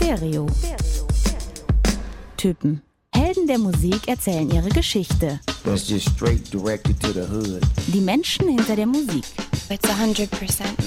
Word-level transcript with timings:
Stereo. 0.00 0.46
Typen. 2.38 2.80
Helden 3.14 3.46
der 3.46 3.58
Musik 3.58 4.08
erzählen 4.08 4.50
ihre 4.50 4.70
Geschichte. 4.70 5.40
That's 5.64 5.88
just 5.88 6.08
straight 6.08 6.50
directed 6.50 6.98
to 7.00 7.12
the 7.12 7.26
hood. 7.28 7.60
Die 7.88 8.00
Menschen 8.00 8.48
hinter 8.48 8.76
der 8.76 8.86
Musik. 8.86 9.24
It's 9.68 9.86
100% 9.86 10.28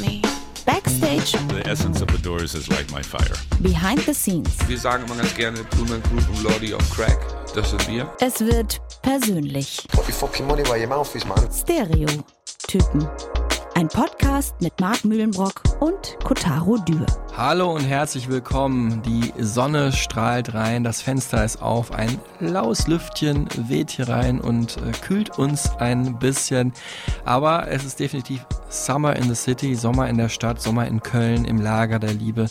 me. 0.01 0.21
Backstage, 0.65 1.33
The 1.49 1.69
essence 1.69 2.01
of 2.01 2.09
the 2.09 2.17
Doors 2.21 2.55
is 2.55 2.67
like 2.69 2.89
my 2.91 3.03
fire. 3.03 3.35
behind 3.59 3.99
the 4.05 4.13
scenes. 4.15 4.49
Wir 4.67 4.79
sagen 4.79 5.03
immer 5.05 5.15
ganz 5.15 5.35
gerne 5.35 5.63
Blumen 5.75 6.01
Group 6.03 6.27
und 6.29 6.43
Lordy 6.43 6.73
of 6.73 6.89
Crack. 6.89 7.19
Das 7.53 7.69
sind 7.69 7.87
wir. 7.87 8.09
Es 8.19 8.39
wird 8.39 8.81
persönlich. 9.03 9.85
Put 9.89 10.07
your 10.07 10.13
fucking 10.13 10.47
money 10.47 10.63
where 10.65 10.79
your 10.79 10.87
mouth 10.87 11.13
is, 11.15 11.23
man. 11.25 11.47
Stereo. 11.53 12.07
Typen. 12.67 13.07
Ein 13.75 13.87
Podcast 13.87 14.53
mit 14.61 14.79
Marc 14.79 15.03
Mühlenbrock 15.03 15.63
und 15.79 16.17
Kotaro 16.23 16.77
Dürr. 16.77 17.07
Hallo 17.35 17.73
und 17.73 17.81
herzlich 17.81 18.29
willkommen. 18.29 19.01
Die 19.01 19.33
Sonne 19.39 19.91
strahlt 19.91 20.53
rein, 20.53 20.83
das 20.83 21.01
Fenster 21.01 21.43
ist 21.43 21.59
auf, 21.59 21.91
ein 21.91 22.19
laues 22.39 22.87
Lüftchen 22.87 23.47
weht 23.67 23.89
hier 23.89 24.09
rein 24.09 24.39
und 24.39 24.77
äh, 24.77 24.91
kühlt 24.91 25.39
uns 25.39 25.71
ein 25.79 26.19
bisschen. 26.19 26.71
Aber 27.25 27.67
es 27.67 27.83
ist 27.83 27.99
definitiv 27.99 28.45
Summer 28.69 29.15
in 29.15 29.23
the 29.23 29.35
City, 29.35 29.73
Sommer 29.73 30.07
in 30.07 30.17
der 30.17 30.29
Stadt, 30.29 30.61
Sommer 30.61 30.87
in 30.87 31.01
Köln, 31.01 31.43
im 31.43 31.59
Lager 31.59 31.97
der 31.97 32.13
Liebe. 32.13 32.45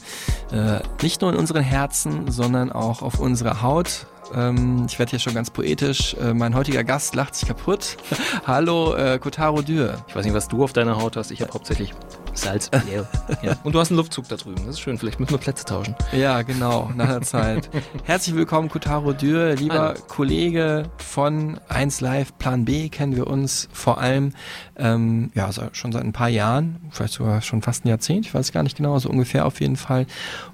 Äh, 0.51 0.81
nicht 1.03 1.23
nur 1.23 1.33
in 1.33 1.39
unseren 1.39 1.63
Herzen, 1.63 2.33
sondern 2.33 2.73
auch 2.73 3.01
auf 3.01 3.21
unserer 3.21 3.63
Haut. 3.63 4.07
Ähm, 4.35 4.87
ich 4.89 4.99
werde 4.99 5.11
hier 5.11 5.19
schon 5.19 5.35
ganz 5.35 5.51
poetisch. 5.51 6.15
Äh, 6.15 6.35
mein 6.35 6.55
heutiger 6.55 6.85
Gast 6.85 7.15
lacht 7.15 7.35
sich 7.35 7.49
kaputt. 7.49 7.97
Hallo, 8.47 8.95
äh, 8.95 9.19
Kotaro 9.19 9.63
Dürr. 9.63 10.05
Ich 10.09 10.17
weiß 10.17 10.25
nicht, 10.25 10.35
was 10.35 10.49
du 10.49 10.65
auf 10.65 10.73
deiner 10.73 10.97
Haut 10.97 11.17
hast. 11.17 11.31
Ich 11.31 11.43
habe 11.43 11.53
hauptsächlich 11.53 11.95
Salz. 12.35 12.71
ja. 12.73 13.05
ja. 13.43 13.57
Und 13.63 13.75
du 13.75 13.79
hast 13.79 13.91
einen 13.91 13.99
Luftzug 13.99 14.29
da 14.29 14.37
drüben. 14.37 14.65
Das 14.65 14.77
ist 14.77 14.81
schön. 14.81 14.97
Vielleicht 14.99 15.21
müssen 15.21 15.33
wir 15.33 15.39
Plätze 15.39 15.65
tauschen. 15.65 15.95
Ja, 16.13 16.43
genau, 16.43 16.91
nach 16.97 17.09
der 17.09 17.23
Zeit. 17.23 17.69
Herzlich 18.05 18.35
willkommen, 18.35 18.69
Kotaro 18.69 19.13
Dürr, 19.13 19.55
lieber 19.55 19.95
Hallo. 19.95 20.01
Kollege 20.09 20.85
von 20.97 21.61
1 21.69 22.01
Live 22.01 22.37
Plan 22.39 22.65
B, 22.65 22.89
kennen 22.89 23.17
wir 23.17 23.27
uns 23.27 23.69
vor 23.73 23.99
allem 23.99 24.33
ähm, 24.77 25.31
ja, 25.35 25.51
schon 25.73 25.93
seit 25.93 26.05
ein 26.05 26.13
paar 26.13 26.29
Jahren, 26.29 26.81
vielleicht 26.91 27.15
sogar 27.15 27.43
schon 27.43 27.63
fast 27.63 27.85
ein 27.85 27.89
Jahrzehnt, 27.89 28.27
ich 28.27 28.35
weiß 28.35 28.53
gar 28.53 28.63
nicht 28.63 28.77
genau, 28.77 28.99
so 28.99 29.09
ungefähr 29.09 29.47
auf 29.47 29.61
jeden 29.61 29.77
Fall. 29.77 30.07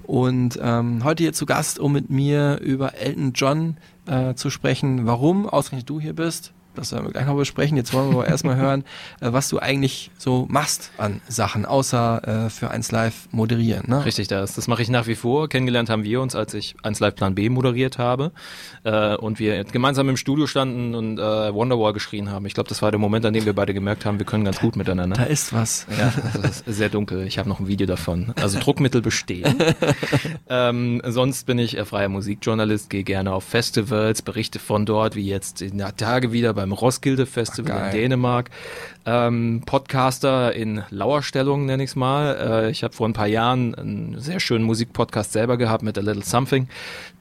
Und 0.03 0.59
ähm, 0.61 1.03
heute 1.03 1.23
hier 1.23 1.33
zu 1.33 1.45
Gast, 1.45 1.79
um 1.79 1.93
mit 1.93 2.09
mir 2.09 2.59
über 2.59 2.95
Elton 2.95 3.33
John 3.33 3.77
äh, 4.05 4.33
zu 4.33 4.49
sprechen. 4.49 5.05
Warum 5.05 5.47
ausgerechnet 5.47 5.89
du 5.89 5.99
hier 5.99 6.13
bist, 6.13 6.53
das 6.75 6.91
werden 6.91 7.05
wir 7.05 7.11
gleich 7.11 7.25
noch 7.25 7.35
besprechen. 7.35 7.77
Jetzt 7.77 7.93
wollen 7.93 8.09
wir 8.09 8.19
aber 8.19 8.27
erstmal 8.27 8.55
hören, 8.55 8.83
äh, 9.21 9.31
was 9.31 9.49
du 9.49 9.59
eigentlich 9.59 10.11
so 10.17 10.45
machst 10.49 10.91
an 10.97 11.21
Sachen, 11.27 11.65
außer 11.65 12.45
äh, 12.45 12.49
für 12.49 12.69
1 12.71 12.91
Live 12.91 13.27
moderieren. 13.31 13.85
Ne? 13.87 14.05
Richtig, 14.05 14.27
das, 14.27 14.55
das 14.55 14.67
mache 14.67 14.81
ich 14.81 14.89
nach 14.89 15.07
wie 15.07 15.15
vor. 15.15 15.49
Kennengelernt 15.49 15.89
haben 15.89 16.03
wir 16.03 16.21
uns, 16.21 16.35
als 16.35 16.53
ich 16.53 16.75
1 16.83 16.99
Live 16.99 17.15
Plan 17.15 17.35
B 17.35 17.49
moderiert 17.49 17.97
habe 17.97 18.31
äh, 18.83 19.15
und 19.15 19.39
wir 19.39 19.63
gemeinsam 19.63 20.09
im 20.09 20.17
Studio 20.17 20.47
standen 20.47 20.95
und 20.95 21.19
äh, 21.19 21.53
Wonderwall 21.53 21.93
geschrien 21.93 22.29
haben. 22.31 22.45
Ich 22.45 22.53
glaube, 22.53 22.69
das 22.69 22.81
war 22.81 22.91
der 22.91 22.99
Moment, 22.99 23.25
an 23.25 23.33
dem 23.33 23.45
wir 23.45 23.53
beide 23.53 23.73
gemerkt 23.73 24.05
haben, 24.05 24.19
wir 24.19 24.25
können 24.25 24.45
ganz 24.45 24.59
gut 24.59 24.75
Da 24.75 24.77
miteinander. 24.79 25.27
ist 25.27 25.53
was. 25.53 25.85
Ja, 25.97 26.13
also 26.25 26.41
das 26.41 26.61
ist 26.61 26.77
sehr 26.77 26.89
dunkel. 26.89 27.25
Ich 27.27 27.37
habe 27.39 27.49
noch 27.49 27.59
ein 27.59 27.67
Video 27.67 27.87
davon. 27.87 28.33
Also 28.41 28.59
Druckmittel 28.59 29.01
bestehen. 29.01 29.55
ähm, 30.49 31.01
sonst 31.05 31.45
bin 31.45 31.59
ich 31.59 31.77
äh, 31.77 31.85
freier 31.85 32.09
Musikjournalist, 32.09 32.89
gehe 32.89 33.03
gerne 33.03 33.33
auf 33.33 33.43
Festivals, 33.43 34.21
berichte 34.21 34.59
von 34.59 34.85
dort, 34.85 35.15
wie 35.15 35.27
jetzt 35.27 35.61
in 35.61 35.77
der 35.77 35.95
Tage 35.95 36.31
wieder 36.31 36.53
beim 36.59 36.73
Roskilde 36.73 37.25
Festival 37.25 37.83
Ach, 37.85 37.93
in. 37.93 37.99
Dänemark. 38.01 38.49
Ähm, 39.05 39.63
Podcaster 39.65 40.53
in 40.53 40.83
Lauerstellung 40.89 41.65
nenne 41.65 41.83
ich 41.83 41.91
es 41.91 41.95
mal. 41.95 42.65
Äh, 42.65 42.69
ich 42.71 42.83
habe 42.83 42.93
vor 42.93 43.07
ein 43.07 43.13
paar 43.13 43.27
Jahren 43.27 43.73
einen 43.73 44.19
sehr 44.19 44.41
schönen 44.41 44.65
Musikpodcast 44.65 45.31
selber 45.31 45.55
gehabt 45.57 45.83
mit 45.83 45.97
A 45.97 46.01
Little 46.01 46.21
Something, 46.23 46.67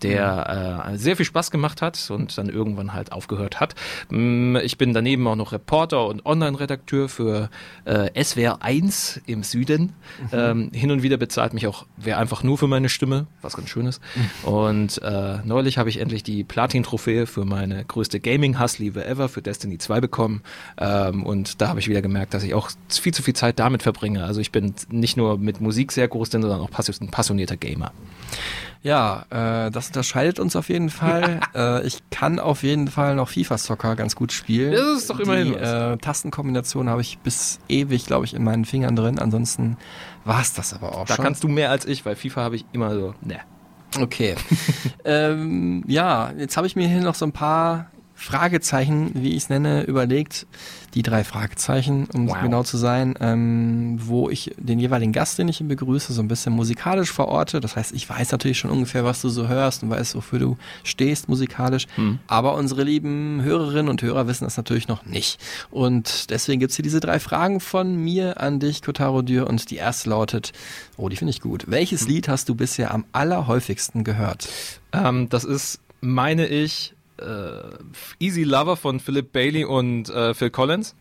der 0.03 0.83
äh, 0.93 0.97
sehr 0.99 1.17
viel 1.17 1.25
Spaß 1.25 1.53
gemacht 1.53 1.83
hat 1.83 2.11
und 2.11 2.37
dann 2.37 2.49
irgendwann 2.49 2.95
halt 2.95 3.13
aufgehört 3.13 3.61
hat. 3.61 3.77
Mm, 4.11 4.57
Ich 4.57 4.77
bin 4.77 4.93
daneben 4.93 5.27
auch 5.29 5.37
noch 5.37 5.53
Reporter 5.53 6.07
und 6.09 6.27
Online-Redakteur 6.27 7.09
für 7.09 7.49
äh, 7.85 8.23
SWR 8.23 8.61
1 8.61 9.21
im 9.27 9.45
Süden. 9.45 9.93
Ähm, 10.33 10.71
hin 10.73 10.91
und 10.91 11.03
wieder 11.05 11.17
bezahlt 11.17 11.55
mich 11.55 11.69
auch 11.69 11.87
wer 11.97 12.19
einfach 12.19 12.43
nur 12.43 12.59
für 12.59 12.67
meine 12.67 12.89
Stimme, 12.89 13.29
was 13.41 13.57
ganz 13.57 13.69
schön 13.71 13.87
ist. 13.87 14.03
Und 14.43 15.01
äh, 15.03 15.39
neulich 15.45 15.79
habe 15.79 15.89
ich 15.91 16.01
endlich 16.01 16.25
die 16.25 16.43
Platin-Trophäe 16.43 17.27
für 17.27 17.45
meine 17.45 17.85
größte 17.85 18.19
Gaming-Hassliebe 18.19 19.07
ever 19.07 19.28
für 19.29 19.43
Destiny 19.43 19.79
2 19.79 20.01
bekommen. 20.01 20.43
Ähm, 20.79 21.25
und 21.25 21.61
da 21.61 21.69
habe 21.69 21.81
ich 21.81 21.89
wieder 21.89 22.03
gemerkt, 22.03 22.35
dass 22.35 22.43
ich 22.43 22.55
auch 22.55 22.71
viel 22.89 23.15
zu 23.15 23.23
viel 23.23 23.35
Zeit 23.35 23.59
damit 23.59 23.83
verbringe. 23.83 24.25
Also 24.25 24.41
ich 24.41 24.53
bin 24.53 24.75
nicht 24.91 25.17
nur 25.17 25.39
mit 25.39 25.61
Musik 25.61 25.93
sehr 25.93 26.09
groß, 26.09 26.31
drin, 26.31 26.43
sondern 26.43 26.61
auch 26.61 26.71
ein 27.01 27.11
passionierter 27.11 27.57
Gamer. 27.57 27.93
Ja, 28.83 29.27
äh, 29.67 29.71
das 29.71 29.89
unterscheidet 29.89 30.39
uns 30.39 30.55
auf 30.55 30.69
jeden 30.69 30.91
Fall. 30.91 31.41
äh, 31.55 31.87
ich 31.87 31.99
kann 32.11 32.39
auf 32.39 32.63
jeden 32.63 32.89
Fall 32.89 33.15
noch 33.17 33.29
FIFA-Soccer 33.29 33.97
ganz 33.97 34.15
gut 34.15 34.33
spielen. 34.33 34.73
Das 34.73 34.99
ist 34.99 35.11
doch 35.11 35.19
immerhin 35.19 35.49
Die 35.49 35.55
äh, 35.59 35.97
Tastenkombination 35.97 36.89
habe 36.89 37.01
ich 37.01 37.19
bis 37.19 37.59
ewig, 37.69 38.07
glaube 38.07 38.25
ich, 38.25 38.35
in 38.35 38.45
meinen 38.45 38.65
Fingern 38.65 38.95
drin. 38.95 39.19
Ansonsten 39.19 39.77
war 40.25 40.41
es 40.41 40.53
das 40.53 40.75
aber 40.75 40.97
auch 40.97 41.07
Da 41.07 41.17
schon. 41.17 41.25
kannst 41.25 41.43
du 41.43 41.49
mehr 41.49 41.71
als 41.71 41.87
ich, 41.87 42.07
weil 42.07 42.15
FIFA 42.15 42.43
habe 42.43 42.57
ich 42.57 42.65
immer 42.73 42.95
so, 42.95 43.15
ne. 43.21 43.41
Okay. 43.99 44.37
ähm, 45.05 45.83
ja, 45.87 46.33
jetzt 46.39 46.57
habe 46.57 46.67
ich 46.67 46.77
mir 46.77 46.87
hier 46.87 47.01
noch 47.01 47.15
so 47.15 47.25
ein 47.25 47.33
paar 47.33 47.87
Fragezeichen, 48.21 49.13
wie 49.15 49.31
ich 49.31 49.45
es 49.45 49.49
nenne, 49.49 49.85
überlegt. 49.85 50.47
Die 50.95 51.03
drei 51.03 51.23
Fragezeichen, 51.23 52.09
um 52.15 52.29
Wow. 52.29 52.39
genau 52.43 52.63
zu 52.65 52.77
sein, 52.77 53.15
ähm, 53.21 53.99
wo 54.03 54.29
ich 54.29 54.55
den 54.59 54.81
jeweiligen 54.81 55.13
Gast, 55.13 55.39
den 55.39 55.47
ich 55.49 55.63
begrüße, 55.63 56.13
so 56.13 56.21
ein 56.21 56.27
bisschen 56.29 56.53
musikalisch 56.53 57.13
verorte. 57.13 57.61
Das 57.61 57.77
heißt, 57.77 57.93
ich 57.93 58.09
weiß 58.09 58.33
natürlich 58.33 58.59
schon 58.59 58.71
ungefähr, 58.73 59.05
was 59.05 59.21
du 59.23 59.29
so 59.29 59.47
hörst 59.47 59.83
und 59.85 59.91
weiß, 59.91 60.17
wofür 60.17 60.39
du 60.41 60.57
stehst 60.83 61.29
musikalisch. 61.29 61.87
Aber 62.27 62.55
unsere 62.55 62.83
lieben 62.83 63.41
Hörerinnen 63.43 63.89
und 63.89 64.03
Hörer 64.03 64.27
wissen 64.27 64.45
das 64.45 64.57
natürlich 64.57 64.89
noch 64.89 65.05
nicht. 65.07 65.39
Und 65.71 66.31
deswegen 66.31 66.59
gibt's 66.59 66.75
hier 66.75 66.83
diese 66.83 67.01
drei 67.01 67.21
Fragen 67.21 67.61
von 67.61 67.95
mir 67.97 68.41
an 68.41 68.59
dich, 68.59 68.83
Kotaro 68.83 69.23
Dürr. 69.23 69.47
Und 69.47 69.71
die 69.71 69.77
erste 69.77 70.11
lautet, 70.11 70.53
oh, 70.97 71.09
die 71.09 71.17
finde 71.17 71.31
ich 71.31 71.41
gut. 71.41 71.65
Welches 71.69 72.09
Lied 72.09 72.27
hast 72.29 72.49
du 72.49 72.57
bisher 72.57 72.93
am 72.93 73.05
allerhäufigsten 73.13 74.03
gehört? 74.03 74.49
Ähm, 74.93 75.29
das 75.29 75.45
ist, 75.45 75.79
meine 76.01 76.47
ich, 76.47 76.95
Easy 78.19 78.43
Lover 78.45 78.77
von 78.77 79.01
Philip 79.01 79.33
Bailey 79.33 79.65
und 79.65 80.09
äh, 80.11 80.35
Phil 80.35 80.51
Collins. 80.51 80.95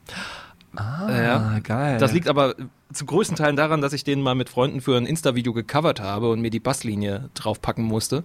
Ah, 0.75 1.07
Ja. 1.09 1.59
geil. 1.59 1.97
Das 1.97 2.13
liegt 2.13 2.27
aber 2.27 2.55
zu 2.93 3.05
größten 3.05 3.35
Teilen 3.35 3.55
daran, 3.55 3.81
dass 3.81 3.93
ich 3.93 4.03
den 4.03 4.21
mal 4.21 4.35
mit 4.35 4.49
Freunden 4.49 4.79
für 4.81 4.95
ein 4.95 5.05
Insta-Video 5.05 5.53
gecovert 5.53 5.99
habe 5.99 6.29
und 6.29 6.39
mir 6.39 6.49
die 6.51 6.59
Basslinie 6.59 7.29
draufpacken 7.33 7.83
musste. 7.83 8.23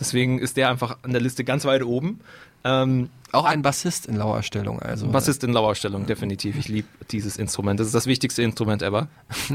Deswegen 0.00 0.38
ist 0.38 0.56
der 0.56 0.70
einfach 0.70 0.98
an 1.02 1.12
der 1.12 1.20
Liste 1.20 1.44
ganz 1.44 1.64
weit 1.64 1.82
oben. 1.82 2.20
Ähm, 2.64 3.10
auch 3.30 3.44
ein 3.44 3.60
Bassist 3.60 4.06
in 4.06 4.16
Lauerstellung, 4.16 4.80
also. 4.80 5.06
Bassist 5.08 5.44
in 5.44 5.52
Lauerstellung, 5.52 6.06
definitiv. 6.06 6.56
Ich 6.56 6.68
liebe 6.68 6.88
dieses 7.10 7.36
Instrument. 7.36 7.78
Das 7.78 7.86
ist 7.86 7.94
das 7.94 8.06
wichtigste 8.06 8.42
Instrument 8.42 8.82
ever. 8.82 9.08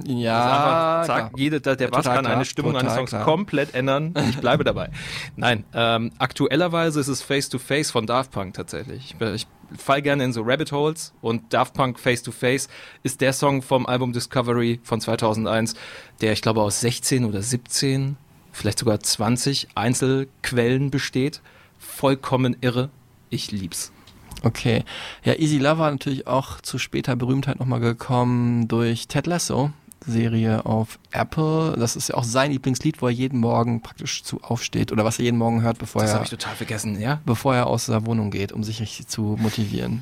Ja, 0.05 1.01
Einfach, 1.01 1.07
zack, 1.07 1.31
jede, 1.37 1.59
der, 1.59 1.75
der 1.75 1.87
Bass 1.87 2.05
kann 2.05 2.25
eine 2.25 2.45
Stimmung 2.45 2.77
eines 2.77 2.93
Songs 2.93 3.09
klar. 3.09 3.23
komplett 3.23 3.73
ändern. 3.73 4.13
Ich 4.29 4.37
bleibe 4.37 4.63
dabei. 4.63 4.89
Nein, 5.35 5.63
ähm, 5.73 6.11
aktuellerweise 6.19 6.99
ist 6.99 7.07
es 7.07 7.21
Face 7.21 7.49
to 7.49 7.57
Face 7.57 7.89
von 7.89 8.05
Daft 8.05 8.31
Punk 8.31 8.53
tatsächlich. 8.53 9.15
Ich, 9.19 9.27
ich 9.27 9.47
fall 9.77 10.01
gerne 10.01 10.23
in 10.23 10.33
so 10.33 10.41
Rabbit 10.43 10.71
Holes 10.71 11.13
und 11.21 11.53
Daft 11.53 11.73
Punk 11.73 11.99
Face 11.99 12.21
to 12.21 12.31
Face 12.31 12.69
ist 13.01 13.21
der 13.21 13.33
Song 13.33 13.61
vom 13.61 13.85
Album 13.85 14.13
Discovery 14.13 14.79
von 14.83 15.01
2001, 15.01 15.75
der 16.21 16.33
ich 16.33 16.41
glaube 16.41 16.61
aus 16.61 16.79
16 16.81 17.25
oder 17.25 17.41
17, 17.41 18.17
vielleicht 18.51 18.79
sogar 18.79 18.99
20 18.99 19.69
Einzelquellen 19.75 20.91
besteht. 20.91 21.41
Vollkommen 21.83 22.55
irre. 22.61 22.89
Ich 23.29 23.51
lieb's. 23.51 23.91
Okay. 24.43 24.83
Ja, 25.23 25.33
Easy 25.35 25.57
Lover 25.57 25.89
natürlich 25.89 26.27
auch 26.27 26.59
zu 26.61 26.77
später 26.77 27.15
Berühmtheit 27.15 27.59
nochmal 27.59 27.79
gekommen 27.79 28.67
durch 28.67 29.07
Ted 29.07 29.27
Lasso. 29.27 29.71
Serie 30.05 30.65
auf 30.65 30.99
Apple. 31.13 31.75
Das 31.77 31.95
ist 31.95 32.09
ja 32.09 32.15
auch 32.15 32.23
sein 32.23 32.51
Lieblingslied, 32.51 33.01
wo 33.01 33.07
er 33.07 33.13
jeden 33.13 33.39
Morgen 33.39 33.81
praktisch 33.81 34.23
zu 34.23 34.41
aufsteht 34.41 34.91
oder 34.91 35.05
was 35.05 35.19
er 35.19 35.25
jeden 35.25 35.37
Morgen 35.37 35.61
hört, 35.61 35.77
bevor 35.77 36.01
Das 36.01 36.11
er 36.11 36.15
habe 36.15 36.25
ich 36.25 36.31
total 36.31 36.55
vergessen, 36.55 36.99
ja? 36.99 37.21
bevor 37.25 37.55
er 37.55 37.67
aus 37.67 37.85
der 37.85 38.05
Wohnung 38.05 38.31
geht, 38.31 38.51
um 38.51 38.63
sich 38.63 38.81
richtig 38.81 39.07
zu 39.07 39.37
motivieren. 39.39 40.01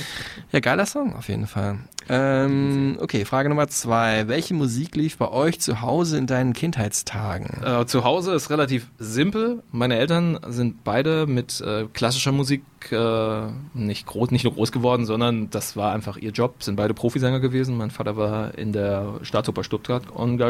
ja, 0.52 0.60
geiler 0.60 0.86
Song 0.86 1.14
auf 1.14 1.28
jeden 1.28 1.46
Fall. 1.46 1.78
Ähm, 2.10 2.96
okay, 3.00 3.24
Frage 3.24 3.50
Nummer 3.50 3.68
zwei. 3.68 4.28
Welche 4.28 4.54
Musik 4.54 4.96
lief 4.96 5.18
bei 5.18 5.30
euch 5.30 5.60
zu 5.60 5.82
Hause 5.82 6.16
in 6.16 6.26
deinen 6.26 6.54
Kindheitstagen? 6.54 7.62
Äh, 7.62 7.86
zu 7.86 8.04
Hause 8.04 8.32
ist 8.32 8.48
relativ 8.48 8.88
simpel. 8.98 9.62
Meine 9.72 9.96
Eltern 9.98 10.38
sind 10.48 10.84
beide 10.84 11.26
mit 11.26 11.60
äh, 11.60 11.84
klassischer 11.92 12.32
Musik 12.32 12.62
äh, 12.90 13.48
nicht 13.74 14.06
groß, 14.06 14.30
nicht 14.30 14.44
nur 14.44 14.54
groß 14.54 14.72
geworden, 14.72 15.04
sondern 15.04 15.50
das 15.50 15.76
war 15.76 15.92
einfach 15.92 16.16
ihr 16.16 16.30
Job. 16.30 16.62
Sind 16.62 16.76
beide 16.76 16.94
Profisänger 16.94 17.40
gewesen. 17.40 17.76
Mein 17.76 17.90
Vater 17.90 18.16
war 18.16 18.56
in 18.56 18.72
der 18.72 19.20
Staatsoper 19.22 19.62
Stuttgart 19.62 20.04
engagiert. 20.16 20.47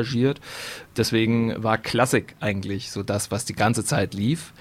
Deswegen 0.97 1.63
war 1.63 1.79
Klassik 1.79 2.35
eigentlich 2.41 2.91
so 2.91 3.03
das, 3.03 3.31
was 3.31 3.45
die 3.45 3.55
ganze 3.55 3.85
Zeit 3.85 4.15
lief. 4.15 4.53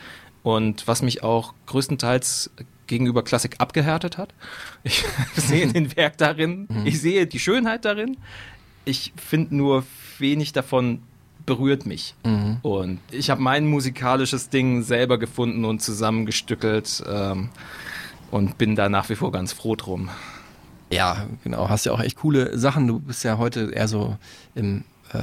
Und 0.44 0.88
was 0.88 1.02
mich 1.02 1.24
auch 1.24 1.54
größtenteils 1.66 2.52
gegenüber 2.88 3.24
Klassik 3.24 3.56
abgehärtet 3.60 4.18
hat. 4.18 4.34
Ich 4.84 5.04
sehe 5.36 5.68
den 5.68 5.96
Werk 5.98 6.18
darin, 6.18 6.68
ich 6.86 7.02
sehe 7.02 7.28
die 7.28 7.40
Schönheit 7.40 7.86
darin. 7.86 8.18
Ich 8.86 9.14
finde 9.18 9.56
nur 9.56 9.84
wenig 10.18 10.54
davon 10.54 11.02
berührt 11.46 11.86
mich. 11.86 12.16
Und 12.62 13.00
ich 13.12 13.30
habe 13.30 13.42
mein 13.42 13.66
musikalisches 13.68 14.50
Ding 14.50 14.84
selber 14.84 15.18
gefunden 15.18 15.66
und 15.66 15.82
zusammengestückelt 15.82 17.04
ähm, 17.10 17.50
und 18.32 18.58
bin 18.58 18.76
da 18.76 18.90
nach 18.90 19.10
wie 19.10 19.16
vor 19.16 19.32
ganz 19.32 19.54
froh 19.54 19.76
drum. 19.76 20.10
Ja, 20.92 21.28
genau. 21.44 21.70
Hast 21.70 21.86
ja 21.86 21.92
auch 21.92 22.00
echt 22.00 22.18
coole 22.18 22.58
Sachen. 22.58 22.88
Du 22.88 23.00
bist 23.00 23.24
ja 23.24 23.38
heute 23.38 23.72
eher 23.72 23.88
so 23.88 24.18
im 24.56 24.84
äh, 25.14 25.20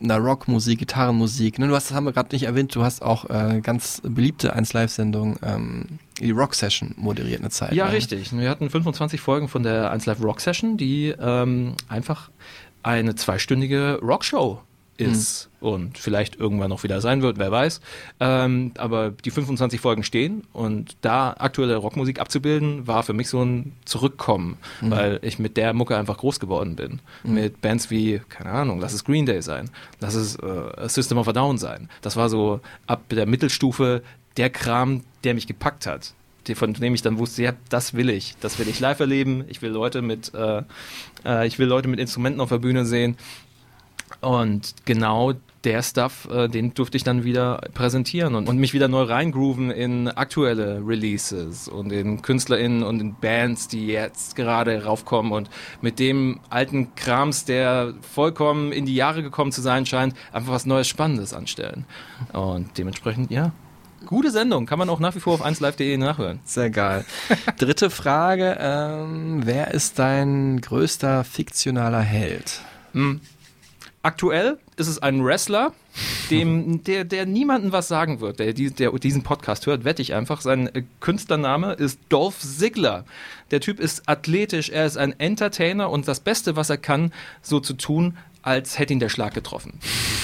der 0.00 0.18
Rockmusik, 0.18 0.78
Gitarrenmusik. 0.78 1.58
Ne? 1.58 1.68
Du 1.68 1.74
hast, 1.74 1.90
das 1.90 1.96
haben 1.96 2.04
wir 2.04 2.12
gerade 2.12 2.34
nicht 2.34 2.44
erwähnt, 2.44 2.74
du 2.74 2.82
hast 2.82 3.02
auch 3.02 3.28
äh, 3.30 3.60
ganz 3.60 4.02
beliebte 4.04 4.52
1 4.52 4.72
Live-Sendung, 4.72 5.38
ähm, 5.42 5.98
die 6.20 6.30
Rock 6.30 6.54
Session 6.54 6.94
moderiert 6.96 7.40
eine 7.40 7.50
Zeit. 7.50 7.72
Ja, 7.72 7.84
lang. 7.84 7.94
richtig. 7.94 8.36
Wir 8.36 8.48
hatten 8.48 8.70
25 8.70 9.20
Folgen 9.20 9.48
von 9.48 9.62
der 9.62 9.90
1 9.90 10.06
Live 10.06 10.22
Rock 10.22 10.40
Session, 10.40 10.76
die 10.76 11.14
ähm, 11.18 11.74
einfach 11.88 12.30
eine 12.82 13.14
zweistündige 13.14 13.98
Rockshow 14.00 14.60
ist 14.96 15.50
und 15.60 15.98
vielleicht 15.98 16.36
irgendwann 16.36 16.70
noch 16.70 16.82
wieder 16.82 17.00
sein 17.00 17.22
wird, 17.22 17.38
wer 17.38 17.50
weiß. 17.50 17.80
Ähm, 18.20 18.72
aber 18.76 19.10
die 19.10 19.30
25 19.30 19.80
Folgen 19.80 20.02
stehen 20.02 20.44
und 20.52 20.96
da 21.00 21.34
aktuelle 21.38 21.76
Rockmusik 21.76 22.20
abzubilden, 22.20 22.86
war 22.86 23.02
für 23.02 23.12
mich 23.12 23.28
so 23.28 23.42
ein 23.42 23.72
Zurückkommen, 23.84 24.58
weil 24.80 25.18
ich 25.22 25.38
mit 25.38 25.56
der 25.56 25.72
Mucke 25.72 25.96
einfach 25.96 26.18
groß 26.18 26.40
geworden 26.40 26.76
bin. 26.76 27.00
Mit 27.24 27.60
Bands 27.60 27.90
wie, 27.90 28.20
keine 28.28 28.50
Ahnung, 28.50 28.80
lass 28.80 28.92
es 28.92 29.04
Green 29.04 29.26
Day 29.26 29.42
sein, 29.42 29.70
lass 30.00 30.14
es 30.14 30.36
äh, 30.36 30.88
System 30.88 31.18
of 31.18 31.28
a 31.28 31.32
Down 31.32 31.58
sein. 31.58 31.88
Das 32.02 32.16
war 32.16 32.28
so 32.28 32.60
ab 32.86 33.02
der 33.10 33.26
Mittelstufe 33.26 34.02
der 34.36 34.50
Kram, 34.50 35.02
der 35.24 35.34
mich 35.34 35.46
gepackt 35.46 35.86
hat. 35.86 36.14
Von 36.54 36.74
dem 36.74 36.94
ich 36.94 37.02
dann 37.02 37.18
wusste, 37.18 37.42
ja, 37.42 37.52
das 37.70 37.94
will 37.94 38.08
ich. 38.08 38.36
Das 38.40 38.60
will 38.60 38.68
ich 38.68 38.78
live 38.78 39.00
erleben. 39.00 39.44
Ich 39.48 39.62
will 39.62 39.70
Leute 39.70 40.00
mit, 40.00 40.32
äh, 40.32 40.62
äh, 41.24 41.46
ich 41.46 41.58
will 41.58 41.66
Leute 41.66 41.88
mit 41.88 41.98
Instrumenten 41.98 42.40
auf 42.40 42.50
der 42.50 42.58
Bühne 42.58 42.84
sehen. 42.84 43.16
Und 44.20 44.74
genau 44.84 45.34
der 45.66 45.82
Stuff, 45.82 46.28
äh, 46.30 46.48
den 46.48 46.72
durfte 46.74 46.96
ich 46.96 47.02
dann 47.02 47.24
wieder 47.24 47.60
präsentieren 47.74 48.36
und, 48.36 48.48
und 48.48 48.56
mich 48.56 48.72
wieder 48.72 48.86
neu 48.86 49.02
reingrooven 49.02 49.72
in 49.72 50.08
aktuelle 50.08 50.80
Releases 50.86 51.68
und 51.68 51.92
in 51.92 52.22
KünstlerInnen 52.22 52.84
und 52.84 53.00
in 53.00 53.16
Bands, 53.16 53.66
die 53.66 53.88
jetzt 53.88 54.36
gerade 54.36 54.84
raufkommen 54.84 55.32
und 55.32 55.50
mit 55.80 55.98
dem 55.98 56.38
alten 56.50 56.94
Krams, 56.94 57.44
der 57.44 57.94
vollkommen 58.00 58.70
in 58.70 58.86
die 58.86 58.94
Jahre 58.94 59.24
gekommen 59.24 59.50
zu 59.50 59.60
sein 59.60 59.84
scheint, 59.86 60.14
einfach 60.32 60.52
was 60.52 60.66
Neues, 60.66 60.86
Spannendes 60.86 61.34
anstellen. 61.34 61.84
Und 62.32 62.78
dementsprechend, 62.78 63.32
ja, 63.32 63.50
gute 64.06 64.30
Sendung, 64.30 64.66
kann 64.66 64.78
man 64.78 64.88
auch 64.88 65.00
nach 65.00 65.16
wie 65.16 65.20
vor 65.20 65.34
auf 65.34 65.44
1live.de 65.44 65.96
nachhören. 65.96 66.38
Sehr 66.44 66.70
geil. 66.70 67.04
Dritte 67.58 67.90
Frage, 67.90 68.56
ähm, 68.60 69.42
wer 69.44 69.72
ist 69.72 69.98
dein 69.98 70.60
größter 70.60 71.24
fiktionaler 71.24 72.02
Held? 72.02 72.60
Aktuell 74.06 74.60
ist 74.76 74.86
es 74.86 75.02
ein 75.02 75.24
Wrestler, 75.24 75.72
dem, 76.30 76.84
der, 76.84 77.02
der 77.02 77.26
niemandem 77.26 77.72
was 77.72 77.88
sagen 77.88 78.20
wird, 78.20 78.38
der, 78.38 78.52
der 78.52 78.92
diesen 78.92 79.24
Podcast 79.24 79.66
hört, 79.66 79.84
wette 79.84 80.00
ich 80.00 80.14
einfach. 80.14 80.42
Sein 80.42 80.72
äh, 80.76 80.84
Künstlername 81.00 81.72
ist 81.72 81.98
Dolph 82.08 82.38
Ziggler. 82.38 83.04
Der 83.50 83.60
Typ 83.60 83.80
ist 83.80 84.08
athletisch, 84.08 84.70
er 84.70 84.86
ist 84.86 84.96
ein 84.96 85.18
Entertainer 85.18 85.90
und 85.90 86.06
das 86.06 86.20
Beste, 86.20 86.54
was 86.54 86.70
er 86.70 86.76
kann, 86.76 87.12
so 87.42 87.58
zu 87.58 87.74
tun, 87.74 88.16
als 88.42 88.78
hätte 88.78 88.92
ihn 88.92 89.00
der 89.00 89.08
Schlag 89.08 89.34
getroffen. 89.34 89.80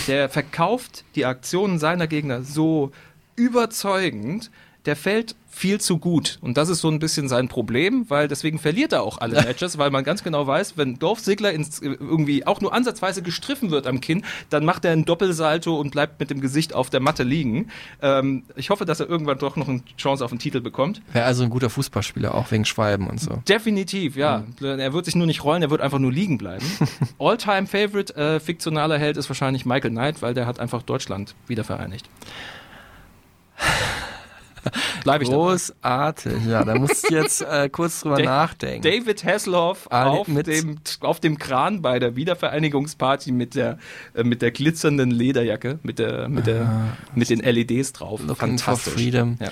Der 0.06 0.29
verkauft 0.29 1.02
die 1.17 1.26
Aktionen 1.26 1.81
seiner 1.81 2.06
Gegner 2.06 2.44
so 2.44 2.93
überzeugend, 3.34 4.52
der 4.87 4.94
fällt 4.94 5.34
viel 5.53 5.81
zu 5.81 5.99
gut. 5.99 6.39
Und 6.41 6.57
das 6.57 6.71
ist 6.71 6.81
so 6.81 6.89
ein 6.89 6.99
bisschen 6.99 7.29
sein 7.29 7.47
Problem, 7.47 8.09
weil 8.09 8.27
deswegen 8.27 8.59
verliert 8.59 8.93
er 8.93 9.03
auch 9.03 9.19
alle 9.19 9.35
Matches, 9.45 9.77
weil 9.77 9.91
man 9.91 10.03
ganz 10.03 10.25
genau 10.25 10.47
weiß, 10.47 10.77
wenn 10.77 10.99
Dolph 10.99 11.23
Ziggler 11.23 11.53
ins, 11.53 11.81
irgendwie 11.81 12.47
auch 12.47 12.61
nur 12.61 12.73
ansatzweise 12.73 13.23
gestriffen 13.23 13.71
wird 13.71 13.87
am 13.87 14.01
Kinn, 14.01 14.25
dann 14.49 14.65
macht 14.65 14.85
er 14.85 14.93
einen 14.93 15.05
Doppelsalto 15.05 15.79
und 15.79 15.91
bleibt 15.91 16.19
mit 16.19 16.31
dem 16.31 16.41
Gesicht 16.41 16.75
auf 16.75 16.89
der 16.89 17.01
Matte 17.01 17.23
liegen. 17.23 17.69
Ähm, 18.01 18.45
ich 18.57 18.71
hoffe, 18.71 18.87
dass 18.87 19.01
er 19.01 19.09
irgendwann 19.09 19.39
doch 19.39 19.57
noch 19.57 19.69
eine 19.69 19.83
Chance 19.99 20.25
auf 20.25 20.31
den 20.31 20.39
Titel 20.39 20.61
bekommt. 20.61 21.03
Wäre 21.13 21.27
also 21.27 21.45
ein 21.45 21.51
guter 21.51 21.69
Fußballspieler, 21.69 22.35
auch 22.35 22.51
wegen 22.51 22.65
Schwalben 22.65 23.07
und 23.07 23.21
so. 23.21 23.43
Definitiv, 23.47 24.17
ja. 24.17 24.45
Er 24.61 24.93
wird 24.95 25.05
sich 25.05 25.15
nur 25.15 25.27
nicht 25.27 25.45
rollen, 25.45 25.63
er 25.63 25.71
wird 25.71 25.83
einfach 25.83 25.99
nur 25.99 26.13
liegen 26.13 26.39
bleiben. 26.39 26.65
All-time 27.19 27.67
Favorite 27.67 28.17
äh, 28.17 28.41
fiktionaler 28.41 28.99
Held 28.99 29.19
ist 29.19 29.29
wahrscheinlich 29.29 29.67
Michael 29.67 29.91
Knight, 29.91 30.23
weil 30.23 30.33
der 30.33 30.47
hat 30.47 30.59
einfach 30.59 30.83
Deutschland 30.83 31.35
wieder 31.47 31.63
vereinigt. 31.63 32.09
Bleibe 35.05 35.25
ich 35.25 35.31
dabei. 35.31 35.43
Großartig, 35.43 36.47
ja, 36.49 36.64
da 36.64 36.75
musst 36.76 37.11
du 37.11 37.14
jetzt 37.14 37.43
äh, 37.43 37.69
kurz 37.69 38.00
drüber 38.00 38.17
Da- 38.19 38.25
nachdenken. 38.25 38.82
David 38.82 39.25
Hasselhoff 39.25 39.88
Ah, 39.91 40.06
auf 40.09 40.26
dem, 40.26 40.79
auf 41.00 41.20
dem 41.20 41.38
Kran 41.38 41.82
bei 41.82 41.99
der 41.99 42.14
Wiedervereinigungsparty 42.17 43.32
mit 43.32 43.55
der, 43.55 43.79
äh, 44.14 44.23
mit 44.25 44.43
der 44.43 44.50
glitzernden 44.53 45.11
Lederjacke, 45.11 45.79
mit, 45.82 45.99
der, 45.99 46.29
mit, 46.29 46.47
der, 46.47 46.97
mit 47.14 47.31
den 47.31 47.41
LEDs 47.41 47.93
drauf. 47.93 48.20
Looking 48.20 48.59
for 48.59 48.76
Fantastisch. 48.76 48.94
Freedom. 48.94 49.37
Ja. 49.41 49.50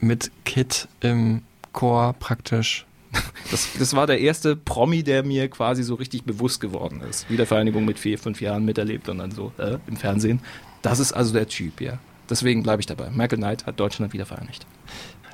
Mit 0.00 0.30
Kit 0.44 0.88
im 1.00 1.42
Chor 1.72 2.14
praktisch. 2.18 2.84
Das, 3.50 3.66
das 3.78 3.96
war 3.96 4.06
der 4.06 4.20
erste 4.20 4.54
Promi, 4.56 5.02
der 5.02 5.22
mir 5.24 5.48
quasi 5.48 5.82
so 5.82 5.94
richtig 5.94 6.24
bewusst 6.24 6.60
geworden 6.60 7.00
ist. 7.08 7.30
Wiedervereinigung 7.30 7.86
mit 7.86 7.98
vier, 7.98 8.18
fünf 8.18 8.42
Jahren 8.42 8.66
miterlebt 8.66 9.08
und 9.08 9.16
dann 9.18 9.30
so 9.30 9.52
äh, 9.56 9.78
im 9.86 9.96
Fernsehen. 9.96 10.40
Das 10.82 10.98
ist 10.98 11.12
also 11.12 11.32
der 11.32 11.48
Typ, 11.48 11.80
ja. 11.80 11.98
Deswegen 12.28 12.62
bleibe 12.62 12.80
ich 12.80 12.86
dabei. 12.86 13.10
Michael 13.10 13.38
Knight 13.38 13.66
hat 13.66 13.80
Deutschland 13.80 14.12
wieder 14.12 14.26
vereinigt. 14.26 14.66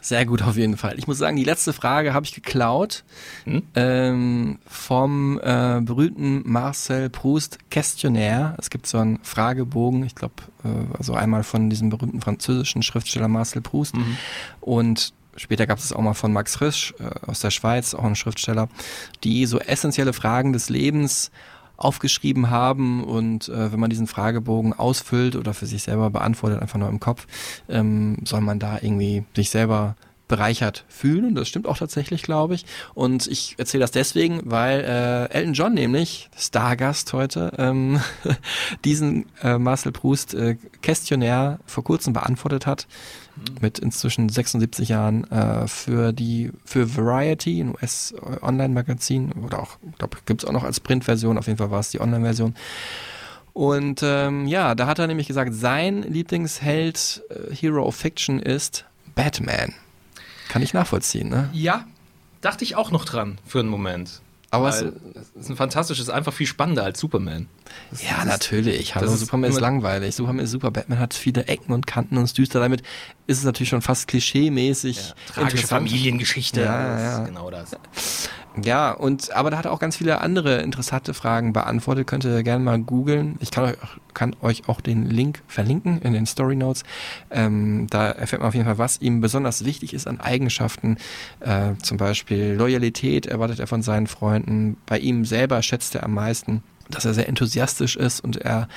Sehr 0.02 0.26
gut 0.26 0.42
auf 0.42 0.56
jeden 0.58 0.76
Fall. 0.76 0.98
Ich 0.98 1.06
muss 1.06 1.16
sagen, 1.16 1.36
die 1.36 1.44
letzte 1.44 1.72
Frage 1.72 2.12
habe 2.12 2.26
ich 2.26 2.34
geklaut 2.34 3.04
Hm? 3.44 3.62
ähm, 3.74 4.58
vom 4.66 5.40
äh, 5.42 5.80
berühmten 5.80 6.42
Marcel 6.44 7.08
Proust 7.08 7.58
Questionnaire. 7.70 8.54
Es 8.58 8.68
gibt 8.68 8.86
so 8.86 8.98
einen 8.98 9.18
Fragebogen, 9.22 10.04
ich 10.04 10.14
glaube, 10.14 10.34
äh, 10.62 10.68
also 10.98 11.14
einmal 11.14 11.42
von 11.42 11.70
diesem 11.70 11.88
berühmten 11.88 12.20
französischen 12.20 12.82
Schriftsteller 12.82 13.28
Marcel 13.28 13.62
Proust 13.62 13.94
und 14.60 15.14
Später 15.36 15.66
gab 15.66 15.78
es 15.78 15.92
auch 15.92 16.00
mal 16.00 16.14
von 16.14 16.32
Max 16.32 16.54
Frisch 16.54 16.94
äh, 17.00 17.28
aus 17.28 17.40
der 17.40 17.50
Schweiz, 17.50 17.92
auch 17.94 18.04
ein 18.04 18.14
Schriftsteller, 18.14 18.68
die 19.24 19.46
so 19.46 19.58
essentielle 19.58 20.12
Fragen 20.12 20.52
des 20.52 20.68
Lebens 20.68 21.32
aufgeschrieben 21.76 22.50
haben 22.50 23.04
und 23.04 23.48
äh, 23.48 23.72
wenn 23.72 23.80
man 23.80 23.90
diesen 23.90 24.06
Fragebogen 24.06 24.72
ausfüllt 24.72 25.36
oder 25.36 25.54
für 25.54 25.66
sich 25.66 25.82
selber 25.82 26.10
beantwortet, 26.10 26.62
einfach 26.62 26.78
nur 26.78 26.88
im 26.88 27.00
Kopf, 27.00 27.26
ähm, 27.68 28.18
soll 28.24 28.40
man 28.40 28.58
da 28.58 28.78
irgendwie 28.80 29.24
sich 29.34 29.50
selber 29.50 29.96
bereichert 30.26 30.84
fühlen 30.88 31.26
und 31.26 31.34
das 31.34 31.48
stimmt 31.48 31.66
auch 31.66 31.76
tatsächlich, 31.76 32.22
glaube 32.22 32.54
ich. 32.54 32.64
Und 32.94 33.26
ich 33.26 33.56
erzähle 33.58 33.82
das 33.82 33.90
deswegen, 33.90 34.40
weil 34.44 34.80
äh, 34.80 35.34
Elton 35.34 35.52
John 35.52 35.74
nämlich, 35.74 36.30
Stargast 36.36 37.12
heute, 37.12 37.52
ähm, 37.58 38.00
diesen 38.84 39.26
äh, 39.42 39.58
Marcel 39.58 39.92
Proust 39.92 40.34
äh, 40.34 40.56
Questionnaire 40.82 41.58
vor 41.66 41.84
kurzem 41.84 42.14
beantwortet 42.14 42.66
hat 42.66 42.86
mit 43.60 43.78
inzwischen 43.78 44.28
76 44.28 44.88
Jahren 44.88 45.24
äh, 45.30 45.66
für 45.66 46.12
die 46.12 46.52
für 46.64 46.96
Variety, 46.96 47.60
ein 47.60 47.70
US-Online-Magazin 47.70 49.32
oder 49.32 49.60
auch, 49.60 49.78
ich 49.90 49.98
glaube, 49.98 50.18
gibt's 50.26 50.44
auch 50.44 50.52
noch 50.52 50.64
als 50.64 50.80
Printversion, 50.80 51.38
auf 51.38 51.46
jeden 51.46 51.58
Fall 51.58 51.70
war 51.70 51.80
es 51.80 51.90
die 51.90 52.00
Online-Version. 52.00 52.54
Und 53.52 54.00
ähm, 54.02 54.46
ja, 54.46 54.74
da 54.74 54.86
hat 54.86 54.98
er 54.98 55.06
nämlich 55.06 55.28
gesagt, 55.28 55.54
sein 55.54 56.02
Lieblingsheld 56.02 57.22
äh, 57.30 57.54
Hero 57.54 57.84
of 57.84 57.94
Fiction 57.94 58.40
ist 58.40 58.84
Batman. 59.14 59.72
Kann 60.48 60.62
ich 60.62 60.74
nachvollziehen, 60.74 61.28
ne? 61.28 61.48
Ja, 61.52 61.86
dachte 62.40 62.64
ich 62.64 62.76
auch 62.76 62.90
noch 62.90 63.04
dran 63.04 63.38
für 63.46 63.60
einen 63.60 63.68
Moment. 63.68 64.20
Aber 64.54 64.68
es 64.68 64.82
ist 65.40 65.50
ein 65.50 65.56
fantastisches, 65.56 66.08
einfach 66.10 66.32
viel 66.32 66.46
spannender 66.46 66.84
als 66.84 66.98
Superman. 67.00 67.48
Das- 67.90 68.02
Ja, 68.02 68.16
das 68.18 68.26
natürlich. 68.26 68.94
Hallo, 68.94 69.14
Superman 69.14 69.50
ist 69.50 69.60
langweilig. 69.60 70.14
Superman 70.14 70.44
ist 70.44 70.50
super. 70.50 70.70
Batman 70.70 70.98
hat 70.98 71.14
viele 71.14 71.46
Ecken 71.46 71.72
und 71.72 71.86
Kanten 71.86 72.16
und 72.18 72.24
ist 72.24 72.38
düster. 72.38 72.60
Damit 72.60 72.82
ist 73.26 73.38
es 73.38 73.44
natürlich 73.44 73.68
schon 73.70 73.82
fast 73.82 74.08
klischee-mäßig. 74.08 74.96
Ja, 74.96 75.14
tragische. 75.32 75.66
Familiengeschichte. 75.66 76.60
Ja, 76.60 77.00
ja. 77.00 77.24
genau 77.24 77.50
das. 77.50 77.76
Ja, 78.62 78.92
und 78.92 79.32
aber 79.32 79.50
da 79.50 79.58
hat 79.58 79.64
er 79.64 79.72
auch 79.72 79.80
ganz 79.80 79.96
viele 79.96 80.20
andere 80.20 80.62
interessante 80.62 81.12
Fragen 81.12 81.52
beantwortet. 81.52 82.06
Könnt 82.06 82.24
ihr 82.24 82.42
gerne 82.44 82.62
mal 82.62 82.78
googeln. 82.78 83.36
Ich 83.40 83.50
kann 83.50 83.64
euch, 83.64 83.76
kann 84.14 84.36
euch 84.42 84.68
auch 84.68 84.80
den 84.80 85.10
Link 85.10 85.42
verlinken 85.48 86.00
in 86.02 86.12
den 86.12 86.24
Story 86.24 86.54
Notes. 86.54 86.84
Ähm, 87.32 87.88
da 87.90 88.10
erfährt 88.10 88.42
man 88.42 88.48
auf 88.48 88.54
jeden 88.54 88.66
Fall, 88.66 88.78
was 88.78 89.00
ihm 89.00 89.20
besonders 89.20 89.64
wichtig 89.64 89.92
ist 89.92 90.06
an 90.06 90.20
Eigenschaften. 90.20 90.98
Äh, 91.40 91.74
zum 91.82 91.96
Beispiel 91.96 92.54
Loyalität 92.54 93.26
erwartet 93.26 93.58
er 93.58 93.66
von 93.66 93.82
seinen 93.82 94.06
Freunden. 94.06 94.76
Bei 94.86 95.00
ihm 95.00 95.24
selber 95.24 95.60
schätzt 95.62 95.96
er 95.96 96.04
am 96.04 96.14
meisten, 96.14 96.62
dass 96.88 97.04
er 97.04 97.14
sehr 97.14 97.28
enthusiastisch 97.28 97.96
ist 97.96 98.22
und 98.22 98.36
er 98.36 98.68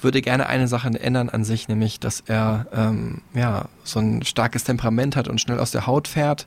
würde 0.00 0.22
gerne 0.22 0.46
eine 0.46 0.68
Sache 0.68 0.88
ändern 0.88 1.28
an 1.28 1.44
sich, 1.44 1.68
nämlich, 1.68 1.98
dass 1.98 2.22
er 2.26 2.66
ähm, 2.72 3.20
ja 3.34 3.64
so 3.82 3.98
ein 3.98 4.22
starkes 4.22 4.64
Temperament 4.64 5.16
hat 5.16 5.28
und 5.28 5.40
schnell 5.40 5.58
aus 5.58 5.72
der 5.72 5.86
Haut 5.86 6.06
fährt. 6.06 6.46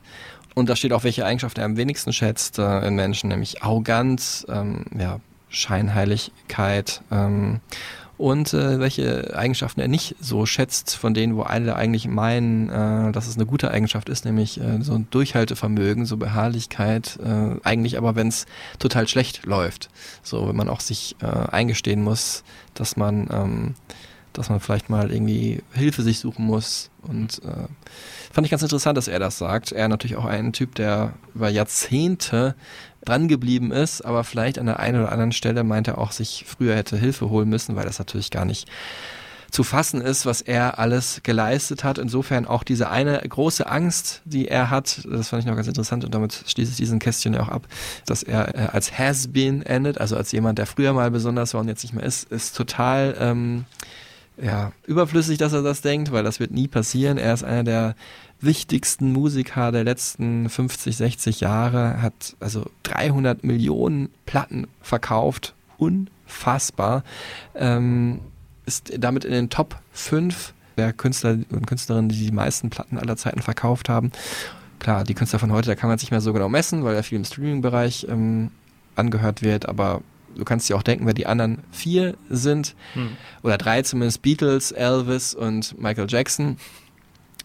Und 0.54 0.68
da 0.68 0.76
steht 0.76 0.92
auch, 0.92 1.04
welche 1.04 1.24
Eigenschaft 1.24 1.58
er 1.58 1.64
am 1.64 1.76
wenigsten 1.76 2.12
schätzt 2.12 2.58
äh, 2.58 2.86
in 2.86 2.94
Menschen, 2.94 3.28
nämlich 3.28 3.62
Arroganz, 3.62 4.46
ähm, 4.48 4.84
ja, 4.98 5.20
Scheinheiligkeit 5.48 7.02
ähm, 7.10 7.60
und 8.22 8.54
äh, 8.54 8.78
welche 8.78 9.36
Eigenschaften 9.36 9.80
er 9.80 9.88
nicht 9.88 10.14
so 10.20 10.46
schätzt, 10.46 10.94
von 10.94 11.12
denen, 11.12 11.34
wo 11.34 11.42
alle 11.42 11.74
eigentlich 11.74 12.06
meinen, 12.06 12.68
äh, 12.68 13.10
dass 13.10 13.26
es 13.26 13.36
eine 13.36 13.46
gute 13.46 13.70
Eigenschaft 13.70 14.08
ist, 14.08 14.24
nämlich 14.24 14.60
äh, 14.60 14.80
so 14.80 14.94
ein 14.94 15.08
Durchhaltevermögen, 15.10 16.06
so 16.06 16.16
Beharrlichkeit, 16.16 17.18
äh, 17.24 17.56
eigentlich 17.64 17.98
aber, 17.98 18.14
wenn 18.14 18.28
es 18.28 18.46
total 18.78 19.08
schlecht 19.08 19.44
läuft. 19.44 19.88
So, 20.22 20.48
wenn 20.48 20.54
man 20.54 20.68
auch 20.68 20.78
sich 20.78 21.16
äh, 21.20 21.26
eingestehen 21.26 22.02
muss, 22.02 22.44
dass 22.74 22.96
man 22.96 23.28
ähm, 23.32 23.74
dass 24.32 24.48
man 24.48 24.60
vielleicht 24.60 24.90
mal 24.90 25.10
irgendwie 25.10 25.62
Hilfe 25.72 26.02
sich 26.02 26.18
suchen 26.18 26.44
muss. 26.44 26.90
Und 27.02 27.40
äh, 27.44 27.68
fand 28.32 28.46
ich 28.46 28.50
ganz 28.50 28.62
interessant, 28.62 28.96
dass 28.96 29.08
er 29.08 29.18
das 29.18 29.38
sagt. 29.38 29.72
Er 29.72 29.88
natürlich 29.88 30.16
auch 30.16 30.24
ein 30.24 30.52
Typ, 30.52 30.74
der 30.74 31.14
über 31.34 31.48
Jahrzehnte 31.48 32.54
dran 33.04 33.28
geblieben 33.28 33.72
ist, 33.72 34.02
aber 34.02 34.24
vielleicht 34.24 34.58
an 34.58 34.66
der 34.66 34.78
einen 34.78 35.00
oder 35.00 35.12
anderen 35.12 35.32
Stelle 35.32 35.64
meint 35.64 35.88
er 35.88 35.98
auch, 35.98 36.12
sich 36.12 36.44
früher 36.46 36.76
hätte 36.76 36.96
Hilfe 36.96 37.30
holen 37.30 37.48
müssen, 37.48 37.76
weil 37.76 37.84
das 37.84 37.98
natürlich 37.98 38.30
gar 38.30 38.44
nicht 38.44 38.68
zu 39.52 39.64
fassen 39.64 40.00
ist, 40.00 40.24
was 40.24 40.40
er 40.40 40.78
alles 40.78 41.20
geleistet 41.22 41.84
hat. 41.84 41.98
Insofern 41.98 42.46
auch 42.46 42.62
diese 42.64 42.90
eine 42.90 43.18
große 43.20 43.66
Angst, 43.66 44.22
die 44.24 44.48
er 44.48 44.70
hat, 44.70 45.06
das 45.08 45.28
fand 45.28 45.42
ich 45.42 45.46
noch 45.46 45.54
ganz 45.54 45.68
interessant 45.68 46.04
und 46.04 46.14
damit 46.14 46.44
schließe 46.46 46.70
ich 46.70 46.78
diesen 46.78 46.98
Kästchen 46.98 47.34
ja 47.34 47.42
auch 47.42 47.48
ab, 47.48 47.68
dass 48.06 48.22
er 48.22 48.54
äh, 48.54 48.68
als 48.72 48.98
Has-Been 48.98 49.60
endet, 49.62 50.00
also 50.00 50.16
als 50.16 50.32
jemand, 50.32 50.58
der 50.58 50.66
früher 50.66 50.94
mal 50.94 51.10
besonders 51.10 51.52
war 51.52 51.60
und 51.60 51.68
jetzt 51.68 51.82
nicht 51.84 51.92
mehr 51.92 52.04
ist, 52.04 52.32
ist 52.32 52.56
total 52.56 53.14
ähm, 53.20 53.66
ja, 54.40 54.72
überflüssig, 54.86 55.38
dass 55.38 55.52
er 55.52 55.62
das 55.62 55.82
denkt, 55.82 56.12
weil 56.12 56.24
das 56.24 56.40
wird 56.40 56.50
nie 56.50 56.68
passieren. 56.68 57.18
Er 57.18 57.34
ist 57.34 57.44
einer 57.44 57.64
der 57.64 57.94
wichtigsten 58.40 59.12
Musiker 59.12 59.72
der 59.72 59.84
letzten 59.84 60.48
50, 60.48 60.96
60 60.96 61.40
Jahre, 61.40 62.02
hat 62.02 62.36
also 62.40 62.66
300 62.82 63.44
Millionen 63.44 64.10
Platten 64.26 64.66
verkauft. 64.80 65.54
Unfassbar. 65.78 67.04
Ähm, 67.54 68.20
ist 68.66 68.92
damit 68.98 69.24
in 69.24 69.32
den 69.32 69.50
Top 69.50 69.78
5 69.92 70.54
der 70.76 70.92
Künstler 70.92 71.38
und 71.50 71.66
Künstlerinnen, 71.66 72.08
die 72.08 72.26
die 72.26 72.32
meisten 72.32 72.70
Platten 72.70 72.98
aller 72.98 73.16
Zeiten 73.16 73.42
verkauft 73.42 73.88
haben. 73.88 74.12
Klar, 74.78 75.04
die 75.04 75.14
Künstler 75.14 75.38
von 75.38 75.52
heute, 75.52 75.68
da 75.68 75.74
kann 75.74 75.88
man 75.88 75.98
sich 75.98 76.06
nicht 76.06 76.12
mehr 76.12 76.20
so 76.20 76.32
genau 76.32 76.48
messen, 76.48 76.82
weil 76.84 76.94
er 76.94 77.02
viel 77.02 77.18
im 77.18 77.24
Streaming-Bereich 77.24 78.06
ähm, 78.08 78.50
angehört 78.96 79.42
wird, 79.42 79.68
aber 79.68 80.02
du 80.36 80.44
kannst 80.44 80.68
dir 80.68 80.76
auch 80.76 80.82
denken, 80.82 81.06
wer 81.06 81.14
die 81.14 81.26
anderen 81.26 81.58
vier 81.70 82.14
sind, 82.28 82.74
hm. 82.94 83.16
oder 83.42 83.58
drei 83.58 83.82
zumindest, 83.82 84.22
Beatles, 84.22 84.72
Elvis 84.72 85.34
und 85.34 85.78
Michael 85.80 86.06
Jackson. 86.08 86.56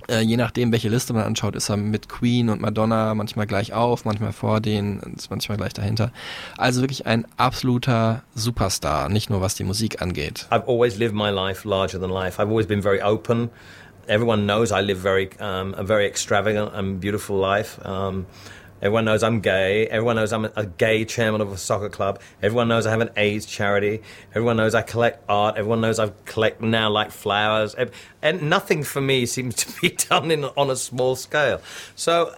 Äh, 0.09 0.21
je 0.21 0.37
nachdem, 0.37 0.71
welche 0.71 0.89
Liste 0.89 1.11
man 1.13 1.23
anschaut, 1.23 1.55
ist 1.55 1.69
er 1.69 1.75
mit 1.75 2.07
Queen 2.07 2.49
und 2.49 2.61
Madonna 2.61 3.13
manchmal 3.13 3.45
gleich 3.45 3.73
auf, 3.73 4.05
manchmal 4.05 4.31
vor 4.31 4.61
denen, 4.61 5.17
manchmal 5.29 5.57
gleich 5.57 5.73
dahinter. 5.73 6.11
Also 6.57 6.81
wirklich 6.81 7.05
ein 7.05 7.25
absoluter 7.35 8.23
Superstar, 8.33 9.09
nicht 9.09 9.29
nur 9.29 9.41
was 9.41 9.55
die 9.55 9.65
Musik 9.65 10.01
angeht. 10.01 10.47
I've 10.49 10.67
always 10.67 10.97
lived 10.97 11.15
my 11.15 11.29
life 11.29 11.67
larger 11.67 11.99
than 11.99 12.09
life. 12.09 12.41
I've 12.41 12.49
always 12.49 12.67
been 12.67 12.81
very 12.81 13.01
open. 13.01 13.49
Everyone 14.07 14.43
knows 14.43 14.71
I 14.71 14.81
live 14.81 14.99
very 14.99 15.29
um, 15.39 15.73
a 15.77 15.83
very 15.83 16.05
extravagant 16.05 16.73
and 16.73 17.01
beautiful 17.01 17.37
life. 17.37 17.77
Um, 17.85 18.25
Everyone 18.81 19.05
knows 19.05 19.23
I'm 19.23 19.39
gay. 19.41 19.87
Everyone 19.87 20.15
knows 20.15 20.31
I'm 20.31 20.45
a 20.45 20.65
gay 20.65 21.05
chairman 21.05 21.41
of 21.41 21.51
a 21.51 21.57
soccer 21.57 21.89
club. 21.89 22.19
Everyone 22.43 22.67
knows 22.67 22.85
I 22.85 22.91
have 22.91 23.01
an 23.01 23.09
AIDS 23.17 23.45
charity. 23.45 24.01
Everyone 24.35 24.57
knows 24.57 24.75
I 24.75 24.83
collect 24.83 25.23
art. 25.27 25.57
Everyone 25.57 25.81
knows 25.81 25.99
I 25.99 26.11
collect 26.25 26.61
now 26.61 26.89
like 26.89 27.11
flowers. 27.11 27.75
And 28.21 28.43
nothing 28.43 28.83
for 28.83 29.01
me 29.01 29.25
seems 29.25 29.55
to 29.55 29.81
be 29.81 29.89
done 30.09 30.29
in, 30.31 30.45
on 30.45 30.69
a 30.69 30.75
small 30.75 31.15
scale. 31.15 31.59
So, 31.95 32.33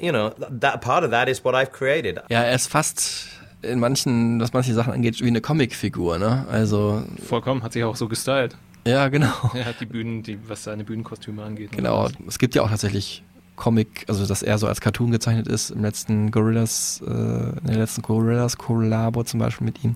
you 0.00 0.12
know, 0.12 0.34
that 0.38 0.80
part 0.80 1.04
of 1.04 1.10
that 1.10 1.28
is 1.28 1.44
what 1.44 1.54
I've 1.54 1.72
created. 1.72 2.20
Ja, 2.30 2.42
er 2.42 2.54
ist 2.54 2.68
fast 2.68 3.28
in 3.62 3.78
manchen, 3.78 4.40
was 4.40 4.52
manche 4.52 4.74
Sachen 4.74 4.92
angeht, 4.92 5.20
wie 5.20 5.28
eine 5.28 5.40
Comicfigur, 5.40 6.18
ne? 6.18 6.46
Also. 6.50 7.04
Vollkommen, 7.22 7.62
hat 7.62 7.74
sich 7.74 7.84
auch 7.84 7.96
so 7.96 8.08
gestylt. 8.08 8.56
Ja, 8.86 9.08
genau. 9.08 9.32
Er 9.54 9.66
hat 9.66 9.80
die 9.80 9.86
Bühnen, 9.86 10.22
die, 10.22 10.38
was 10.48 10.64
seine 10.64 10.82
Bühnenkostüme 10.82 11.42
angeht. 11.42 11.70
Genau. 11.72 12.08
Es 12.26 12.38
gibt 12.38 12.54
ja 12.54 12.62
auch 12.62 12.68
tatsächlich 12.68 13.22
Comic, 13.62 14.06
also 14.08 14.26
dass 14.26 14.42
er 14.42 14.58
so 14.58 14.66
als 14.66 14.80
Cartoon 14.80 15.12
gezeichnet 15.12 15.46
ist, 15.46 15.70
im 15.70 15.82
letzten 15.82 16.32
Gorillas, 16.32 17.00
äh, 17.06 17.10
in 17.10 17.66
der 17.68 17.76
letzten 17.76 18.02
Gorillas 18.02 18.58
Collabo 18.58 19.22
zum 19.22 19.38
Beispiel 19.38 19.66
mit 19.66 19.84
ihm. 19.84 19.94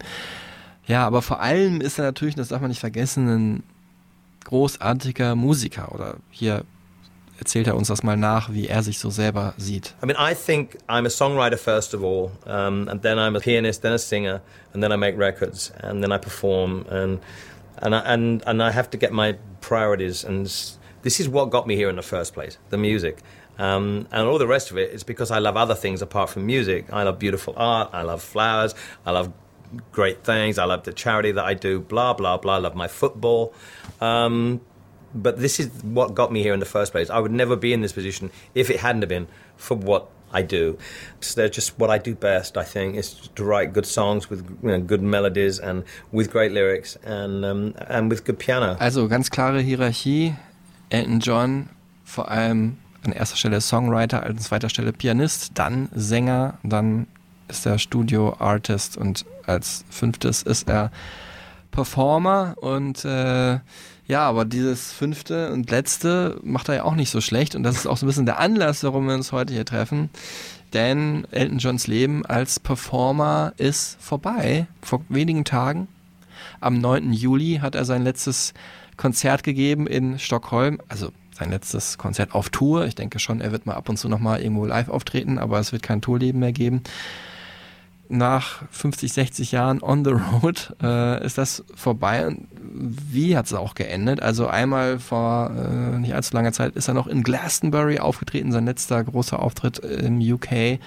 Ja, 0.87 1.05
aber 1.05 1.21
vor 1.21 1.41
allem 1.41 1.81
ist 1.81 1.99
er 1.99 2.05
natürlich, 2.05 2.37
das 2.37 2.47
darf 2.47 2.61
man 2.61 2.69
nicht 2.69 2.79
vergessen, 2.79 3.29
ein 3.29 3.63
großartiger 4.45 5.35
Musiker 5.35 5.93
oder 5.93 6.15
hier 6.31 6.63
erzählt 7.41 7.67
er 7.67 7.75
uns 7.75 7.89
das 7.89 8.05
mal 8.05 8.17
nach, 8.17 8.53
wie 8.53 8.69
er 8.69 8.85
sich 8.85 9.01
so 9.01 9.11
selber 9.11 9.53
sieht. 9.57 9.97
I 10.01 10.07
mean, 10.07 10.17
I 10.17 10.33
think 10.33 10.79
I'm 10.89 11.05
a 11.05 11.11
songwriter 11.11 11.59
first 11.59 11.93
of 11.93 12.05
all, 12.05 12.31
um, 12.47 12.87
and 12.89 13.03
then 13.03 13.19
I'm 13.19 13.37
a 13.37 13.41
pianist, 13.41 13.83
then 13.83 13.93
a 13.93 13.99
singer, 13.99 14.43
and 14.75 14.81
then 14.81 14.93
I 14.93 14.97
make 14.97 15.19
records, 15.19 15.73
and 15.83 16.05
then 16.05 16.13
I 16.13 16.19
perform, 16.19 16.87
and 16.89 17.19
and 17.83 17.97
I, 17.97 17.99
and 18.15 18.47
and 18.47 18.63
I 18.63 18.71
have 18.71 18.91
to 18.91 18.97
get 18.97 19.11
my 19.13 19.35
priorities, 19.61 20.25
and 20.25 20.47
this 21.03 21.19
is 21.19 21.29
what 21.29 21.51
got 21.51 21.67
me 21.67 21.75
here 21.75 21.91
in 21.91 21.97
the 21.97 22.03
first 22.03 22.33
place, 22.33 22.59
the 22.71 22.79
music. 22.79 23.25
Um, 23.59 24.07
and 24.13 24.27
all 24.27 24.39
the 24.39 24.47
rest 24.47 24.71
of 24.71 24.79
it 24.79 24.91
is 24.91 25.03
because 25.03 25.31
I 25.31 25.39
love 25.39 25.57
other 25.57 25.75
things 25.75 26.03
apart 26.03 26.31
from 26.31 26.47
music. 26.47 26.87
I 26.93 27.03
love 27.05 27.19
beautiful 27.19 27.55
art. 27.57 27.91
I 27.93 28.03
love 28.03 28.23
flowers. 28.23 28.75
I 29.05 29.13
love 29.13 29.33
great 29.93 30.25
things. 30.25 30.59
I 30.59 30.65
love 30.65 30.85
the 30.85 30.93
charity 30.93 31.33
that 31.33 31.45
I 31.45 31.55
do. 31.55 31.81
Blah 31.81 32.15
blah 32.15 32.37
blah. 32.37 32.57
I 32.57 32.59
love 32.59 32.75
my 32.75 32.89
football. 32.89 33.55
Um, 34.01 34.61
but 35.15 35.39
this 35.39 35.59
is 35.59 35.69
what 35.83 36.15
got 36.15 36.31
me 36.31 36.43
here 36.43 36.53
in 36.53 36.61
the 36.61 36.67
first 36.67 36.93
place. 36.93 37.09
I 37.09 37.19
would 37.19 37.33
never 37.33 37.57
be 37.57 37.73
in 37.73 37.81
this 37.81 37.93
position 37.93 38.31
if 38.55 38.71
it 38.71 38.81
hadn't 38.81 39.09
been 39.09 39.29
for 39.57 39.77
what 39.77 40.11
I 40.33 40.43
do. 40.43 40.79
So 41.21 41.41
they're 41.41 41.49
just 41.49 41.79
what 41.79 41.91
I 41.91 41.99
do 41.99 42.15
best. 42.15 42.57
I 42.57 42.65
think 42.65 42.97
is 42.97 43.29
to 43.35 43.45
write 43.45 43.73
good 43.73 43.87
songs 43.87 44.29
with 44.29 44.45
you 44.63 44.69
know, 44.69 44.81
good 44.81 45.03
melodies 45.03 45.59
and 45.59 45.85
with 46.13 46.31
great 46.31 46.53
lyrics 46.53 46.97
and 47.05 47.45
um, 47.45 47.75
and 47.89 48.11
with 48.11 48.25
good 48.25 48.39
piano. 48.39 48.77
Also 48.81 49.09
ganz 49.09 49.31
klare 49.31 49.63
Hierarchie. 49.63 50.37
Elton 50.91 51.19
John 51.21 51.69
vor 52.05 52.31
allem 52.31 52.79
an 53.07 53.13
erster 53.13 53.37
Stelle 53.37 53.61
Songwriter, 53.61 54.25
an 54.25 54.39
zweiter 54.39 54.69
Stelle 54.69 54.93
Pianist, 54.93 55.53
dann 55.55 55.89
Sänger, 55.95 56.59
dann 56.63 57.07
ist 57.49 57.67
er 57.67 57.79
Studio-Artist 57.79 58.97
und 58.97 59.25
als 59.47 59.85
fünftes 59.89 60.43
ist 60.43 60.69
er 60.69 60.91
Performer 61.71 62.55
und 62.61 63.05
äh, 63.05 63.61
ja, 64.09 64.21
aber 64.21 64.45
dieses 64.45 64.93
fünfte 64.93 65.53
und 65.53 65.71
letzte 65.71 66.41
macht 66.43 66.69
er 66.69 66.77
ja 66.77 66.85
auch 66.85 66.95
nicht 66.95 67.11
so 67.11 67.21
schlecht 67.21 67.55
und 67.55 67.63
das 67.63 67.77
ist 67.77 67.87
auch 67.87 67.97
so 67.97 68.07
ein 68.07 68.09
bisschen 68.09 68.27
der 68.27 68.39
Anlass, 68.39 68.83
warum 68.83 69.07
wir 69.07 69.15
uns 69.15 69.33
heute 69.33 69.53
hier 69.53 69.65
treffen. 69.65 70.11
Denn 70.73 71.27
Elton 71.31 71.59
Johns 71.59 71.87
Leben 71.87 72.27
als 72.27 72.61
Performer 72.61 73.53
ist 73.57 73.97
vorbei. 74.01 74.67
Vor 74.83 75.03
wenigen 75.09 75.45
Tagen, 75.45 75.89
am 76.61 76.79
9. 76.81 77.13
Juli, 77.13 77.61
hat 77.63 77.75
er 77.75 77.85
sein 77.85 78.03
letztes 78.03 78.53
Konzert 78.97 79.43
gegeben 79.43 79.87
in 79.87 80.19
Stockholm. 80.19 80.81
Also 80.89 81.13
sein 81.37 81.51
letztes 81.51 81.99
Konzert 81.99 82.35
auf 82.35 82.49
Tour. 82.49 82.87
Ich 82.87 82.95
denke 82.95 83.19
schon, 83.19 83.41
er 83.41 83.53
wird 83.53 83.67
mal 83.67 83.75
ab 83.75 83.89
und 83.89 83.99
zu 83.99 84.09
nochmal 84.09 84.41
irgendwo 84.41 84.65
live 84.65 84.89
auftreten, 84.89 85.39
aber 85.39 85.59
es 85.59 85.73
wird 85.73 85.83
kein 85.83 86.01
Tourleben 86.01 86.41
mehr 86.41 86.53
geben. 86.53 86.83
Nach 88.09 88.63
50, 88.71 89.13
60 89.13 89.53
Jahren 89.53 89.83
on 89.83 90.05
the 90.05 90.13
road 90.13 90.75
äh, 90.81 91.25
ist 91.25 91.39
das 91.39 91.65
vorbei. 91.75 92.27
Und 92.27 92.47
wie 92.63 93.37
hat 93.37 93.47
es 93.47 93.53
auch 93.53 93.75
geendet? 93.75 94.23
Also 94.23 94.47
einmal 94.47 94.99
vor 94.99 95.51
äh, 95.51 95.99
nicht 95.99 96.15
allzu 96.15 96.35
langer 96.35 96.53
Zeit 96.53 96.77
ist 96.77 96.89
er 96.89 96.95
noch 96.95 97.09
in 97.09 97.23
Glastonbury 97.23 97.99
aufgetreten, 97.99 98.53
sein 98.53 98.65
letzter 98.65 99.03
großer 99.03 99.41
Auftritt 99.41 99.79
im 99.81 100.21
UK 100.21 100.79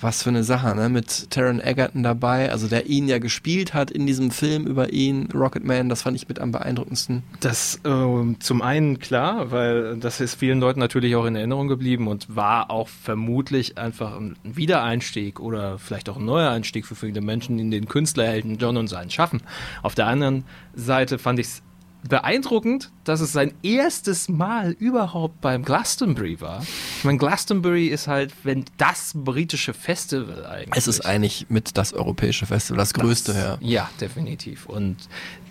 was 0.00 0.22
für 0.22 0.30
eine 0.30 0.44
Sache, 0.44 0.74
ne? 0.74 0.88
Mit 0.88 1.30
Taron 1.30 1.60
Egerton 1.60 2.02
dabei, 2.02 2.50
also 2.50 2.68
der 2.68 2.86
ihn 2.86 3.08
ja 3.08 3.18
gespielt 3.18 3.74
hat 3.74 3.90
in 3.90 4.06
diesem 4.06 4.30
Film 4.30 4.66
über 4.66 4.92
ihn, 4.92 5.28
Rocketman, 5.32 5.88
das 5.88 6.02
fand 6.02 6.16
ich 6.16 6.28
mit 6.28 6.38
am 6.38 6.52
beeindruckendsten. 6.52 7.22
Das 7.40 7.80
äh, 7.84 8.34
zum 8.38 8.62
einen 8.62 8.98
klar, 8.98 9.50
weil 9.50 9.96
das 9.96 10.20
ist 10.20 10.34
vielen 10.34 10.60
Leuten 10.60 10.80
natürlich 10.80 11.16
auch 11.16 11.24
in 11.24 11.36
Erinnerung 11.36 11.68
geblieben 11.68 12.08
und 12.08 12.34
war 12.34 12.70
auch 12.70 12.88
vermutlich 12.88 13.78
einfach 13.78 14.16
ein 14.16 14.36
Wiedereinstieg 14.44 15.40
oder 15.40 15.78
vielleicht 15.78 16.08
auch 16.08 16.16
ein 16.16 16.24
neuer 16.24 16.50
Einstieg 16.50 16.86
für 16.86 16.94
viele 16.94 17.20
Menschen 17.20 17.58
in 17.58 17.70
den 17.70 17.86
Künstlerhelden 17.86 18.58
John 18.58 18.76
und 18.76 18.88
sein 18.88 19.10
Schaffen. 19.10 19.42
Auf 19.82 19.94
der 19.94 20.06
anderen 20.06 20.44
Seite 20.74 21.18
fand 21.18 21.38
ich 21.38 21.46
es 21.46 21.62
beeindruckend, 22.08 22.90
dass 23.04 23.20
es 23.20 23.32
sein 23.32 23.52
erstes 23.62 24.28
Mal 24.28 24.72
überhaupt 24.72 25.40
beim 25.40 25.64
Glastonbury 25.64 26.40
war. 26.40 26.62
Ich 26.98 27.04
meine, 27.04 27.18
Glastonbury 27.18 27.86
ist 27.88 28.08
halt, 28.08 28.32
wenn 28.44 28.64
das 28.76 29.12
britische 29.14 29.74
Festival 29.74 30.46
eigentlich. 30.46 30.76
Es 30.76 30.86
ist 30.86 31.04
eigentlich 31.04 31.46
mit 31.48 31.76
das 31.76 31.92
europäische 31.92 32.46
Festival, 32.46 32.78
das 32.78 32.94
größte, 32.94 33.32
das, 33.32 33.42
ja. 33.42 33.58
Ja, 33.60 33.90
definitiv. 34.00 34.66
Und 34.66 34.96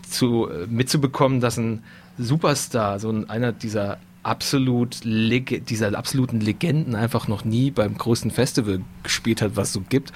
zu, 0.09 0.49
mitzubekommen, 0.69 1.41
dass 1.41 1.57
ein 1.57 1.83
Superstar, 2.17 2.99
so 2.99 3.09
ein, 3.09 3.29
einer 3.29 3.51
dieser 3.51 3.97
absolut 4.25 5.01
dieser 5.03 5.95
absoluten 5.95 6.41
Legenden 6.41 6.95
einfach 6.95 7.27
noch 7.27 7.45
nie 7.45 7.69
beim 7.69 7.95
größten 7.95 8.31
Festival 8.31 8.81
gespielt 9.03 9.39
hat, 9.39 9.55
was 9.55 9.67
es 9.67 9.73
so 9.73 9.81
gibt, 9.87 10.11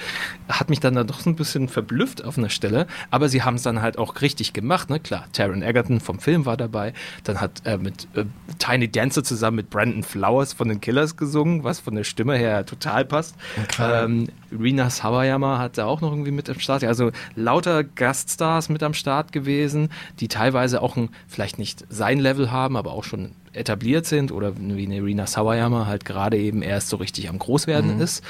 hat 0.48 0.70
mich 0.70 0.80
dann 0.80 0.96
da 0.96 1.04
doch 1.04 1.20
so 1.20 1.30
ein 1.30 1.36
bisschen 1.36 1.70
verblüfft 1.70 2.24
auf 2.24 2.38
einer 2.38 2.50
Stelle. 2.50 2.88
Aber 3.12 3.30
sie 3.30 3.44
haben 3.44 3.56
es 3.56 3.62
dann 3.62 3.84
halt 3.84 4.00
auch 4.00 4.22
richtig 4.22 4.54
gemacht, 4.54 4.90
ne? 4.90 5.00
Klar, 5.00 5.28
Taron 5.32 5.62
Egerton 5.62 6.00
vom 6.00 6.20
Film 6.20 6.48
war 6.48 6.58
dabei. 6.58 6.94
Dann 7.24 7.40
hat 7.40 7.62
er 7.66 7.78
mit 7.78 8.08
äh, 8.16 8.26
Tiny 8.58 8.90
Dancer 8.92 9.24
zusammen 9.24 9.58
mit 9.58 9.70
Brandon 9.70 10.02
Flowers 10.02 10.54
von 10.54 10.70
den 10.70 10.82
Killers 10.82 11.16
gesungen, 11.16 11.64
was 11.64 11.80
von 11.80 11.94
der 11.94 12.04
Stimme 12.04 12.36
her 12.36 12.66
total 12.66 13.06
passt. 13.06 13.36
Okay. 13.64 14.06
Ähm, 14.06 14.28
Rina 14.52 14.90
Sawayama 14.90 15.60
hat 15.60 15.78
da 15.78 15.86
auch 15.86 16.02
noch 16.02 16.12
irgendwie 16.12 16.32
mit 16.32 16.50
am 16.50 16.60
Start. 16.60 16.84
Also 16.84 17.12
lauter 17.36 17.84
Gaststars 17.84 18.70
mit 18.70 18.82
am 18.82 18.96
Start 18.96 19.32
gewesen, 19.32 19.90
die 20.20 20.30
teilweise 20.30 20.82
auch 20.82 20.98
ein, 20.98 21.10
vielleicht 21.28 21.60
nicht 21.60 21.86
sein 21.90 22.18
Level 22.18 22.52
haben, 22.52 22.76
aber 22.76 22.94
auch 22.94 23.04
schon 23.04 23.36
etabliert 23.54 24.06
sind 24.06 24.32
oder 24.32 24.54
wie 24.58 24.86
eine 24.86 25.04
Rina 25.04 25.26
Sawayama 25.28 25.86
halt 25.86 26.06
gerade 26.06 26.38
eben 26.38 26.62
erst 26.62 26.90
so 26.90 26.98
richtig 26.98 27.30
am 27.30 27.40
Großwerden 27.40 27.96
Mhm. 27.96 28.02
ist. 28.02 28.24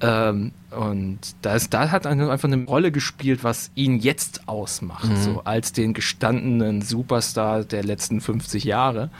Ähm, 0.00 0.52
und 0.70 1.18
da, 1.42 1.58
hat 1.90 2.06
einfach 2.06 2.48
eine 2.48 2.64
Rolle 2.64 2.92
gespielt, 2.92 3.42
was 3.42 3.70
ihn 3.74 3.98
jetzt 3.98 4.48
ausmacht, 4.48 5.08
Mhm. 5.10 5.16
so 5.22 5.40
als 5.44 5.72
den 5.72 5.94
gestandenen 5.94 6.82
Superstar 6.82 7.64
der 7.64 7.82
letzten 7.82 8.20
50 8.20 8.64
Jahre. 8.64 9.10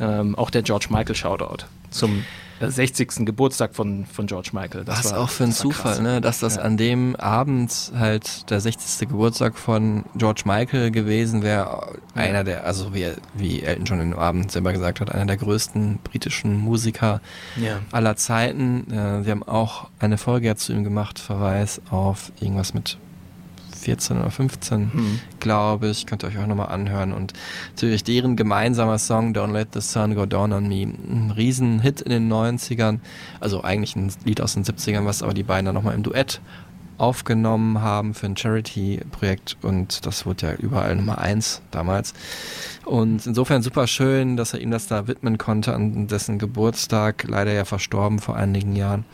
Ähm, 0.00 0.34
auch 0.36 0.50
der 0.50 0.62
George 0.62 0.86
Michael 0.90 1.14
Shoutout 1.16 1.64
zum 1.90 2.24
60. 2.60 3.24
Geburtstag 3.26 3.74
von, 3.74 4.04
von 4.06 4.26
George 4.26 4.50
Michael. 4.52 4.84
Das 4.84 5.04
Was 5.04 5.12
war- 5.12 5.20
auch 5.20 5.28
für 5.30 5.44
ein 5.44 5.52
Zufall, 5.52 5.92
krass. 5.92 6.00
ne? 6.00 6.20
dass 6.20 6.40
das 6.40 6.56
Ja. 6.56 6.62
an 6.62 6.76
dem 6.76 7.16
Abend 7.16 7.92
halt 7.96 8.50
der 8.50 8.60
60. 8.60 9.08
Geburtstag 9.08 9.56
von 9.58 10.04
George 10.16 10.42
Michael 10.44 10.90
gewesen 10.90 11.42
wäre. 11.42 11.96
Einer 12.14 12.44
der, 12.44 12.64
also 12.64 12.94
wie, 12.94 13.06
wie 13.34 13.62
Elton 13.62 13.84
John 13.84 14.00
in 14.00 14.10
dem 14.10 14.18
Abend 14.18 14.50
selber 14.50 14.72
gesagt 14.72 15.00
hat, 15.00 15.12
einer 15.12 15.26
der 15.26 15.36
größten 15.36 15.98
britischen 16.04 16.56
Musiker 16.58 17.20
Ja. 17.56 17.80
aller 17.92 18.16
Zeiten. 18.16 18.90
Äh, 18.90 19.24
wir 19.24 19.32
haben 19.32 19.42
auch 19.42 19.88
eine 20.00 20.18
Folge 20.18 20.54
zu 20.56 20.72
ihm 20.72 20.84
gemacht, 20.84 21.18
Verweis 21.18 21.80
auf 21.90 22.32
irgendwas 22.40 22.74
mit 22.74 22.98
14 23.78 24.18
oder 24.18 24.30
15, 24.30 24.92
Hm. 24.92 25.20
glaube 25.40 25.88
ich. 25.88 26.06
Könnt 26.06 26.22
ihr 26.24 26.28
euch 26.28 26.38
auch 26.38 26.46
nochmal 26.46 26.68
anhören. 26.68 27.12
Und 27.12 27.32
natürlich 27.74 28.04
deren 28.04 28.36
gemeinsamer 28.36 28.98
Song 28.98 29.32
Don't 29.32 29.52
Let 29.52 29.68
the 29.74 29.80
Sun 29.80 30.14
Go 30.14 30.26
Down 30.26 30.52
on 30.52 30.68
Me. 30.68 30.82
Ein 30.82 31.32
Riesenhit 31.36 32.00
in 32.00 32.10
den 32.10 32.28
90ern. 32.32 32.98
Also 33.40 33.62
eigentlich 33.62 33.96
ein 33.96 34.12
Lied 34.24 34.40
aus 34.40 34.54
den 34.54 34.64
70ern, 34.64 35.04
was 35.04 35.22
aber 35.22 35.34
die 35.34 35.42
beiden 35.42 35.66
dann 35.66 35.74
nochmal 35.74 35.94
im 35.94 36.02
Duett 36.02 36.40
aufgenommen 36.98 37.80
haben 37.80 38.12
für 38.12 38.26
ein 38.26 38.36
Charity-Projekt 38.36 39.56
und 39.62 40.04
das 40.04 40.26
wurde 40.26 40.48
ja 40.48 40.54
überall 40.54 40.96
Nummer 40.96 41.18
eins 41.18 41.62
damals. 41.70 42.12
Und 42.84 43.26
insofern 43.26 43.62
super 43.62 43.86
schön, 43.86 44.36
dass 44.36 44.52
er 44.52 44.60
ihm 44.60 44.70
das 44.70 44.88
da 44.88 45.06
widmen 45.06 45.38
konnte 45.38 45.74
an 45.74 46.08
dessen 46.08 46.38
Geburtstag, 46.38 47.24
leider 47.28 47.52
ja 47.52 47.64
verstorben 47.64 48.18
vor 48.18 48.36
einigen 48.36 48.74
Jahren, 48.76 49.04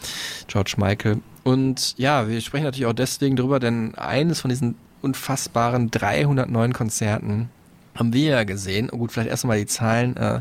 George 0.48 0.74
Michael. 0.78 1.18
Und 1.44 1.94
ja, 1.98 2.26
wir 2.28 2.40
sprechen 2.40 2.64
natürlich 2.64 2.86
auch 2.86 2.94
deswegen 2.94 3.36
drüber, 3.36 3.60
denn 3.60 3.94
eines 3.96 4.40
von 4.40 4.48
diesen 4.48 4.76
unfassbaren 5.02 5.90
309 5.90 6.72
Konzerten 6.72 7.50
haben 7.94 8.12
wir 8.12 8.30
ja 8.30 8.44
gesehen. 8.44 8.88
Oh 8.90 8.96
gut, 8.96 9.12
vielleicht 9.12 9.30
erst 9.30 9.44
mal 9.44 9.58
die 9.58 9.66
Zahlen. 9.66 10.16
Äh, 10.16 10.40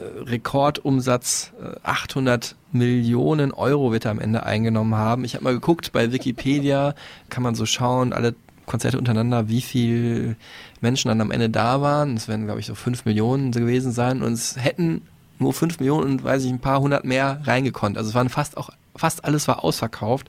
Rekordumsatz 0.00 1.52
äh, 1.60 1.76
800 1.82 2.56
Millionen 2.72 3.52
Euro 3.52 3.92
wird 3.92 4.04
er 4.04 4.10
am 4.10 4.18
Ende 4.20 4.44
eingenommen 4.44 4.94
haben. 4.96 5.24
Ich 5.24 5.34
habe 5.34 5.44
mal 5.44 5.54
geguckt 5.54 5.92
bei 5.92 6.12
Wikipedia, 6.12 6.94
kann 7.30 7.42
man 7.42 7.54
so 7.54 7.66
schauen, 7.66 8.12
alle 8.12 8.34
Konzerte 8.66 8.98
untereinander, 8.98 9.48
wie 9.48 9.60
viel 9.60 10.36
Menschen 10.80 11.08
dann 11.08 11.20
am 11.20 11.30
Ende 11.30 11.50
da 11.50 11.80
waren. 11.82 12.16
Es 12.16 12.28
werden, 12.28 12.46
glaube 12.46 12.60
ich, 12.60 12.66
so 12.66 12.74
5 12.74 13.04
Millionen 13.04 13.52
gewesen 13.52 13.92
sein 13.92 14.22
und 14.22 14.32
es 14.32 14.56
hätten 14.58 15.02
nur 15.38 15.52
5 15.52 15.78
Millionen 15.80 16.10
und 16.12 16.24
weiß 16.24 16.44
ich, 16.44 16.50
ein 16.50 16.60
paar 16.60 16.80
hundert 16.80 17.04
mehr 17.04 17.40
reingekonnt. 17.44 17.98
Also 17.98 18.08
es 18.10 18.14
waren 18.14 18.28
fast 18.30 18.56
auch, 18.56 18.70
fast 18.96 19.24
alles 19.24 19.46
war 19.48 19.64
ausverkauft. 19.64 20.28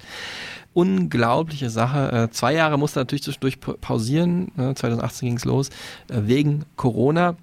Unglaubliche 0.74 1.70
Sache. 1.70 2.12
Äh, 2.12 2.30
zwei 2.32 2.54
Jahre 2.54 2.78
musste 2.78 3.00
er 3.00 3.04
natürlich 3.04 3.24
zwischendurch 3.24 3.62
pa- 3.62 3.76
pausieren. 3.80 4.52
Ne? 4.58 4.76
2018 4.76 5.28
ging 5.30 5.38
es 5.38 5.46
los, 5.46 5.70
äh, 6.10 6.22
wegen 6.24 6.66
Corona 6.76 7.36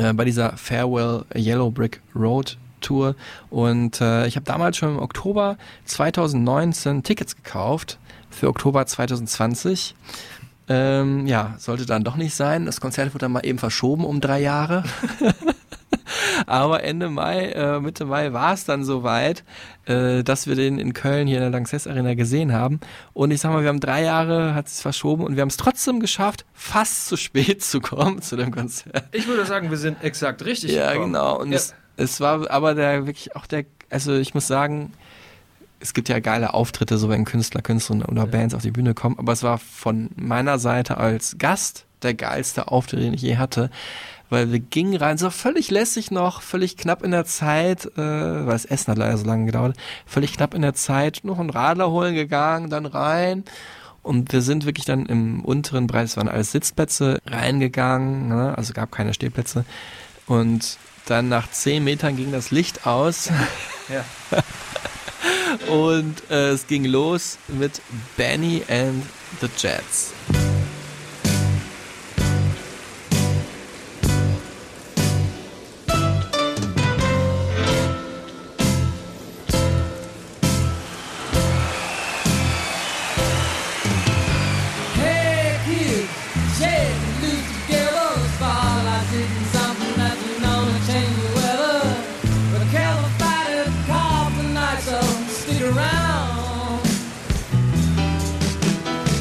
äh, 0.00 0.12
bei 0.14 0.24
dieser 0.24 0.56
Farewell 0.56 1.24
Yellow 1.34 1.70
Brick 1.70 2.00
Road 2.14 2.56
Tour. 2.80 3.14
Und 3.50 4.00
äh, 4.00 4.26
ich 4.26 4.36
habe 4.36 4.44
damals 4.44 4.78
schon 4.78 4.96
im 4.96 4.98
Oktober 4.98 5.58
2019 5.84 7.02
Tickets 7.02 7.36
gekauft 7.36 7.98
für 8.30 8.48
Oktober 8.48 8.86
2020. 8.86 9.94
Ähm, 10.68 11.26
ja, 11.26 11.54
sollte 11.58 11.84
dann 11.84 12.04
doch 12.04 12.16
nicht 12.16 12.34
sein. 12.34 12.64
Das 12.64 12.80
Konzert 12.80 13.08
wurde 13.12 13.24
dann 13.24 13.32
mal 13.32 13.44
eben 13.44 13.58
verschoben 13.58 14.04
um 14.04 14.20
drei 14.20 14.40
Jahre. 14.40 14.84
Aber 16.46 16.82
Ende 16.82 17.08
Mai, 17.10 17.46
äh, 17.52 17.80
Mitte 17.80 18.04
Mai 18.04 18.32
war 18.32 18.54
es 18.54 18.64
dann 18.64 18.84
soweit, 18.84 19.44
äh, 19.86 20.22
dass 20.22 20.46
wir 20.46 20.54
den 20.56 20.78
in 20.78 20.92
Köln 20.92 21.26
hier 21.26 21.36
in 21.38 21.42
der 21.42 21.50
Lanxess 21.50 21.86
Arena 21.86 22.14
gesehen 22.14 22.52
haben. 22.52 22.80
Und 23.12 23.30
ich 23.30 23.40
sag 23.40 23.52
mal, 23.52 23.62
wir 23.62 23.68
haben 23.68 23.80
drei 23.80 24.02
Jahre, 24.02 24.54
hat 24.54 24.66
es 24.66 24.80
verschoben 24.80 25.24
und 25.24 25.36
wir 25.36 25.42
haben 25.42 25.48
es 25.48 25.56
trotzdem 25.56 26.00
geschafft, 26.00 26.44
fast 26.54 27.06
zu 27.08 27.16
spät 27.16 27.62
zu 27.64 27.80
kommen 27.80 28.22
zu 28.22 28.36
dem 28.36 28.50
Konzert. 28.50 29.04
Ich 29.12 29.26
würde 29.26 29.44
sagen, 29.46 29.70
wir 29.70 29.78
sind 29.78 30.02
exakt 30.02 30.44
richtig 30.44 30.72
Ja, 30.72 30.92
gekommen. 30.92 31.12
genau. 31.12 31.38
Und 31.40 31.50
Ja. 31.52 31.56
es, 31.56 31.74
es 31.96 32.20
war 32.20 32.50
aber 32.50 32.74
der 32.74 33.06
wirklich 33.06 33.36
auch 33.36 33.46
der, 33.46 33.64
also 33.90 34.14
ich 34.16 34.34
muss 34.34 34.46
sagen, 34.46 34.92
es 35.82 35.94
gibt 35.94 36.08
ja 36.10 36.18
geile 36.20 36.52
Auftritte, 36.52 36.98
so 36.98 37.08
wenn 37.08 37.24
Künstler, 37.24 37.62
Künstlerinnen 37.62 38.06
oder 38.06 38.26
Bands 38.26 38.54
auf 38.54 38.60
die 38.62 38.70
Bühne 38.70 38.92
kommen, 38.94 39.18
aber 39.18 39.32
es 39.32 39.42
war 39.42 39.56
von 39.58 40.10
meiner 40.14 40.58
Seite 40.58 40.98
als 40.98 41.36
Gast 41.38 41.86
der 42.02 42.14
geilste 42.14 42.68
Auftritt, 42.68 43.00
den 43.00 43.14
ich 43.14 43.22
je 43.22 43.36
hatte, 43.38 43.70
weil 44.30 44.50
wir 44.52 44.60
gingen 44.60 44.96
rein, 44.96 45.18
so 45.18 45.28
völlig 45.30 45.70
lässig 45.70 46.10
noch, 46.10 46.40
völlig 46.40 46.76
knapp 46.76 47.02
in 47.02 47.10
der 47.10 47.26
Zeit, 47.26 47.84
äh, 47.84 47.98
weil 47.98 48.46
das 48.46 48.64
Essen 48.64 48.92
hat 48.92 48.98
leider 48.98 49.18
so 49.18 49.26
lange 49.26 49.46
gedauert, 49.46 49.76
völlig 50.06 50.32
knapp 50.32 50.54
in 50.54 50.62
der 50.62 50.74
Zeit, 50.74 51.20
noch 51.24 51.38
einen 51.38 51.50
Radler 51.50 51.90
holen 51.90 52.14
gegangen, 52.14 52.70
dann 52.70 52.86
rein 52.86 53.44
und 54.02 54.32
wir 54.32 54.40
sind 54.40 54.64
wirklich 54.64 54.86
dann 54.86 55.06
im 55.06 55.44
unteren 55.44 55.86
Bereich, 55.86 56.04
es 56.04 56.16
waren 56.16 56.28
alles 56.28 56.52
Sitzplätze, 56.52 57.18
reingegangen, 57.26 58.28
ne? 58.28 58.56
also 58.56 58.72
gab 58.72 58.90
keine 58.90 59.12
Stehplätze 59.12 59.64
und 60.26 60.78
dann 61.06 61.28
nach 61.28 61.50
zehn 61.50 61.82
Metern 61.82 62.16
ging 62.16 62.32
das 62.32 62.50
Licht 62.50 62.86
aus. 62.86 63.30
Ja. 63.90 64.04
Und 65.68 66.30
äh, 66.30 66.50
es 66.50 66.68
ging 66.68 66.84
los 66.84 67.38
mit 67.48 67.82
Benny 68.16 68.62
and 68.68 69.04
the 69.40 69.48
Jets. 69.58 70.12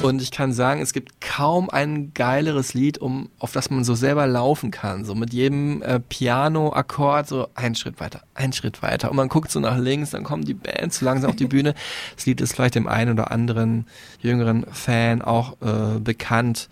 Und 0.10 0.22
ich 0.22 0.32
kann 0.32 0.52
sagen, 0.52 0.82
es 0.82 0.92
gibt 0.92 1.22
kaum 1.22 1.70
ein 1.70 2.14
geileres 2.14 2.74
Lied, 2.74 2.98
um 2.98 3.30
auf 3.40 3.52
das 3.52 3.70
man 3.70 3.84
so 3.84 3.96
selber 3.96 4.28
laufen 4.28 4.72
kann. 4.72 5.06
So 5.06 5.16
mit 5.16 5.34
jedem 5.34 5.82
äh, 5.82 6.00
Piano-Akkord 6.00 7.28
so 7.28 7.48
ein 7.56 7.76
Schritt 7.76 8.00
weiter, 8.00 8.24
ein 8.34 8.52
Schritt 8.52 8.82
weiter. 8.82 9.10
Und 9.10 9.18
man 9.18 9.30
guckt 9.30 9.52
so 9.52 9.60
nach 9.60 9.78
links, 9.78 10.10
dann 10.10 10.24
kommen 10.24 10.44
die 10.44 10.56
Bands 10.56 11.00
so 11.00 11.06
langsam 11.06 11.30
auf 11.30 11.36
die 11.36 11.46
Bühne. 11.46 11.76
Das 12.16 12.26
Lied 12.26 12.42
ist 12.42 12.54
vielleicht 12.54 12.76
dem 12.76 12.88
einen 12.88 13.12
oder 13.12 13.32
anderen 13.32 13.86
jüngeren 14.20 14.66
Fan 14.72 15.22
auch 15.22 15.54
äh, 15.62 16.00
bekannt. 16.00 16.70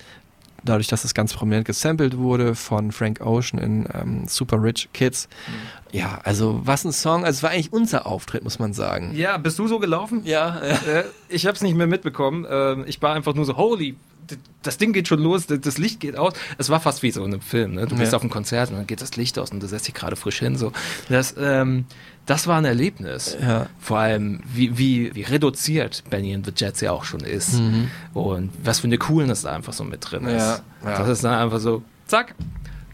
Dadurch, 0.67 0.87
dass 0.87 1.03
es 1.03 1.13
ganz 1.13 1.33
prominent 1.33 1.65
gesampelt 1.65 2.17
wurde 2.17 2.53
von 2.55 2.91
Frank 2.91 3.21
Ocean 3.21 3.59
in 3.59 3.87
ähm, 3.93 4.23
Super 4.27 4.61
Rich 4.61 4.89
Kids. 4.93 5.27
Ja, 5.91 6.19
also 6.23 6.61
was 6.63 6.83
ein 6.85 6.91
Song. 6.91 7.23
Also 7.25 7.37
es 7.37 7.43
war 7.43 7.49
eigentlich 7.51 7.71
unser 7.73 8.05
Auftritt, 8.05 8.43
muss 8.43 8.59
man 8.59 8.73
sagen. 8.73 9.11
Ja, 9.15 9.37
bist 9.37 9.57
du 9.59 9.67
so 9.67 9.79
gelaufen? 9.79 10.21
Ja, 10.25 10.59
Äh, 10.59 11.03
ich 11.29 11.45
habe 11.45 11.55
es 11.55 11.61
nicht 11.61 11.75
mehr 11.75 11.87
mitbekommen. 11.87 12.45
Ähm, 12.49 12.83
ich 12.87 13.01
war 13.01 13.13
einfach 13.15 13.33
nur 13.33 13.45
so, 13.45 13.55
holy, 13.57 13.95
das 14.63 14.77
Ding 14.77 14.93
geht 14.93 15.07
schon 15.07 15.19
los, 15.19 15.47
das 15.47 15.77
Licht 15.77 15.99
geht 15.99 16.17
aus. 16.17 16.33
Es 16.57 16.69
war 16.69 16.79
fast 16.79 17.03
wie 17.03 17.11
so 17.11 17.23
in 17.23 17.31
einem 17.33 17.41
Film. 17.41 17.75
Ne? 17.75 17.85
Du 17.87 17.95
bist 17.95 18.11
Ja. 18.11 18.17
auf 18.17 18.21
einem 18.21 18.31
Konzert 18.31 18.69
und 18.69 18.77
dann 18.77 18.87
geht 18.87 19.01
das 19.01 19.15
Licht 19.15 19.37
aus 19.39 19.51
und 19.51 19.61
du 19.61 19.67
setzt 19.67 19.87
dich 19.87 19.93
gerade 19.93 20.15
frisch 20.15 20.39
hin. 20.39 20.55
So. 20.57 20.71
Das, 21.09 21.35
ähm, 21.39 21.85
das 22.25 22.47
war 22.47 22.57
ein 22.57 22.65
Erlebnis. 22.65 23.37
Ja. 23.41 23.67
Vor 23.79 23.99
allem, 23.99 24.41
wie, 24.53 24.77
wie, 24.77 25.15
wie 25.15 25.21
reduziert 25.23 26.03
Benny 26.09 26.33
and 26.33 26.45
the 26.45 26.51
Jets 26.55 26.81
ja 26.81 26.91
auch 26.91 27.05
schon 27.05 27.21
ist. 27.21 27.61
Und 28.13 28.51
was 28.63 28.79
für 28.79 28.87
eine 28.87 28.97
Coolness 28.97 29.43
da 29.43 29.53
einfach 29.53 29.73
so 29.73 29.83
mit 29.83 29.99
drin 30.09 30.25
ist. 30.25 30.63
Mhm. 30.81 30.87
Ja. 30.89 30.97
Das 30.97 31.07
ist 31.09 31.23
dann 31.23 31.33
einfach 31.33 31.59
so, 31.59 31.83
zack, 32.07 32.35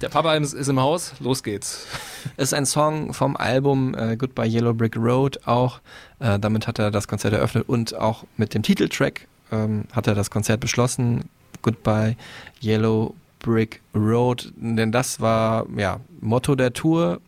der 0.02 0.10
Papa 0.10 0.36
ist, 0.36 0.54
ist 0.54 0.68
im 0.68 0.80
Haus, 0.80 1.14
los 1.20 1.44
geht's. 1.44 1.88
ist 2.38 2.54
ein 2.54 2.66
Song 2.66 3.14
vom 3.14 3.36
Album 3.38 3.96
äh, 3.96 4.18
Goodbye 4.18 4.48
Yellow 4.48 4.74
Brick 4.74 4.98
Road 4.98 5.48
auch. 5.48 5.80
Äh, 6.20 6.38
damit 6.40 6.68
hat 6.68 6.78
er 6.78 6.92
das 6.92 7.08
Konzert 7.08 7.34
eröffnet 7.34 7.68
und 7.68 7.96
auch 7.96 8.26
mit 8.38 8.54
dem 8.54 8.64
Titeltrack 8.64 9.28
ähm, 9.54 9.86
hat 9.92 10.08
er 10.08 10.16
das 10.16 10.30
Konzert 10.30 10.60
beschlossen. 10.60 11.30
Goodbye 11.62 12.16
Yellow 12.62 13.16
Brick 13.40 13.82
Road. 13.96 14.52
Denn 14.56 14.92
das 14.92 15.20
war 15.20 15.66
ja 15.78 16.00
Motto 16.20 16.56
der 16.56 16.74
Tour. 16.74 17.22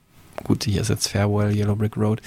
gut, 0.44 0.64
hier 0.64 0.82
ist 0.82 0.90
jetzt 0.90 1.08
Farewell, 1.08 1.56
Yellow 1.56 1.76
Brick 1.76 1.96
Road. 1.96 2.22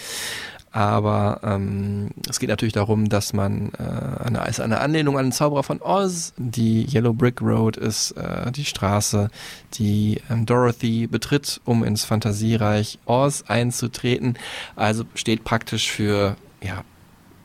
Aber 0.70 1.40
ähm, 1.42 2.10
es 2.28 2.38
geht 2.38 2.50
natürlich 2.50 2.74
darum, 2.74 3.08
dass 3.08 3.32
man 3.32 3.72
äh, 3.78 4.24
eine, 4.24 4.46
ist 4.48 4.60
eine 4.60 4.80
Anlehnung 4.80 5.18
an 5.18 5.26
den 5.26 5.32
Zauberer 5.32 5.62
von 5.62 5.80
Oz. 5.80 6.34
Die 6.36 6.86
Yellow 6.86 7.14
Brick 7.14 7.40
Road 7.40 7.76
ist 7.76 8.12
äh, 8.12 8.52
die 8.52 8.66
Straße, 8.66 9.30
die 9.74 10.20
ähm, 10.30 10.44
Dorothy 10.44 11.06
betritt, 11.06 11.60
um 11.64 11.84
ins 11.84 12.04
Fantasiereich 12.04 12.98
Oz 13.06 13.44
einzutreten. 13.48 14.38
Also 14.76 15.04
steht 15.14 15.42
praktisch 15.42 15.90
für 15.90 16.36
ja, 16.62 16.84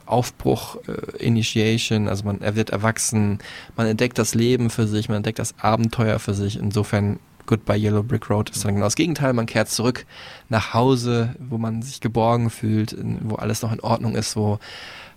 Aufbruch, 0.06 0.78
äh, 0.88 1.24
Initiation, 1.24 2.08
also 2.08 2.26
man 2.26 2.40
wird 2.56 2.72
erwachsen, 2.72 3.40
man 3.76 3.88
entdeckt 3.88 4.18
das 4.18 4.36
Leben 4.36 4.70
für 4.70 4.88
sich, 4.88 5.10
man 5.10 5.18
entdeckt 5.18 5.40
das 5.40 5.56
Abenteuer 5.60 6.20
für 6.20 6.34
sich. 6.34 6.58
Insofern 6.58 7.20
Goodbye 7.46 7.78
Yellow 7.78 8.04
Brick 8.04 8.30
Road 8.30 8.50
ist 8.50 8.64
dann 8.64 8.76
genau 8.76 8.86
das 8.86 8.96
Gegenteil. 8.96 9.34
Man 9.34 9.46
kehrt 9.46 9.70
zurück 9.70 10.06
nach 10.50 10.74
Hause, 10.74 11.36
wo 11.40 11.58
man 11.58 11.82
sich 11.82 12.00
geborgen 12.00 12.50
fühlt, 12.50 12.96
wo 13.22 13.36
alles 13.36 13.62
noch 13.62 13.74
in 13.74 13.82
Ordnung 13.82 14.16
ist, 14.16 14.36
wo 14.38 14.60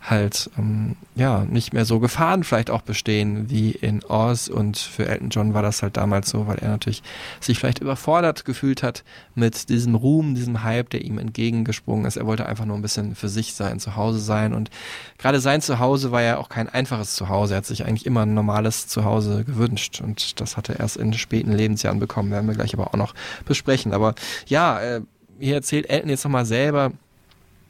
halt 0.03 0.51
ähm, 0.59 0.97
ja 1.15 1.45
nicht 1.45 1.73
mehr 1.73 1.85
so 1.85 1.99
Gefahren 1.99 2.45
vielleicht 2.45 2.71
auch 2.71 2.83
bestehen 2.83 3.51
wie 3.51 3.73
in 3.73 4.05
Oz 4.05 4.49
und 4.49 4.77
für 4.77 5.07
Elton 5.07 5.31
John 5.31 5.55
war 5.55 5.63
das 5.63 5.83
halt 5.83 5.97
damals 5.97 6.31
so, 6.31 6.47
weil 6.47 6.59
er 6.59 6.69
natürlich 6.69 7.03
sich 7.41 7.59
vielleicht 7.59 7.81
überfordert 7.81 8.45
gefühlt 8.45 8.83
hat 8.83 9.05
mit 9.35 9.69
diesem 9.69 9.95
Ruhm, 9.95 10.35
diesem 10.35 10.63
Hype, 10.63 10.91
der 10.91 11.05
ihm 11.05 11.19
entgegengesprungen 11.19 12.05
ist. 12.05 12.17
Er 12.17 12.27
wollte 12.27 12.47
einfach 12.47 12.65
nur 12.65 12.77
ein 12.77 12.83
bisschen 12.83 13.15
für 13.15 13.29
sich 13.29 13.55
sein, 13.55 13.81
zu 13.81 13.97
Hause 13.97 14.21
sein 14.21 14.55
und 14.55 14.71
gerade 15.19 15.41
sein 15.41 15.61
Zuhause 15.61 16.13
war 16.13 16.23
ja 16.23 16.39
auch 16.39 16.49
kein 16.49 16.69
einfaches 16.69 17.15
Zuhause. 17.15 17.55
Er 17.55 17.59
hat 17.59 17.67
sich 17.67 17.85
eigentlich 17.85 18.07
immer 18.07 18.23
ein 18.23 18.35
normales 18.35 18.87
Zuhause 18.89 19.45
gewünscht 19.45 20.01
und 20.01 20.41
das 20.41 20.57
hat 20.57 20.69
er 20.69 20.81
erst 20.81 20.97
in 20.97 21.13
späten 21.15 21.53
Lebensjahren 21.53 21.99
bekommen, 21.99 22.31
werden 22.31 22.47
wir 22.47 22.55
gleich 22.55 22.75
aber 22.75 22.89
auch 22.89 22.99
noch 22.99 23.15
besprechen. 23.45 23.93
Aber 23.93 24.15
ja, 24.47 24.81
äh, 24.81 25.01
hier 25.39 25.55
erzählt 25.55 25.91
Elton 25.91 26.11
jetzt 26.11 26.25
nochmal 26.25 26.47
selber, 26.47 26.93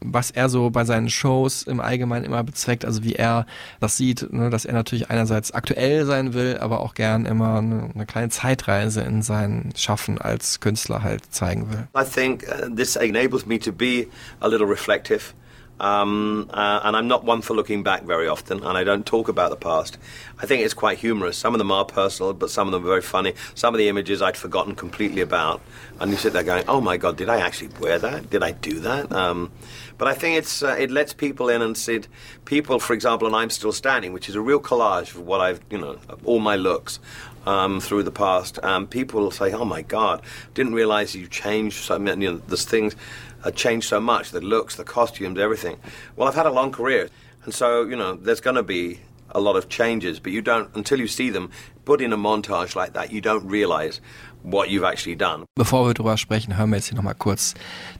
was 0.01 0.31
er 0.31 0.49
so 0.49 0.71
bei 0.71 0.85
seinen 0.85 1.09
Shows 1.09 1.63
im 1.63 1.81
Allgemeinen 1.81 2.25
immer 2.25 2.45
bezweckt, 2.45 2.85
also 2.85 3.03
wie 3.03 3.15
er 3.15 3.47
das 3.81 3.97
sieht, 3.97 4.33
ne, 4.33 4.51
dass 4.51 4.65
er 4.65 4.75
natürlich 4.75 5.11
einerseits 5.11 5.53
aktuell 5.53 6.05
sein 6.05 6.35
will, 6.35 6.59
aber 6.61 6.81
auch 6.81 6.95
gern 6.95 7.27
immer 7.27 7.59
eine, 7.59 7.91
eine 7.95 8.07
kleine 8.07 8.29
Zeitreise 8.29 9.01
in 9.03 9.23
sein 9.23 9.73
Schaffen 9.77 10.19
als 10.19 10.61
Künstler 10.61 11.03
halt 11.03 11.33
zeigen 11.33 11.71
will. 11.71 11.89
I 11.97 12.05
think 12.05 12.45
uh, 12.49 12.69
this 12.75 12.97
enables 12.97 13.47
me 13.47 13.59
to 13.59 13.73
be 13.73 14.07
a 14.41 14.49
little 14.49 14.67
reflective. 14.67 15.35
Um, 15.79 16.49
uh, 16.55 16.81
and 16.85 16.97
I'm 16.97 17.07
not 17.07 17.25
one 17.25 17.43
for 17.43 17.55
looking 17.55 17.83
back 17.83 18.05
very 18.05 18.29
often, 18.29 18.63
and 18.63 18.79
I 18.79 18.85
don't 18.85 19.05
talk 19.05 19.29
about 19.29 19.51
the 19.51 19.57
past. 19.57 19.99
I 20.39 20.47
think 20.47 20.65
it's 20.65 20.73
quite 20.73 20.99
humorous. 20.99 21.37
Some 21.37 21.55
of 21.55 21.59
them 21.59 21.71
are 21.71 21.85
personal, 21.85 22.33
but 22.33 22.51
some 22.51 22.67
of 22.67 22.73
them 22.73 22.83
are 22.83 22.89
very 22.89 23.03
funny. 23.03 23.35
Some 23.55 23.75
of 23.75 23.79
the 23.79 23.89
images 23.89 24.23
I'd 24.23 24.39
forgotten 24.39 24.75
completely 24.75 25.21
about, 25.21 25.61
and 26.01 26.11
you 26.11 26.17
sit 26.17 26.33
there 26.33 26.43
going, 26.43 26.65
"Oh 26.67 26.81
my 26.81 26.97
God, 26.97 27.19
did 27.19 27.29
I 27.29 27.41
actually 27.41 27.69
wear 27.79 27.99
that? 27.99 28.31
Did 28.31 28.43
I 28.43 28.53
do 28.53 28.81
that?" 28.81 29.13
Um, 29.13 29.51
but 29.99 30.09
I 30.09 30.15
think 30.15 30.39
it's 30.39 30.63
uh, 30.63 30.77
it 30.79 30.91
lets 30.91 31.13
people 31.13 31.49
in 31.49 31.63
and 31.63 31.77
said 31.77 32.07
people, 32.45 32.79
for 32.79 32.93
example, 32.93 33.27
and 33.27 33.37
I'm 33.37 33.51
still 33.51 33.73
standing, 33.73 34.13
which 34.13 34.29
is 34.29 34.35
a 34.35 34.41
real 34.41 34.61
collage 34.61 35.15
of 35.15 35.21
what 35.21 35.41
I've 35.41 35.61
you 35.71 35.79
know 35.79 35.99
all 36.25 36.39
my 36.39 36.57
looks. 36.57 36.99
Um, 37.47 37.79
through 37.81 38.03
the 38.03 38.11
past, 38.11 38.59
um, 38.65 38.89
people 38.89 39.31
say, 39.31 39.53
"Oh 39.53 39.65
my 39.65 39.83
God, 39.83 40.21
didn't 40.55 40.75
realize 40.75 41.15
you 41.15 41.29
changed 41.29 41.77
so 41.77 41.97
many. 41.97 42.25
You 42.25 42.33
know, 42.33 42.43
there's 42.49 42.65
things 42.65 42.97
uh, 43.45 43.53
changed 43.53 43.89
so 43.89 44.01
much: 44.01 44.33
the 44.33 44.41
looks, 44.41 44.75
the 44.75 44.83
costumes, 44.83 45.39
everything." 45.39 45.77
Well, 46.17 46.27
I've 46.27 46.35
had 46.35 46.47
a 46.47 46.51
long 46.51 46.73
career, 46.73 47.09
and 47.45 47.55
so 47.55 47.85
you 47.85 47.95
know, 47.95 48.15
there's 48.15 48.41
going 48.41 48.57
to 48.57 48.65
be 48.65 48.99
a 49.31 49.41
lot 49.41 49.55
of 49.55 49.69
changes, 49.69 50.19
but 50.19 50.33
you 50.33 50.43
don't 50.43 50.75
until 50.75 50.99
you 50.99 51.07
see 51.07 51.31
them 51.31 51.51
put 51.85 52.01
in 52.01 52.13
a 52.13 52.17
montage 52.17 52.75
like 52.75 52.95
that. 52.95 53.13
You 53.13 53.21
don't 53.21 53.47
realize 53.47 54.01
what 54.47 54.69
you've 54.69 54.85
actually 54.85 55.17
done. 55.17 55.45
Bevor 55.57 55.87
wir 55.87 55.95
drüber 55.95 56.17
sprechen, 56.17 56.57
hören 56.57 56.71
wir 56.71 56.77
jetzt 56.77 56.87
hier 56.87 56.97
nochmal 56.97 57.15
kurz 57.15 57.55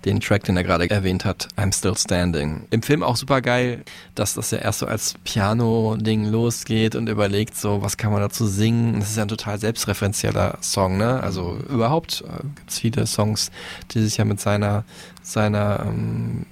den 0.05 0.21
Track, 0.21 0.45
den 0.45 0.57
er 0.57 0.63
gerade 0.63 0.89
erwähnt 0.89 1.25
hat, 1.25 1.49
I'm 1.57 1.77
Still 1.77 1.97
Standing. 1.97 2.67
Im 2.71 2.83
Film 2.83 3.03
auch 3.03 3.17
super 3.17 3.43
geil, 3.43 3.85
dass 4.15 4.35
das 4.35 4.53
ja 4.53 4.59
erst 4.59 4.79
so 4.79 4.87
als 4.87 5.15
Piano-Ding 5.25 6.25
losgeht 6.27 6.95
und 6.95 7.09
überlegt 7.09 7.57
so, 7.57 7.83
was 7.83 7.97
kann 7.97 8.13
man 8.13 8.21
dazu 8.21 8.47
singen. 8.47 9.01
Das 9.01 9.11
ist 9.11 9.17
ja 9.17 9.23
ein 9.23 9.29
total 9.29 9.59
selbstreferenzieller 9.59 10.59
Song, 10.61 10.97
ne? 10.97 11.21
Also 11.23 11.59
überhaupt 11.69 12.23
äh, 12.27 12.45
gibt's 12.57 12.79
viele 12.79 13.07
Songs, 13.07 13.51
die 13.91 14.01
sich 14.01 14.17
ja 14.17 14.25
mit 14.25 14.41
seiner, 14.41 14.85
seiner 15.23 15.85
ähm, 15.87 16.47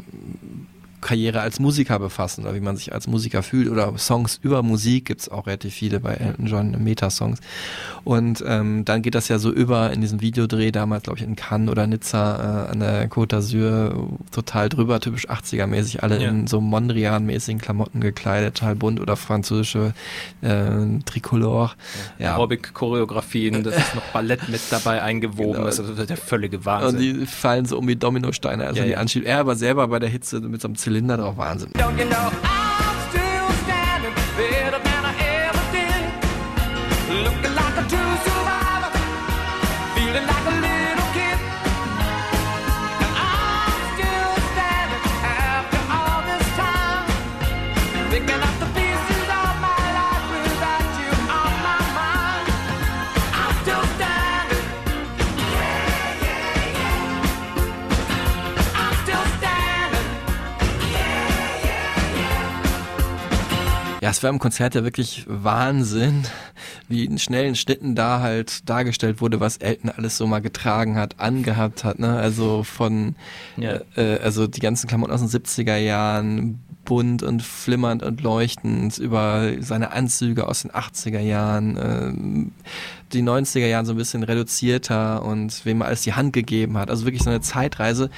Karriere 1.04 1.40
als 1.40 1.60
Musiker 1.60 1.98
befassen 2.00 2.42
oder 2.44 2.54
wie 2.54 2.60
man 2.60 2.76
sich 2.76 2.92
als 2.92 3.06
Musiker 3.06 3.42
fühlt 3.44 3.68
oder 3.68 3.96
Songs 3.98 4.40
über 4.42 4.62
Musik 4.62 5.04
gibt's 5.04 5.28
auch 5.28 5.46
relativ 5.46 5.72
viele 5.74 6.00
bei 6.00 6.14
Elton 6.14 6.46
John, 6.46 6.82
Meta-Songs. 6.82 7.38
Und 8.02 8.42
ähm, 8.46 8.84
dann 8.84 9.02
geht 9.02 9.14
das 9.14 9.28
ja 9.28 9.38
so 9.38 9.50
über 9.52 9.92
in 9.92 10.00
diesem 10.00 10.20
Videodreh 10.20 10.70
damals, 10.72 11.04
glaube 11.04 11.18
ich, 11.20 11.24
in 11.24 11.36
Cannes 11.36 11.70
oder 11.70 11.86
Nizza 11.86 12.66
äh, 12.66 12.70
an 12.72 12.80
der 12.80 13.08
Côte 13.10 13.36
d'Azur 13.36 14.08
total 14.32 14.68
drüber, 14.68 14.98
typisch 15.00 15.28
80er-mäßig, 15.28 16.00
alle 16.02 16.20
Ja. 16.20 16.28
in 16.30 16.46
so 16.46 16.60
Mondrian-mäßigen 16.60 17.58
Klamotten 17.60 18.00
gekleidet, 18.00 18.56
total 18.56 18.74
bunt 18.74 19.00
oder 19.00 19.16
französische 19.16 19.92
äh, 20.42 20.98
Tricolore. 21.04 21.72
Ja. 22.18 22.32
Aerobic-Choreografien, 22.34 23.62
das 23.62 23.76
ist 23.76 23.94
noch 23.94 24.02
Ballett 24.12 24.48
mit 24.48 24.60
dabei 24.70 25.02
eingewoben, 25.02 25.52
Genau. 25.52 25.64
das 25.66 25.78
ist 25.78 26.08
der 26.10 26.16
völlige 26.16 26.58
Und 26.58 26.66
Wahnsinn. 26.66 26.98
die 27.20 27.26
fallen 27.26 27.66
so 27.66 27.78
um 27.78 27.86
wie 27.88 27.96
Dominosteine, 27.96 28.64
also 28.66 28.78
Ja, 28.80 28.84
die 28.84 28.92
ja. 28.92 28.98
anschiebt. 28.98 29.26
Er 29.26 29.38
aber 29.40 29.54
selber 29.56 29.86
bei 29.88 29.98
der 29.98 30.08
Hitze 30.08 30.40
mit 30.40 30.60
so 30.60 30.68
einem 30.68 30.76
Zylinder 30.76 30.93
drauf, 31.00 31.36
Wahnsinn. 31.36 31.72
Don't 31.72 31.98
you 31.98 32.04
know 32.04 32.30
I'm 32.42 32.83
Ja, 64.04 64.10
es 64.10 64.22
war 64.22 64.28
im 64.28 64.38
Konzert 64.38 64.74
ja 64.74 64.84
wirklich 64.84 65.24
Wahnsinn, 65.26 66.24
wie 66.88 67.06
in 67.06 67.18
schnellen 67.18 67.54
Schnitten 67.54 67.94
da 67.94 68.20
halt 68.20 68.68
dargestellt 68.68 69.22
wurde, 69.22 69.40
was 69.40 69.56
Elton 69.56 69.88
alles 69.88 70.18
so 70.18 70.26
mal 70.26 70.40
getragen 70.42 70.96
hat, 70.96 71.20
angehabt 71.20 71.84
hat, 71.84 71.98
ne? 71.98 72.14
Also 72.14 72.64
von, 72.64 73.16
Ja. 73.56 73.80
äh, 73.96 74.18
also 74.22 74.46
die 74.46 74.60
ganzen 74.60 74.88
Klamotten 74.88 75.10
aus 75.10 75.20
den 75.20 75.30
70er 75.30 75.78
Jahren, 75.78 76.60
bunt 76.84 77.22
und 77.22 77.42
flimmernd 77.42 78.02
und 78.02 78.20
leuchtend, 78.20 78.98
über 78.98 79.52
seine 79.60 79.92
Anzüge 79.92 80.46
aus 80.48 80.60
den 80.60 80.70
80er 80.72 81.20
Jahren, 81.20 81.78
ähm, 81.82 82.52
die 83.14 83.22
90er 83.22 83.66
Jahren 83.68 83.86
so 83.86 83.92
ein 83.92 83.96
bisschen 83.96 84.22
reduzierter 84.22 85.24
und 85.24 85.64
wem 85.64 85.80
er 85.80 85.86
alles 85.86 86.02
die 86.02 86.12
Hand 86.12 86.34
gegeben 86.34 86.76
hat. 86.76 86.90
Also 86.90 87.06
wirklich 87.06 87.22
so 87.22 87.30
eine 87.30 87.40
Zeitreise, 87.40 88.10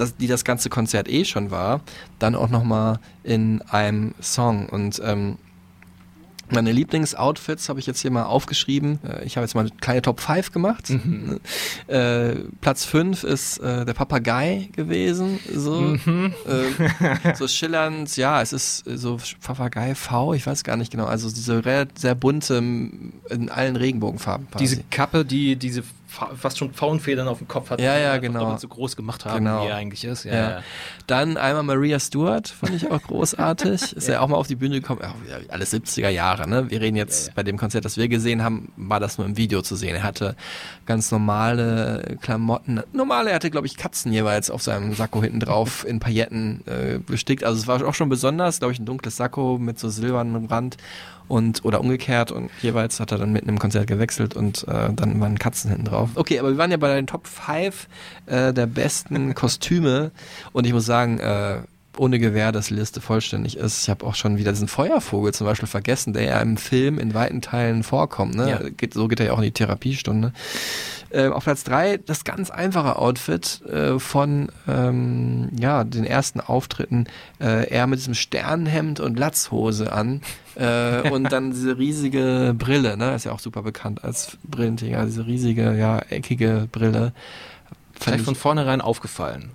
das, 0.00 0.16
die 0.16 0.26
das 0.26 0.44
ganze 0.44 0.68
Konzert 0.70 1.08
eh 1.08 1.24
schon 1.24 1.50
war, 1.50 1.80
dann 2.18 2.34
auch 2.34 2.48
nochmal 2.48 2.98
in 3.22 3.62
einem 3.62 4.14
Song. 4.20 4.68
Und 4.68 5.00
ähm, 5.04 5.36
meine 6.52 6.72
Lieblingsoutfits 6.72 7.68
habe 7.68 7.78
ich 7.78 7.86
jetzt 7.86 8.00
hier 8.00 8.10
mal 8.10 8.24
aufgeschrieben. 8.24 8.98
Äh, 9.04 9.24
Ich 9.24 9.36
habe 9.36 9.44
jetzt 9.44 9.54
mal 9.54 9.60
eine 9.60 9.70
kleine 9.80 10.02
Top 10.02 10.20
5 10.20 10.50
gemacht. 10.52 10.92
Äh, 11.86 12.34
Platz 12.60 12.84
5 12.84 13.24
ist 13.24 13.58
äh, 13.58 13.84
der 13.84 13.94
Papagei 13.94 14.68
gewesen. 14.76 15.40
So, 15.52 15.94
äh, 15.94 17.34
so 17.34 17.48
schillernd. 17.48 18.16
Ja, 18.16 18.40
es 18.42 18.52
ist 18.52 18.84
so 18.86 19.18
Papagei 19.42 19.94
V, 19.96 20.34
ich 20.34 20.46
weiß 20.46 20.62
gar 20.62 20.76
nicht 20.76 20.92
genau. 20.92 21.06
Also 21.06 21.28
diese 21.30 21.62
sehr 21.96 22.14
bunte, 22.14 22.56
in 22.56 23.48
allen 23.50 23.74
Regenbogenfarben. 23.76 24.48
quasi. 24.50 24.64
Diese 24.64 24.82
Kappe, 24.90 25.24
die 25.24 25.56
diese 25.56 25.82
fast 26.10 26.58
schon 26.58 26.72
Pfauenfedern 26.72 27.28
auf 27.28 27.38
dem 27.38 27.48
Kopf 27.48 27.70
hat, 27.70 27.80
Ja, 27.80 27.96
ja, 27.98 28.18
genau. 28.18 28.56
so 28.58 28.68
groß 28.68 28.96
gemacht 28.96 29.24
haben, 29.24 29.44
Genau. 29.44 29.64
wie 29.64 29.68
er 29.68 29.76
eigentlich 29.76 30.04
ist. 30.04 30.24
Ja, 30.24 30.34
Ja. 30.34 30.50
ja. 30.50 30.62
Dann 31.06 31.36
einmal 31.36 31.62
Maria 31.62 31.98
Stewart, 32.00 32.48
fand 32.48 32.74
ich 32.74 32.90
auch 32.90 33.00
großartig. 33.02 33.92
Ist 33.96 34.08
ja 34.08 34.20
auch 34.20 34.28
mal 34.28 34.36
auf 34.36 34.46
die 34.46 34.56
Bühne 34.56 34.80
gekommen. 34.80 35.00
Ja, 35.28 35.38
alles 35.48 35.72
70er 35.72 36.08
Jahre, 36.08 36.48
ne? 36.48 36.70
Wir 36.70 36.80
reden 36.80 36.96
jetzt 36.96 37.34
bei 37.34 37.42
dem 37.42 37.56
Konzert, 37.56 37.84
das 37.84 37.96
wir 37.96 38.08
gesehen 38.08 38.42
haben, 38.42 38.72
war 38.76 39.00
das 39.00 39.18
nur 39.18 39.26
im 39.26 39.36
Video 39.36 39.62
zu 39.62 39.76
sehen. 39.76 39.94
Er 39.96 40.02
hatte 40.02 40.36
ganz 40.86 41.10
normale 41.10 42.16
Klamotten. 42.20 42.82
Normale, 42.92 43.30
er 43.30 43.36
hatte, 43.36 43.50
glaube 43.50 43.66
ich, 43.66 43.76
Katzen 43.76 44.12
jeweils 44.12 44.50
auf 44.50 44.62
seinem 44.62 44.94
Sakko 44.94 45.22
hinten 45.22 45.40
drauf 45.40 45.84
in 45.86 46.00
Pailletten 46.00 46.62
äh, 46.66 46.98
bestickt. 46.98 47.44
Also 47.44 47.58
es 47.60 47.66
war 47.66 47.84
auch 47.86 47.94
schon 47.94 48.08
besonders, 48.08 48.58
glaube 48.58 48.72
ich, 48.72 48.78
ein 48.78 48.86
dunkles 48.86 49.16
Sakko 49.16 49.58
mit 49.58 49.78
so 49.78 49.88
silbernem 49.88 50.46
Rand 50.46 50.76
und 51.30 51.64
oder 51.64 51.80
umgekehrt 51.80 52.32
und 52.32 52.50
jeweils 52.60 52.98
hat 52.98 53.12
er 53.12 53.18
dann 53.18 53.32
mitten 53.32 53.48
im 53.48 53.58
Konzert 53.58 53.86
gewechselt 53.86 54.34
und 54.34 54.66
äh, 54.66 54.92
dann 54.92 55.20
waren 55.20 55.38
Katzen 55.38 55.70
hinten 55.70 55.86
drauf. 55.86 56.10
Okay, 56.16 56.38
aber 56.38 56.50
wir 56.50 56.58
waren 56.58 56.70
ja 56.70 56.76
bei 56.76 56.94
den 56.94 57.06
Top 57.06 57.26
5 57.26 57.88
äh, 58.26 58.52
der 58.52 58.66
besten 58.66 59.34
Kostüme 59.34 60.10
und 60.52 60.66
ich 60.66 60.72
muss 60.72 60.86
sagen, 60.86 61.18
äh, 61.18 61.60
ohne 61.96 62.18
Gewähr, 62.18 62.52
dass 62.52 62.66
die 62.68 62.74
Liste 62.74 63.00
vollständig 63.00 63.56
ist. 63.56 63.82
Ich 63.82 63.90
habe 63.90 64.06
auch 64.06 64.14
schon 64.14 64.38
wieder 64.38 64.52
diesen 64.52 64.68
Feuervogel 64.68 65.34
zum 65.34 65.46
Beispiel 65.46 65.68
vergessen, 65.68 66.12
der 66.12 66.22
ja 66.24 66.40
im 66.40 66.56
Film 66.56 66.98
in 66.98 67.14
weiten 67.14 67.40
Teilen 67.42 67.82
vorkommt. 67.82 68.34
Ne? 68.36 68.50
Ja. 68.50 68.60
Geht, 68.76 68.94
so 68.94 69.08
geht 69.08 69.20
er 69.20 69.26
ja 69.26 69.32
auch 69.32 69.38
in 69.38 69.44
die 69.44 69.50
Therapiestunde. 69.52 70.32
Äh, 71.10 71.26
auf 71.26 71.42
Platz 71.44 71.64
drei 71.64 71.96
das 71.96 72.22
ganz 72.22 72.50
einfache 72.50 72.96
Outfit 72.96 73.62
äh, 73.66 73.98
von 73.98 74.48
ähm, 74.68 75.50
ja 75.58 75.82
den 75.82 76.04
ersten 76.04 76.40
Auftritten. 76.40 77.06
Äh, 77.40 77.68
er 77.68 77.88
mit 77.88 77.98
diesem 77.98 78.14
Sternenhemd 78.14 79.00
und 79.00 79.18
Latzhose 79.18 79.92
an 79.92 80.20
äh, 80.54 81.10
und 81.10 81.32
dann 81.32 81.50
diese 81.50 81.76
riesige 81.76 82.54
Brille. 82.56 82.96
Ne, 82.96 83.14
ist 83.16 83.24
ja 83.24 83.32
auch 83.32 83.40
super 83.40 83.62
bekannt 83.62 84.04
als 84.04 84.38
Brillenträger. 84.44 85.04
Diese 85.04 85.26
riesige 85.26 85.76
ja 85.76 85.98
eckige 86.10 86.68
Brille. 86.70 87.12
Vielleicht 87.98 88.20
ich- 88.20 88.24
von 88.24 88.36
vornherein 88.36 88.80
aufgefallen. 88.80 89.50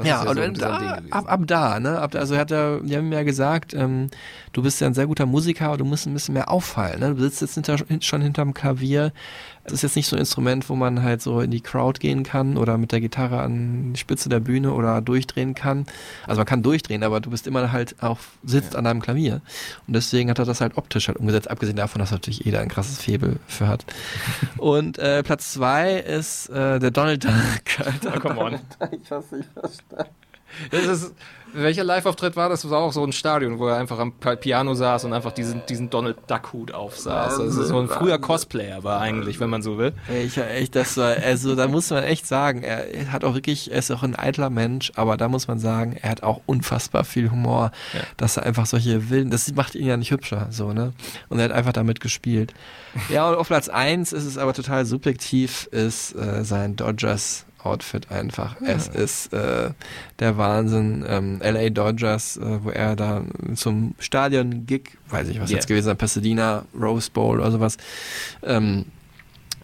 Das 0.00 0.08
ja, 0.08 0.22
ist 0.22 0.28
und 0.30 0.56
so 0.56 0.60
da, 0.62 0.98
ab, 1.10 1.24
ab 1.32 1.40
da, 1.46 1.80
ne? 1.80 1.98
Ab 1.98 2.10
da, 2.12 2.18
also 2.20 2.36
hat 2.36 2.50
er, 2.50 2.80
die 2.80 2.96
haben 2.96 3.08
mir 3.08 3.16
ja 3.16 3.22
gesagt, 3.22 3.74
ähm, 3.74 4.10
du 4.52 4.62
bist 4.62 4.80
ja 4.80 4.86
ein 4.86 4.94
sehr 4.94 5.06
guter 5.06 5.26
Musiker, 5.26 5.66
aber 5.66 5.76
du 5.78 5.84
musst 5.84 6.06
ein 6.06 6.12
bisschen 6.14 6.34
mehr 6.34 6.50
auffallen. 6.50 7.00
Ne? 7.00 7.14
Du 7.14 7.22
sitzt 7.22 7.40
jetzt 7.40 7.54
hinter, 7.54 7.76
hin- 7.76 8.02
schon 8.02 8.20
hinterm 8.22 8.54
Klavier. 8.54 9.12
Es 9.64 9.74
ist 9.74 9.82
jetzt 9.82 9.96
nicht 9.96 10.06
so 10.08 10.16
ein 10.16 10.20
Instrument, 10.20 10.68
wo 10.70 10.74
man 10.74 11.02
halt 11.02 11.20
so 11.20 11.40
in 11.42 11.50
die 11.50 11.60
Crowd 11.60 12.00
gehen 12.00 12.22
kann 12.24 12.56
oder 12.56 12.78
mit 12.78 12.92
der 12.92 13.00
Gitarre 13.00 13.40
an 13.40 13.92
die 13.92 14.00
Spitze 14.00 14.28
der 14.30 14.40
Bühne 14.40 14.72
oder 14.72 15.02
durchdrehen 15.02 15.54
kann. 15.54 15.84
Also 16.26 16.38
man 16.40 16.46
kann 16.46 16.62
durchdrehen, 16.62 17.02
aber 17.04 17.20
du 17.20 17.30
bist 17.30 17.46
immer 17.46 17.70
halt 17.70 18.02
auch 18.02 18.18
sitzt 18.42 18.74
an 18.74 18.84
deinem 18.84 19.02
Klavier. 19.02 19.42
Und 19.86 19.94
deswegen 19.94 20.30
hat 20.30 20.38
er 20.38 20.46
das 20.46 20.62
halt 20.62 20.78
optisch 20.78 21.08
halt 21.08 21.18
umgesetzt, 21.18 21.50
abgesehen 21.50 21.76
davon, 21.76 21.98
dass 22.00 22.10
natürlich 22.10 22.40
jeder 22.40 22.60
ein 22.60 22.68
krasses 22.68 23.02
Faible 23.02 23.36
für 23.46 23.68
hat. 23.68 23.84
Und 24.56 24.98
äh, 24.98 25.22
Platz 25.22 25.52
zwei 25.52 25.94
ist 25.98 26.48
äh, 26.48 26.78
der 26.78 26.90
Donald 26.90 27.24
Duck. 27.24 27.32
Alter. 27.84 28.14
Oh, 28.16 28.18
come 28.20 28.40
on. 28.40 28.54
Ich 28.92 29.10
hab's 29.10 29.30
nicht 29.30 29.48
verstanden. 29.52 29.89
Das 30.72 30.84
ist, 30.84 31.14
welcher 31.52 31.84
Live-Auftritt 31.84 32.34
war 32.36 32.48
das? 32.48 32.62
Das 32.62 32.70
war 32.72 32.80
auch 32.80 32.92
so 32.92 33.04
ein 33.04 33.12
Stadion, 33.12 33.58
wo 33.60 33.68
er 33.68 33.76
einfach 33.76 33.98
am 34.00 34.12
Pi- 34.12 34.34
Piano 34.36 34.74
saß 34.74 35.04
und 35.04 35.12
einfach 35.12 35.30
diesen, 35.32 35.62
diesen 35.68 35.90
Donald 35.90 36.16
Duck-Hut 36.28 36.72
aufsaß. 36.72 37.38
Also 37.38 37.62
so 37.64 37.78
ein 37.78 37.88
früher 37.88 38.18
Cosplayer 38.18 38.82
war 38.82 39.00
eigentlich, 39.00 39.38
wenn 39.40 39.48
man 39.48 39.62
so 39.62 39.78
will. 39.78 39.92
Ich, 40.24 40.36
echt, 40.38 40.74
das 40.74 40.96
war, 40.96 41.14
also 41.24 41.54
da 41.54 41.68
muss 41.68 41.88
man 41.90 42.02
echt 42.02 42.26
sagen, 42.26 42.62
er 42.64 43.12
hat 43.12 43.24
auch 43.24 43.34
wirklich, 43.34 43.70
er 43.70 43.78
ist 43.78 43.90
auch 43.92 44.02
ein 44.02 44.16
eitler 44.16 44.50
Mensch, 44.50 44.92
aber 44.96 45.16
da 45.16 45.28
muss 45.28 45.46
man 45.46 45.60
sagen, 45.60 45.96
er 46.00 46.10
hat 46.10 46.22
auch 46.24 46.40
unfassbar 46.46 47.04
viel 47.04 47.30
Humor, 47.30 47.70
Ja. 47.94 48.00
dass 48.16 48.36
er 48.36 48.42
einfach 48.44 48.66
solche 48.66 49.08
wilden, 49.08 49.30
das 49.30 49.52
macht 49.54 49.76
ihn 49.76 49.86
ja 49.86 49.96
nicht 49.96 50.10
hübscher, 50.10 50.48
so, 50.50 50.72
ne? 50.72 50.92
Und 51.28 51.38
er 51.38 51.44
hat 51.44 51.52
einfach 51.52 51.72
damit 51.72 52.00
gespielt. 52.00 52.54
Ja, 53.08 53.28
und 53.28 53.36
auf 53.36 53.46
Platz 53.46 53.68
eins 53.68 54.12
ist 54.12 54.24
es 54.24 54.36
aber 54.36 54.52
total 54.52 54.84
subjektiv, 54.84 55.68
ist 55.70 56.14
äh, 56.16 56.44
sein 56.44 56.74
Dodgers 56.76 57.44
Outfit 57.64 58.10
einfach. 58.10 58.56
Es 58.60 58.88
ist 58.88 59.32
äh, 59.32 59.70
der 60.18 60.36
Wahnsinn. 60.36 61.04
Ähm, 61.06 61.40
LA 61.42 61.70
Dodgers, 61.70 62.36
äh, 62.36 62.64
wo 62.64 62.70
er 62.70 62.96
da 62.96 63.22
zum 63.54 63.94
Stadion-Gig, 63.98 64.98
weiß 65.08 65.28
ich 65.28 65.40
was 65.40 65.50
Yeah. 65.50 65.58
jetzt 65.58 65.66
gewesen 65.66 65.96
Pasadena, 65.96 66.64
Rose 66.78 67.10
Bowl 67.10 67.40
oder 67.40 67.50
sowas, 67.50 67.76
ähm, 68.42 68.86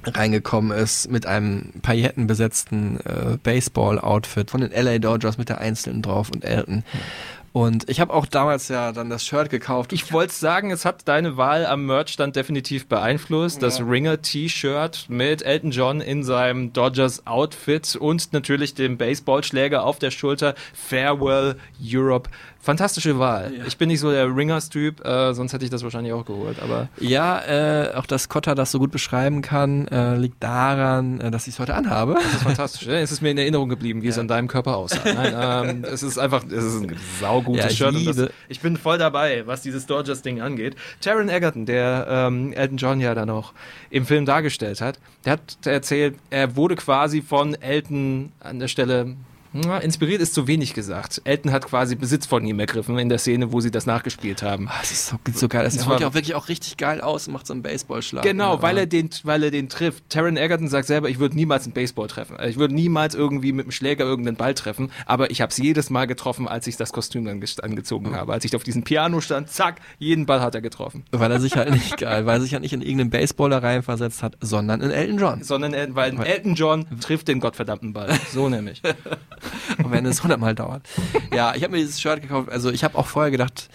reingekommen 0.04 0.76
ist 0.76 1.11
mit 1.11 1.26
einem 1.26 1.72
paillettenbesetzten 1.82 3.00
äh, 3.00 3.38
Baseball-Outfit 3.42 4.50
von 4.50 4.61
den 4.61 4.70
LA 4.72 4.98
Dodgers 4.98 5.38
mit 5.38 5.48
der 5.48 5.59
Einzelnen 5.61 6.02
drauf 6.02 6.30
und 6.30 6.44
Elton. 6.44 6.85
Und 7.57 7.88
ich 7.88 8.01
habe 8.01 8.12
auch 8.12 8.27
damals 8.27 8.69
ja 8.69 8.92
dann 8.92 9.09
das 9.09 9.25
Shirt 9.25 9.49
gekauft. 9.49 9.95
Ich 9.95 10.12
wollte 10.12 10.35
sagen, 10.35 10.71
es 10.71 10.85
hat 10.85 11.09
deine 11.09 11.38
Wahl 11.38 11.64
am 11.64 11.87
Merchstand 11.87 12.37
definitiv 12.37 12.87
beeinflusst. 12.87 13.62
Das 13.62 13.81
Ringer-T-Shirt 13.81 15.07
mit 15.09 15.40
Elton 15.40 15.71
John 15.71 16.03
in 16.03 16.23
seinem 16.23 16.75
Dodgers-Outfit 16.75 17.97
und 17.97 18.35
natürlich 18.35 18.75
dem 18.75 18.99
Baseballschläger 18.99 19.85
auf 19.85 19.99
der 19.99 20.11
Schulter. 20.11 20.55
Farewell 20.75 21.57
Europe. 21.83 22.29
Fantastische 22.66 23.16
Wahl. 23.20 23.52
Ich 23.68 23.79
bin 23.79 23.87
nicht 23.87 24.00
so 24.00 24.11
der 24.11 24.26
Ringers-Typ, 24.26 25.07
äh, 25.07 25.33
sonst 25.35 25.52
hätte 25.52 25.64
ich 25.64 25.70
das 25.70 25.85
wahrscheinlich 25.85 26.12
auch 26.12 26.24
geholt. 26.24 26.61
Aber 26.61 26.88
Ja, 26.98 27.40
äh, 27.46 27.94
auch 27.94 28.07
dass 28.07 28.29
Cotta 28.29 28.57
das 28.57 28.72
so 28.72 28.81
gut 28.81 28.90
beschreiben 28.90 29.40
kann, 29.40 29.87
äh, 29.87 30.16
liegt 30.16 30.42
daran, 30.42 31.20
äh, 31.20 31.31
dass 31.31 31.46
ich 31.46 31.55
es 31.55 31.61
heute 31.61 31.74
anhabe. 31.76 32.14
das 32.14 32.24
ist 32.35 32.42
fantastisch. 32.42 32.88
Es 32.88 33.12
ist 33.12 33.22
mir 33.22 33.31
in 33.31 33.38
Erinnerung 33.38 33.68
geblieben, 33.68 34.02
wie 34.02 34.09
es 34.09 34.18
an 34.18 34.26
deinem 34.26 34.48
Körper 34.48 34.76
aussah. 34.76 34.98
Nein, 35.05 35.85
ähm, 35.85 35.85
es 35.85 36.02
ist 36.02 36.18
einfach, 36.18 36.42
es 36.44 36.64
ist 36.64 36.83
ein 36.83 36.96
saugutes 37.20 37.64
Ja, 37.64 37.70
ich 37.70 37.76
Shirt. 38.02 38.18
Das, 38.18 38.31
ich 38.48 38.59
bin 38.61 38.76
voll 38.76 38.98
dabei, 38.98 39.46
was 39.46 39.62
dieses 39.62 39.87
Dodgers-Ding 39.87 40.40
angeht. 40.40 40.74
Taron 41.00 41.29
Egerton, 41.29 41.66
der 41.66 42.09
ähm, 42.11 42.52
Elton 42.52 42.79
John 42.79 42.98
ja 43.00 43.14
dann 43.14 43.31
auch 43.31 43.52
im 43.90 44.07
Film 44.07 44.26
dargestellt 44.26 44.81
hat, 44.81 44.98
der 45.24 45.35
hat 45.35 45.59
erzählt, 45.64 46.16
er 46.31 46.57
wurde 46.57 46.74
quasi 46.74 47.22
von 47.22 47.55
Elton 47.55 48.33
an 48.40 48.59
der 48.59 48.66
Stelle 48.66 49.14
na, 49.64 49.79
inspiriert 49.79 50.21
ist 50.21 50.35
zu 50.35 50.47
wenig 50.47 50.75
gesagt. 50.75 51.21
Elton 51.25 51.53
hat 51.53 51.66
quasi 51.66 51.95
Besitz 51.97 52.27
von 52.27 52.45
ihm 52.47 52.59
ergriffen 52.61 52.99
in 52.99 53.09
der 53.09 53.19
Szene, 53.19 53.53
wo 53.53 53.61
sie 53.61 53.71
das 53.71 53.87
nachgespielt 53.87 54.42
haben. 54.42 54.69
Ah, 54.69 54.75
Das 54.81 54.90
ist 54.90 55.09
so, 55.09 55.16
so 55.35 55.49
geil. 55.49 55.64
Das 55.64 55.77
Das 55.77 55.85
sieht 55.85 56.01
ja 56.01 56.09
auch 56.09 56.14
wirklich 56.14 56.35
auch 56.35 56.49
richtig 56.49 56.77
geil 56.77 57.01
aus 57.01 57.27
und 57.27 57.33
macht 57.33 57.47
so 57.47 57.53
einen 57.53 57.62
Baseballschlag. 57.62 58.23
Genau, 58.23 58.62
weil 58.62 58.79
er 58.79 58.87
den, 58.87 59.11
weil 59.25 59.42
er 59.42 59.51
den 59.51 59.69
trifft. 59.69 60.09
Taron 60.11 60.37
Egerton 60.37 60.69
sagt 60.69 60.87
selber, 60.87 61.09
ich 61.09 61.19
würde 61.19 61.37
niemals 61.37 61.64
einen 61.64 61.73
Baseball 61.73 62.09
treffen. 62.09 62.37
Ich 62.47 62.59
würde 62.59 62.75
niemals 62.75 63.14
irgendwie 63.14 63.53
mit 63.53 63.66
dem 63.66 63.71
Schläger 63.71 64.05
irgendeinen 64.05 64.37
Ball 64.37 64.55
treffen, 64.55 64.90
aber 65.07 65.31
ich 65.31 65.40
habe 65.40 65.51
es 65.51 65.57
jedes 65.59 65.90
Mal 65.90 66.07
getroffen, 66.07 66.49
als 66.49 66.66
ich 66.66 66.77
das 66.77 66.92
Kostüm 66.92 67.25
dann 67.25 67.42
angezogen 67.62 68.14
habe. 68.14 68.33
Als 68.33 68.45
ich 68.45 68.57
auf 68.57 68.62
diesem 68.64 68.83
Piano 68.83 69.21
stand, 69.21 69.51
zack, 69.51 69.81
jeden 69.99 70.27
Ball 70.27 70.40
hat 70.40 70.55
er 70.55 70.61
getroffen. 70.61 71.05
Weil 71.12 71.31
er 71.31 71.40
sich 71.40 71.57
halt 71.57 71.71
nicht 71.71 71.97
geil, 71.99 72.27
weil 72.27 72.38
er 72.38 72.40
sich 72.40 72.53
halt 72.53 72.62
nicht 72.62 72.73
in 72.73 72.83
irgendeinen 72.83 73.11
Baseballer 73.11 73.62
reinversetzt 73.62 74.23
hat, 74.23 74.37
sondern 74.40 74.81
in 74.81 74.90
Elton 74.90 75.19
John. 75.19 75.42
Sondern 75.42 75.75
er, 75.75 75.95
weil 75.95 76.19
Elton 76.21 76.55
John 76.55 76.87
trifft 77.01 77.29
den 77.29 77.40
gottverdammten 77.40 77.92
Ball. 77.92 78.11
So 78.33 78.49
nämlich. 78.49 78.83
Und 79.78 79.90
wenn 79.90 80.06
es 80.06 80.22
hundertmal 80.22 80.54
dauert. 80.54 80.82
Ja, 81.35 81.54
ich 81.54 81.62
habe 81.62 81.72
mir 81.72 81.78
dieses 81.78 82.00
Shirt 82.00 82.22
gekauft. 82.22 82.50
Also 82.50 82.70
ich 82.70 82.85
habe 82.85 82.96
auch 82.96 83.06
vorher 83.06 83.30
gedacht, 83.30 83.68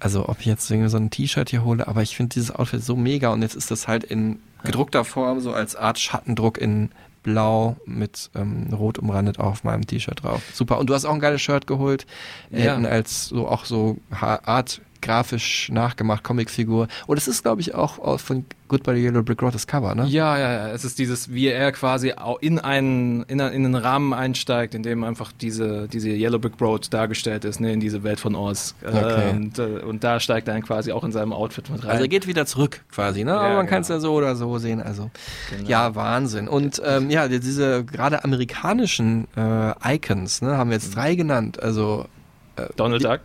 also 0.00 0.28
ob 0.28 0.40
ich 0.40 0.46
jetzt 0.46 0.70
irgendwie 0.70 0.88
so 0.88 0.96
ein 0.96 1.10
T-Shirt 1.10 1.50
hier 1.50 1.64
hole, 1.64 1.86
aber 1.86 2.02
ich 2.02 2.16
finde 2.16 2.34
dieses 2.34 2.50
Outfit 2.50 2.82
so 2.82 2.96
mega 2.96 3.28
und 3.28 3.42
jetzt 3.42 3.54
ist 3.54 3.70
das 3.70 3.86
halt 3.86 4.04
in 4.04 4.40
gedruckter 4.64 5.04
Form, 5.04 5.40
so 5.40 5.52
als 5.52 5.76
Art 5.76 5.98
Schattendruck 5.98 6.58
in 6.58 6.90
blau 7.22 7.76
mit 7.84 8.30
ähm, 8.34 8.68
rot 8.72 8.98
umrandet 8.98 9.38
auf 9.38 9.62
meinem 9.62 9.86
T-Shirt 9.86 10.22
drauf. 10.22 10.42
Super. 10.54 10.78
Und 10.78 10.88
du 10.88 10.94
hast 10.94 11.04
auch 11.04 11.12
ein 11.12 11.20
geiles 11.20 11.42
Shirt 11.42 11.66
geholt. 11.66 12.06
Ja. 12.50 12.58
Elton 12.58 12.86
als 12.86 13.26
so 13.26 13.46
auch 13.46 13.66
so 13.66 13.98
Art 14.10 14.80
grafisch 15.02 15.68
nachgemacht, 15.72 16.22
Comicfigur. 16.24 16.88
Und 17.06 17.16
es 17.16 17.28
ist, 17.28 17.42
glaube 17.42 17.60
ich, 17.60 17.74
auch 17.74 18.18
von 18.20 18.44
Goodbye 18.68 18.96
Yellow 18.96 19.22
Brick 19.24 19.42
Road 19.42 19.54
das 19.54 19.66
Cover, 19.66 19.94
ne? 19.96 20.06
Ja, 20.06 20.38
ja, 20.38 20.52
ja. 20.52 20.68
Es 20.68 20.84
ist 20.84 20.98
dieses, 21.00 21.32
wie 21.32 21.48
er 21.48 21.72
quasi 21.72 22.12
in 22.40 22.58
einen, 22.60 23.24
in, 23.24 23.40
einen- 23.40 23.52
in 23.54 23.64
einen 23.66 23.74
Rahmen 23.74 24.12
einsteigt, 24.14 24.74
in 24.76 24.82
dem 24.84 25.02
einfach 25.02 25.32
diese, 25.32 25.88
diese 25.88 26.08
Yellow 26.10 26.38
Brick 26.38 26.60
Road 26.60 26.92
dargestellt 26.92 27.44
ist, 27.44 27.58
ne, 27.60 27.72
in 27.72 27.80
diese 27.80 28.04
Welt 28.04 28.20
von 28.20 28.34
Oz. 28.36 28.74
Äh, 28.82 28.88
Okay. 28.90 29.30
Und, 29.30 29.58
äh, 29.58 29.62
und 29.80 30.04
da 30.04 30.20
steigt 30.20 30.46
er 30.46 30.54
dann 30.54 30.62
quasi 30.62 30.92
auch 30.92 31.02
in 31.04 31.10
seinem 31.10 31.32
Outfit 31.32 31.68
mit 31.70 31.82
rein. 31.82 31.90
Also 31.90 32.02
er 32.04 32.08
geht 32.08 32.26
wieder 32.28 32.46
zurück 32.46 32.82
quasi, 32.92 33.24
ne? 33.24 33.34
Aber 33.34 33.48
Ja, 33.48 33.56
man 33.56 33.66
kann 33.66 33.80
es 33.82 33.88
genau. 33.88 33.96
ja 33.98 34.00
so 34.02 34.12
oder 34.12 34.36
so 34.36 34.58
sehen. 34.58 34.80
Also 34.82 35.10
ja, 35.66 35.94
Wahnsinn. 35.96 36.46
Und 36.46 36.80
ähm, 36.84 37.10
ja, 37.10 37.26
die- 37.26 37.40
diese 37.40 37.84
gerade 37.84 38.22
amerikanischen 38.24 39.26
äh, 39.36 39.94
Icons, 39.96 40.42
ne, 40.42 40.56
haben 40.56 40.70
wir 40.70 40.76
jetzt 40.76 40.94
drei 40.94 41.14
genannt. 41.16 41.60
Also 41.62 42.06
Donald 42.76 43.02
Duck. 43.04 43.20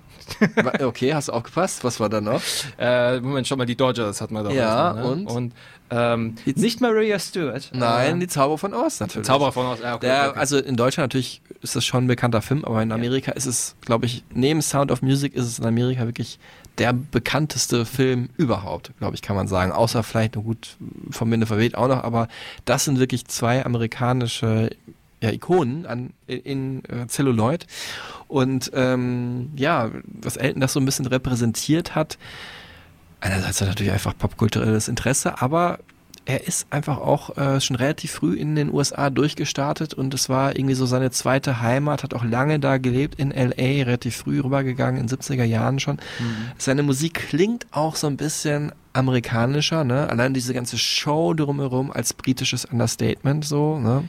Okay, 0.82 1.14
hast 1.14 1.30
du 1.30 1.34
aufgepasst? 1.34 1.84
Was 1.84 2.00
war 2.00 2.10
da 2.10 2.22
noch? 2.22 2.42
Äh, 2.78 3.20
Moment, 3.20 3.48
schon 3.48 3.58
mal 3.58 3.66
die 3.66 3.76
Dodgers 3.76 4.22
hat 4.22 4.32
man 4.32 4.46
da. 4.46 4.52
Ja, 4.52 4.94
ne? 4.94 5.06
und? 5.06 5.28
und 5.28 5.54
ähm, 5.92 6.36
nicht 6.46 6.82
Maria 6.82 7.20
Stewart. 7.20 7.70
Nein, 7.74 8.18
äh, 8.18 8.20
die 8.22 8.28
Zauber 8.28 8.58
von 8.58 8.74
Oz 8.74 9.00
natürlich. 9.00 9.28
Zauberer 9.28 9.52
von 9.52 9.68
Oz. 9.68 9.80
Ja, 9.82 9.96
okay, 9.96 10.08
Der, 10.08 10.30
okay. 10.30 10.40
Also 10.40 10.58
in 10.58 10.76
Deutschland 10.76 11.14
natürlich 11.14 11.42
ist 11.62 11.76
das 11.76 11.86
schon 11.86 12.06
ein 12.06 12.08
bekannter 12.08 12.42
Film, 12.42 12.66
aber 12.66 12.82
in 12.82 12.92
Amerika 12.92 13.32
ist 13.34 13.46
es, 13.46 13.76
glaube 13.82 14.08
ich, 14.08 14.24
neben 14.34 14.62
Sound 14.62 14.92
of 14.92 15.02
Music 15.02 15.36
ist 15.36 15.46
es 15.46 15.60
in 15.60 15.66
Amerika 15.66 16.06
wirklich 16.06 16.40
der 16.78 16.94
bekannteste 16.94 17.86
Film 17.86 18.30
überhaupt, 18.36 18.92
glaube 18.98 19.16
ich, 19.16 19.22
kann 19.22 19.36
man 19.36 19.48
sagen. 19.48 19.72
Außer 19.72 20.04
vielleicht 20.04 20.36
nur 20.36 20.44
gut 20.44 20.76
vom 21.12 21.32
Winde 21.32 21.46
verweht 21.46 21.76
auch 21.76 21.88
noch, 21.88 22.04
aber 22.04 22.28
das 22.66 22.86
sind 22.86 23.00
wirklich 23.00 23.26
zwei 23.28 23.66
amerikanische 23.66 24.72
ja, 25.26 25.32
Ikonen 25.32 25.86
an, 25.86 26.14
in, 26.28 26.40
in 26.40 26.86
äh, 26.86 27.08
Celluloid. 27.08 27.66
Und 28.28 28.72
ähm, 28.74 29.52
ja, 29.56 29.92
was 30.06 30.38
Elton 30.38 30.62
das 30.62 30.74
so 30.74 30.80
ein 30.80 30.86
bisschen 30.86 31.08
repräsentiert 31.08 31.96
hat, 31.96 32.18
einerseits 33.20 33.60
hat 33.60 33.68
er 33.68 33.72
natürlich 33.72 33.94
einfach 33.94 34.18
popkulturelles 34.18 34.88
Interesse, 34.88 35.42
aber 35.42 35.80
er 36.26 36.48
ist 36.48 36.66
einfach 36.72 36.98
auch 36.98 37.38
äh, 37.38 37.62
schon 37.62 37.76
relativ 37.76 38.12
früh 38.12 38.36
in 38.36 38.56
den 38.56 38.74
USA 38.74 39.12
durchgestartet 39.12 39.94
und 39.94 40.14
es 40.14 40.28
war 40.28 40.56
irgendwie 40.58 40.74
so 40.74 40.88
seine 40.88 41.12
zweite 41.12 41.62
Heimat, 41.62 42.02
hat 42.02 42.16
auch 42.16 42.24
lange 42.24 42.60
da 42.60 42.78
gelebt 42.78 43.20
in 43.20 43.30
LA, 43.30 43.84
relativ 43.84 44.16
früh 44.16 44.40
rübergegangen, 44.42 45.00
in 45.00 45.08
70er 45.08 45.44
Jahren 45.44 45.80
schon. 45.80 46.00
Seine 46.58 46.82
Musik 46.82 47.14
klingt 47.30 47.68
auch 47.72 47.96
so 47.96 48.08
ein 48.08 48.18
bisschen 48.18 48.72
amerikanischer, 48.94 49.84
ne? 49.84 50.10
Allein 50.10 50.34
diese 50.34 50.54
ganze 50.54 50.78
Show 50.78 51.34
drumherum 51.36 51.92
als 51.92 52.14
britisches 52.14 52.66
Understatement 52.66 53.46
so, 53.46 53.78
ne? 53.78 54.06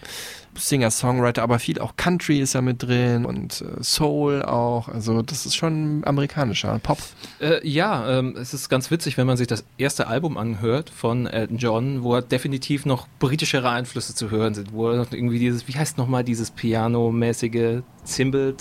Singer, 0.59 0.90
Songwriter, 0.90 1.42
aber 1.42 1.59
viel 1.59 1.81
auch 1.81 1.97
Country 1.97 2.40
ist 2.40 2.55
ja 2.55 2.62
mit 2.62 2.83
drin 2.83 3.25
und 3.25 3.62
äh, 3.62 3.83
Soul 3.83 4.42
auch. 4.42 4.88
Also 4.88 5.23
das 5.23 5.47
ist 5.47 5.55
schon 5.55 6.03
amerikanischer 6.05 6.79
Pop. 6.79 6.99
Äh, 7.40 7.66
ja, 7.66 8.19
ähm, 8.19 8.37
es 8.37 8.55
ist 8.55 8.69
ganz 8.69 8.90
witzig, 8.90 9.16
wenn 9.16 9.27
man 9.27 9.37
sich 9.37 9.47
das 9.47 9.64
erste 9.79 10.07
Album 10.07 10.37
anhört 10.37 10.90
von 10.90 11.27
Elton 11.27 11.59
John, 11.59 12.03
wo 12.03 12.14
er 12.14 12.23
definitiv 12.23 12.87
noch 12.87 13.07
britischere 13.19 13.71
Einflüsse 13.71 14.14
zu 14.14 14.31
hören 14.31 14.55
sind, 14.55 14.73
wo 14.73 14.90
noch 14.92 15.12
irgendwie 15.12 15.38
dieses, 15.38 15.69
wie 15.69 15.75
heißt 15.75 15.99
nochmal 15.99 16.25
dieses 16.25 16.51
Piano-mäßige 16.51 17.83
Zimbel, 18.07 18.57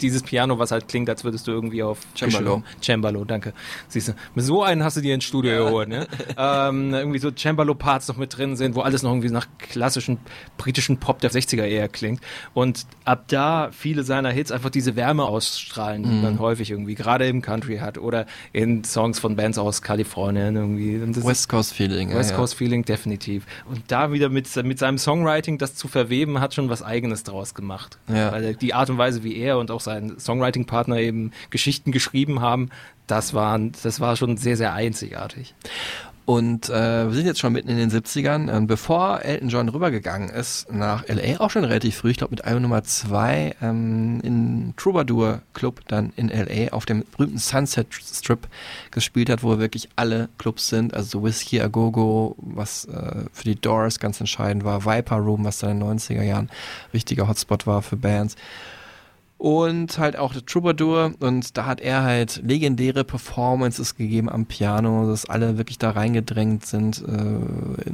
dieses 0.00 0.22
Piano, 0.22 0.58
was 0.58 0.70
halt 0.70 0.88
klingt, 0.88 1.10
als 1.10 1.24
würdest 1.24 1.46
du 1.46 1.52
irgendwie 1.52 1.82
auf 1.82 1.98
Cembalo. 2.16 2.62
Cembalo, 2.80 3.24
danke. 3.24 3.52
Siehst 3.88 4.08
du, 4.08 4.12
mit 4.34 4.44
so 4.44 4.62
einen 4.62 4.84
hast 4.84 4.96
du 4.96 5.00
dir 5.00 5.14
ins 5.14 5.24
Studio 5.24 5.66
geholt, 5.66 5.88
ne? 5.88 6.06
ähm, 6.38 6.94
irgendwie 6.94 7.18
so 7.18 7.30
Cembalo-Parts 7.30 8.08
noch 8.08 8.16
mit 8.16 8.36
drin 8.36 8.56
sind, 8.56 8.74
wo 8.74 8.80
alles 8.80 9.02
noch 9.02 9.10
irgendwie 9.10 9.30
nach 9.30 9.46
klassischen 9.58 10.18
britischen 10.56 10.98
Pop 10.98 11.20
der 11.20 11.30
60er 11.34 11.64
eher 11.64 11.88
klingt. 11.88 12.20
Und 12.54 12.86
ab 13.04 13.24
da 13.28 13.70
viele 13.72 14.02
seiner 14.04 14.30
Hits 14.30 14.50
einfach 14.52 14.70
diese 14.70 14.96
Wärme 14.96 15.24
ausstrahlen, 15.24 16.02
die 16.02 16.08
Mhm. 16.08 16.22
man 16.22 16.38
häufig 16.38 16.70
irgendwie 16.70 16.94
gerade 16.94 17.26
im 17.26 17.42
Country 17.42 17.78
hat 17.78 17.98
oder 17.98 18.26
in 18.52 18.84
Songs 18.84 19.18
von 19.18 19.36
Bands 19.36 19.58
aus 19.58 19.82
Kalifornien 19.82 20.56
irgendwie. 20.56 21.00
West 21.24 21.48
Coast 21.48 21.74
Feeling. 21.74 22.14
West 22.14 22.30
ja. 22.30 22.36
Coast 22.36 22.54
Feeling, 22.54 22.84
definitiv. 22.84 23.44
Und 23.68 23.82
da 23.88 24.12
wieder 24.12 24.28
mit, 24.28 24.54
mit 24.64 24.78
seinem 24.78 24.98
Songwriting 24.98 25.58
das 25.58 25.74
zu 25.74 25.88
verweben, 25.88 26.40
hat 26.40 26.54
schon 26.54 26.68
was 26.68 26.82
Eigenes 26.82 27.24
draus 27.24 27.54
gemacht. 27.54 27.98
Ja. 28.08 28.32
Weil 28.32 28.54
die 28.54 28.74
Art 28.74 28.90
und 28.90 28.98
Weise, 28.98 29.24
wie 29.24 29.36
er 29.36 29.58
und 29.58 29.70
auch 29.70 29.80
sein 29.80 30.18
Songwriting-Partner 30.18 30.98
eben 30.98 31.32
Geschichten 31.50 31.92
geschrieben 31.92 32.40
haben, 32.40 32.70
das, 33.06 33.34
waren, 33.34 33.72
das 33.82 34.00
war 34.00 34.16
schon 34.16 34.36
sehr, 34.36 34.56
sehr 34.56 34.72
einzigartig. 34.72 35.54
Und 36.26 36.70
äh, 36.70 37.06
wir 37.06 37.12
sind 37.12 37.26
jetzt 37.26 37.40
schon 37.40 37.52
mitten 37.52 37.68
in 37.68 37.76
den 37.76 37.90
70ern. 37.90 38.50
Und 38.50 38.66
bevor 38.66 39.22
Elton 39.22 39.50
John 39.50 39.68
rübergegangen 39.68 40.30
ist 40.30 40.72
nach 40.72 41.06
LA, 41.06 41.40
auch 41.40 41.50
schon 41.50 41.64
relativ 41.64 41.96
früh, 41.96 42.12
ich 42.12 42.16
glaube 42.16 42.30
mit 42.30 42.44
Album 42.44 42.62
Nummer 42.62 42.82
2, 42.82 43.56
ähm, 43.60 44.20
in 44.22 44.74
Troubadour 44.76 45.42
Club 45.52 45.82
dann 45.88 46.12
in 46.16 46.28
LA 46.28 46.72
auf 46.72 46.86
dem 46.86 47.04
berühmten 47.12 47.38
Sunset 47.38 47.88
Strip 47.92 48.48
gespielt 48.90 49.28
hat, 49.28 49.42
wo 49.42 49.58
wirklich 49.58 49.90
alle 49.96 50.30
Clubs 50.38 50.68
sind. 50.68 50.94
Also 50.94 51.18
so 51.18 51.24
Whiskey 51.24 51.60
A 51.60 51.68
Go 51.68 51.90
Go, 51.90 52.36
was 52.38 52.86
äh, 52.86 53.24
für 53.32 53.44
die 53.44 53.60
Doors 53.60 54.00
ganz 54.00 54.18
entscheidend 54.18 54.64
war, 54.64 54.86
Viper 54.86 55.16
Room, 55.16 55.44
was 55.44 55.58
dann 55.58 55.72
in 55.72 55.80
den 55.80 55.98
90er 55.98 56.22
Jahren 56.22 56.48
wichtiger 56.92 57.28
Hotspot 57.28 57.66
war 57.66 57.82
für 57.82 57.96
Bands 57.96 58.36
und 59.38 59.98
halt 59.98 60.16
auch 60.16 60.32
der 60.32 60.46
Troubadour 60.46 61.12
und 61.20 61.56
da 61.56 61.66
hat 61.66 61.80
er 61.80 62.02
halt 62.02 62.40
legendäre 62.44 63.04
Performances 63.04 63.96
gegeben 63.96 64.30
am 64.30 64.46
Piano, 64.46 65.08
dass 65.08 65.28
alle 65.28 65.58
wirklich 65.58 65.78
da 65.78 65.90
reingedrängt 65.90 66.64
sind. 66.64 67.02
Äh, 67.02 67.90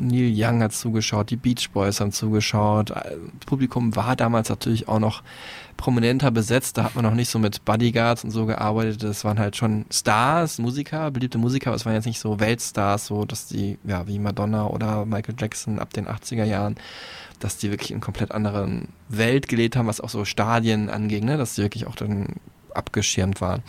Neil 0.00 0.32
Young 0.34 0.62
hat 0.62 0.72
zugeschaut, 0.72 1.30
die 1.30 1.36
Beach 1.36 1.70
Boys 1.72 2.00
haben 2.00 2.12
zugeschaut. 2.12 2.90
Das 2.90 3.10
Publikum 3.46 3.94
war 3.94 4.16
damals 4.16 4.48
natürlich 4.48 4.88
auch 4.88 4.98
noch 4.98 5.22
prominenter 5.76 6.30
besetzt, 6.30 6.76
da 6.76 6.84
hat 6.84 6.94
man 6.94 7.04
noch 7.04 7.14
nicht 7.14 7.30
so 7.30 7.38
mit 7.38 7.64
Bodyguards 7.64 8.24
und 8.24 8.30
so 8.30 8.44
gearbeitet. 8.44 9.02
Das 9.02 9.24
waren 9.24 9.38
halt 9.38 9.56
schon 9.56 9.86
Stars, 9.90 10.58
Musiker, 10.58 11.10
beliebte 11.10 11.38
Musiker, 11.38 11.68
aber 11.68 11.76
es 11.76 11.86
waren 11.86 11.94
jetzt 11.94 12.06
nicht 12.06 12.20
so 12.20 12.38
Weltstars, 12.38 13.06
so 13.06 13.24
dass 13.24 13.46
die, 13.46 13.78
ja, 13.84 14.06
wie 14.06 14.18
Madonna 14.18 14.66
oder 14.66 15.06
Michael 15.06 15.36
Jackson 15.38 15.78
ab 15.78 15.92
den 15.92 16.06
80er 16.06 16.44
Jahren 16.44 16.76
dass 17.40 17.56
die 17.56 17.70
wirklich 17.70 17.90
in 17.90 18.00
komplett 18.00 18.32
anderen 18.32 18.88
Welt 19.08 19.48
gelebt 19.48 19.76
haben, 19.76 19.86
was 19.86 20.00
auch 20.00 20.08
so 20.08 20.24
Stadien 20.24 20.88
anging, 20.88 21.24
ne? 21.24 21.36
dass 21.36 21.54
die 21.54 21.62
wirklich 21.62 21.86
auch 21.86 21.96
dann 21.96 22.36
abgeschirmt 22.74 23.40
waren. 23.40 23.62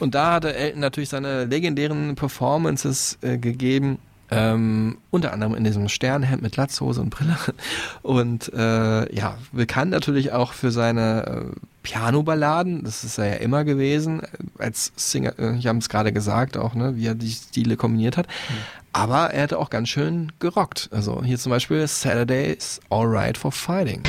Und 0.00 0.14
da 0.14 0.32
hatte 0.32 0.54
Elton 0.54 0.80
natürlich 0.80 1.08
seine 1.10 1.44
legendären 1.44 2.16
Performances 2.16 3.18
äh, 3.22 3.38
gegeben. 3.38 3.98
Ähm, 4.30 4.98
unter 5.10 5.32
anderem 5.32 5.54
in 5.54 5.64
diesem 5.64 5.88
Sternhemd 5.88 6.42
mit 6.42 6.56
Latzhose 6.56 7.00
und 7.00 7.10
Brille. 7.10 7.36
Und 8.02 8.52
äh, 8.52 9.14
ja, 9.14 9.36
bekannt 9.52 9.90
natürlich 9.90 10.32
auch 10.32 10.52
für 10.52 10.70
seine 10.70 11.26
äh, 11.26 11.60
Piano-Balladen. 11.82 12.84
Das 12.84 13.04
ist 13.04 13.18
er 13.18 13.26
ja 13.26 13.34
immer 13.34 13.64
gewesen. 13.64 14.22
Als 14.58 14.92
Singer, 14.96 15.38
äh, 15.38 15.56
ich 15.56 15.66
habe 15.66 15.78
es 15.78 15.88
gerade 15.88 16.12
gesagt 16.12 16.56
auch, 16.56 16.74
ne, 16.74 16.96
wie 16.96 17.06
er 17.06 17.14
die 17.14 17.30
Stile 17.30 17.76
kombiniert 17.76 18.16
hat. 18.16 18.26
Aber 18.92 19.30
er 19.30 19.44
hatte 19.44 19.58
auch 19.58 19.70
ganz 19.70 19.88
schön 19.88 20.32
gerockt. 20.38 20.88
Also 20.92 21.22
hier 21.22 21.38
zum 21.38 21.50
Beispiel 21.50 21.86
Saturday's 21.86 22.80
Alright 22.90 23.38
for 23.38 23.52
Fighting. 23.52 24.02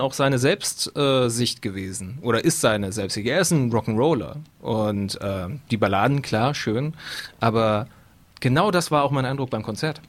Auch 0.00 0.12
seine 0.12 0.38
Selbstsicht 0.38 1.58
äh, 1.58 1.60
gewesen. 1.60 2.18
Oder 2.22 2.44
ist 2.44 2.60
seine 2.60 2.92
Selbstsicht. 2.92 3.26
Er 3.26 3.40
ist 3.40 3.50
ein 3.50 3.72
Rock'n'Roller. 3.72 4.36
Und 4.60 5.20
äh, 5.20 5.48
die 5.70 5.76
Balladen, 5.76 6.22
klar, 6.22 6.54
schön. 6.54 6.94
Aber 7.38 7.86
genau 8.40 8.70
das 8.70 8.90
war 8.90 9.04
auch 9.04 9.10
mein 9.10 9.24
Eindruck 9.24 9.50
beim 9.50 9.62
Konzert. 9.62 10.00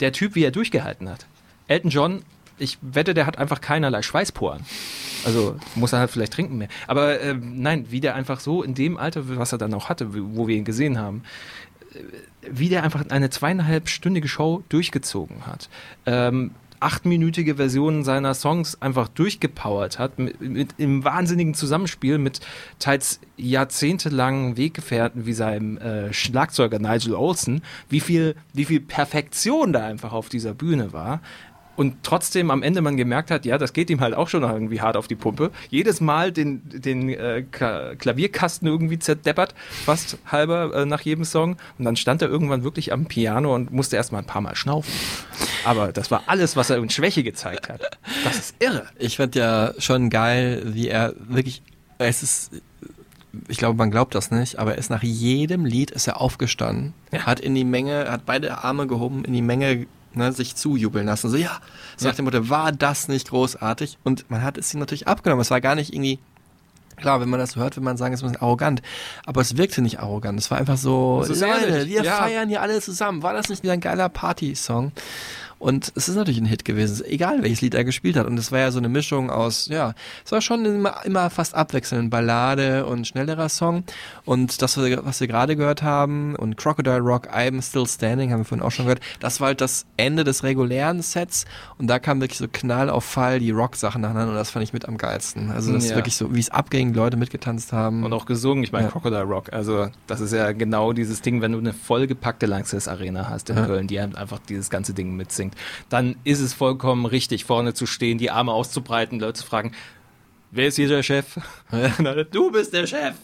Der 0.00 0.12
Typ, 0.12 0.34
wie 0.34 0.44
er 0.44 0.50
durchgehalten 0.50 1.08
hat. 1.08 1.26
Elton 1.66 1.90
John, 1.90 2.22
ich 2.58 2.78
wette, 2.82 3.14
der 3.14 3.26
hat 3.26 3.38
einfach 3.38 3.60
keinerlei 3.60 4.02
Schweißporen. 4.02 4.64
Also 5.24 5.56
muss 5.74 5.92
er 5.92 6.00
halt 6.00 6.10
vielleicht 6.10 6.32
trinken 6.32 6.58
mehr. 6.58 6.68
Aber 6.86 7.20
äh, 7.20 7.34
nein, 7.34 7.86
wie 7.90 8.00
der 8.00 8.14
einfach 8.14 8.40
so 8.40 8.62
in 8.62 8.74
dem 8.74 8.96
Alter, 8.96 9.36
was 9.36 9.52
er 9.52 9.58
dann 9.58 9.74
auch 9.74 9.88
hatte, 9.88 10.14
wo 10.14 10.46
wir 10.46 10.56
ihn 10.56 10.64
gesehen 10.64 10.98
haben, 10.98 11.22
äh, 11.94 11.98
wie 12.50 12.68
der 12.68 12.82
einfach 12.82 13.08
eine 13.08 13.30
zweieinhalbstündige 13.30 14.28
Show 14.28 14.62
durchgezogen 14.68 15.46
hat. 15.46 15.68
Ähm, 16.06 16.52
achtminütige 16.84 17.56
Versionen 17.56 18.04
seiner 18.04 18.34
Songs 18.34 18.80
einfach 18.82 19.08
durchgepowert 19.08 19.98
hat, 19.98 20.18
mit, 20.18 20.74
im 20.76 21.02
wahnsinnigen 21.02 21.54
Zusammenspiel 21.54 22.18
mit 22.18 22.40
teils 22.78 23.20
jahrzehntelangen 23.36 24.56
Weggefährten 24.58 25.24
wie 25.24 25.32
seinem 25.32 25.78
äh, 25.78 26.12
Schlagzeuger 26.12 26.78
Nigel 26.78 27.14
Olsen, 27.14 27.62
wie 27.88 28.00
viel, 28.00 28.36
wie 28.52 28.66
viel 28.66 28.80
Perfektion 28.80 29.72
da 29.72 29.86
einfach 29.86 30.12
auf 30.12 30.28
dieser 30.28 30.52
Bühne 30.52 30.92
war. 30.92 31.20
Und 31.76 31.96
trotzdem 32.04 32.50
am 32.50 32.62
Ende 32.62 32.80
man 32.82 32.96
gemerkt 32.96 33.30
hat, 33.30 33.44
ja, 33.44 33.58
das 33.58 33.72
geht 33.72 33.90
ihm 33.90 34.00
halt 34.00 34.14
auch 34.14 34.28
schon 34.28 34.42
irgendwie 34.42 34.80
hart 34.80 34.96
auf 34.96 35.08
die 35.08 35.16
Pumpe. 35.16 35.50
Jedes 35.70 36.00
Mal 36.00 36.30
den, 36.30 36.62
den 36.64 37.08
äh, 37.08 37.44
Ka- 37.50 37.94
Klavierkasten 37.96 38.68
irgendwie 38.68 38.98
zerdeppert, 38.98 39.54
fast 39.84 40.18
halber 40.26 40.72
äh, 40.74 40.86
nach 40.86 41.00
jedem 41.00 41.24
Song. 41.24 41.56
Und 41.78 41.84
dann 41.84 41.96
stand 41.96 42.22
er 42.22 42.28
irgendwann 42.28 42.62
wirklich 42.62 42.92
am 42.92 43.06
Piano 43.06 43.54
und 43.54 43.72
musste 43.72 43.96
erstmal 43.96 44.22
ein 44.22 44.26
paar 44.26 44.40
Mal 44.40 44.54
schnaufen. 44.54 44.92
Aber 45.64 45.92
das 45.92 46.10
war 46.10 46.22
alles, 46.26 46.56
was 46.56 46.70
er 46.70 46.76
in 46.76 46.90
Schwäche 46.90 47.22
gezeigt 47.22 47.68
hat. 47.68 47.98
Das 48.22 48.36
ist 48.38 48.54
irre. 48.62 48.86
Ich 48.98 49.16
fand 49.16 49.34
ja 49.34 49.72
schon 49.78 50.10
geil, 50.10 50.62
wie 50.66 50.88
er 50.88 51.14
wirklich, 51.18 51.62
es 51.98 52.22
ist, 52.22 52.50
ich 53.48 53.56
glaube, 53.58 53.76
man 53.76 53.90
glaubt 53.90 54.14
das 54.14 54.30
nicht, 54.30 54.58
aber 54.58 54.72
er 54.72 54.78
ist 54.78 54.90
nach 54.90 55.02
jedem 55.02 55.64
Lied 55.64 55.90
ist 55.90 56.06
er 56.06 56.20
aufgestanden, 56.20 56.94
hat 57.18 57.40
in 57.40 57.54
die 57.54 57.64
Menge, 57.64 58.10
hat 58.10 58.26
beide 58.26 58.62
Arme 58.62 58.86
gehoben, 58.86 59.24
in 59.24 59.32
die 59.32 59.42
Menge 59.42 59.86
ne, 60.16 60.32
sich 60.32 60.56
zujubeln 60.56 61.06
lassen. 61.06 61.30
So, 61.30 61.36
ja, 61.36 61.58
so 61.96 62.08
nach 62.08 62.14
dem 62.14 62.24
Motto, 62.24 62.48
war 62.48 62.72
das 62.72 63.08
nicht 63.08 63.28
großartig? 63.28 63.98
Und 64.04 64.30
man 64.30 64.42
hat 64.42 64.58
es 64.58 64.72
ihm 64.74 64.80
natürlich 64.80 65.08
abgenommen. 65.08 65.42
Es 65.42 65.50
war 65.50 65.60
gar 65.60 65.74
nicht 65.74 65.92
irgendwie, 65.92 66.18
klar, 66.96 67.20
wenn 67.20 67.28
man 67.28 67.40
das 67.40 67.52
so 67.52 67.60
hört, 67.60 67.76
will 67.76 67.82
man 67.82 67.96
sagen, 67.96 68.14
es 68.14 68.20
ist 68.20 68.24
ein 68.24 68.32
bisschen 68.32 68.42
arrogant. 68.42 68.82
Aber 69.26 69.40
es 69.40 69.56
wirkte 69.56 69.82
nicht 69.82 70.00
arrogant. 70.00 70.38
Es 70.38 70.50
war 70.50 70.58
einfach 70.58 70.76
so, 70.76 71.24
Leute, 71.26 71.86
wir 71.86 72.02
ja. 72.02 72.16
feiern 72.16 72.48
hier 72.48 72.62
alle 72.62 72.80
zusammen. 72.80 73.22
War 73.22 73.32
das 73.32 73.48
nicht 73.48 73.62
wieder 73.62 73.72
ein 73.72 73.80
geiler 73.80 74.08
Party-Song? 74.08 74.92
Und 75.58 75.92
es 75.94 76.08
ist 76.08 76.16
natürlich 76.16 76.40
ein 76.40 76.46
Hit 76.46 76.64
gewesen, 76.64 77.04
egal 77.06 77.42
welches 77.42 77.60
Lied 77.60 77.74
er 77.74 77.84
gespielt 77.84 78.16
hat. 78.16 78.26
Und 78.26 78.38
es 78.38 78.52
war 78.52 78.58
ja 78.60 78.70
so 78.70 78.78
eine 78.78 78.88
Mischung 78.88 79.30
aus, 79.30 79.66
ja, 79.68 79.94
es 80.24 80.32
war 80.32 80.40
schon 80.40 80.64
immer, 80.64 81.04
immer 81.04 81.30
fast 81.30 81.54
abwechselnd, 81.54 82.10
Ballade 82.10 82.86
und 82.86 83.06
schnellerer 83.06 83.48
Song. 83.48 83.84
Und 84.24 84.60
das, 84.62 84.76
was 84.76 85.20
wir, 85.20 85.26
gerade 85.28 85.56
gehört 85.56 85.82
haben, 85.82 86.34
und 86.36 86.56
Crocodile 86.56 86.98
Rock, 87.00 87.28
I'm 87.32 87.62
Still 87.62 87.86
Standing, 87.86 88.32
haben 88.32 88.40
wir 88.40 88.44
vorhin 88.44 88.64
auch 88.66 88.70
schon 88.70 88.84
gehört, 88.86 89.00
das 89.20 89.40
war 89.40 89.48
halt 89.48 89.60
das 89.60 89.86
Ende 89.96 90.24
des 90.24 90.42
regulären 90.42 91.02
Sets. 91.02 91.44
Und 91.78 91.86
da 91.86 91.98
kam 91.98 92.20
wirklich 92.20 92.38
so 92.38 92.46
Knall 92.52 92.90
auf 92.90 93.04
Fall 93.04 93.38
die 93.38 93.50
Rock-Sachen 93.50 94.02
nacheinander 94.02 94.30
und 94.32 94.36
das 94.36 94.50
fand 94.50 94.62
ich 94.64 94.72
mit 94.72 94.86
am 94.88 94.98
geilsten. 94.98 95.50
Also 95.50 95.72
das 95.72 95.84
ist 95.84 95.90
Ja. 95.90 95.96
wirklich 95.96 96.16
so, 96.16 96.34
wie 96.34 96.40
es 96.40 96.50
abging, 96.50 96.94
Leute 96.94 97.16
mitgetanzt 97.16 97.72
haben. 97.72 98.04
Und 98.04 98.12
auch 98.12 98.26
gesungen. 98.26 98.64
Ich 98.64 98.72
meine, 98.72 98.86
Ja. 98.86 98.90
Crocodile 98.90 99.22
Rock. 99.22 99.52
Also, 99.52 99.88
das 100.06 100.20
ist 100.20 100.32
ja 100.32 100.52
genau 100.52 100.92
dieses 100.92 101.20
Ding, 101.22 101.40
wenn 101.40 101.52
du 101.52 101.58
eine 101.58 101.72
vollgepackte 101.72 102.46
Lanxess 102.46 102.88
Arena 102.88 103.28
hast 103.28 103.50
in 103.50 103.56
Ja. 103.56 103.66
Köln, 103.66 103.86
die 103.86 104.00
einfach 104.00 104.38
dieses 104.48 104.70
ganze 104.70 104.94
Ding 104.94 105.16
mitsingt, 105.44 105.54
dann 105.88 106.16
ist 106.24 106.40
es 106.40 106.54
vollkommen 106.54 107.06
richtig, 107.06 107.44
vorne 107.44 107.74
zu 107.74 107.86
stehen, 107.86 108.18
die 108.18 108.30
Arme 108.30 108.52
auszubreiten, 108.52 109.20
Leute 109.20 109.40
zu 109.40 109.46
fragen, 109.46 109.72
wer 110.50 110.68
ist 110.68 110.76
hier 110.76 110.88
der 110.88 111.02
Chef? 111.02 111.38
du 112.30 112.50
bist 112.50 112.72
der 112.72 112.86
Chef. 112.86 113.14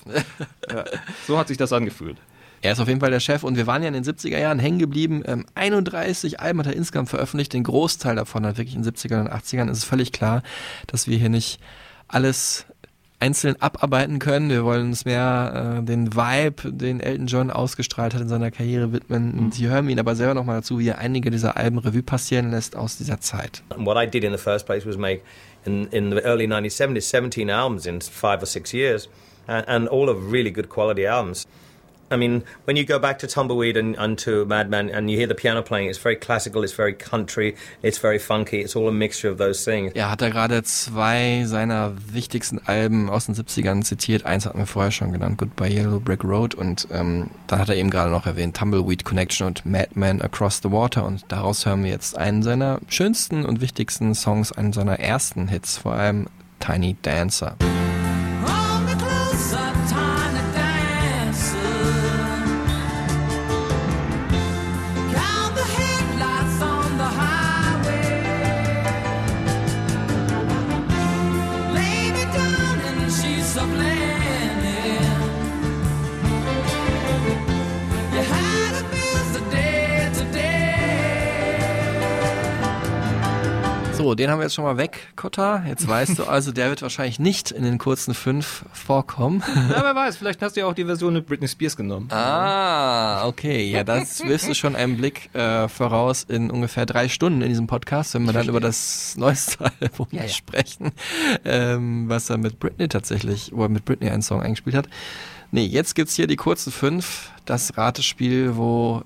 ja. 0.71 0.85
So 1.27 1.39
hat 1.39 1.49
sich 1.49 1.57
das 1.57 1.73
angefühlt. 1.73 2.17
Er 2.63 2.73
ist 2.73 2.81
auf 2.81 2.89
jeden 2.89 3.01
Fall 3.01 3.11
der 3.11 3.21
Chef 3.21 3.43
und 3.43 3.57
wir 3.57 3.67
waren 3.67 3.83
ja 3.83 3.89
in 3.89 3.95
den 3.95 4.05
70er 4.05 4.39
Jahren 4.39 4.59
hängen 4.59 4.79
geblieben. 4.79 5.23
Ähm, 5.25 5.47
31 5.55 6.41
Alben 6.41 6.59
hat 6.59 6.67
er 6.67 6.77
insgesamt 6.77 7.09
veröffentlicht, 7.09 7.55
den 7.55 7.65
Großteil 7.65 8.17
davon 8.17 8.45
hat 8.45 8.59
wirklich 8.59 8.77
in 8.77 8.83
den 8.83 8.93
70ern 8.93 9.21
und 9.21 9.33
80ern. 9.33 9.71
Es 9.71 9.79
ist 9.79 9.85
völlig 9.85 10.13
klar, 10.13 10.43
dass 10.87 11.09
wir 11.09 11.17
hier 11.17 11.31
nicht 11.31 11.59
alles 12.07 12.67
einzeln 13.21 13.61
abarbeiten 13.61 14.19
können. 14.19 14.51
Wir 14.51 14.65
wollen 14.65 14.89
uns 14.89 15.05
mehr 15.05 15.79
äh, 15.79 15.83
den 15.85 16.15
Vibe, 16.15 16.73
den 16.73 17.01
Elton 17.01 17.27
John 17.27 17.51
ausgestrahlt 17.51 18.15
hat 18.15 18.23
in 18.23 18.29
seiner 18.29 18.51
Karriere 18.51 18.93
widmen. 18.93 19.39
Und 19.39 19.55
Sie 19.55 19.69
hören 19.69 19.89
ihn 19.89 20.01
aber 20.01 20.17
selber 20.17 20.35
nochmal 20.35 20.57
dazu, 20.57 20.79
wie 20.79 20.89
er 20.89 20.99
einige 20.99 21.31
dieser 21.31 21.57
Alben 21.57 21.79
Revue 21.79 22.03
passieren 22.03 22.51
lässt 22.51 22.75
aus 22.75 22.97
dieser 22.97 23.21
Zeit. 23.21 23.63
What 23.77 23.97
I 23.97 24.11
did 24.11 24.25
in 24.25 24.33
the 24.33 24.39
first 24.39 24.67
place 24.67 24.87
was 24.87 24.97
make, 24.97 25.21
in, 25.65 25.87
in 25.89 26.11
the 26.11 26.19
early 26.19 26.47
1970s, 26.47 27.03
17 27.03 27.51
albums 27.51 27.87
in 27.87 28.01
five 28.01 28.43
or 28.43 28.47
six 28.47 28.73
years, 28.73 29.09
and, 29.47 29.69
and 29.69 29.89
all 29.89 30.09
of 30.09 30.33
really 30.33 30.51
good 30.51 30.69
quality 30.69 31.07
albums. 31.07 31.47
I 32.11 32.17
mean, 32.17 32.43
when 32.65 32.77
you 32.77 32.85
go 32.85 32.99
back 32.99 33.19
to 33.21 33.27
Tumbleweed 33.29 33.77
and, 33.77 33.97
and 33.97 34.19
to 34.19 34.45
Madman 34.45 34.91
and 34.91 35.09
you 35.09 35.17
hear 35.17 35.29
the 35.29 35.35
piano 35.35 35.63
playing, 35.63 35.89
it's 35.89 35.99
very 35.99 36.17
classical, 36.17 36.65
it's 36.65 36.73
very 36.73 36.93
country, 36.93 37.55
it's 37.83 37.99
very 37.99 38.19
funky, 38.19 38.61
it's 38.61 38.75
all 38.75 38.89
a 38.89 38.93
mixture 38.93 39.31
of 39.31 39.39
those 39.39 39.65
things. 39.65 39.93
Er 39.95 40.11
hat 40.11 40.21
da 40.21 40.29
gerade 40.29 40.63
zwei 40.65 41.45
seiner 41.47 41.93
wichtigsten 42.13 42.61
Alben 42.67 43.09
aus 43.09 43.27
den 43.27 43.37
70ern 43.37 43.83
zitiert. 43.83 44.27
Eins 44.27 44.45
hatten 44.45 44.59
wir 44.59 44.67
vorher 44.67 44.91
schon 44.91 45.13
genannt, 45.13 45.39
Goodbye 45.39 45.71
Yellow 45.71 46.01
Brick 46.01 46.25
Road. 46.25 46.55
Und 46.55 46.89
ähm, 46.91 47.31
dann 47.47 47.61
hat 47.61 47.69
er 47.69 47.77
eben 47.77 47.91
gerade 47.91 48.11
noch 48.11 48.27
erwähnt, 48.27 48.57
Tumbleweed 48.57 49.05
Connection 49.05 49.47
und 49.47 49.65
Madman 49.65 50.21
Across 50.21 50.61
the 50.65 50.73
Water. 50.73 51.05
Und 51.05 51.25
daraus 51.29 51.65
hören 51.65 51.85
wir 51.85 51.91
jetzt 51.91 52.19
einen 52.19 52.43
seiner 52.43 52.81
schönsten 52.89 53.45
und 53.45 53.61
wichtigsten 53.61 54.15
Songs, 54.17 54.51
einen 54.51 54.73
seiner 54.73 54.99
ersten 54.99 55.47
Hits, 55.47 55.79
vor 55.79 55.93
allem 55.93 56.27
Tiny 56.59 56.97
Dancer. 57.03 57.57
So, 84.11 84.17
den 84.17 84.29
haben 84.29 84.41
wir 84.41 84.43
jetzt 84.43 84.57
schon 84.57 84.65
mal 84.65 84.77
weg, 84.77 85.13
Kotta. 85.15 85.63
Jetzt 85.69 85.87
weißt 85.87 86.19
du 86.19 86.25
also, 86.29 86.51
der 86.51 86.69
wird 86.71 86.83
wahrscheinlich 86.83 87.21
nicht 87.21 87.53
in 87.53 87.63
den 87.63 87.79
kurzen 87.79 88.13
fünf 88.13 88.65
vorkommen. 88.73 89.41
Ja, 89.71 89.85
wer 89.85 89.95
weiß, 89.95 90.17
vielleicht 90.17 90.43
hast 90.43 90.57
du 90.57 90.61
ja 90.63 90.67
auch 90.67 90.75
die 90.75 90.85
Version 90.85 91.13
mit 91.13 91.27
Britney 91.29 91.47
Spears 91.47 91.77
genommen. 91.77 92.09
Ah, 92.11 93.25
okay. 93.29 93.71
Ja, 93.71 93.85
das 93.85 94.25
wirst 94.25 94.49
du 94.49 94.55
schon 94.57 94.75
einen 94.75 94.97
Blick 94.97 95.33
äh, 95.33 95.69
voraus 95.69 96.25
in 96.25 96.51
ungefähr 96.51 96.87
drei 96.87 97.09
Stunden 97.09 97.41
in 97.41 97.51
diesem 97.51 97.69
Podcast, 97.69 98.15
wenn 98.15 98.25
wir 98.25 98.33
dann 98.33 98.49
über 98.49 98.59
das 98.59 99.15
neueste 99.17 99.71
Album 99.81 100.09
Ja, 100.11 100.23
ja. 100.23 100.29
sprechen, 100.29 100.91
ähm, 101.45 102.09
was 102.09 102.31
er 102.31 102.39
mit 102.39 102.59
Britney 102.59 102.89
tatsächlich, 102.89 103.53
wo 103.55 103.63
er 103.63 103.69
mit 103.69 103.85
Britney 103.85 104.11
einen 104.11 104.23
Song 104.23 104.43
eingespielt 104.43 104.75
hat. 104.75 104.89
Nee, 105.53 105.67
jetzt 105.67 105.95
gibt's 105.95 106.17
hier 106.17 106.27
die 106.27 106.35
kurzen 106.35 106.73
fünf, 106.73 107.31
das 107.45 107.77
Ratespiel, 107.79 108.57
wo 108.57 109.05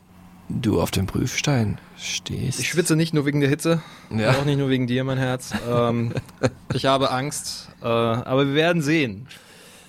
du 0.48 0.80
auf 0.80 0.90
dem 0.90 1.06
Prüfstein 1.06 1.78
stehst. 1.98 2.60
Ich 2.60 2.68
schwitze 2.68 2.96
nicht 2.96 3.14
nur 3.14 3.24
wegen 3.26 3.40
der 3.40 3.48
Hitze, 3.48 3.82
Ja. 4.14 4.32
auch 4.32 4.44
nicht 4.44 4.58
nur 4.58 4.68
wegen 4.68 4.86
dir, 4.86 5.04
mein 5.04 5.18
Herz. 5.18 5.52
Ähm, 5.70 6.12
ich 6.74 6.86
habe 6.86 7.10
Angst, 7.10 7.70
äh, 7.82 7.86
aber 7.86 8.46
wir 8.48 8.54
werden 8.54 8.82
sehen. 8.82 9.26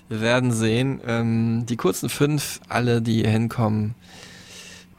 Wir 0.07 0.21
werden 0.21 0.51
sehen. 0.51 1.01
Ähm, 1.05 1.65
die 1.67 1.75
kurzen 1.77 2.09
fünf, 2.09 2.61
alle, 2.69 3.01
die 3.01 3.21
hier 3.21 3.29
hinkommen, 3.29 3.95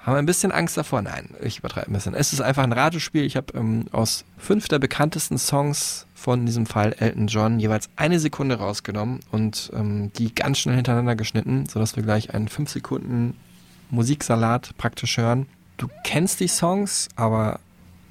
haben 0.00 0.16
ein 0.16 0.26
bisschen 0.26 0.52
Angst 0.52 0.76
davor. 0.76 1.02
Nein, 1.02 1.30
ich 1.42 1.58
übertreibe 1.58 1.88
ein 1.90 1.92
bisschen. 1.92 2.14
Es 2.14 2.32
ist 2.32 2.40
einfach 2.40 2.62
ein 2.62 2.72
Ratespiel. 2.72 3.24
Ich 3.24 3.36
habe 3.36 3.56
ähm, 3.56 3.86
aus 3.92 4.24
fünf 4.36 4.68
der 4.68 4.78
bekanntesten 4.78 5.38
Songs 5.38 6.06
von 6.14 6.46
diesem 6.46 6.66
Fall 6.66 6.94
Elton 6.98 7.26
John 7.28 7.58
jeweils 7.60 7.88
eine 7.96 8.20
Sekunde 8.20 8.56
rausgenommen 8.56 9.20
und 9.32 9.70
ähm, 9.74 10.12
die 10.16 10.34
ganz 10.34 10.58
schnell 10.58 10.76
hintereinander 10.76 11.16
geschnitten, 11.16 11.66
sodass 11.66 11.96
wir 11.96 12.02
gleich 12.02 12.34
einen 12.34 12.48
fünf 12.48 12.70
Sekunden 12.70 13.34
Musiksalat 13.90 14.76
praktisch 14.78 15.16
hören. 15.16 15.46
Du 15.76 15.88
kennst 16.04 16.40
die 16.40 16.48
Songs, 16.48 17.08
aber 17.16 17.60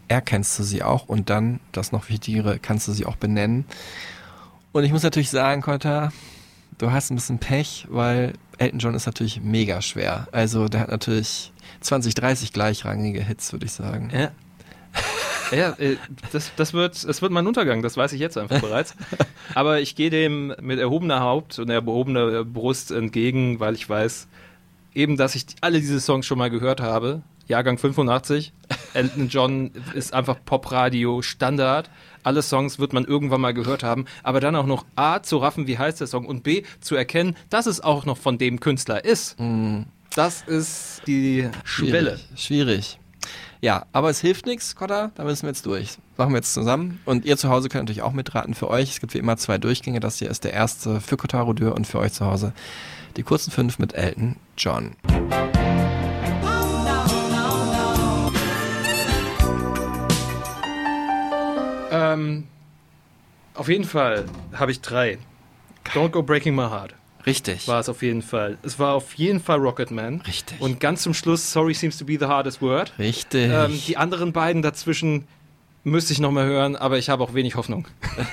erkennst 0.07 0.57
du 0.59 0.63
sie 0.63 0.83
auch 0.83 1.07
und 1.07 1.29
dann, 1.29 1.59
das 1.71 1.91
noch 1.91 2.09
Wichtigere, 2.09 2.59
kannst 2.59 2.87
du 2.87 2.91
sie 2.91 3.05
auch 3.05 3.15
benennen. 3.15 3.65
Und 4.71 4.83
ich 4.83 4.91
muss 4.91 5.03
natürlich 5.03 5.29
sagen, 5.29 5.61
Kotta, 5.61 6.11
du 6.77 6.91
hast 6.91 7.09
ein 7.09 7.15
bisschen 7.15 7.39
Pech, 7.39 7.87
weil 7.89 8.33
Elton 8.57 8.79
John 8.79 8.93
ist 8.93 9.05
natürlich 9.05 9.41
mega 9.41 9.81
schwer. 9.81 10.27
Also 10.31 10.67
der 10.67 10.81
hat 10.81 10.89
natürlich 10.89 11.51
20, 11.81 12.13
30 12.13 12.53
gleichrangige 12.53 13.23
Hits, 13.23 13.51
würde 13.51 13.65
ich 13.65 13.71
sagen. 13.71 14.11
Ja. 14.13 14.31
Ja, 15.51 15.73
äh, 15.77 15.97
das, 16.31 16.51
das, 16.55 16.73
wird, 16.73 17.07
das 17.07 17.21
wird 17.21 17.31
mein 17.31 17.45
Untergang, 17.45 17.83
das 17.83 17.97
weiß 17.97 18.13
ich 18.13 18.19
jetzt 18.19 18.37
einfach 18.37 18.61
bereits. 18.61 18.95
Aber 19.53 19.79
ich 19.79 19.95
gehe 19.95 20.09
dem 20.09 20.55
mit 20.59 20.79
erhobener 20.79 21.19
Haupt 21.19 21.59
und 21.59 21.69
erhobener 21.69 22.43
Brust 22.43 22.91
entgegen, 22.91 23.59
weil 23.59 23.75
ich 23.75 23.87
weiß, 23.87 24.27
eben, 24.95 25.17
dass 25.17 25.35
ich 25.35 25.45
alle 25.61 25.79
diese 25.79 25.99
Songs 25.99 26.25
schon 26.25 26.37
mal 26.37 26.49
gehört 26.49 26.81
habe. 26.81 27.21
Jahrgang 27.47 27.77
85. 27.77 28.53
Elton 28.93 29.27
John 29.29 29.71
ist 29.93 30.13
einfach 30.13 30.37
Popradio 30.43 31.21
Standard. 31.21 31.89
Alle 32.23 32.41
Songs 32.41 32.79
wird 32.79 32.91
man 32.91 33.05
irgendwann 33.05 33.41
mal 33.41 33.53
gehört 33.53 33.83
haben, 33.83 34.05
aber 34.23 34.39
dann 34.39 34.55
auch 34.55 34.65
noch 34.65 34.85
A 34.95 35.21
zu 35.21 35.37
raffen, 35.37 35.67
wie 35.67 35.77
heißt 35.77 35.99
der 35.99 36.07
Song 36.07 36.25
und 36.25 36.41
B 36.41 36.63
zu 36.79 36.95
erkennen, 36.95 37.35
dass 37.51 37.67
es 37.67 37.81
auch 37.81 38.05
noch 38.05 38.17
von 38.17 38.39
dem 38.39 38.59
Künstler 38.59 39.05
ist. 39.05 39.35
Das 40.15 40.41
ist 40.41 41.03
die 41.05 41.49
Schwelle. 41.63 42.17
Schwierig. 42.35 42.97
Schwierig. 42.97 42.99
Ja, 43.65 43.87
aber 43.93 44.11
es 44.11 44.21
hilft 44.21 44.45
nichts, 44.45 44.75
Kotta, 44.75 45.09
da 45.15 45.23
müssen 45.23 45.41
wir 45.41 45.49
jetzt 45.49 45.65
durch. 45.65 45.97
Machen 46.17 46.33
wir 46.33 46.35
jetzt 46.35 46.53
zusammen. 46.53 47.01
Und 47.03 47.25
ihr 47.25 47.35
zu 47.35 47.49
Hause 47.49 47.67
könnt 47.67 47.85
natürlich 47.85 48.03
auch 48.03 48.13
mitraten 48.13 48.53
für 48.53 48.69
euch. 48.69 48.91
Es 48.91 48.99
gibt 48.99 49.15
wie 49.15 49.17
immer 49.17 49.37
zwei 49.37 49.57
Durchgänge. 49.57 49.99
Das 49.99 50.19
hier 50.19 50.29
ist 50.29 50.43
der 50.43 50.53
erste 50.53 51.01
für 51.01 51.17
Kotaro 51.17 51.51
Dürr 51.53 51.73
und 51.73 51.87
für 51.87 51.97
euch 51.97 52.13
zu 52.13 52.27
Hause 52.27 52.53
die 53.17 53.23
kurzen 53.23 53.49
fünf 53.49 53.79
mit 53.79 53.95
Elton 53.95 54.35
John. 54.55 54.95
Ähm, 61.89 62.43
auf 63.55 63.67
jeden 63.67 63.85
Fall 63.85 64.25
habe 64.53 64.69
ich 64.69 64.81
drei. 64.81 65.17
Don't 65.91 66.09
Go 66.09 66.21
Breaking 66.21 66.53
My 66.53 66.69
Heart 66.69 66.93
Richtig. 67.25 67.67
war 67.67 67.79
es 67.79 67.89
auf 67.89 68.01
jeden 68.01 68.21
Fall. 68.21 68.57
Es 68.63 68.77
war 68.79 68.93
auf 68.93 69.13
jeden 69.15 69.39
Fall 69.39 69.59
Rocketman. 69.59 70.21
Richtig. 70.21 70.59
Und 70.61 70.79
ganz 70.79 71.01
zum 71.01 71.13
Schluss, 71.13 71.51
Sorry 71.51 71.73
Seems 71.73 71.97
to 71.97 72.05
be 72.05 72.17
the 72.19 72.25
hardest 72.25 72.61
word. 72.61 72.93
Richtig. 72.99 73.51
Ähm, 73.51 73.79
die 73.87 73.97
anderen 73.97 74.33
beiden 74.33 74.61
dazwischen 74.61 75.27
müsste 75.83 76.13
ich 76.13 76.19
noch 76.19 76.31
mal 76.31 76.45
hören, 76.45 76.75
aber 76.75 76.97
ich 76.97 77.09
habe 77.09 77.23
auch 77.23 77.33
wenig 77.33 77.55
Hoffnung. 77.55 77.87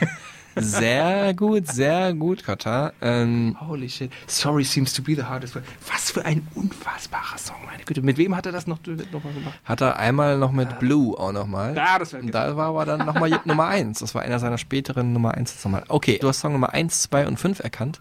sehr 0.56 1.34
gut, 1.34 1.68
sehr 1.68 2.12
gut, 2.14 2.44
Kotta. 2.44 2.92
Ähm, 3.00 3.56
Holy 3.60 3.88
shit. 3.88 4.10
Sorry 4.26 4.64
seems 4.64 4.92
to 4.92 5.02
be 5.02 5.14
the 5.14 5.22
hardest 5.22 5.54
word. 5.54 5.64
Was 5.90 6.10
für 6.10 6.24
ein 6.24 6.46
unfassbarer 6.54 7.38
Song, 7.38 7.56
meine 7.66 7.84
Güte. 7.84 8.02
Mit 8.02 8.18
wem 8.18 8.36
hat 8.36 8.46
er 8.46 8.52
das 8.52 8.66
noch, 8.66 8.78
noch 8.86 9.24
mal 9.24 9.32
gemacht? 9.32 9.58
hat 9.64 9.80
er 9.80 9.98
einmal 9.98 10.38
noch 10.38 10.52
mit 10.52 10.78
Blue 10.78 11.18
auch 11.18 11.32
nochmal. 11.32 11.76
Ja, 11.76 11.98
das 11.98 12.14
da 12.22 12.56
war 12.56 12.68
aber 12.68 12.84
dann 12.84 13.06
nochmal 13.06 13.30
Nummer 13.44 13.66
eins. 13.66 14.00
Das 14.00 14.14
war 14.14 14.22
einer 14.22 14.38
seiner 14.38 14.58
späteren 14.58 15.12
Nummer 15.12 15.34
eins 15.34 15.52
jetzt 15.52 15.64
nochmal. 15.64 15.84
Okay, 15.88 16.18
du 16.20 16.28
hast 16.28 16.40
Song 16.40 16.52
Nummer 16.52 16.72
eins, 16.72 17.02
zwei 17.02 17.26
und 17.26 17.38
fünf 17.38 17.60
erkannt. 17.60 18.00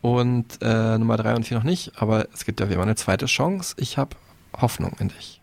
Und 0.00 0.58
äh, 0.62 0.98
Nummer 0.98 1.16
drei 1.16 1.34
und 1.34 1.44
vier 1.44 1.56
noch 1.56 1.64
nicht. 1.64 1.92
Aber 1.96 2.28
es 2.32 2.44
gibt 2.44 2.60
ja 2.60 2.68
wie 2.68 2.74
immer 2.74 2.82
eine 2.82 2.96
zweite 2.96 3.26
Chance. 3.26 3.74
Ich 3.78 3.98
habe 3.98 4.16
Hoffnung 4.60 4.96
in 4.98 5.08
dich. 5.08 5.40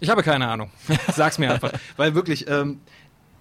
Ich 0.00 0.10
habe 0.10 0.22
keine 0.22 0.48
Ahnung. 0.48 0.70
Sag's 1.14 1.38
mir 1.38 1.52
einfach. 1.52 1.72
Weil 1.96 2.14
wirklich, 2.14 2.48
ähm, 2.48 2.80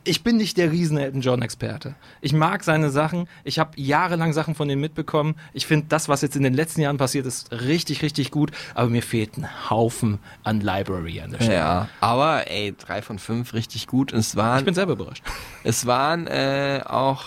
ich 0.07 0.23
bin 0.23 0.37
nicht 0.37 0.57
der 0.57 0.71
riesen 0.71 0.97
Elton 0.97 1.21
John 1.21 1.41
Experte. 1.41 1.95
Ich 2.21 2.33
mag 2.33 2.63
seine 2.63 2.89
Sachen. 2.89 3.27
Ich 3.43 3.59
habe 3.59 3.71
jahrelang 3.75 4.33
Sachen 4.33 4.55
von 4.55 4.69
ihm 4.69 4.79
mitbekommen. 4.79 5.35
Ich 5.53 5.67
finde 5.67 5.87
das, 5.89 6.09
was 6.09 6.21
jetzt 6.21 6.35
in 6.35 6.43
den 6.43 6.53
letzten 6.53 6.81
Jahren 6.81 6.97
passiert 6.97 7.25
ist, 7.25 7.51
richtig, 7.51 8.01
richtig 8.01 8.31
gut. 8.31 8.51
Aber 8.73 8.89
mir 8.89 9.03
fehlt 9.03 9.37
ein 9.37 9.69
Haufen 9.69 10.19
an 10.43 10.61
Library 10.61 11.21
an 11.21 11.31
der 11.31 11.37
Stelle. 11.39 11.53
Ja, 11.55 11.89
aber 11.99 12.49
ey, 12.49 12.73
drei 12.77 13.01
von 13.01 13.19
fünf 13.19 13.53
richtig 13.53 13.87
gut. 13.87 14.13
Es 14.13 14.35
waren, 14.35 14.59
Ich 14.59 14.65
bin 14.65 14.73
selber 14.73 14.93
überrascht. 14.93 15.23
es 15.63 15.85
waren 15.85 16.27
äh, 16.27 16.81
auch 16.85 17.25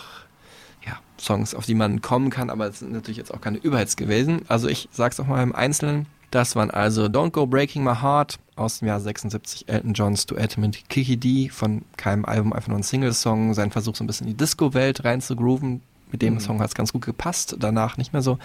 ja, 0.87 0.99
Songs, 1.18 1.55
auf 1.55 1.66
die 1.66 1.74
man 1.74 2.01
kommen 2.01 2.31
kann, 2.31 2.51
aber 2.51 2.68
es 2.68 2.78
sind 2.81 2.93
natürlich 2.93 3.18
jetzt 3.18 3.33
auch 3.33 3.41
keine 3.41 3.59
Überhits 3.59 3.97
gewesen. 3.97 4.43
Also 4.49 4.68
ich 4.68 4.89
sag's 4.91 5.20
auch 5.20 5.26
mal 5.26 5.43
im 5.43 5.55
Einzelnen. 5.55 6.07
Das 6.31 6.55
waren 6.55 6.70
also 6.70 7.07
Don't 7.07 7.31
Go 7.31 7.47
Breaking 7.47 7.83
My 7.83 7.97
Heart 7.97 8.39
aus 8.55 8.78
dem 8.78 8.89
Jahr 8.89 9.01
76, 9.01 9.68
Elton 9.68 9.95
Johns 9.95 10.26
Duett 10.26 10.59
mit 10.59 10.89
Kiki 10.89 11.16
D 11.16 11.49
von 11.49 11.83
keinem 11.97 12.24
Album, 12.24 12.53
einfach 12.53 12.68
nur 12.68 12.78
ein 12.78 12.85
Single-Song, 12.85 13.55
sein 13.55 13.70
Versuch 13.70 13.97
so 13.97 14.05
ein 14.05 14.07
bisschen 14.07 14.26
in 14.26 14.35
die 14.35 14.37
Disco-Welt 14.37 15.05
reinzugrooven. 15.05 15.81
Mit 16.12 16.22
dem 16.22 16.41
Song 16.41 16.61
hat's 16.61 16.74
ganz 16.74 16.93
gut 16.93 17.07
gepasst, 17.07 17.57
danach 17.59 17.97
nicht 17.97 18.12
mehr 18.12 18.22
so. 18.22 18.39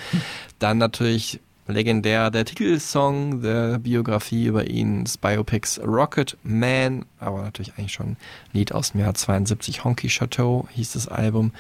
Dann 0.60 0.78
natürlich 0.78 1.40
legendär. 1.68 2.30
Der 2.30 2.46
Titelsong 2.46 3.42
der 3.42 3.80
Biografie 3.80 4.46
über 4.46 4.68
ihn 4.68 5.04
des 5.04 5.18
Biopics 5.18 5.80
Rocket 5.80 6.38
Man, 6.44 7.06
aber 7.20 7.42
natürlich 7.42 7.74
eigentlich 7.78 7.94
schon 7.94 8.10
ein 8.10 8.18
Lied 8.54 8.72
aus 8.72 8.92
dem 8.92 9.02
Jahr 9.02 9.14
72. 9.14 9.84
Honky 9.84 10.08
Chateau 10.08 10.68
hieß 10.72 10.94
das 10.94 11.08
Album. 11.08 11.52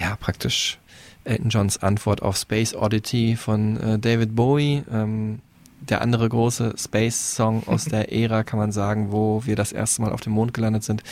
Ja, 0.00 0.16
praktisch 0.16 0.78
Elton 1.24 1.50
Johns 1.50 1.82
Antwort 1.82 2.22
auf 2.22 2.36
Space 2.36 2.74
Oddity 2.74 3.36
von 3.36 3.78
äh, 3.80 3.98
David 3.98 4.34
Bowie. 4.34 4.82
Ähm, 4.90 5.40
der 5.88 6.00
andere 6.00 6.28
große 6.28 6.74
Space-Song 6.76 7.64
aus 7.66 7.84
der 7.86 8.12
Ära, 8.12 8.44
kann 8.44 8.58
man 8.58 8.72
sagen, 8.72 9.12
wo 9.12 9.42
wir 9.44 9.56
das 9.56 9.72
erste 9.72 10.02
Mal 10.02 10.12
auf 10.12 10.20
dem 10.20 10.32
Mond 10.32 10.54
gelandet 10.54 10.84
sind. 10.84 11.02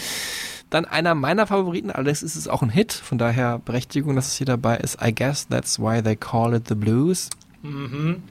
Dann 0.70 0.84
einer 0.86 1.14
meiner 1.14 1.46
Favoriten, 1.46 1.90
allerdings 1.90 2.22
ist 2.22 2.34
es 2.34 2.48
auch 2.48 2.62
ein 2.62 2.70
Hit, 2.70 2.92
von 2.92 3.18
daher 3.18 3.58
Berechtigung, 3.58 4.16
dass 4.16 4.28
es 4.28 4.34
hier 4.36 4.46
dabei 4.46 4.78
ist. 4.78 4.98
I 5.02 5.14
guess 5.14 5.46
that's 5.46 5.78
why 5.78 6.02
they 6.02 6.16
call 6.16 6.54
it 6.54 6.66
the 6.68 6.74
blues. 6.74 7.28
Mhm. 7.62 8.22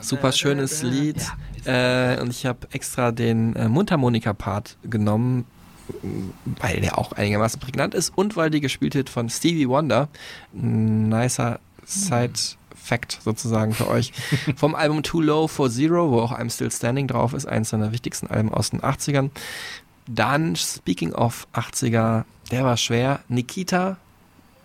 Super 0.00 0.32
schönes 0.32 0.82
Lied. 0.82 1.20
Äh, 1.64 2.20
und 2.20 2.30
ich 2.30 2.46
habe 2.46 2.68
extra 2.72 3.12
den 3.12 3.54
äh, 3.56 3.68
Mundharmonika-Part 3.68 4.78
genommen, 4.84 5.46
weil 6.60 6.80
der 6.80 6.98
auch 6.98 7.12
einigermaßen 7.12 7.60
prägnant 7.60 7.94
ist 7.94 8.16
und 8.16 8.36
weil 8.36 8.50
die 8.50 8.60
gespielt 8.60 8.94
wird 8.94 9.10
von 9.10 9.28
Stevie 9.28 9.68
Wonder. 9.68 10.08
Nicer 10.52 11.58
Side-Fact 12.80 13.20
sozusagen 13.22 13.72
für 13.72 13.88
euch. 13.88 14.12
Vom 14.56 14.74
Album 14.74 15.02
Too 15.02 15.20
Low 15.20 15.46
for 15.46 15.70
Zero, 15.70 16.10
wo 16.10 16.20
auch 16.20 16.32
I'm 16.32 16.50
Still 16.50 16.70
Standing 16.70 17.06
drauf 17.06 17.34
ist, 17.34 17.46
eines 17.46 17.70
seiner 17.70 17.92
wichtigsten 17.92 18.26
Alben 18.26 18.52
aus 18.52 18.70
den 18.70 18.80
80ern. 18.80 19.30
Dann, 20.06 20.56
speaking 20.56 21.12
of 21.12 21.46
80er, 21.54 22.24
der 22.50 22.64
war 22.64 22.76
schwer. 22.76 23.20
Nikita 23.28 23.96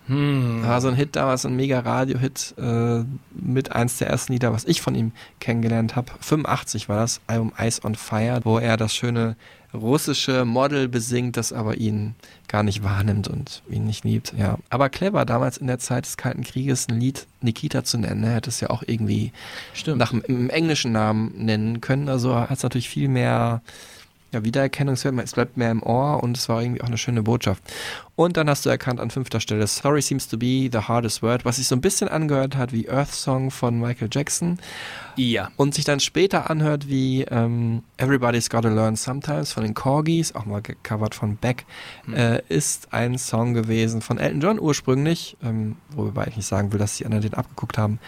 Hm. 0.08 0.64
war 0.64 0.82
so 0.82 0.88
ein 0.88 0.96
Hit 0.96 1.16
damals, 1.16 1.46
ein 1.46 1.56
mega 1.56 1.80
Radio-Hit 1.80 2.56
äh, 2.58 3.04
mit 3.34 3.72
eins 3.72 3.98
der 3.98 4.10
ersten 4.10 4.34
Lieder, 4.34 4.54
was 4.54 4.66
ich 4.66 4.82
von 4.82 4.96
ihm 4.96 5.12
kennengelernt 5.40 5.96
habe. 5.96 6.12
85 6.20 6.90
war 6.90 6.98
das 6.98 7.22
Album 7.28 7.54
Ice 7.60 7.82
on 7.84 7.96
Fire, 7.96 8.42
wo 8.44 8.60
er 8.60 8.78
das 8.78 8.94
schöne 8.94 9.36
russische 9.74 10.46
Model 10.46 10.88
besingt, 10.88 11.38
das 11.38 11.52
aber 11.52 11.78
ihn 11.78 12.16
gar 12.48 12.64
nicht 12.64 12.84
wahrnimmt 12.84 13.28
und 13.28 13.62
ihn 13.70 13.86
nicht 13.86 14.04
liebt. 14.04 14.34
Ja, 14.38 14.58
aber 14.70 14.90
clever 14.90 15.26
damals 15.26 15.58
in 15.58 15.68
der 15.68 15.80
Zeit 15.80 16.06
des 16.06 16.18
Kalten 16.18 16.44
Krieges 16.44 16.88
ein 16.88 17.00
Lied 17.00 17.28
Nikita 17.42 17.84
zu 17.84 17.98
nennen. 17.98 18.24
Er 18.24 18.36
hätte 18.36 18.50
es 18.50 18.60
ja 18.60 18.70
auch 18.70 18.84
irgendwie 18.86 19.32
Stimmt. 19.74 19.98
nach 19.98 20.14
einem 20.14 20.50
englischen 20.50 20.92
Namen 20.92 21.34
nennen 21.38 21.82
können. 21.82 22.10
Also 22.10 22.36
hat 22.36 22.52
es 22.52 22.64
natürlich 22.64 22.90
viel 22.90 23.10
mehr 23.10 23.62
ja, 24.36 24.44
Wiedererkennungswert, 24.44 25.16
es 25.24 25.32
bleibt 25.32 25.56
mehr 25.58 25.72
im 25.72 25.82
Ohr 25.82 26.22
und 26.22 26.38
es 26.38 26.50
war 26.50 26.62
irgendwie 26.62 26.82
auch 26.82 26.88
eine 26.88 26.98
schöne 26.98 27.24
Botschaft. 27.24 27.64
Und 28.16 28.38
dann 28.38 28.50
hast 28.50 28.66
du 28.66 28.70
erkannt 28.70 29.00
an 29.00 29.10
fünfter 29.10 29.40
Stelle 29.40 29.66
Sorry 29.68 30.02
Seems 30.02 30.28
to 30.28 30.38
Be 30.38 30.70
the 30.72 30.80
Hardest 30.80 31.24
Word, 31.24 31.46
was 31.46 31.56
sich 31.56 31.68
so 31.68 31.76
ein 31.76 31.82
bisschen 31.82 32.08
angehört 32.08 32.56
hat 32.56 32.72
wie 32.72 32.90
Earth 32.90 33.12
Song 33.12 33.50
von 33.50 33.80
Michael 33.80 34.10
Jackson 34.12 34.60
Ja. 35.16 35.50
und 35.58 35.74
sich 35.74 35.86
dann 35.86 36.00
später 36.00 36.50
anhört 36.50 36.88
wie 36.88 37.24
ähm, 37.24 37.84
Everybody's 37.98 38.50
Gotta 38.50 38.70
Learn 38.70 38.96
Sometimes 38.96 39.54
von 39.54 39.64
den 39.64 39.74
Corgis, 39.74 40.36
auch 40.36 40.46
mal 40.46 40.62
gecovert 40.62 41.16
von 41.16 41.38
Beck, 41.38 41.66
äh, 42.14 42.42
ist 42.50 42.94
ein 42.94 43.18
Song 43.18 43.54
gewesen 43.54 44.02
von 44.02 44.18
Elton 44.18 44.42
John 44.42 44.60
ursprünglich, 44.60 45.38
ähm, 45.44 45.78
wobei 45.92 46.28
ich 46.28 46.36
nicht 46.38 46.48
sagen 46.48 46.72
will, 46.74 46.80
dass 46.80 46.98
die 46.98 47.06
anderen 47.06 47.24
den 47.24 47.34
abgeguckt 47.34 47.78
haben, 47.78 48.00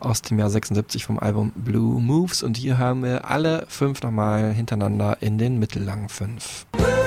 aus 0.00 0.22
dem 0.22 0.38
Jahr 0.38 0.50
76 0.50 1.04
vom 1.04 1.18
Album 1.18 1.52
Blue 1.54 2.00
Moves 2.00 2.42
und 2.42 2.56
hier 2.56 2.78
hören 2.78 3.02
wir 3.02 3.30
alle 3.30 3.66
fünf 3.68 4.02
nochmal 4.02 4.52
hintereinander 4.52 5.18
in 5.20 5.38
den 5.38 5.58
mittellangen 5.58 6.08
fünf. 6.08 6.66
Nobody 6.72 6.99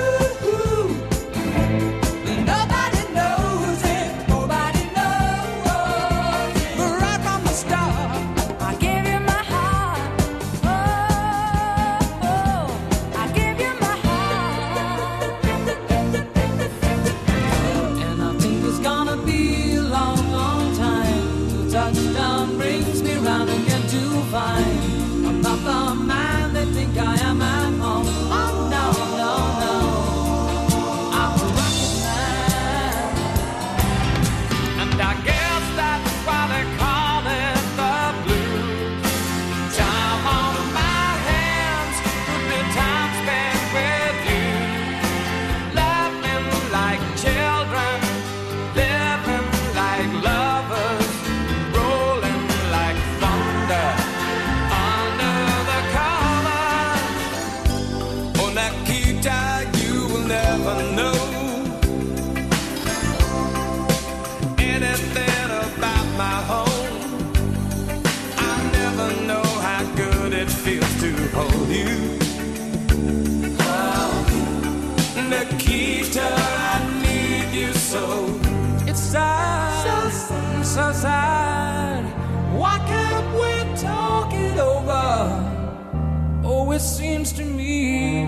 it 86.74 86.80
seems 86.80 87.32
to 87.32 87.44
me 87.44 88.26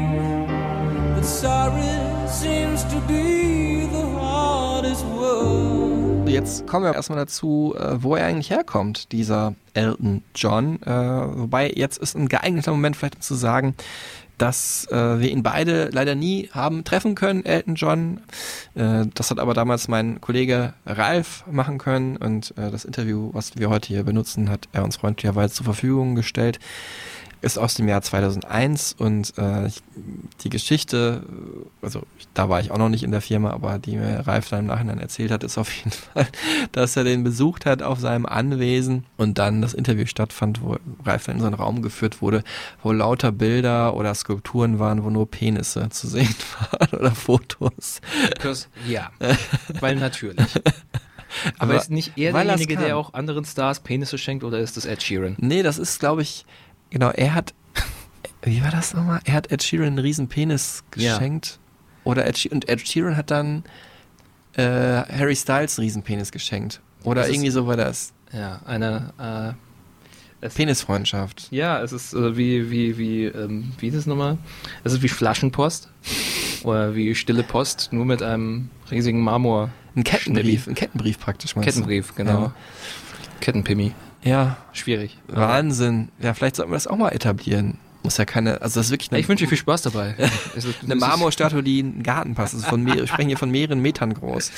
that 1.17 1.25
sorry 1.25 2.29
seems 2.29 2.85
to 2.85 3.01
be 3.09 3.87
the 3.91 4.07
hardest 4.21 5.05
word. 5.07 6.29
Jetzt 6.29 6.67
kommen 6.67 6.85
wir 6.85 6.95
erstmal 6.95 7.19
dazu, 7.19 7.75
äh, 7.77 8.03
wo 8.03 8.15
er 8.15 8.27
eigentlich 8.27 8.51
herkommt, 8.51 9.11
dieser 9.13 9.55
Elton 9.75 10.23
John. 10.35 10.81
Äh, 10.83 10.91
wobei 10.91 11.73
jetzt 11.75 11.99
ist 11.99 12.17
ein 12.17 12.29
geeigneter 12.29 12.71
Moment 12.71 12.97
vielleicht 12.97 13.23
zu 13.23 13.35
sagen, 13.35 13.75
dass 14.39 14.87
äh, 14.91 15.19
wir 15.19 15.31
ihn 15.31 15.43
beide 15.43 15.89
leider 15.93 16.15
nie 16.15 16.51
haben 16.53 16.85
treffen 16.85 17.15
können, 17.15 17.45
Elton 17.45 17.75
John. 17.75 18.21
Äh, 18.75 19.07
das 19.15 19.31
hat 19.31 19.39
aber 19.39 19.55
damals 19.55 19.89
mein 19.89 20.21
Kollege 20.21 20.75
Ralf 20.85 21.45
machen 21.51 21.79
können 21.79 22.17
und 22.17 22.53
äh, 22.59 22.71
das 22.71 22.85
Interview, 22.85 23.31
was 23.33 23.57
wir 23.57 23.71
heute 23.71 23.89
hier 23.89 24.05
benutzen, 24.05 24.51
hat 24.51 24.69
er 24.73 24.85
uns 24.85 24.97
freundlicherweise 24.97 25.55
zur 25.55 25.65
Verfügung 25.65 26.15
gestellt. 26.15 26.61
Ist 27.43 27.59
aus 27.59 27.75
dem 27.75 27.87
Jahr 27.87 28.03
2001 28.03 28.97
und 28.99 29.35
äh, 29.39 29.67
ich, 29.67 29.83
die 30.43 30.49
Geschichte, 30.49 31.23
also 31.83 32.03
ich, 32.19 32.27
da 32.35 32.49
war 32.49 32.61
ich 32.61 32.71
auch 32.71 32.79
noch 32.79 32.89
nicht 32.89 33.03
in 33.03 33.11
der 33.11 33.21
Firma, 33.21 33.51
aber 33.51 33.79
die 33.79 33.97
mir 33.97 34.27
Ralf 34.27 34.49
dann 34.49 34.61
im 34.61 34.67
Nachhinein 34.67 34.99
erzählt 34.99 35.31
hat, 35.31 35.45
ist 35.45 35.59
auf 35.59 35.73
jeden 35.73 35.91
Fall, 36.15 36.27
dass 36.73 36.97
er 36.97 37.05
den 37.05 37.25
besucht 37.25 37.67
hat 37.67 37.83
auf 37.83 38.01
seinem 38.01 38.27
Anwesen 38.27 39.05
und 39.17 39.39
dann 39.39 39.63
das 39.63 39.75
Interview 39.75 40.07
stattfand, 40.07 40.63
wo 40.63 40.77
Ralf 41.05 41.27
dann 41.27 41.37
in 41.37 41.41
so 41.41 41.47
einen 41.47 41.55
Raum 41.55 41.83
geführt 41.83 42.23
wurde, 42.23 42.43
wo 42.83 42.93
lauter 42.93 43.33
Bilder 43.33 43.95
oder 43.95 44.15
Skulpturen 44.15 44.79
waren, 44.79 45.05
wo 45.05 45.11
nur 45.11 45.31
Penisse 45.31 45.89
zu 45.91 46.09
sehen 46.09 46.35
waren 46.71 46.99
oder 46.99 47.15
Fotos. 47.15 48.01
Because, 48.31 48.67
ja, 48.89 49.11
weil 49.81 49.97
natürlich. 49.97 50.47
Aber, 51.59 51.73
Aber 51.73 51.77
ist 51.77 51.91
nicht 51.91 52.13
er 52.17 52.33
derjenige, 52.33 52.77
der 52.77 52.97
auch 52.97 53.15
anderen 53.15 53.45
Stars 53.45 53.81
Penisse 53.81 54.19
schenkt 54.19 54.45
oder 54.45 54.59
ist 54.59 54.77
das 54.77 54.85
Ed 54.85 55.03
Sheeran? 55.03 55.37
Nee, 55.39 55.63
das 55.63 55.79
ist, 55.79 56.01
glaube 56.01 56.23
ich, 56.23 56.47
genau, 56.99 57.11
er 57.11 57.35
hat, 57.35 57.53
wie 58.43 58.63
war 58.63 58.71
das 58.71 58.95
nochmal? 58.95 59.21
Er 59.25 59.35
hat 59.35 59.53
Ed 59.53 59.63
Sheeran 59.63 59.89
einen 59.89 59.99
riesen 59.99 60.29
Penis 60.29 60.83
Ja. 60.97 61.15
geschenkt. 61.15 61.59
Oder 62.05 62.27
Ed, 62.27 62.39
She- 62.39 62.49
und 62.49 62.69
Ed 62.69 62.87
Sheeran 62.89 63.17
hat 63.17 63.31
dann 63.31 63.65
äh, 64.55 64.63
Harry 64.63 65.37
Styles 65.37 65.79
einen 65.79 65.85
riesen 65.87 66.03
Penis 66.03 66.33
geschenkt. 66.33 66.81
Oder 67.05 67.21
Das 67.21 67.29
ist- 67.29 67.35
irgendwie 67.35 67.51
so 67.51 67.67
war 67.67 67.77
das. 67.77 68.13
Ja, 68.33 68.61
eine 68.65 69.57
äh, 70.41 70.49
Penisfreundschaft. 70.49 71.49
Ja, 71.51 71.81
es 71.83 71.93
ist 71.93 72.15
äh, 72.15 72.37
wie, 72.37 72.71
wie, 72.71 72.97
wie, 72.99 73.25
ähm, 73.27 73.73
wie 73.79 73.89
ist 73.89 73.95
es 73.95 74.07
nochmal? 74.07 74.39
Es 74.85 74.93
ist 74.93 75.03
wie 75.03 75.09
Flaschenpost 75.09 75.89
oder 76.65 76.95
wie 76.95 77.15
stille 77.15 77.43
Post, 77.43 77.89
nur 77.93 78.05
mit 78.07 78.23
einem 78.23 78.71
riesigen 78.91 79.21
Marmor. 79.21 79.71
Ein 79.95 80.05
Kettenbrief, 80.05 80.67
ein 80.67 80.75
Kettenbrief 80.75 81.19
praktisch. 81.19 81.55
meinst 81.57 81.69
du? 81.69 81.73
Kettenbrief, 81.73 82.15
genau. 82.15 82.41
Ja. 82.43 82.55
Kettenpimmi. 83.41 83.93
Ja, 84.27 84.57
Schwierig. 84.73 85.17
Wahnsinn. 85.29 86.09
Ja, 86.21 86.35
vielleicht 86.35 86.57
sollten 86.57 86.73
wir 86.73 86.77
das 86.77 86.87
auch 86.87 86.97
mal 86.97 87.11
etablieren. 87.11 87.79
Muss 88.03 88.19
ja 88.19 88.25
keine, 88.25 88.61
also 88.61 88.79
das 88.79 88.87
ist 88.87 88.93
wirklich 88.93 89.11
eine, 89.11 89.21
Ich 89.21 89.29
wünsche 89.29 89.45
dir 89.45 89.49
viel 89.49 89.59
Spaß 89.59 89.83
dabei. 89.83 90.15
Eine 90.83 90.95
Marmorstatue, 90.95 91.63
die 91.63 91.81
in 91.81 91.93
den 91.95 92.03
Garten 92.03 92.35
passt. 92.35 92.55
Also 92.55 92.67
von 92.67 92.83
mehr, 92.83 92.95
wir 92.97 93.07
sprechen 93.07 93.29
hier 93.29 93.39
von 93.39 93.51
mehreren 93.51 93.81
Metern 93.81 94.15
groß. 94.15 94.53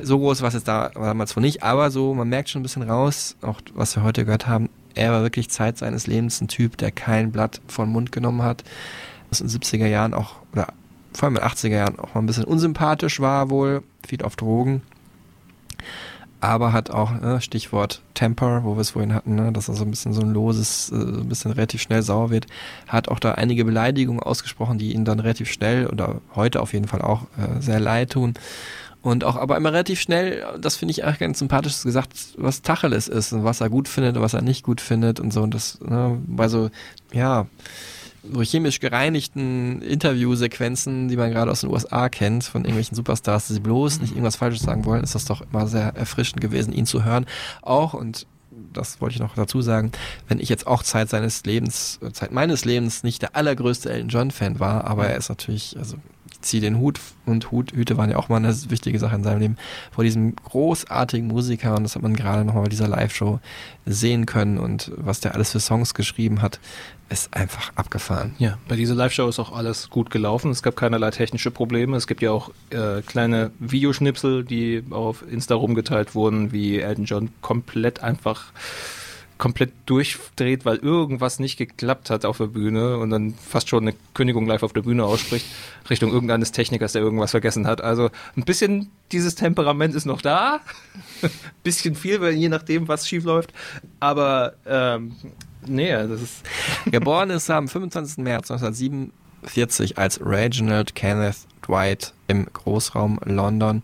So 0.00 0.18
groß 0.18 0.40
war 0.42 0.48
es 0.48 0.54
jetzt 0.54 0.68
da, 0.68 0.88
damals 0.88 1.36
wohl 1.36 1.42
nicht, 1.42 1.62
aber 1.62 1.90
so, 1.90 2.14
man 2.14 2.28
merkt 2.28 2.48
schon 2.48 2.60
ein 2.60 2.64
bisschen 2.64 2.82
raus, 2.82 3.36
auch 3.42 3.60
was 3.74 3.94
wir 3.94 4.02
heute 4.02 4.24
gehört 4.24 4.46
haben, 4.48 4.68
er 4.94 5.12
war 5.12 5.22
wirklich 5.22 5.48
Zeit 5.48 5.78
seines 5.78 6.08
Lebens 6.08 6.40
ein 6.40 6.48
Typ, 6.48 6.76
der 6.76 6.90
kein 6.90 7.30
Blatt 7.30 7.60
von 7.68 7.88
Mund 7.88 8.10
genommen 8.10 8.42
hat. 8.42 8.64
Was 9.30 9.40
in 9.40 9.46
den 9.46 9.60
70er 9.60 9.86
Jahren 9.86 10.12
auch, 10.12 10.36
oder 10.52 10.68
vor 11.12 11.26
allem 11.26 11.36
in 11.36 11.42
den 11.42 11.50
80er 11.50 11.68
Jahren 11.68 11.98
auch 12.00 12.14
mal 12.14 12.22
ein 12.22 12.26
bisschen 12.26 12.44
unsympathisch 12.44 13.20
war 13.20 13.50
wohl, 13.50 13.82
viel 14.06 14.22
auf 14.22 14.34
Drogen. 14.34 14.82
Aber 16.40 16.72
hat 16.72 16.90
auch, 16.90 17.10
ne, 17.10 17.40
Stichwort 17.40 18.00
Temper, 18.14 18.62
wo 18.62 18.76
wir 18.76 18.80
es 18.80 18.90
vorhin 18.90 19.12
hatten, 19.12 19.34
ne, 19.34 19.52
dass 19.52 19.68
er 19.68 19.74
so 19.74 19.84
ein 19.84 19.90
bisschen 19.90 20.12
so 20.12 20.20
ein 20.20 20.32
loses, 20.32 20.90
äh, 20.90 20.96
so 20.96 21.20
ein 21.20 21.28
bisschen 21.28 21.50
relativ 21.50 21.82
schnell 21.82 22.02
sauer 22.02 22.30
wird, 22.30 22.46
hat 22.86 23.08
auch 23.08 23.18
da 23.18 23.32
einige 23.32 23.64
Beleidigungen 23.64 24.22
ausgesprochen, 24.22 24.78
die 24.78 24.92
ihn 24.92 25.04
dann 25.04 25.18
relativ 25.18 25.50
schnell 25.50 25.86
oder 25.88 26.20
heute 26.36 26.60
auf 26.60 26.72
jeden 26.72 26.86
Fall 26.86 27.02
auch 27.02 27.22
äh, 27.36 27.60
sehr 27.60 27.80
leid 27.80 28.12
tun. 28.12 28.34
Und 29.00 29.24
auch 29.24 29.36
aber 29.36 29.56
immer 29.56 29.72
relativ 29.72 30.00
schnell, 30.00 30.44
das 30.60 30.76
finde 30.76 30.92
ich 30.92 31.04
eigentlich 31.04 31.20
ganz 31.20 31.38
sympathisch 31.38 31.82
gesagt, 31.82 32.12
was 32.36 32.62
Tacheles 32.62 33.08
ist 33.08 33.32
und 33.32 33.44
was 33.44 33.60
er 33.60 33.70
gut 33.70 33.88
findet 33.88 34.16
und 34.16 34.22
was 34.22 34.34
er 34.34 34.42
nicht 34.42 34.64
gut 34.64 34.80
findet 34.80 35.20
und 35.20 35.32
so. 35.32 35.42
Und 35.42 35.54
das, 35.54 35.80
ne, 35.80 36.18
bei 36.26 36.48
so, 36.48 36.70
ja, 37.12 37.46
so 38.32 38.42
chemisch 38.42 38.80
gereinigten 38.80 39.82
Interviewsequenzen, 39.82 41.08
die 41.08 41.16
man 41.16 41.30
gerade 41.30 41.50
aus 41.50 41.62
den 41.62 41.70
USA 41.70 42.08
kennt, 42.08 42.44
von 42.44 42.62
irgendwelchen 42.62 42.94
Superstars, 42.94 43.48
die 43.48 43.54
sie 43.54 43.60
bloß 43.60 44.00
nicht 44.00 44.12
irgendwas 44.12 44.36
Falsches 44.36 44.62
sagen 44.62 44.84
wollen, 44.84 45.02
ist 45.02 45.14
das 45.14 45.24
doch 45.24 45.42
immer 45.42 45.66
sehr 45.66 45.94
erfrischend 45.96 46.40
gewesen, 46.40 46.72
ihn 46.72 46.86
zu 46.86 47.04
hören. 47.04 47.26
Auch, 47.62 47.94
und 47.94 48.26
das 48.72 49.00
wollte 49.00 49.14
ich 49.14 49.20
noch 49.20 49.34
dazu 49.34 49.62
sagen, 49.62 49.92
wenn 50.26 50.40
ich 50.40 50.48
jetzt 50.48 50.66
auch 50.66 50.82
Zeit 50.82 51.08
seines 51.08 51.44
Lebens, 51.44 52.00
Zeit 52.12 52.32
meines 52.32 52.64
Lebens 52.64 53.02
nicht 53.02 53.22
der 53.22 53.36
allergrößte 53.36 53.90
Elton 53.90 54.08
John 54.08 54.30
Fan 54.30 54.60
war, 54.60 54.84
aber 54.84 55.06
er 55.06 55.16
ist 55.16 55.28
natürlich, 55.28 55.76
also 55.78 55.96
ziehe 56.40 56.60
den 56.60 56.78
Hut 56.78 57.00
und 57.26 57.50
Hut, 57.50 57.72
Hüte 57.72 57.96
waren 57.96 58.10
ja 58.10 58.16
auch 58.16 58.28
mal 58.28 58.36
eine 58.36 58.54
wichtige 58.70 58.98
Sache 58.98 59.16
in 59.16 59.24
seinem 59.24 59.40
Leben, 59.40 59.56
vor 59.90 60.04
diesem 60.04 60.36
großartigen 60.36 61.26
Musiker 61.26 61.76
und 61.76 61.82
das 61.82 61.94
hat 61.94 62.02
man 62.02 62.14
gerade 62.14 62.44
nochmal 62.44 62.64
bei 62.64 62.68
dieser 62.68 62.88
Live-Show 62.88 63.40
sehen 63.86 64.26
können 64.26 64.58
und 64.58 64.92
was 64.96 65.20
der 65.20 65.34
alles 65.34 65.52
für 65.52 65.60
Songs 65.60 65.94
geschrieben 65.94 66.42
hat, 66.42 66.60
ist 67.08 67.34
einfach 67.34 67.72
abgefahren. 67.74 68.34
Ja, 68.38 68.58
bei 68.68 68.76
dieser 68.76 68.94
Live-Show 68.94 69.28
ist 69.28 69.38
auch 69.38 69.52
alles 69.52 69.90
gut 69.90 70.10
gelaufen. 70.10 70.50
Es 70.50 70.62
gab 70.62 70.76
keinerlei 70.76 71.10
technische 71.10 71.50
Probleme. 71.50 71.96
Es 71.96 72.06
gibt 72.06 72.22
ja 72.22 72.30
auch 72.30 72.50
äh, 72.70 73.02
kleine 73.02 73.50
Videoschnipsel, 73.58 74.44
die 74.44 74.84
auf 74.90 75.24
Insta 75.28 75.54
rumgeteilt 75.54 76.14
wurden, 76.14 76.52
wie 76.52 76.80
Elton 76.80 77.04
John 77.04 77.30
komplett 77.40 78.02
einfach 78.02 78.52
komplett 79.38 79.72
durchdreht, 79.86 80.64
weil 80.64 80.76
irgendwas 80.78 81.38
nicht 81.38 81.56
geklappt 81.56 82.10
hat 82.10 82.24
auf 82.24 82.38
der 82.38 82.48
Bühne 82.48 82.98
und 82.98 83.10
dann 83.10 83.34
fast 83.34 83.68
schon 83.68 83.84
eine 83.86 83.96
Kündigung 84.12 84.46
live 84.46 84.64
auf 84.64 84.72
der 84.72 84.82
Bühne 84.82 85.04
ausspricht, 85.04 85.46
Richtung 85.88 86.10
irgendeines 86.10 86.50
Technikers, 86.52 86.92
der 86.92 87.02
irgendwas 87.02 87.30
vergessen 87.30 87.66
hat. 87.66 87.80
Also 87.80 88.10
ein 88.36 88.44
bisschen 88.44 88.90
dieses 89.12 89.36
Temperament 89.36 89.94
ist 89.94 90.06
noch 90.06 90.20
da. 90.20 90.60
bisschen 91.62 91.94
viel, 91.94 92.22
je 92.30 92.48
nachdem, 92.48 92.88
was 92.88 93.08
schief 93.08 93.24
läuft. 93.24 93.52
Aber 94.00 94.54
ähm, 94.66 95.14
nee, 95.66 95.90
das 95.92 96.22
ist. 96.22 96.42
Geboren 96.86 97.30
ist 97.30 97.48
er 97.48 97.56
am 97.56 97.68
25. 97.68 98.18
März 98.18 98.50
1947 98.50 99.98
als 99.98 100.20
Reginald 100.24 100.94
Kenneth 100.94 101.46
Dwight 101.66 102.12
im 102.26 102.46
Großraum 102.52 103.20
London 103.24 103.82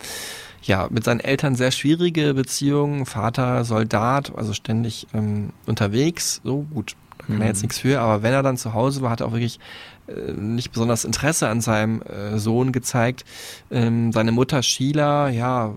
ja, 0.67 0.89
mit 0.91 1.05
seinen 1.05 1.21
Eltern 1.21 1.55
sehr 1.55 1.71
schwierige 1.71 2.35
Beziehungen. 2.35 3.07
Vater 3.07 3.65
Soldat, 3.65 4.33
also 4.35 4.53
ständig 4.53 5.07
ähm, 5.13 5.51
unterwegs. 5.67 6.41
So 6.43 6.67
gut, 6.73 6.97
da 7.19 7.27
kann 7.27 7.41
er 7.43 7.49
jetzt 7.49 7.63
nichts 7.63 7.79
für. 7.79 8.01
Aber 8.01 8.23
wenn 8.23 8.33
er 8.33 8.43
dann 8.43 8.57
zu 8.57 8.73
Hause 8.73 9.03
war, 9.03 9.11
hat 9.11 9.21
er 9.21 9.27
auch 9.27 9.33
wirklich 9.33 9.61
äh, 10.07 10.33
nicht 10.33 10.73
besonders 10.73 11.05
Interesse 11.05 11.49
an 11.49 11.61
seinem 11.61 12.03
äh, 12.03 12.39
Sohn 12.39 12.73
gezeigt. 12.73 13.25
Ähm, 13.71 14.13
seine 14.13 14.33
Mutter 14.33 14.63
Sheila, 14.63 15.29
ja, 15.29 15.75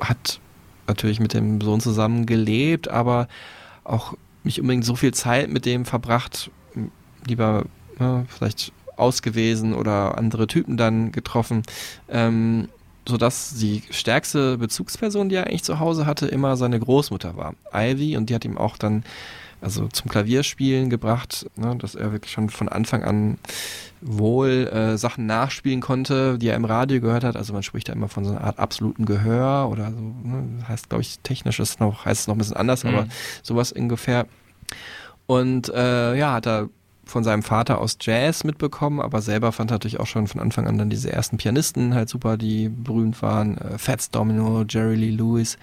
hat 0.00 0.40
natürlich 0.86 1.20
mit 1.20 1.34
dem 1.34 1.60
Sohn 1.60 1.80
zusammen 1.80 2.24
gelebt, 2.24 2.88
aber 2.88 3.28
auch 3.84 4.14
nicht 4.48 4.60
unbedingt 4.60 4.84
so 4.84 4.96
viel 4.96 5.12
Zeit 5.12 5.50
mit 5.50 5.66
dem 5.66 5.84
verbracht. 5.84 6.50
Lieber 7.26 7.66
ja, 8.00 8.24
vielleicht 8.28 8.72
ausgewesen 8.96 9.74
oder 9.74 10.16
andere 10.16 10.46
Typen 10.46 10.76
dann 10.76 11.12
getroffen. 11.12 11.62
Ähm, 12.08 12.68
sodass 13.06 13.54
die 13.54 13.82
stärkste 13.90 14.58
Bezugsperson, 14.58 15.28
die 15.28 15.36
er 15.36 15.46
eigentlich 15.46 15.64
zu 15.64 15.78
Hause 15.78 16.06
hatte, 16.06 16.26
immer 16.26 16.56
seine 16.56 16.80
Großmutter 16.80 17.36
war, 17.36 17.54
Ivy, 17.72 18.16
und 18.16 18.28
die 18.30 18.34
hat 18.34 18.44
ihm 18.44 18.58
auch 18.58 18.76
dann 18.76 19.04
also 19.60 19.88
zum 19.88 20.08
Klavierspielen 20.10 20.88
gebracht, 20.90 21.46
ne, 21.56 21.76
dass 21.76 21.94
er 21.94 22.12
wirklich 22.12 22.32
schon 22.32 22.48
von 22.50 22.68
Anfang 22.68 23.02
an 23.04 23.38
wohl 24.00 24.68
äh, 24.72 24.96
Sachen 24.96 25.26
nachspielen 25.26 25.80
konnte, 25.80 26.38
die 26.38 26.48
er 26.48 26.56
im 26.56 26.64
Radio 26.64 27.00
gehört 27.00 27.24
hat. 27.24 27.34
Also 27.36 27.52
man 27.52 27.62
spricht 27.64 27.88
da 27.88 27.92
immer 27.92 28.08
von 28.08 28.24
so 28.24 28.30
einer 28.30 28.44
Art 28.44 28.58
absoluten 28.58 29.04
Gehör 29.06 29.68
oder 29.70 29.90
so, 29.90 29.98
ne, 30.00 30.64
heißt 30.68 30.88
glaube 30.88 31.02
ich 31.02 31.18
technisch 31.20 31.58
ist 31.58 31.80
noch 31.80 32.04
heißt 32.04 32.20
es 32.22 32.26
noch 32.28 32.34
ein 32.34 32.38
bisschen 32.38 32.56
anders, 32.56 32.84
Mhm. 32.84 32.90
aber 32.94 33.06
sowas 33.42 33.72
ungefähr. 33.72 34.26
Und 35.26 35.68
äh, 35.68 36.16
ja, 36.16 36.34
hat 36.34 36.46
er 36.46 36.68
von 37.04 37.24
seinem 37.24 37.42
Vater 37.42 37.80
aus 37.80 37.96
Jazz 38.00 38.44
mitbekommen, 38.44 39.00
aber 39.00 39.22
selber 39.22 39.50
fand 39.50 39.70
er 39.70 39.76
natürlich 39.76 39.98
auch 39.98 40.06
schon 40.06 40.26
von 40.26 40.40
Anfang 40.42 40.66
an 40.66 40.76
dann 40.76 40.90
diese 40.90 41.10
ersten 41.10 41.38
Pianisten 41.38 41.94
halt 41.94 42.08
super, 42.10 42.36
die 42.36 42.68
berühmt 42.68 43.22
waren. 43.22 43.56
Äh, 43.56 43.78
Fats 43.78 44.10
Domino, 44.10 44.64
Jerry 44.68 44.94
Lee 44.96 45.10
Lewis. 45.10 45.56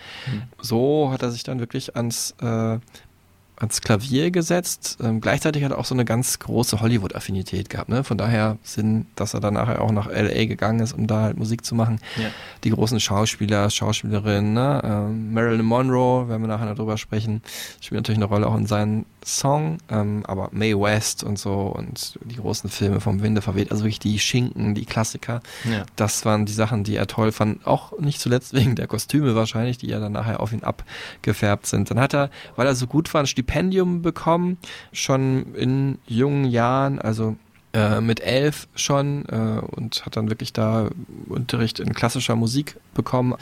So 0.59 1.11
hat 1.11 1.21
er 1.21 1.29
sich 1.31 1.43
dann 1.43 1.59
wirklich 1.59 1.95
ans, 1.95 2.33
äh, 2.41 2.79
ans 3.57 3.81
Klavier 3.81 4.31
gesetzt. 4.31 4.97
Ähm, 5.01 5.21
gleichzeitig 5.21 5.63
hat 5.63 5.71
er 5.71 5.77
auch 5.77 5.85
so 5.85 5.95
eine 5.95 6.05
ganz 6.05 6.39
große 6.39 6.81
Hollywood-Affinität 6.81 7.69
gehabt. 7.69 7.89
Ne? 7.89 8.03
Von 8.03 8.17
daher 8.17 8.57
Sinn, 8.63 9.05
dass 9.15 9.33
er 9.33 9.39
dann 9.39 9.53
nachher 9.53 9.81
auch 9.81 9.91
nach 9.91 10.07
L.A. 10.07 10.45
gegangen 10.45 10.79
ist, 10.79 10.93
um 10.93 11.07
da 11.07 11.21
halt 11.21 11.37
Musik 11.37 11.63
zu 11.65 11.75
machen. 11.75 11.99
Ja. 12.17 12.29
Die 12.63 12.71
großen 12.71 12.99
Schauspieler, 12.99 13.69
Schauspielerinnen, 13.69 14.53
ne? 14.53 14.81
ähm, 14.83 15.33
Marilyn 15.33 15.65
Monroe, 15.65 16.27
werden 16.27 16.41
wir 16.41 16.47
nachher 16.47 16.65
noch 16.65 16.75
drüber 16.75 16.97
sprechen, 16.97 17.41
spielt 17.81 17.99
natürlich 17.99 18.17
eine 18.17 18.25
Rolle 18.25 18.47
auch 18.47 18.55
in 18.57 18.65
seinen 18.65 19.05
Song, 19.23 19.79
ähm, 19.89 20.23
aber 20.27 20.49
Mae 20.51 20.73
West 20.79 21.23
und 21.23 21.39
so 21.39 21.61
und 21.75 22.19
die 22.25 22.35
großen 22.35 22.69
Filme 22.69 22.99
vom 23.01 23.21
Winde 23.23 23.41
verweht, 23.41 23.71
also 23.71 23.83
wirklich 23.83 23.99
die 23.99 24.19
Schinken, 24.19 24.75
die 24.75 24.85
Klassiker, 24.85 25.41
Ja. 25.63 25.83
das 25.95 26.25
waren 26.25 26.45
die 26.45 26.53
Sachen, 26.53 26.83
die 26.83 26.95
er 26.95 27.07
toll 27.07 27.31
fand, 27.31 27.65
auch 27.65 27.97
nicht 27.99 28.19
zuletzt 28.19 28.53
wegen 28.53 28.75
der 28.75 28.85
Kostüme 28.87 29.35
wahrscheinlich, 29.35 29.77
die 29.79 29.87
ja 29.87 29.99
dann 29.99 30.11
nachher 30.11 30.39
auf 30.41 30.53
ihn 30.53 30.63
abgefärbt 30.63 31.65
sind. 31.65 31.89
Dann 31.89 31.99
hat 31.99 32.13
er, 32.13 32.29
weil 32.55 32.67
er 32.67 32.75
so 32.75 32.85
gut 32.87 33.11
war, 33.13 33.21
ein 33.21 33.27
Stipendium 33.45 34.01
bekommen, 34.01 34.57
schon 34.91 35.53
in 35.53 35.99
jungen 36.07 36.45
Jahren, 36.45 36.99
also 36.99 37.35
äh, 37.73 38.01
mit 38.01 38.19
elf 38.21 38.67
schon 38.75 39.25
äh, 39.25 39.61
und 39.75 40.05
hat 40.05 40.15
dann 40.15 40.29
wirklich 40.29 40.51
da 40.51 40.89
Unterricht 41.29 41.79
in 41.79 41.93
klassischer 41.93 42.35
Musik 42.35 42.77
bekommen 42.95 43.35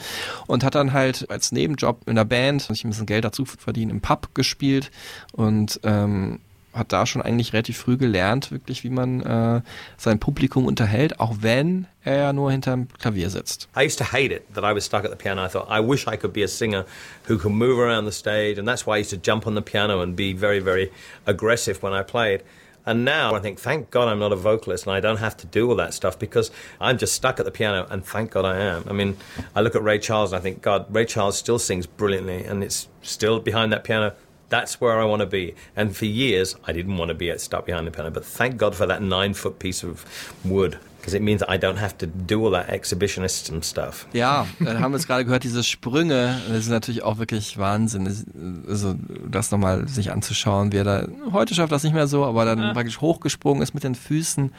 und 0.46 0.62
hat 0.62 0.74
dann 0.74 0.92
halt 0.92 1.30
als 1.30 1.52
Nebenjob 1.52 2.06
in 2.06 2.16
der 2.16 2.24
Band 2.24 2.62
sich 2.62 2.84
ein 2.84 2.90
bisschen 2.90 3.06
Geld 3.06 3.24
dazu 3.24 3.44
verdienen 3.46 3.90
im 3.90 4.00
Pub 4.00 4.34
gespielt 4.34 4.90
und 5.32 5.80
ähm, 5.84 6.40
hat 6.74 6.92
da 6.92 7.06
schon 7.06 7.22
eigentlich 7.22 7.52
relativ 7.52 7.78
früh 7.78 7.96
gelernt, 7.96 8.50
wirklich, 8.50 8.84
wie 8.84 8.90
man 8.90 9.22
äh, 9.22 9.62
sein 9.96 10.18
Publikum 10.18 10.66
unterhält, 10.66 11.20
auch 11.20 11.36
wenn 11.40 11.86
er 12.02 12.16
ja 12.16 12.32
nur 12.32 12.50
hinterm 12.50 12.88
Klavier 12.98 13.30
sitzt. 13.30 13.68
I 13.76 13.86
used 13.86 13.98
to 13.98 14.04
hate 14.04 14.34
it 14.34 14.42
that 14.54 14.64
I 14.64 14.74
was 14.74 14.84
stuck 14.84 15.04
at 15.04 15.10
the 15.10 15.16
piano. 15.16 15.44
I 15.44 15.48
thought, 15.48 15.68
I 15.70 15.80
wish 15.80 16.06
I 16.06 16.16
could 16.16 16.32
be 16.32 16.42
a 16.42 16.48
singer 16.48 16.84
who 17.28 17.38
can 17.38 17.52
move 17.52 17.78
around 17.78 18.06
the 18.06 18.12
stage. 18.12 18.58
And 18.58 18.68
that's 18.68 18.86
why 18.86 18.96
I 18.96 18.98
used 18.98 19.10
to 19.10 19.16
jump 19.16 19.46
on 19.46 19.54
the 19.54 19.62
piano 19.62 20.00
and 20.00 20.14
be 20.14 20.32
very, 20.34 20.60
very 20.60 20.90
aggressive 21.26 21.82
when 21.82 21.92
I 21.92 22.02
played. 22.02 22.42
And 22.86 23.04
now 23.04 23.34
I 23.34 23.40
think, 23.40 23.58
thank 23.58 23.90
God 23.90 24.08
I'm 24.08 24.18
not 24.18 24.32
a 24.32 24.36
vocalist 24.36 24.86
and 24.86 24.94
I 24.94 25.00
don't 25.00 25.16
have 25.16 25.36
to 25.38 25.46
do 25.46 25.70
all 25.70 25.76
that 25.76 25.94
stuff 25.94 26.18
because 26.18 26.50
I'm 26.80 26.98
just 26.98 27.14
stuck 27.14 27.38
at 27.38 27.46
the 27.46 27.50
piano 27.50 27.86
and 27.88 28.04
thank 28.04 28.32
God 28.32 28.44
I 28.44 28.58
am. 28.58 28.84
I 28.88 28.92
mean, 28.92 29.16
I 29.54 29.62
look 29.62 29.74
at 29.74 29.82
Ray 29.82 29.98
Charles 29.98 30.32
and 30.32 30.38
I 30.38 30.42
think, 30.42 30.60
God, 30.60 30.94
Ray 30.94 31.06
Charles 31.06 31.38
still 31.38 31.58
sings 31.58 31.86
brilliantly 31.86 32.44
and 32.44 32.62
it's 32.62 32.88
still 33.00 33.40
behind 33.40 33.72
that 33.72 33.84
piano. 33.84 34.14
That's 34.54 34.80
where 34.80 34.96
I 35.02 35.06
want 35.12 35.20
to 35.20 35.26
be. 35.26 35.54
And 35.76 35.96
for 35.96 36.06
years, 36.06 36.56
I 36.68 36.72
didn't 36.72 36.96
want 36.96 37.10
to 37.10 37.16
be 37.16 37.32
stuck 37.38 37.64
behind 37.66 37.86
the 37.86 37.90
piano. 37.90 38.10
But 38.10 38.24
thank 38.24 38.56
God 38.58 38.74
for 38.74 38.86
that 38.86 39.00
nine 39.02 39.34
foot 39.34 39.58
piece 39.58 39.82
of 39.86 40.04
wood 40.44 40.78
because 41.00 41.16
it 41.16 41.22
means 41.22 41.40
that 41.40 41.50
I 41.50 41.58
don't 41.58 41.78
have 41.78 41.94
to 41.98 42.06
do 42.06 42.44
all 42.46 42.52
that 42.52 42.68
exhibitionist 42.70 43.50
and 43.52 43.64
stuff. 43.64 44.06
Ja, 44.14 44.46
dann 44.60 44.80
haben 44.80 44.92
wir 44.92 44.96
es 44.98 45.06
gerade 45.06 45.24
gehört, 45.24 45.42
diese 45.44 45.62
Sprünge, 45.62 46.40
das 46.48 46.58
ist 46.60 46.68
natürlich 46.70 47.02
auch 47.02 47.18
wirklich 47.18 47.58
Wahnsinn. 47.58 48.04
Das- 48.06 48.24
Also 48.68 48.94
das 49.28 49.50
nochmal 49.50 49.86
sich 49.88 50.12
anzuschauen, 50.12 50.72
wie 50.72 50.78
er 50.78 50.84
da, 50.84 51.08
heute 51.32 51.54
schafft 51.54 51.72
das 51.72 51.82
nicht 51.84 51.92
mehr 51.94 52.06
so, 52.06 52.24
aber 52.24 52.44
dann 52.46 52.72
praktisch 52.72 53.00
hochgesprungen 53.00 53.62
ist 53.62 53.74
mit 53.74 53.84
den 53.84 53.94
Füßen 53.94 54.50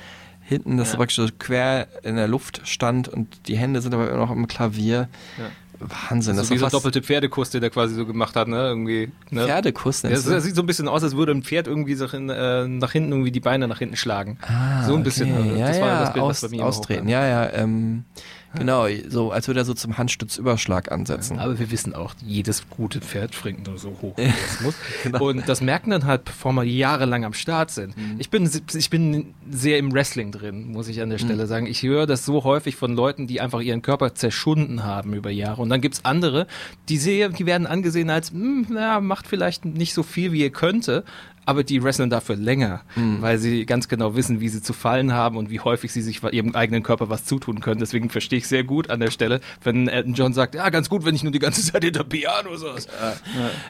hinten, 0.48 0.78
dass 0.78 0.92
er 0.92 0.98
praktisch 0.98 1.16
so 1.16 1.28
quer 1.40 1.88
in 2.04 2.16
der 2.18 2.28
Luft 2.28 2.62
stand 2.66 3.08
und 3.08 3.28
die 3.48 3.58
Hände 3.58 3.82
sind 3.82 3.96
aber 3.96 4.08
immer 4.10 4.20
noch 4.20 4.30
am 4.30 4.46
Klavier. 4.48 5.08
Wahnsinn, 5.80 6.36
das 6.36 6.48
so 6.48 6.52
wie 6.52 6.56
ist 6.56 6.62
fast 6.62 6.74
doppelte 6.74 7.02
Pferdekuss, 7.02 7.50
den 7.50 7.62
der 7.62 7.70
quasi 7.70 7.96
so 7.96 8.06
gemacht 8.06 8.36
hat, 8.36 8.48
ne? 8.48 8.58
Irgendwie. 8.68 9.12
Ne? 9.30 9.46
Pferdekuss. 9.46 10.02
Ja, 10.02 10.10
nennst 10.10 10.26
das, 10.26 10.34
das 10.34 10.44
sieht 10.44 10.56
so 10.56 10.62
ein 10.62 10.66
bisschen 10.66 10.88
aus, 10.88 11.04
als 11.04 11.16
würde 11.16 11.32
ein 11.32 11.44
Pferd 11.44 11.68
irgendwie 11.68 11.96
so 11.96 12.06
in, 12.08 12.30
äh, 12.30 12.68
nach 12.68 12.92
hinten 12.92 13.12
irgendwie 13.12 13.32
die 13.32 13.40
Beine 13.40 13.68
nach 13.68 13.80
hinten 13.80 13.96
schlagen. 13.96 14.38
Ah, 14.42 14.84
so 14.84 14.96
ein 14.96 15.04
bisschen. 15.04 15.32
okay. 15.32 15.56
äh, 15.56 15.60
Ja, 15.60 15.68
das 15.68 15.82
war 15.82 15.88
ja, 15.88 16.00
das 16.02 16.14
Bild, 16.14 16.26
aus, 16.26 16.44
was 16.44 16.52
bei 16.52 16.58
mir 16.58 16.66
austreten. 16.66 17.10
Ja, 17.10 17.28
ja, 17.28 17.52
ähm, 17.54 18.06
genau, 18.58 18.88
so 19.10 19.32
als 19.32 19.48
würde 19.48 19.62
er 19.62 19.66
so 19.66 19.74
zum 19.74 19.98
Handstützüberschlag 19.98 20.92
ansetzen. 20.92 21.40
Aber 21.40 21.60
wir 21.60 21.72
wissen 21.72 21.94
auch, 21.94 22.14
jedes 22.26 22.70
gute 22.70 23.02
Pferd 23.02 23.36
springt 23.36 23.68
nur 23.68 23.78
so 23.78 23.96
hoch, 24.02 24.18
wie 24.18 24.24
es 24.24 24.62
muss. 24.62 24.76
Genau. 25.04 25.28
Und 25.30 25.48
das 25.48 25.62
merken 25.62 25.92
dann 25.92 26.06
halt 26.06 26.26
Performer, 26.26 26.64
die 26.64 26.78
jahrelang 26.78 27.26
am 27.26 27.34
Start 27.34 27.70
sind. 27.72 27.96
Mhm. 27.96 28.16
Ich, 28.18 28.30
bin, 28.30 28.50
ich 28.74 28.90
bin 28.90 29.34
sehr 29.52 29.78
im 29.78 29.94
Wrestling 29.94 30.32
drin, 30.32 30.72
muss 30.72 30.88
ich 30.88 31.02
an 31.02 31.10
der 31.10 31.18
Stelle 31.20 31.44
Mhm. 31.44 31.48
sagen. 31.48 31.68
Ich 31.68 31.84
höre 31.84 32.08
das 32.08 32.26
so 32.26 32.44
häufig 32.44 32.76
von 32.76 32.96
Leuten, 32.96 33.28
die 33.28 33.42
einfach 33.42 33.62
ihren 33.62 33.82
Körper 33.82 34.16
zerschunden 34.16 34.84
haben 34.84 35.14
über 35.14 35.30
Jahre 35.30 35.62
und 35.62 35.70
dann 35.70 35.82
gibt's 35.82 36.04
andere, 36.04 36.48
die, 36.90 36.98
sehr, 36.98 37.30
die 37.30 37.46
werden 37.46 37.68
angesehen 37.68 38.10
als, 38.10 38.32
hm, 38.32 38.68
na, 38.70 39.00
macht 39.00 39.28
vielleicht 39.28 39.66
nicht 39.66 39.94
so 39.94 40.02
viel, 40.04 40.32
wie 40.32 40.42
ihr 40.42 40.50
könnte, 40.52 41.04
aber 41.46 41.64
die 41.64 41.84
wresteln 41.84 42.10
dafür 42.10 42.36
länger, 42.36 42.82
Mhm. 42.96 43.22
weil 43.22 43.38
sie 43.38 43.66
ganz 43.66 43.88
genau 43.88 44.16
wissen, 44.16 44.40
wie 44.40 44.50
sie 44.50 44.62
zu 44.62 44.74
fallen 44.74 45.14
haben 45.14 45.38
und 45.38 45.50
wie 45.50 45.60
häufig 45.60 45.92
sie 45.94 46.02
sich 46.02 46.24
ihrem 46.24 46.56
eigenen 46.56 46.84
Körper 46.84 47.10
was 47.10 47.26
zutun 47.26 47.62
können. 47.62 47.80
Deswegen 47.80 48.10
verstehe 48.10 48.40
ich 48.40 48.48
sehr 48.48 48.64
gut 48.64 48.90
an 48.90 49.00
der 49.00 49.12
Stelle, 49.12 49.42
wenn 49.64 49.88
Elton 49.88 50.14
John 50.14 50.34
sagt, 50.34 50.56
ja, 50.56 50.70
ganz 50.70 50.90
gut, 50.90 51.06
wenn 51.06 51.16
ich 51.16 51.24
nur 51.24 51.32
die 51.32 51.40
ganze 51.40 51.62
Zeit 51.72 51.84
hinter 51.84 52.04
Piano 52.04 52.56
saß. 52.56 52.88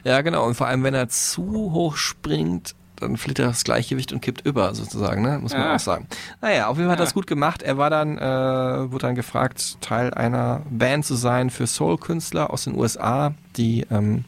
Ja, 0.04 0.20
genau. 0.22 0.46
Und 0.46 0.54
vor 0.54 0.66
allem, 0.66 0.82
wenn 0.84 0.94
er 0.94 1.08
zu 1.08 1.44
hoch 1.72 1.96
springt, 1.96 2.74
dann 3.00 3.16
fliegt 3.16 3.38
er 3.38 3.46
das 3.46 3.64
Gleichgewicht 3.64 4.12
und 4.12 4.20
kippt 4.20 4.44
über, 4.46 4.74
sozusagen, 4.74 5.22
ne? 5.22 5.38
Muss 5.40 5.52
man 5.52 5.62
Ah. 5.62 5.74
auch 5.76 5.80
sagen. 5.80 6.06
Naja, 6.40 6.66
auf 6.68 6.76
jeden 6.76 6.88
Fall 6.88 6.92
hat 6.94 7.00
er 7.00 7.04
das 7.06 7.14
gut 7.14 7.26
gemacht. 7.26 7.62
Er 7.62 7.78
war 7.78 7.90
dann, 7.90 8.18
äh, 8.18 8.90
wurde 8.92 9.06
dann 9.06 9.14
gefragt, 9.14 9.78
Teil 9.80 10.12
einer 10.14 10.62
Band 10.70 11.04
zu 11.04 11.14
sein 11.14 11.50
für 11.50 11.66
Soul-Künstler 11.66 12.50
aus 12.52 12.64
den 12.64 12.74
USA, 12.76 13.34
die 13.56 13.86
ähm, 13.90 14.24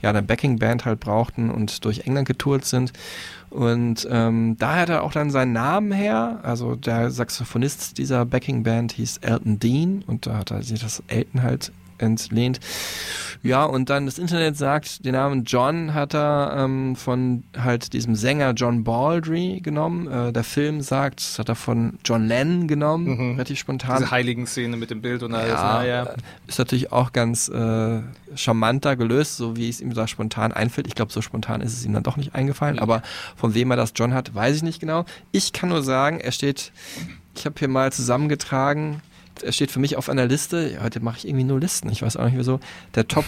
ja 0.00 0.10
eine 0.10 0.22
Backing-Band 0.22 0.84
halt 0.84 1.00
brauchten 1.00 1.50
und 1.50 1.84
durch 1.84 2.00
England 2.06 2.26
getourt 2.26 2.64
sind. 2.64 2.92
Und 3.50 4.08
ähm, 4.10 4.56
da 4.58 4.76
hat 4.76 4.88
er 4.88 5.02
auch 5.02 5.12
dann 5.12 5.30
seinen 5.30 5.52
Namen 5.52 5.92
her. 5.92 6.40
Also 6.42 6.74
der 6.74 7.10
Saxophonist 7.10 7.98
dieser 7.98 8.24
Backing-Band 8.24 8.92
hieß 8.92 9.18
Elton 9.18 9.58
Dean 9.58 10.02
und 10.06 10.26
da 10.26 10.38
hat 10.38 10.50
er 10.50 10.62
sich 10.62 10.80
das 10.80 11.02
Elton 11.08 11.42
halt 11.42 11.70
entlehnt. 12.02 12.60
Ja, 13.44 13.64
und 13.64 13.90
dann 13.90 14.06
das 14.06 14.18
Internet 14.18 14.56
sagt, 14.56 15.04
den 15.04 15.12
Namen 15.12 15.42
John 15.44 15.94
hat 15.94 16.14
er 16.14 16.54
ähm, 16.58 16.94
von 16.94 17.42
halt 17.58 17.92
diesem 17.92 18.14
Sänger 18.14 18.52
John 18.52 18.84
Baldry 18.84 19.60
genommen. 19.60 20.06
Äh, 20.06 20.32
der 20.32 20.44
Film 20.44 20.80
sagt, 20.80 21.20
das 21.20 21.40
hat 21.40 21.48
er 21.48 21.56
von 21.56 21.98
John 22.04 22.28
Lennon 22.28 22.68
genommen, 22.68 23.32
relativ 23.32 23.58
spontan. 23.58 23.98
Diese 23.98 24.10
heiligen 24.12 24.46
Szene 24.46 24.76
mit 24.76 24.90
dem 24.90 25.02
Bild 25.02 25.24
und 25.24 25.34
alles. 25.34 25.54
Ja, 25.54 25.78
naja. 25.78 26.14
ist 26.46 26.58
natürlich 26.58 26.92
auch 26.92 27.12
ganz 27.12 27.48
äh, 27.48 28.00
charmanter 28.36 28.94
gelöst, 28.94 29.36
so 29.36 29.56
wie 29.56 29.68
es 29.68 29.80
ihm 29.80 29.92
da 29.92 30.06
spontan 30.06 30.52
einfällt. 30.52 30.86
Ich 30.86 30.94
glaube, 30.94 31.12
so 31.12 31.20
spontan 31.20 31.62
ist 31.62 31.72
es 31.72 31.84
ihm 31.84 31.94
dann 31.94 32.04
doch 32.04 32.16
nicht 32.16 32.36
eingefallen, 32.36 32.78
aber 32.78 33.02
von 33.34 33.54
wem 33.54 33.72
er 33.72 33.76
das 33.76 33.92
John 33.96 34.14
hat, 34.14 34.36
weiß 34.36 34.56
ich 34.56 34.62
nicht 34.62 34.78
genau. 34.78 35.04
Ich 35.32 35.52
kann 35.52 35.68
nur 35.68 35.82
sagen, 35.82 36.20
er 36.20 36.30
steht, 36.30 36.70
ich 37.34 37.44
habe 37.44 37.56
hier 37.58 37.68
mal 37.68 37.90
zusammengetragen, 37.92 39.02
steht 39.48 39.70
für 39.70 39.80
mich 39.80 39.96
auf 39.96 40.08
einer 40.08 40.26
Liste, 40.26 40.78
heute 40.82 41.00
mache 41.00 41.18
ich 41.18 41.28
irgendwie 41.28 41.44
nur 41.44 41.60
Listen, 41.60 41.90
ich 41.90 42.02
weiß 42.02 42.16
auch 42.16 42.24
nicht 42.24 42.38
wieso, 42.38 42.60
der 42.94 43.08
Top 43.08 43.24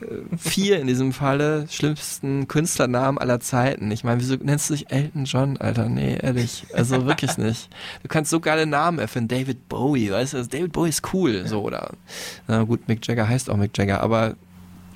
äh, 0.00 0.36
vier 0.36 0.80
in 0.80 0.86
diesem 0.86 1.12
Falle 1.12 1.66
schlimmsten 1.70 2.48
Künstlernamen 2.48 3.18
aller 3.18 3.40
Zeiten. 3.40 3.90
Ich 3.90 4.04
meine, 4.04 4.20
wieso 4.20 4.36
nennst 4.36 4.70
du 4.70 4.74
dich 4.74 4.90
Elton 4.90 5.24
John, 5.24 5.56
Alter? 5.56 5.88
Nee, 5.88 6.18
ehrlich. 6.20 6.66
Also 6.72 7.06
wirklich 7.06 7.38
nicht. 7.38 7.68
Du 8.02 8.08
kannst 8.08 8.30
so 8.30 8.40
geile 8.40 8.66
Namen 8.66 8.98
erfinden. 8.98 9.28
David 9.28 9.68
Bowie, 9.68 10.10
weißt 10.10 10.32
du? 10.32 10.36
Also 10.38 10.50
David 10.50 10.72
Bowie 10.72 10.88
ist 10.88 11.14
cool, 11.14 11.46
so, 11.46 11.62
oder? 11.62 11.92
Na 12.48 12.62
gut, 12.64 12.88
Mick 12.88 13.06
Jagger 13.06 13.28
heißt 13.28 13.50
auch 13.50 13.56
Mick 13.56 13.76
Jagger, 13.76 14.00
aber 14.00 14.34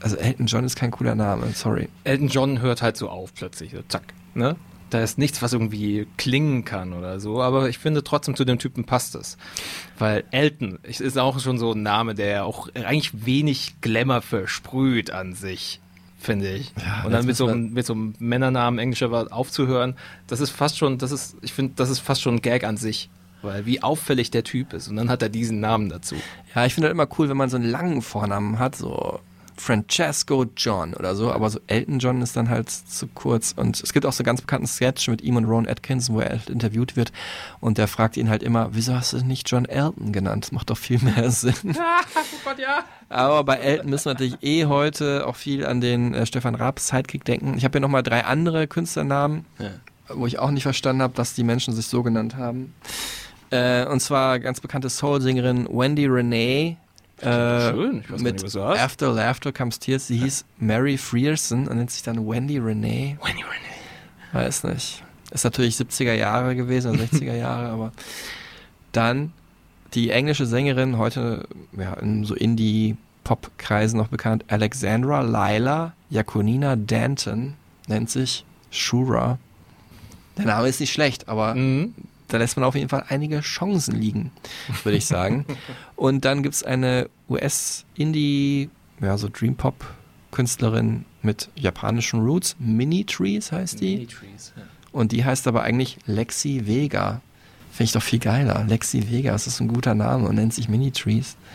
also 0.01 0.17
Elton 0.17 0.47
John 0.47 0.65
ist 0.65 0.77
kein 0.77 0.91
cooler 0.91 1.15
Name, 1.15 1.49
sorry. 1.55 1.89
Elton 2.05 2.29
John 2.29 2.61
hört 2.61 2.83
halt 2.83 2.97
so 2.97 3.09
auf 3.09 3.35
plötzlich, 3.35 3.73
so 3.73 3.83
zack, 3.89 4.15
ne? 4.35 4.57
Da 4.91 5.03
ist 5.03 5.19
nichts, 5.19 5.43
was 5.43 5.53
irgendwie 5.53 6.07
klingen 6.17 6.65
kann 6.65 6.93
oder 6.93 7.21
so, 7.21 7.43
aber 7.43 7.69
ich 7.69 7.79
finde 7.79 8.03
trotzdem 8.03 8.37
zu 8.37 8.45
dem 8.45 8.59
Typen 8.59 8.85
passt 8.85 9.15
es. 9.15 9.37
Weil 9.99 10.25
Elton 10.31 10.79
ist 10.83 11.19
auch 11.19 11.39
schon 11.41 11.59
so 11.59 11.73
ein 11.73 11.83
Name, 11.83 12.15
der 12.15 12.45
auch 12.47 12.69
eigentlich 12.75 13.27
wenig 13.27 13.81
Glamour 13.81 14.23
versprüht 14.23 15.11
an 15.11 15.35
sich, 15.35 15.81
finde 16.19 16.51
ich. 16.53 16.73
Ja, 16.79 17.05
Und 17.05 17.13
dann 17.13 17.27
mit 17.27 17.37
so, 17.37 17.47
einem, 17.47 17.73
mit 17.73 17.85
so 17.87 17.93
einem 17.93 18.15
Männernamen 18.19 18.79
englischer 18.79 19.11
Wort 19.11 19.31
aufzuhören, 19.33 19.95
das 20.27 20.41
ist 20.41 20.51
fast 20.51 20.79
schon, 20.79 20.99
das 20.99 21.13
ist, 21.13 21.37
ich 21.43 21.53
finde, 21.53 21.75
das 21.77 21.91
ist 21.91 21.99
fast 22.01 22.23
schon 22.23 22.37
ein 22.37 22.43
Gag 22.43 22.65
an 22.65 22.77
sich. 22.77 23.11
Weil 23.43 23.67
wie 23.67 23.83
auffällig 23.83 24.31
der 24.31 24.43
Typ 24.43 24.73
ist. 24.73 24.89
Und 24.89 24.97
dann 24.97 25.09
hat 25.09 25.23
er 25.23 25.29
diesen 25.29 25.61
Namen 25.61 25.89
dazu. 25.89 26.17
Ja, 26.55 26.67
ich 26.67 26.75
finde 26.75 26.89
halt 26.89 26.95
immer 26.95 27.07
cool, 27.19 27.29
wenn 27.29 27.37
man 27.37 27.49
so 27.49 27.57
einen 27.57 27.71
langen 27.71 28.03
Vornamen 28.03 28.59
hat, 28.59 28.75
so 28.75 29.21
Francesco 29.61 30.47
John 30.57 30.95
oder 30.95 31.15
so, 31.15 31.33
aber 31.33 31.51
so 31.51 31.61
Elton 31.67 31.99
John 31.99 32.23
ist 32.23 32.37
dann 32.37 32.49
halt 32.49 32.71
zu 32.71 33.07
kurz. 33.09 33.53
Und 33.57 33.83
es 33.83 33.93
gibt 33.93 34.07
auch 34.07 34.13
so 34.13 34.23
einen 34.23 34.27
ganz 34.27 34.41
bekannten 34.41 34.67
Sketch 34.67 35.09
mit 35.09 35.23
ihm 35.23 35.37
und 35.37 35.45
Ron 35.45 35.69
Atkinson, 35.69 36.17
wo 36.17 36.21
er 36.21 36.31
halt 36.31 36.51
interviewt 36.51 36.97
wird 36.97 37.13
und 37.61 37.79
der 37.79 37.89
fragt 37.89 38.17
ihn 38.17 38.31
halt 38.31 38.43
immer, 38.43 38.69
wieso 38.73 38.95
hast 38.95 39.13
du 39.13 39.19
nicht 39.19 39.51
John 39.51 39.65
Elton 39.65 40.13
genannt? 40.13 40.45
Das 40.45 40.53
macht 40.53 40.71
doch 40.71 40.79
viel 40.79 41.01
mehr 41.01 41.31
Sinn. 41.31 41.55
oh 41.65 42.21
Gott, 42.45 42.59
ja. 42.59 42.85
Aber 43.09 43.45
bei 43.45 43.57
Elton 43.57 43.91
müssen 43.91 44.07
wir 44.07 44.13
natürlich 44.15 44.43
eh 44.43 44.67
heute 44.67 45.27
auch 45.27 45.37
viel 45.37 45.65
an 45.65 45.81
den 45.81 46.15
äh, 46.15 46.27
Stefan 46.27 46.55
Raab 46.55 46.79
Sidekick 46.79 47.25
denken. 47.25 47.55
Ich 47.57 47.65
habe 47.65 47.73
hier 47.73 47.81
nochmal 47.81 48.03
drei 48.03 48.25
andere 48.25 48.67
Künstlernamen, 48.67 49.47
wo 50.09 50.27
ich 50.27 50.39
auch 50.39 50.51
nicht 50.51 50.63
verstanden 50.63 51.03
habe, 51.03 51.15
dass 51.15 51.35
die 51.35 51.45
Menschen 51.45 51.75
sich 51.75 51.87
so 51.87 52.03
genannt 52.03 52.37
haben. 52.37 52.75
Äh, 53.51 53.87
und 53.87 54.01
zwar 54.01 54.39
ganz 54.39 54.61
bekannte 54.61 54.91
Soul-Sängerin 54.91 55.69
Wendy 55.71 56.07
Renee. 56.07 56.77
Äh, 57.21 57.71
Schön, 57.73 58.01
ich 58.05 58.11
weiß 58.13 58.21
mit 58.21 58.35
nicht, 58.35 58.45
was 58.45 58.53
du 58.53 58.63
hast. 58.63 58.79
After 58.81 59.13
Laughter 59.13 59.53
Comes 59.53 59.79
Tears. 59.79 60.07
Sie 60.07 60.19
hieß 60.19 60.45
Mary 60.59 60.97
Frierson 60.99 61.67
und 61.69 61.77
nennt 61.77 61.91
sich 61.91 62.03
dann 62.03 62.27
Wendy 62.29 62.59
Renee. 62.59 63.17
Wendy 63.25 63.43
Renee. 63.43 64.33
Weiß 64.33 64.65
nicht. 64.65 65.03
Ist 65.31 65.45
natürlich 65.45 65.75
70er 65.77 66.15
Jahre 66.15 66.55
gewesen, 66.57 66.93
oder 66.93 67.03
60er 67.13 67.35
Jahre, 67.37 67.69
aber 67.69 67.93
dann 68.93 69.33
die 69.95 70.11
englische 70.11 70.47
Sängerin, 70.47 70.99
heute 70.99 71.47
ja, 71.77 71.95
in 71.95 72.25
so 72.25 72.35
Indie-Pop-Kreisen 72.35 73.99
noch 73.99 74.09
bekannt, 74.09 74.45
Alexandra 74.49 75.21
Lila 75.23 75.93
Jaconina 76.11 76.77
Danton, 76.77 77.55
nennt 77.89 78.11
sich 78.11 78.45
Shura. 78.71 79.39
Der 80.37 80.47
Name 80.47 80.69
ist 80.69 80.79
nicht 80.81 80.93
schlecht, 80.93 81.29
aber 81.29 81.55
Mhm. 81.55 81.95
Da 82.29 82.37
lässt 82.37 82.57
man 82.57 82.65
auf 82.65 82.75
jeden 82.75 82.89
Fall 82.89 83.05
einige 83.09 83.41
Chancen 83.41 84.01
liegen, 84.01 84.31
würde 84.85 84.99
ich 84.99 85.07
sagen. 85.07 85.45
Und 85.97 86.25
dann 86.25 86.43
gibt's 86.43 86.63
eine 86.63 87.09
US-Indie, 87.29 88.71
ja, 89.01 89.17
so 89.17 89.29
Dream-Pop-Künstlerin 89.33 91.05
mit 91.23 91.49
japanischen 91.57 92.21
Roots. 92.21 92.57
Mini 92.59 93.05
Trees 93.05 93.51
heißt 93.51 93.81
die. 93.81 94.07
Und 94.93 95.13
die 95.13 95.25
heißt 95.25 95.47
aber 95.49 95.63
eigentlich 95.63 95.99
Lexi 96.07 96.67
Vega. 96.67 97.21
Finde 97.73 97.85
ich 97.85 97.93
doch 97.93 98.03
viel 98.03 98.19
geiler. 98.19 98.65
Lexi 98.67 99.11
Vega, 99.11 99.33
das 99.33 99.47
ist 99.47 99.61
ein 99.61 99.69
guter 99.69 99.95
Name 99.95 100.29
und 100.29 100.35
nennt 100.37 100.55
sich 100.55 100.69
Mini 100.69 100.91
Trees. 100.91 101.37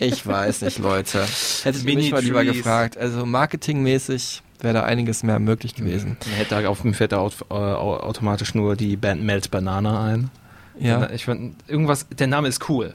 Ich 0.00 0.26
weiß 0.26 0.62
nicht, 0.62 0.78
Leute. 0.78 1.24
Hättet 1.62 1.84
ihr 1.84 1.94
mich 1.94 2.10
mal 2.10 2.22
lieber 2.22 2.44
gefragt. 2.44 2.98
Also 2.98 3.24
marketingmäßig 3.24 4.42
wäre 4.64 4.74
da 4.74 4.82
einiges 4.84 5.22
mehr 5.22 5.38
möglich 5.38 5.74
gewesen. 5.76 6.16
Mir 6.26 6.32
hätte 6.36 6.60
da 6.60 6.68
auf 6.68 6.82
mir 6.82 6.94
fällt 6.94 7.12
da 7.12 7.18
äh, 7.24 7.54
au- 7.54 7.98
automatisch 8.00 8.54
nur 8.54 8.74
die 8.76 8.96
Band 8.96 9.22
Melt 9.22 9.50
Banana 9.50 10.04
ein. 10.04 10.30
Ja. 10.78 11.08
Ich 11.10 11.26
fand 11.26 11.54
irgendwas, 11.68 12.08
der 12.08 12.26
Name 12.26 12.48
ist 12.48 12.68
cool. 12.68 12.94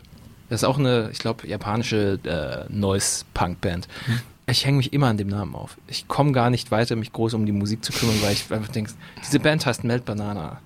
Das 0.49 0.61
ist 0.63 0.67
auch 0.67 0.77
eine, 0.79 1.09
ich 1.13 1.19
glaube, 1.19 1.47
japanische 1.47 2.19
äh, 2.25 2.73
Noise-Punk-Band. 2.73 3.87
Hm. 4.05 4.19
Ich 4.47 4.65
hänge 4.65 4.77
mich 4.77 4.91
immer 4.93 5.07
an 5.07 5.17
dem 5.17 5.27
Namen 5.27 5.53
auf. 5.55 5.77
Ich 5.87 6.07
komme 6.07 6.31
gar 6.31 6.49
nicht 6.49 6.71
weiter, 6.71 6.95
mich 6.95 7.13
groß 7.13 7.35
um 7.35 7.45
die 7.45 7.51
Musik 7.51 7.85
zu 7.85 7.93
kümmern, 7.93 8.15
weil 8.21 8.33
ich 8.33 8.51
einfach 8.51 8.71
denke, 8.71 8.91
diese 9.23 9.39
Band 9.39 9.65
heißt 9.65 9.83
Melt 9.83 10.05
Banana. 10.05 10.59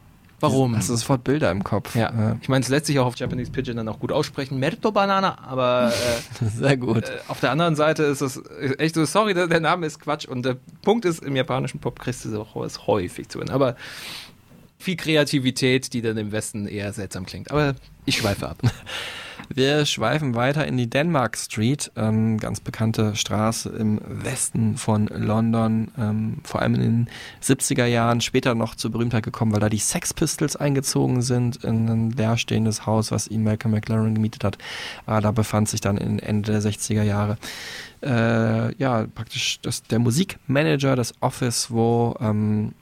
Warum? 0.43 0.75
Hast 0.75 0.89
du 0.89 0.95
sofort 0.95 1.23
Bilder 1.23 1.49
im 1.51 1.63
Kopf? 1.63 1.95
ja. 1.95 2.37
Ich 2.41 2.49
meine, 2.49 2.63
es 2.63 2.69
lässt 2.69 2.85
sich 2.87 2.99
auch 2.99 3.05
auf 3.05 3.15
Japanese 3.15 3.51
Pigeon 3.51 3.77
dann 3.77 3.87
auch 3.87 3.99
gut 3.99 4.11
aussprechen. 4.11 4.59
Melto 4.59 4.91
Banana, 4.91 5.37
aber 5.41 5.91
äh, 6.41 6.45
Sehr 6.57 6.77
gut. 6.77 7.09
äh, 7.09 7.19
auf 7.27 7.39
der 7.39 7.51
anderen 7.51 7.75
Seite 7.75 8.03
ist 8.03 8.21
es 8.21 8.41
echt 8.77 8.95
so, 8.95 9.05
sorry, 9.05 9.33
der, 9.33 9.47
der 9.47 9.61
Name 9.61 9.85
ist 9.85 9.99
Quatsch 9.99 10.25
und 10.27 10.45
der 10.45 10.57
Punkt 10.83 11.05
ist, 11.05 11.23
im 11.23 11.35
japanischen 11.35 11.79
Pop 11.79 11.99
kriegst 11.99 12.25
du 12.25 12.29
es 12.29 12.35
auch 12.35 12.63
ist 12.65 12.87
häufig 12.87 13.29
zu 13.29 13.39
hören. 13.39 13.49
Aber 13.49 13.75
viel 14.77 14.97
Kreativität, 14.97 15.93
die 15.93 16.01
dann 16.01 16.17
im 16.17 16.31
Westen 16.31 16.67
eher 16.67 16.91
seltsam 16.93 17.25
klingt. 17.25 17.49
Aber 17.49 17.75
ich 18.05 18.17
schweife 18.17 18.49
ab. 18.49 18.57
Wir 19.49 19.85
schweifen 19.85 20.35
weiter 20.35 20.65
in 20.65 20.77
die 20.77 20.89
Denmark 20.89 21.37
Street, 21.37 21.91
ähm, 21.95 22.37
ganz 22.37 22.59
bekannte 22.59 23.15
Straße 23.15 23.69
im 23.69 23.99
Westen 24.05 24.77
von 24.77 25.07
London, 25.07 25.91
ähm, 25.97 26.37
vor 26.43 26.61
allem 26.61 26.75
in 26.75 26.81
den 26.81 27.07
70er 27.41 27.85
Jahren, 27.85 28.21
später 28.21 28.55
noch 28.55 28.75
zur 28.75 28.91
Berühmtheit 28.91 29.23
gekommen, 29.23 29.51
weil 29.51 29.59
da 29.59 29.69
die 29.69 29.77
Sex 29.77 30.13
Pistols 30.13 30.55
eingezogen 30.55 31.21
sind 31.21 31.63
in 31.63 31.89
ein 31.89 32.11
leerstehendes 32.11 32.85
Haus, 32.85 33.11
was 33.11 33.27
ihm 33.27 33.43
Malcolm 33.43 33.73
McLaren 33.73 34.15
gemietet 34.15 34.43
hat. 34.43 34.57
Ah, 35.05 35.21
da 35.21 35.31
befand 35.31 35.69
sich 35.69 35.81
dann 35.81 35.97
Ende 35.97 36.51
der 36.51 36.61
60er 36.61 37.03
Jahre 37.03 37.37
äh, 38.03 38.75
ja 38.75 39.07
praktisch 39.15 39.59
das, 39.61 39.83
der 39.83 39.99
Musikmanager 39.99 40.95
des 40.95 41.13
Office, 41.21 41.71
wo 41.71 42.15
ähm, 42.19 42.73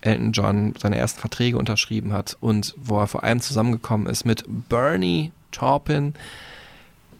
Elton 0.00 0.32
John 0.32 0.74
seine 0.80 0.98
ersten 0.98 1.20
Verträge 1.20 1.56
unterschrieben 1.56 2.12
hat 2.12 2.36
und 2.40 2.74
wo 2.76 2.98
er 2.98 3.06
vor 3.06 3.24
allem 3.24 3.40
zusammengekommen 3.40 4.06
ist 4.06 4.24
mit 4.24 4.44
Bernie 4.68 5.32
Taupin. 5.54 6.14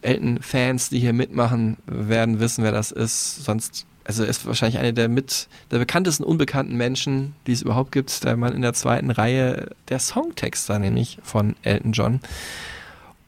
Elton-Fans, 0.01 0.89
die 0.89 0.99
hier 0.99 1.13
mitmachen, 1.13 1.77
werden 1.87 2.39
wissen, 2.39 2.63
wer 2.63 2.71
das 2.71 2.91
ist. 2.91 3.43
Sonst, 3.43 3.85
also 4.03 4.23
er 4.23 4.29
ist 4.29 4.45
wahrscheinlich 4.45 4.79
einer 4.79 4.91
der 4.91 5.09
mit 5.09 5.47
der 5.71 5.79
bekanntesten 5.79 6.23
unbekannten 6.23 6.75
Menschen, 6.75 7.35
die 7.47 7.53
es 7.53 7.63
überhaupt 7.63 7.91
gibt. 7.91 8.23
Der 8.23 8.37
Mann 8.37 8.53
in 8.53 8.61
der 8.61 8.73
zweiten 8.73 9.09
Reihe, 9.09 9.71
der 9.89 9.99
Songtexter 9.99 10.79
nämlich 10.79 11.17
von 11.23 11.55
Elton 11.63 11.91
John. 11.91 12.19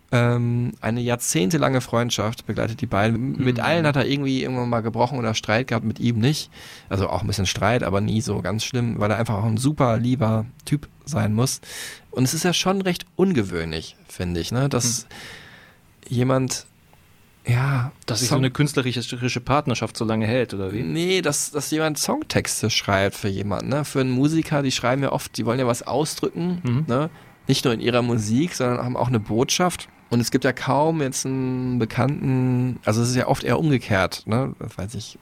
Ähm, 0.10 0.72
eine 0.80 1.02
jahrzehntelange 1.02 1.82
Freundschaft 1.82 2.46
begleitet 2.46 2.80
die 2.80 2.86
beiden. 2.86 3.44
Mit 3.44 3.60
allen 3.60 3.86
hat 3.86 3.98
er 3.98 4.06
irgendwie 4.06 4.42
irgendwann 4.42 4.70
mal 4.70 4.82
gebrochen 4.82 5.20
oder 5.20 5.34
Streit 5.34 5.68
gehabt, 5.68 5.86
mit 5.86 6.00
ihm 6.00 6.20
nicht. 6.20 6.50
Also 6.88 7.10
auch 7.10 7.22
ein 7.22 7.28
bisschen 7.28 7.46
Streit, 7.46 7.84
aber 7.84 8.00
nie 8.00 8.22
so 8.22 8.42
ganz 8.42 8.64
schlimm, 8.64 9.00
weil 9.00 9.12
er 9.12 9.18
einfach 9.18 9.36
auch 9.36 9.46
ein 9.46 9.58
super 9.58 9.98
lieber 9.98 10.46
Typ 10.64 10.88
sein 11.06 11.34
muss. 11.34 11.60
Und 12.18 12.24
es 12.24 12.34
ist 12.34 12.44
ja 12.44 12.52
schon 12.52 12.82
recht 12.82 13.06
ungewöhnlich, 13.16 13.96
finde 14.08 14.40
ich, 14.40 14.52
ne, 14.52 14.70
dass 14.70 15.06
jemand 16.10 16.66
ja, 17.46 17.92
Dass 18.08 18.20
sich 18.22 18.30
so 18.30 18.36
eine 18.36 18.50
künstlerische 18.52 19.40
Partnerschaft 19.40 19.96
so 19.96 20.04
lange 20.04 20.26
hält, 20.26 20.54
oder 20.54 20.74
wie? 20.74 20.82
Nee, 20.82 21.22
dass, 21.22 21.52
dass 21.52 21.70
jemand 21.72 21.98
Songtexte 22.00 22.70
schreibt 22.72 23.16
für 23.16 23.30
jemanden, 23.30 23.70
ne? 23.70 23.86
Für 23.86 24.02
einen 24.02 24.10
Musiker, 24.10 24.64
die 24.64 24.72
schreiben 24.72 25.04
ja 25.04 25.12
oft, 25.14 25.38
die 25.38 25.46
wollen 25.46 25.60
ja 25.60 25.68
was 25.68 25.84
ausdrücken, 25.84 26.60
Mhm. 26.64 26.84
ne? 26.88 27.10
Nicht 27.48 27.64
nur 27.64 27.74
in 27.74 27.80
ihrer 27.80 28.02
Musik, 28.02 28.56
sondern 28.56 28.84
haben 28.84 28.98
auch 28.98 29.08
eine 29.08 29.20
Botschaft. 29.22 29.88
Und 30.10 30.20
es 30.20 30.32
gibt 30.32 30.44
ja 30.44 30.52
kaum 30.54 31.02
jetzt 31.02 31.26
einen 31.26 31.78
bekannten, 31.80 32.80
also 32.84 33.02
es 33.02 33.10
ist 33.10 33.16
ja 33.16 33.28
oft 33.28 33.44
eher 33.44 33.60
umgekehrt, 33.60 34.24
ne? 34.26 34.56
Das 34.60 34.76
weiß 34.78 34.96
ich, 34.96 35.18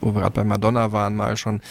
wo 0.00 0.14
wir 0.14 0.20
gerade 0.20 0.34
bei 0.34 0.44
Madonna 0.44 0.92
waren, 0.92 1.16
mal 1.16 1.36
schon, 1.36 1.62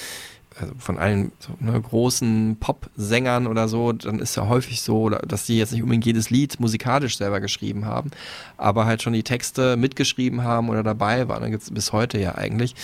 also 0.61 0.73
von 0.77 0.97
allen 0.97 1.31
so, 1.39 1.53
ne, 1.59 1.79
großen 1.79 2.57
Pop-Sängern 2.59 3.47
oder 3.47 3.67
so, 3.67 3.93
dann 3.93 4.19
ist 4.19 4.35
ja 4.35 4.47
häufig 4.47 4.81
so, 4.81 5.09
dass 5.09 5.45
die 5.45 5.57
jetzt 5.57 5.71
nicht 5.71 5.81
unbedingt 5.81 6.05
jedes 6.05 6.29
Lied 6.29 6.59
musikalisch 6.59 7.17
selber 7.17 7.39
geschrieben 7.39 7.85
haben, 7.85 8.11
aber 8.57 8.85
halt 8.85 9.01
schon 9.01 9.13
die 9.13 9.23
Texte 9.23 9.77
mitgeschrieben 9.77 10.43
haben 10.43 10.69
oder 10.69 10.83
dabei 10.83 11.27
waren. 11.27 11.41
Da 11.41 11.49
gibt's 11.49 11.71
bis 11.71 11.93
heute 11.93 12.19
ja 12.19 12.35
eigentlich. 12.35 12.75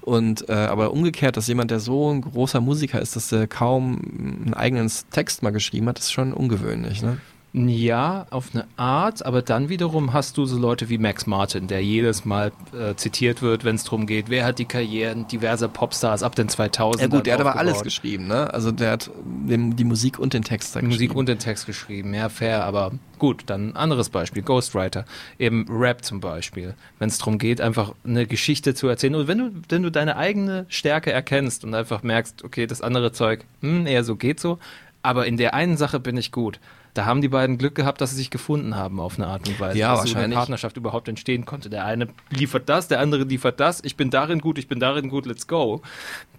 Und 0.00 0.48
äh, 0.48 0.54
aber 0.54 0.92
umgekehrt, 0.92 1.36
dass 1.36 1.48
jemand, 1.48 1.70
der 1.70 1.80
so 1.80 2.10
ein 2.10 2.22
großer 2.22 2.60
Musiker 2.60 3.00
ist, 3.00 3.14
dass 3.14 3.28
der 3.28 3.46
kaum 3.46 4.00
einen 4.18 4.54
eigenen 4.54 4.90
Text 5.10 5.42
mal 5.42 5.50
geschrieben 5.50 5.88
hat, 5.88 5.98
ist 5.98 6.12
schon 6.12 6.32
ungewöhnlich. 6.32 7.02
Ne? 7.02 7.18
Ja, 7.54 8.26
auf 8.28 8.50
eine 8.52 8.66
Art, 8.76 9.24
aber 9.24 9.40
dann 9.40 9.70
wiederum 9.70 10.12
hast 10.12 10.36
du 10.36 10.44
so 10.44 10.58
Leute 10.58 10.90
wie 10.90 10.98
Max 10.98 11.26
Martin, 11.26 11.66
der 11.66 11.82
jedes 11.82 12.26
Mal 12.26 12.52
äh, 12.78 12.94
zitiert 12.94 13.40
wird, 13.40 13.64
wenn 13.64 13.76
es 13.76 13.84
darum 13.84 14.06
geht, 14.06 14.28
wer 14.28 14.44
hat 14.44 14.58
die 14.58 14.66
Karrieren 14.66 15.26
diverser 15.28 15.68
Popstars 15.68 16.22
ab 16.22 16.34
den 16.34 16.50
2000 16.50 17.00
Ja 17.00 17.08
gut, 17.08 17.26
der 17.26 17.34
hat 17.34 17.40
aber 17.40 17.56
alles 17.56 17.82
geschrieben, 17.82 18.26
ne? 18.26 18.52
Also 18.52 18.70
der 18.70 18.90
hat 18.92 19.10
die 19.24 19.84
Musik 19.84 20.18
und 20.18 20.34
den 20.34 20.42
Text 20.42 20.74
Die 20.74 20.82
Musik 20.82 20.98
geschrieben. 20.98 21.14
und 21.16 21.28
den 21.28 21.38
Text 21.38 21.64
geschrieben, 21.64 22.12
ja, 22.12 22.28
fair, 22.28 22.64
aber 22.64 22.92
gut, 23.18 23.44
dann 23.46 23.70
ein 23.70 23.76
anderes 23.76 24.10
Beispiel, 24.10 24.42
Ghostwriter, 24.42 25.06
eben 25.38 25.64
Rap 25.70 26.04
zum 26.04 26.20
Beispiel, 26.20 26.74
wenn 26.98 27.08
es 27.08 27.16
darum 27.16 27.38
geht, 27.38 27.62
einfach 27.62 27.94
eine 28.04 28.26
Geschichte 28.26 28.74
zu 28.74 28.88
erzählen 28.88 29.14
und 29.14 29.26
wenn 29.26 29.38
du, 29.38 29.50
wenn 29.70 29.82
du 29.82 29.90
deine 29.90 30.16
eigene 30.16 30.66
Stärke 30.68 31.12
erkennst 31.12 31.64
und 31.64 31.74
einfach 31.74 32.02
merkst, 32.02 32.44
okay, 32.44 32.66
das 32.66 32.82
andere 32.82 33.12
Zeug, 33.12 33.44
hm, 33.62 33.86
eher 33.86 34.04
so 34.04 34.16
geht 34.16 34.38
so, 34.38 34.58
aber 35.02 35.26
in 35.26 35.38
der 35.38 35.54
einen 35.54 35.78
Sache 35.78 35.98
bin 35.98 36.18
ich 36.18 36.30
gut. 36.30 36.60
Da 36.98 37.04
haben 37.04 37.22
die 37.22 37.28
beiden 37.28 37.58
Glück 37.58 37.76
gehabt, 37.76 38.00
dass 38.00 38.10
sie 38.10 38.16
sich 38.16 38.28
gefunden 38.28 38.74
haben 38.74 38.98
auf 38.98 39.18
eine 39.18 39.28
Art 39.28 39.46
und 39.46 39.60
Weise. 39.60 39.78
Ja, 39.78 39.94
dass 39.94 40.10
so 40.10 40.18
eine. 40.18 40.34
Partnerschaft 40.34 40.76
überhaupt 40.76 41.06
entstehen 41.06 41.44
konnte. 41.44 41.70
Der 41.70 41.84
eine 41.84 42.08
liefert 42.30 42.68
das, 42.68 42.88
der 42.88 42.98
andere 42.98 43.22
liefert 43.22 43.60
das. 43.60 43.84
Ich 43.84 43.94
bin 43.94 44.10
darin 44.10 44.40
gut, 44.40 44.58
ich 44.58 44.66
bin 44.66 44.80
darin 44.80 45.08
gut, 45.08 45.24
let's 45.24 45.46
go. 45.46 45.80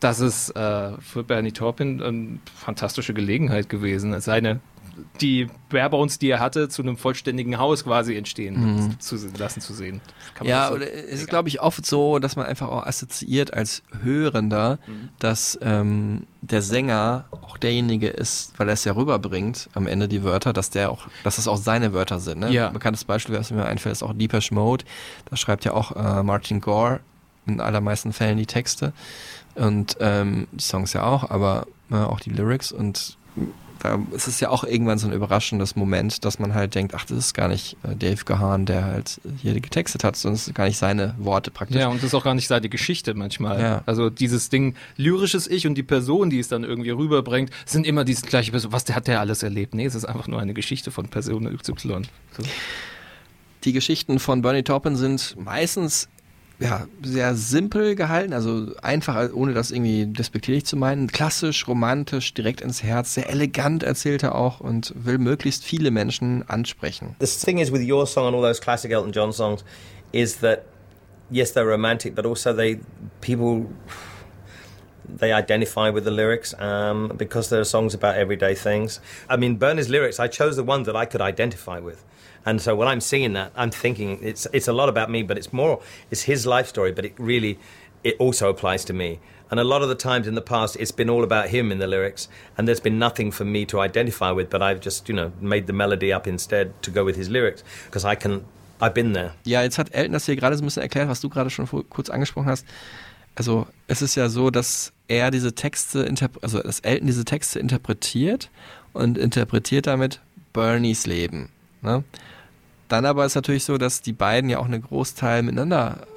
Das 0.01 0.19
ist 0.19 0.49
äh, 0.57 0.97
für 0.99 1.23
Bernie 1.23 1.53
Taupin 1.53 2.03
eine 2.03 2.39
fantastische 2.53 3.13
Gelegenheit 3.13 3.69
gewesen, 3.69 4.19
seine 4.19 4.59
die 5.21 5.47
Barebones, 5.69 6.19
die 6.19 6.29
er 6.29 6.39
hatte, 6.39 6.69
zu 6.69 6.81
einem 6.81 6.97
vollständigen 6.97 7.57
Haus 7.57 7.83
quasi 7.83 8.15
entstehen 8.15 8.95
zu 8.99 9.17
lassen 9.37 9.61
zu 9.61 9.73
sehen. 9.73 10.01
Ja, 10.43 10.69
so- 10.69 10.75
oder 10.75 10.91
es 10.91 11.21
ist, 11.21 11.29
glaube 11.29 11.49
ich, 11.49 11.61
oft 11.61 11.85
so, 11.85 12.19
dass 12.19 12.35
man 12.35 12.45
einfach 12.45 12.67
auch 12.69 12.85
assoziiert 12.85 13.53
als 13.53 13.83
Hörender, 14.01 14.79
dass 15.19 15.59
ähm, 15.61 16.25
der 16.41 16.61
Sänger 16.61 17.25
auch 17.31 17.57
derjenige 17.57 18.07
ist, 18.07 18.53
weil 18.57 18.69
er 18.69 18.73
es 18.73 18.83
ja 18.85 18.93
rüberbringt 18.93 19.69
am 19.73 19.87
Ende 19.87 20.07
die 20.07 20.23
Wörter, 20.23 20.53
dass 20.53 20.69
der 20.69 20.91
auch, 20.91 21.07
dass 21.23 21.35
das 21.35 21.47
auch 21.47 21.57
seine 21.57 21.93
Wörter 21.93 22.19
sind. 22.19 22.39
Ne? 22.39 22.51
Ja. 22.51 22.67
Ein 22.67 22.73
bekanntes 22.73 23.03
Beispiel, 23.03 23.35
was 23.35 23.51
mir 23.51 23.65
einfällt, 23.65 23.93
ist 23.93 24.03
auch 24.03 24.13
Deepesh 24.13 24.51
Mode. 24.51 24.85
Da 25.29 25.35
schreibt 25.35 25.65
ja 25.65 25.73
auch 25.73 25.95
äh, 25.95 26.23
Martin 26.23 26.61
Gore 26.61 27.01
in 27.45 27.59
allermeisten 27.61 28.13
Fällen 28.13 28.37
die 28.37 28.45
Texte 28.45 28.93
und 29.55 29.97
ähm, 29.99 30.47
die 30.51 30.63
Songs 30.63 30.93
ja 30.93 31.03
auch, 31.03 31.29
aber 31.29 31.67
äh, 31.91 31.95
auch 31.95 32.19
die 32.19 32.29
Lyrics 32.29 32.71
und 32.71 33.17
da 33.79 33.99
ist 34.11 34.27
es 34.27 34.39
ja 34.39 34.49
auch 34.49 34.63
irgendwann 34.63 34.97
so 34.97 35.07
ein 35.07 35.13
überraschendes 35.13 35.75
Moment, 35.75 36.25
dass 36.25 36.39
man 36.39 36.53
halt 36.53 36.75
denkt, 36.75 36.93
ach, 36.95 37.05
das 37.05 37.17
ist 37.17 37.33
gar 37.33 37.47
nicht 37.47 37.77
äh, 37.83 37.95
Dave 37.95 38.23
Gahan, 38.25 38.65
der 38.65 38.85
halt 38.85 39.21
hier 39.41 39.59
getextet 39.59 40.03
hat, 40.03 40.15
sondern 40.15 40.35
es 40.35 40.45
sind 40.45 40.53
gar 40.53 40.65
nicht 40.65 40.77
seine 40.77 41.15
Worte 41.17 41.51
praktisch. 41.51 41.77
Ja, 41.77 41.87
und 41.87 41.97
das 41.97 42.05
ist 42.05 42.13
auch 42.13 42.23
gar 42.23 42.35
nicht 42.35 42.47
seine 42.47 42.69
Geschichte 42.69 43.13
manchmal. 43.13 43.61
Ja. 43.61 43.81
Also 43.85 44.09
dieses 44.09 44.49
Ding, 44.49 44.75
lyrisches 44.97 45.47
Ich 45.47 45.65
und 45.65 45.75
die 45.75 45.83
Person, 45.83 46.29
die 46.29 46.39
es 46.39 46.47
dann 46.49 46.63
irgendwie 46.63 46.89
rüberbringt, 46.89 47.51
sind 47.65 47.87
immer 47.87 48.03
diese 48.03 48.25
gleiche 48.25 48.51
Person. 48.51 48.71
Was 48.71 48.83
der 48.83 48.95
hat 48.95 49.07
der 49.07 49.19
alles 49.19 49.43
erlebt? 49.43 49.73
Nee, 49.73 49.85
es 49.85 49.95
ist 49.95 50.05
einfach 50.05 50.27
nur 50.27 50.39
eine 50.39 50.53
Geschichte 50.53 50.91
von 50.91 51.07
Person 51.07 51.45
XY. 51.57 52.03
So. 52.37 52.43
Die 53.63 53.73
Geschichten 53.73 54.19
von 54.19 54.41
Bernie 54.41 54.63
Taupin 54.63 54.95
sind 54.95 55.35
meistens 55.37 56.07
ja, 56.59 56.87
sehr 57.01 57.35
simpel 57.35 57.95
gehalten, 57.95 58.33
also 58.33 58.73
einfach, 58.81 59.33
ohne 59.33 59.53
das 59.53 59.71
irgendwie 59.71 60.05
despektierlich 60.05 60.65
zu 60.65 60.75
meinen. 60.75 61.07
Klassisch, 61.07 61.67
romantisch, 61.67 62.33
direkt 62.33 62.61
ins 62.61 62.83
Herz, 62.83 63.13
sehr 63.13 63.29
elegant 63.29 63.83
erzählt 63.83 64.23
er 64.23 64.35
auch 64.35 64.59
und 64.59 64.93
will 64.95 65.17
möglichst 65.17 65.63
viele 65.63 65.89
Menschen 65.89 66.47
ansprechen. 66.47 67.15
The 67.19 67.27
thing 67.27 67.59
is 67.59 67.71
with 67.71 67.89
your 67.89 68.05
song 68.05 68.27
and 68.27 68.35
all 68.35 68.41
those 68.41 68.59
classic 68.59 68.91
Elton 68.91 69.13
John 69.13 69.31
songs 69.31 69.63
is 70.11 70.39
that 70.39 70.65
yes, 71.29 71.53
they're 71.53 71.65
romantic, 71.65 72.15
but 72.15 72.25
also 72.25 72.53
they 72.53 72.79
people 73.21 73.67
they 75.17 75.31
identify 75.31 75.89
with 75.89 76.03
the 76.03 76.11
lyrics 76.11 76.53
um, 76.59 77.11
because 77.17 77.49
they're 77.49 77.63
songs 77.63 77.93
about 77.93 78.15
everyday 78.15 78.53
things. 78.53 78.99
I 79.27 79.37
mean, 79.37 79.57
Bernie's 79.57 79.89
lyrics, 79.89 80.19
I 80.19 80.27
chose 80.27 80.55
the 80.55 80.63
ones 80.63 80.85
that 80.85 80.95
I 80.95 81.05
could 81.05 81.21
identify 81.21 81.79
with. 81.79 82.03
And 82.45 82.61
so 82.61 82.75
when 82.75 82.87
I'm 82.87 83.01
singing 83.01 83.33
that, 83.33 83.51
I'm 83.55 83.71
thinking 83.71 84.19
it's 84.21 84.47
it's 84.53 84.67
a 84.67 84.73
lot 84.73 84.89
about 84.89 85.09
me, 85.09 85.23
but 85.23 85.37
it's 85.37 85.51
more 85.51 85.81
it's 86.11 86.23
his 86.23 86.45
life 86.45 86.67
story, 86.67 86.91
but 86.91 87.05
it 87.05 87.13
really 87.17 87.57
it 88.03 88.15
also 88.19 88.49
applies 88.49 88.85
to 88.85 88.93
me. 88.93 89.19
And 89.51 89.59
a 89.59 89.63
lot 89.63 89.81
of 89.81 89.89
the 89.89 89.95
times 89.95 90.27
in 90.27 90.35
the 90.35 90.41
past, 90.41 90.75
it's 90.75 90.91
been 90.91 91.09
all 91.09 91.23
about 91.23 91.49
him 91.49 91.71
in 91.71 91.79
the 91.79 91.87
lyrics, 91.87 92.29
and 92.55 92.67
there's 92.67 92.79
been 92.79 92.99
nothing 92.99 93.31
for 93.31 93.45
me 93.45 93.65
to 93.65 93.79
identify 93.79 94.31
with. 94.31 94.49
But 94.49 94.61
I've 94.61 94.79
just, 94.79 95.09
you 95.09 95.15
know, 95.15 95.31
made 95.41 95.65
the 95.65 95.73
melody 95.73 96.13
up 96.13 96.27
instead 96.27 96.71
to 96.83 96.91
go 96.91 97.03
with 97.03 97.15
his 97.15 97.29
lyrics 97.29 97.63
because 97.85 98.05
I 98.05 98.15
can. 98.15 98.45
I've 98.81 98.93
been 98.93 99.11
there. 99.13 99.33
Ja, 99.43 99.61
jetzt 99.61 99.77
hat 99.77 99.93
Elton 99.93 100.13
das 100.13 100.25
hier 100.25 100.37
gerade 100.37 100.55
so 100.55 100.63
ein 100.63 100.65
bisschen 100.65 100.83
erklärt, 100.83 101.09
was 101.09 101.19
du 101.19 101.27
gerade 101.27 101.49
schon 101.49 101.67
kurz 101.89 102.09
angesprochen 102.09 102.47
hast. 102.47 102.65
Also 103.35 103.67
es 103.87 104.01
ist 104.01 104.15
ja 104.15 104.29
so, 104.29 104.51
dass 104.51 104.93
er 105.09 105.31
diese 105.31 105.53
Texte, 105.53 106.09
also 106.41 106.61
dass 106.61 106.79
Elton 106.79 107.07
diese 107.07 107.25
Texte 107.25 107.59
interpretiert 107.59 108.49
und 108.93 109.17
interpretiert 109.17 109.87
damit 109.87 110.21
Bernies 110.53 111.07
Leben. 111.07 111.49
Ne? 111.81 112.03
Dann 112.87 113.05
aber 113.05 113.25
ist 113.25 113.35
natürlich 113.35 113.63
so, 113.63 113.77
dass 113.77 114.01
die 114.01 114.13
beiden 114.13 114.49
ja 114.49 114.59
auch 114.59 114.65
einen 114.65 114.81
Großteil 114.81 115.43
miteinander 115.43 116.07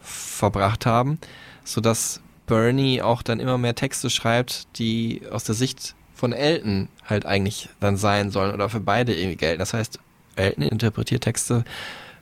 verbracht 0.00 0.86
haben, 0.86 1.18
sodass 1.64 2.20
Bernie 2.46 3.00
auch 3.00 3.22
dann 3.22 3.40
immer 3.40 3.58
mehr 3.58 3.74
Texte 3.74 4.10
schreibt, 4.10 4.66
die 4.78 5.22
aus 5.30 5.44
der 5.44 5.54
Sicht 5.54 5.94
von 6.14 6.32
Elton 6.32 6.88
halt 7.06 7.24
eigentlich 7.24 7.68
dann 7.80 7.96
sein 7.96 8.30
sollen 8.30 8.52
oder 8.52 8.68
für 8.68 8.80
beide 8.80 9.14
irgendwie 9.14 9.36
gelten. 9.36 9.58
Das 9.58 9.72
heißt, 9.72 9.98
Elton 10.36 10.64
interpretiert 10.64 11.24
Texte 11.24 11.64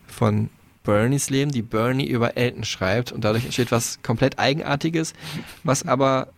von 0.07 0.51
Bernies 0.85 1.31
Leben, 1.31 1.51
die 1.51 1.63
Bernie 1.63 2.07
über 2.07 2.37
Elton 2.37 2.65
schreibt 2.65 3.13
und 3.13 3.25
dadurch 3.25 3.45
entsteht 3.45 3.73
was 3.73 4.01
komplett 4.03 4.39
Eigenartiges, 4.39 5.13
was 5.65 5.87
aber 5.87 6.29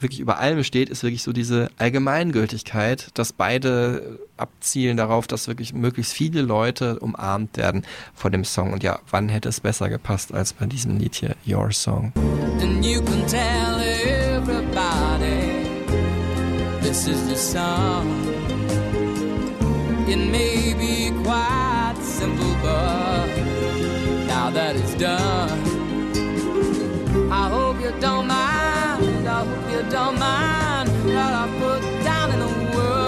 wirklich 0.00 0.20
über 0.20 0.38
allem 0.38 0.64
steht, 0.64 0.88
ist 0.88 1.02
wirklich 1.02 1.22
so 1.22 1.32
diese 1.32 1.70
Allgemeingültigkeit, 1.78 3.08
dass 3.14 3.32
beide 3.32 4.18
abzielen 4.36 4.96
darauf, 4.96 5.26
dass 5.26 5.48
wirklich 5.48 5.72
möglichst 5.74 6.12
viele 6.12 6.42
Leute 6.42 6.98
umarmt 6.98 7.56
werden 7.56 7.84
vor 8.14 8.30
dem 8.30 8.44
Song. 8.44 8.72
Und 8.72 8.82
ja, 8.82 9.00
wann 9.10 9.28
hätte 9.28 9.48
es 9.48 9.60
besser 9.60 9.88
gepasst 9.88 10.32
als 10.32 10.52
bei 10.52 10.66
diesem 10.66 10.98
Lied 10.98 11.14
hier, 11.14 11.36
Your 11.46 11.72
Song? 11.72 12.12
And 12.60 12.84
you 12.84 13.02
can 13.02 13.26
tell 13.26 13.80
everybody 13.80 15.50
this 16.82 17.06
is 17.06 17.28
the 17.28 17.36
song. 17.36 18.06
It 20.08 20.18
may 20.18 20.74
be 20.74 21.12
quite 21.22 21.94
simple, 22.02 22.56
but 22.62 23.28
now 24.26 24.50
that 24.50 24.74
it's 24.74 24.94
done, 24.94 25.60
I 27.30 27.48
hope 27.48 27.80
you 27.80 27.92
don't 28.00 28.26
mind. 28.26 28.49
You 29.80 29.86
don't 29.86 30.18
mind 30.18 30.90
what 31.06 31.32
I 31.32 31.48
put 31.58 31.80
down 32.04 32.32
in 32.32 32.40
the 32.40 32.52
words. 32.76 33.00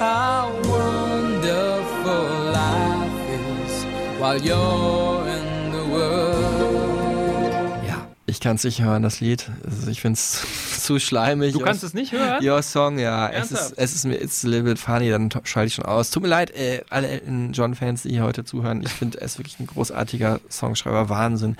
How 0.00 0.48
wonderful 0.64 2.24
life 2.50 3.28
is 3.28 3.84
while 4.18 4.40
you're 4.40 5.28
in 5.28 5.70
the 5.70 5.84
world. 5.92 7.84
Ja, 7.86 8.08
ich 8.24 8.40
kann 8.40 8.56
es 8.56 8.64
nicht 8.64 8.80
hören, 8.80 9.02
das 9.02 9.20
Lied. 9.20 9.50
Also 9.66 9.90
ich 9.90 10.00
finde 10.00 10.14
es 10.14 10.46
zu 10.82 10.98
schleimig. 10.98 11.52
Du 11.52 11.60
kannst 11.60 11.84
es 11.84 11.92
nicht 11.92 12.12
hören? 12.12 12.42
Your 12.42 12.62
Song, 12.62 12.98
ja. 12.98 13.28
Es 13.28 13.52
ist, 13.52 13.74
es 13.76 13.94
ist 13.94 14.06
mir 14.06 14.18
it's 14.18 14.46
a 14.46 14.48
little 14.48 14.64
bit 14.64 14.78
funny, 14.78 15.10
dann 15.10 15.28
schalte 15.44 15.66
ich 15.66 15.74
schon 15.74 15.84
aus. 15.84 16.10
Tut 16.10 16.22
mir 16.22 16.30
leid, 16.30 16.52
äh, 16.52 16.80
alle 16.88 17.08
Elton 17.08 17.52
John-Fans, 17.52 18.04
die 18.04 18.12
hier 18.12 18.22
heute 18.22 18.46
zuhören. 18.46 18.82
Ich 18.82 18.92
finde, 18.92 19.20
er 19.20 19.26
ist 19.26 19.36
wirklich 19.38 19.60
ein 19.60 19.66
großartiger 19.66 20.40
Songschreiber, 20.48 21.10
Wahnsinn. 21.10 21.58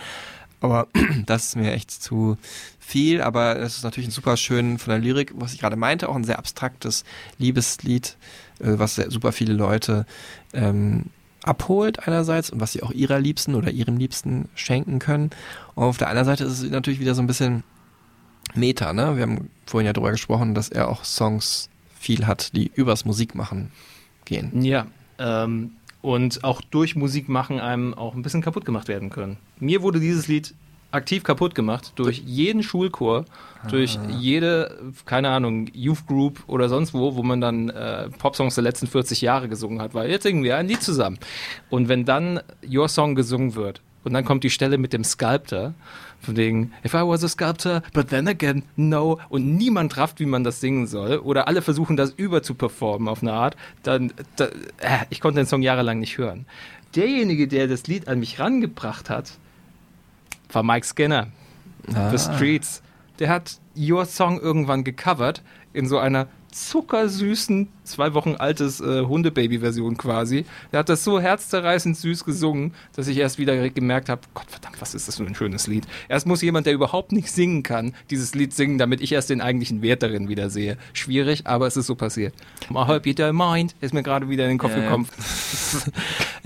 Aber 0.64 0.88
das 1.26 1.44
ist 1.44 1.56
mir 1.56 1.72
echt 1.72 1.90
zu 1.90 2.38
viel. 2.78 3.20
Aber 3.20 3.56
es 3.56 3.76
ist 3.76 3.84
natürlich 3.84 4.12
super 4.12 4.38
schön 4.38 4.78
von 4.78 4.90
der 4.90 4.98
Lyrik, 4.98 5.32
was 5.36 5.52
ich 5.52 5.60
gerade 5.60 5.76
meinte, 5.76 6.08
auch 6.08 6.16
ein 6.16 6.24
sehr 6.24 6.38
abstraktes 6.38 7.04
Liebeslied, 7.38 8.16
äh, 8.60 8.78
was 8.78 8.94
sehr, 8.94 9.10
super 9.10 9.32
viele 9.32 9.52
Leute 9.52 10.06
ähm, 10.54 11.04
abholt 11.42 12.08
einerseits 12.08 12.48
und 12.48 12.60
was 12.60 12.72
sie 12.72 12.82
auch 12.82 12.92
ihrer 12.92 13.20
Liebsten 13.20 13.54
oder 13.54 13.70
ihrem 13.70 13.98
Liebsten 13.98 14.48
schenken 14.54 15.00
können. 15.00 15.30
Und 15.74 15.84
auf 15.84 15.98
der 15.98 16.08
anderen 16.08 16.24
Seite 16.24 16.44
ist 16.44 16.62
es 16.62 16.70
natürlich 16.70 17.00
wieder 17.00 17.14
so 17.14 17.20
ein 17.20 17.26
bisschen 17.26 17.62
Meta, 18.54 18.94
ne? 18.94 19.16
Wir 19.16 19.24
haben 19.24 19.50
vorhin 19.66 19.86
ja 19.86 19.92
darüber 19.92 20.12
gesprochen, 20.12 20.54
dass 20.54 20.70
er 20.70 20.88
auch 20.88 21.04
Songs 21.04 21.68
viel 21.98 22.26
hat, 22.26 22.56
die 22.56 22.70
übers 22.74 23.04
Musikmachen 23.04 23.70
gehen. 24.24 24.62
Ja, 24.62 24.86
ähm, 25.18 25.72
und 26.04 26.44
auch 26.44 26.60
durch 26.60 26.96
Musik 26.96 27.30
machen 27.30 27.60
einem 27.60 27.94
auch 27.94 28.14
ein 28.14 28.20
bisschen 28.20 28.42
kaputt 28.42 28.66
gemacht 28.66 28.88
werden 28.88 29.08
können. 29.08 29.38
Mir 29.58 29.80
wurde 29.80 30.00
dieses 30.00 30.28
Lied 30.28 30.52
aktiv 30.90 31.24
kaputt 31.24 31.54
gemacht 31.54 31.92
durch 31.96 32.18
jeden 32.18 32.62
Schulchor, 32.62 33.24
durch 33.70 33.98
jede, 34.10 34.92
keine 35.06 35.30
Ahnung, 35.30 35.70
Youth 35.72 36.06
Group 36.06 36.42
oder 36.46 36.68
sonst 36.68 36.92
wo, 36.92 37.16
wo 37.16 37.22
man 37.22 37.40
dann 37.40 37.70
äh, 37.70 38.10
Popsongs 38.10 38.54
der 38.54 38.64
letzten 38.64 38.86
40 38.86 39.22
Jahre 39.22 39.48
gesungen 39.48 39.80
hat, 39.80 39.94
weil 39.94 40.10
jetzt 40.10 40.24
singen 40.24 40.44
wir 40.44 40.58
ein 40.58 40.68
Lied 40.68 40.82
zusammen. 40.82 41.18
Und 41.70 41.88
wenn 41.88 42.04
dann 42.04 42.40
Your 42.70 42.88
Song 42.90 43.14
gesungen 43.14 43.54
wird 43.54 43.80
und 44.04 44.12
dann 44.12 44.26
kommt 44.26 44.44
die 44.44 44.50
Stelle 44.50 44.76
mit 44.76 44.92
dem 44.92 45.04
Sculptor, 45.04 45.72
von 46.24 46.36
wegen, 46.36 46.72
if 46.84 46.94
I 46.94 47.02
was 47.02 47.22
a 47.22 47.28
sculptor, 47.28 47.82
but 47.92 48.08
then 48.08 48.26
again, 48.28 48.62
no, 48.76 49.18
und 49.28 49.56
niemand 49.56 49.96
rafft, 49.96 50.20
wie 50.20 50.26
man 50.26 50.44
das 50.44 50.60
singen 50.60 50.86
soll, 50.86 51.18
oder 51.18 51.48
alle 51.48 51.62
versuchen 51.62 51.96
das 51.96 52.10
überzuperformen 52.10 53.08
auf 53.08 53.22
eine 53.22 53.32
Art, 53.32 53.56
dann, 53.82 54.12
da, 54.36 54.46
äh, 54.78 55.04
ich 55.10 55.20
konnte 55.20 55.40
den 55.40 55.46
Song 55.46 55.62
jahrelang 55.62 56.00
nicht 56.00 56.18
hören. 56.18 56.46
Derjenige, 56.96 57.48
der 57.48 57.68
das 57.68 57.86
Lied 57.86 58.08
an 58.08 58.20
mich 58.20 58.38
rangebracht 58.38 59.10
hat, 59.10 59.32
war 60.52 60.62
Mike 60.62 60.86
Skinner, 60.86 61.28
The 61.86 62.18
Streets. 62.18 62.82
Der 63.18 63.28
hat 63.28 63.58
Your 63.76 64.06
Song 64.06 64.40
irgendwann 64.40 64.84
gecovert 64.84 65.42
in 65.72 65.88
so 65.88 65.98
einer 65.98 66.28
zuckersüßen, 66.54 67.68
zwei 67.82 68.14
Wochen 68.14 68.36
altes 68.36 68.80
äh, 68.80 69.02
Hundebaby-Version 69.02 69.96
quasi. 69.96 70.44
Der 70.72 70.80
hat 70.80 70.88
das 70.88 71.02
so 71.02 71.20
herzzerreißend 71.20 71.96
süß 71.96 72.24
gesungen, 72.24 72.72
dass 72.94 73.08
ich 73.08 73.18
erst 73.18 73.38
wieder 73.38 73.68
gemerkt 73.70 74.08
habe, 74.08 74.22
Gott 74.34 74.46
verdammt, 74.48 74.80
was 74.80 74.94
ist 74.94 75.08
das 75.08 75.16
für 75.16 75.24
ein 75.24 75.34
schönes 75.34 75.66
Lied. 75.66 75.84
Erst 76.08 76.26
muss 76.26 76.42
jemand, 76.42 76.66
der 76.66 76.74
überhaupt 76.74 77.12
nicht 77.12 77.30
singen 77.30 77.62
kann, 77.62 77.94
dieses 78.10 78.34
Lied 78.34 78.54
singen, 78.54 78.78
damit 78.78 79.00
ich 79.00 79.12
erst 79.12 79.30
den 79.30 79.40
eigentlichen 79.40 79.82
Wert 79.82 80.02
darin 80.02 80.28
wieder 80.28 80.48
sehe. 80.48 80.78
Schwierig, 80.92 81.46
aber 81.46 81.66
es 81.66 81.76
ist 81.76 81.86
so 81.86 81.96
passiert. 81.96 82.34
I 82.70 82.74
hope 82.74 83.08
you 83.08 83.14
don't 83.14 83.32
mind, 83.32 83.74
ist 83.80 83.92
mir 83.92 84.02
gerade 84.02 84.28
wieder 84.28 84.44
in 84.44 84.50
den 84.50 84.58
Kopf 84.58 84.72
Ja, 84.72 84.78
ja. 84.78 84.84
gekommen. 84.84 85.08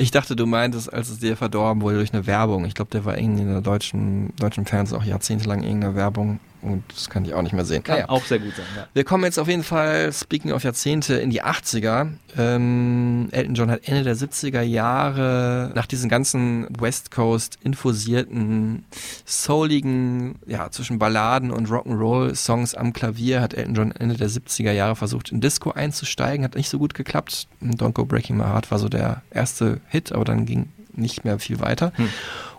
Ich 0.00 0.12
dachte, 0.12 0.36
du 0.36 0.46
meintest, 0.46 0.92
als 0.92 1.10
es 1.10 1.18
dir 1.18 1.36
verdorben 1.36 1.82
wurde 1.82 1.96
durch 1.96 2.12
eine 2.12 2.24
Werbung. 2.24 2.64
Ich 2.64 2.74
glaube, 2.74 2.92
der 2.92 3.04
war 3.04 3.18
irgendwie 3.18 3.42
in 3.42 3.48
der 3.48 3.60
deutschen, 3.60 4.32
deutschen 4.36 4.64
Fernsehen 4.64 4.96
auch 4.96 5.02
jahrzehntelang 5.02 5.64
irgendeine 5.64 5.96
Werbung 5.96 6.38
und 6.62 6.82
das 6.92 7.08
kann 7.10 7.24
ich 7.24 7.34
auch 7.34 7.42
nicht 7.42 7.52
mehr 7.52 7.64
sehen. 7.64 7.82
Kann 7.82 7.96
Naja. 7.96 8.08
auch 8.08 8.24
sehr 8.24 8.38
gut 8.38 8.54
sein, 8.56 8.66
ja. 8.76 8.86
Wir 8.92 9.04
kommen 9.04 9.24
jetzt 9.24 9.38
auf 9.38 9.48
jeden 9.48 9.62
Fall, 9.64 10.12
speaking 10.12 10.52
of 10.52 10.62
Jahrzehnte, 10.64 11.14
in 11.14 11.30
die 11.30 11.42
80er. 11.42 12.08
Ähm, 12.36 13.28
Elton 13.30 13.54
John 13.54 13.70
hat 13.70 13.86
Ende 13.88 14.02
der 14.02 14.16
70er 14.16 14.62
Jahre 14.62 15.72
nach 15.74 15.86
diesen 15.86 16.08
ganzen 16.08 16.66
West 16.78 17.10
Coast 17.10 17.58
infusierten, 17.62 18.84
souligen, 19.24 20.36
ja, 20.46 20.70
zwischen 20.70 20.98
Balladen 20.98 21.50
und 21.50 21.68
Rock'n'Roll-Songs 21.68 22.74
am 22.74 22.92
Klavier, 22.92 23.40
hat 23.40 23.54
Elton 23.54 23.74
John 23.74 23.90
Ende 23.92 24.16
der 24.16 24.28
70er 24.28 24.72
Jahre 24.72 24.96
versucht, 24.96 25.30
in 25.32 25.40
Disco 25.40 25.70
einzusteigen, 25.72 26.44
hat 26.44 26.54
nicht 26.54 26.68
so 26.68 26.78
gut 26.78 26.94
geklappt. 26.94 27.48
Don't 27.62 27.92
Go 27.92 28.04
Breaking 28.04 28.36
My 28.36 28.44
Heart 28.44 28.70
war 28.70 28.78
so 28.78 28.88
der 28.88 29.22
erste 29.30 29.80
Hit, 29.88 30.12
aber 30.12 30.24
dann 30.24 30.46
ging 30.46 30.68
nicht 30.94 31.24
mehr 31.24 31.38
viel 31.38 31.60
weiter. 31.60 31.92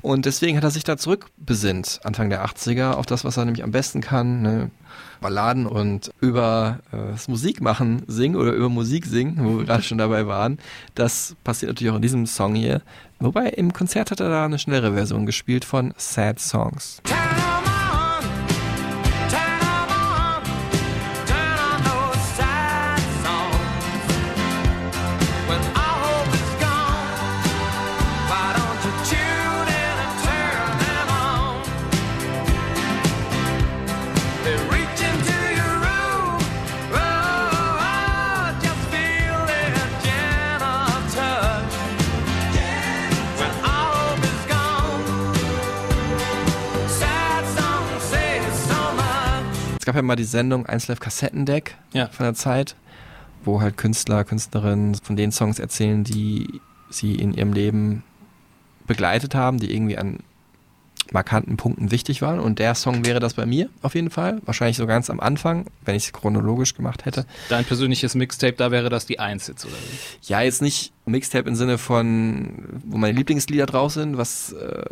Und 0.01 0.25
deswegen 0.25 0.57
hat 0.57 0.63
er 0.63 0.71
sich 0.71 0.83
da 0.83 0.97
zurückbesinnt, 0.97 1.99
Anfang 2.03 2.29
der 2.29 2.45
80er, 2.45 2.91
auf 2.91 3.05
das, 3.05 3.25
was 3.25 3.37
er 3.37 3.45
nämlich 3.45 3.63
am 3.63 3.71
besten 3.71 4.01
kann. 4.01 4.41
Ne? 4.41 4.71
Balladen 5.21 5.65
und 5.65 6.11
über 6.21 6.79
äh, 6.91 7.11
das 7.11 7.27
Musikmachen 7.27 8.03
singen 8.07 8.35
oder 8.35 8.53
über 8.53 8.69
Musik 8.69 9.05
singen, 9.05 9.37
wo 9.39 9.57
wir 9.57 9.65
gerade 9.65 9.83
schon 9.83 9.97
dabei 9.97 10.27
waren. 10.27 10.59
Das 10.95 11.35
passiert 11.43 11.71
natürlich 11.71 11.91
auch 11.91 11.97
in 11.97 12.01
diesem 12.01 12.25
Song 12.25 12.55
hier. 12.55 12.81
Wobei 13.19 13.49
im 13.49 13.73
Konzert 13.73 14.11
hat 14.11 14.21
er 14.21 14.29
da 14.29 14.45
eine 14.45 14.59
schnellere 14.59 14.93
Version 14.93 15.25
gespielt 15.25 15.65
von 15.65 15.93
Sad 15.97 16.39
Songs. 16.39 17.01
Es 17.03 17.58
gab 49.89 49.95
ja 49.95 50.01
mal 50.03 50.15
die 50.15 50.23
Sendung 50.23 50.67
1 50.67 50.87
Live 50.87 50.99
Kassettendeck 50.99 51.75
Ja. 51.93 52.05
von 52.09 52.23
der 52.25 52.35
Zeit, 52.35 52.75
wo 53.43 53.59
halt 53.59 53.75
Künstler, 53.75 54.23
Künstlerinnen 54.23 54.93
von 54.93 55.15
den 55.15 55.31
Songs 55.31 55.57
erzählen, 55.57 56.03
die 56.03 56.61
sie 56.91 57.15
in 57.15 57.33
ihrem 57.33 57.53
Leben 57.53 58.03
begleitet 58.85 59.33
haben, 59.33 59.57
die 59.57 59.73
irgendwie 59.73 59.97
an 59.97 60.19
markanten 61.13 61.57
Punkten 61.57 61.91
wichtig 61.91 62.21
waren. 62.21 62.39
Und 62.39 62.59
der 62.59 62.75
Song 62.75 63.05
wäre 63.05 63.19
das 63.19 63.33
bei 63.33 63.45
mir 63.45 63.69
auf 63.81 63.95
jeden 63.95 64.09
Fall. 64.09 64.41
Wahrscheinlich 64.45 64.77
so 64.77 64.87
ganz 64.87 65.09
am 65.09 65.19
Anfang, 65.19 65.65
wenn 65.85 65.95
ich 65.95 66.05
es 66.05 66.13
chronologisch 66.13 66.75
gemacht 66.75 67.05
hätte. 67.05 67.25
Dein 67.49 67.65
persönliches 67.65 68.15
Mixtape, 68.15 68.53
da 68.53 68.71
wäre 68.71 68.89
das 68.89 69.05
die 69.05 69.19
Eins 69.19 69.47
jetzt, 69.47 69.65
oder 69.65 69.73
wie? 69.73 70.27
Ja, 70.27 70.41
jetzt 70.41 70.61
nicht 70.61 70.91
Mixtape 71.05 71.47
im 71.47 71.55
Sinne 71.55 71.77
von, 71.77 72.81
wo 72.85 72.97
meine 72.97 73.17
Lieblingslieder 73.17 73.65
drauf 73.65 73.93
sind, 73.93 74.17
was, 74.17 74.53
äh, 74.53 74.83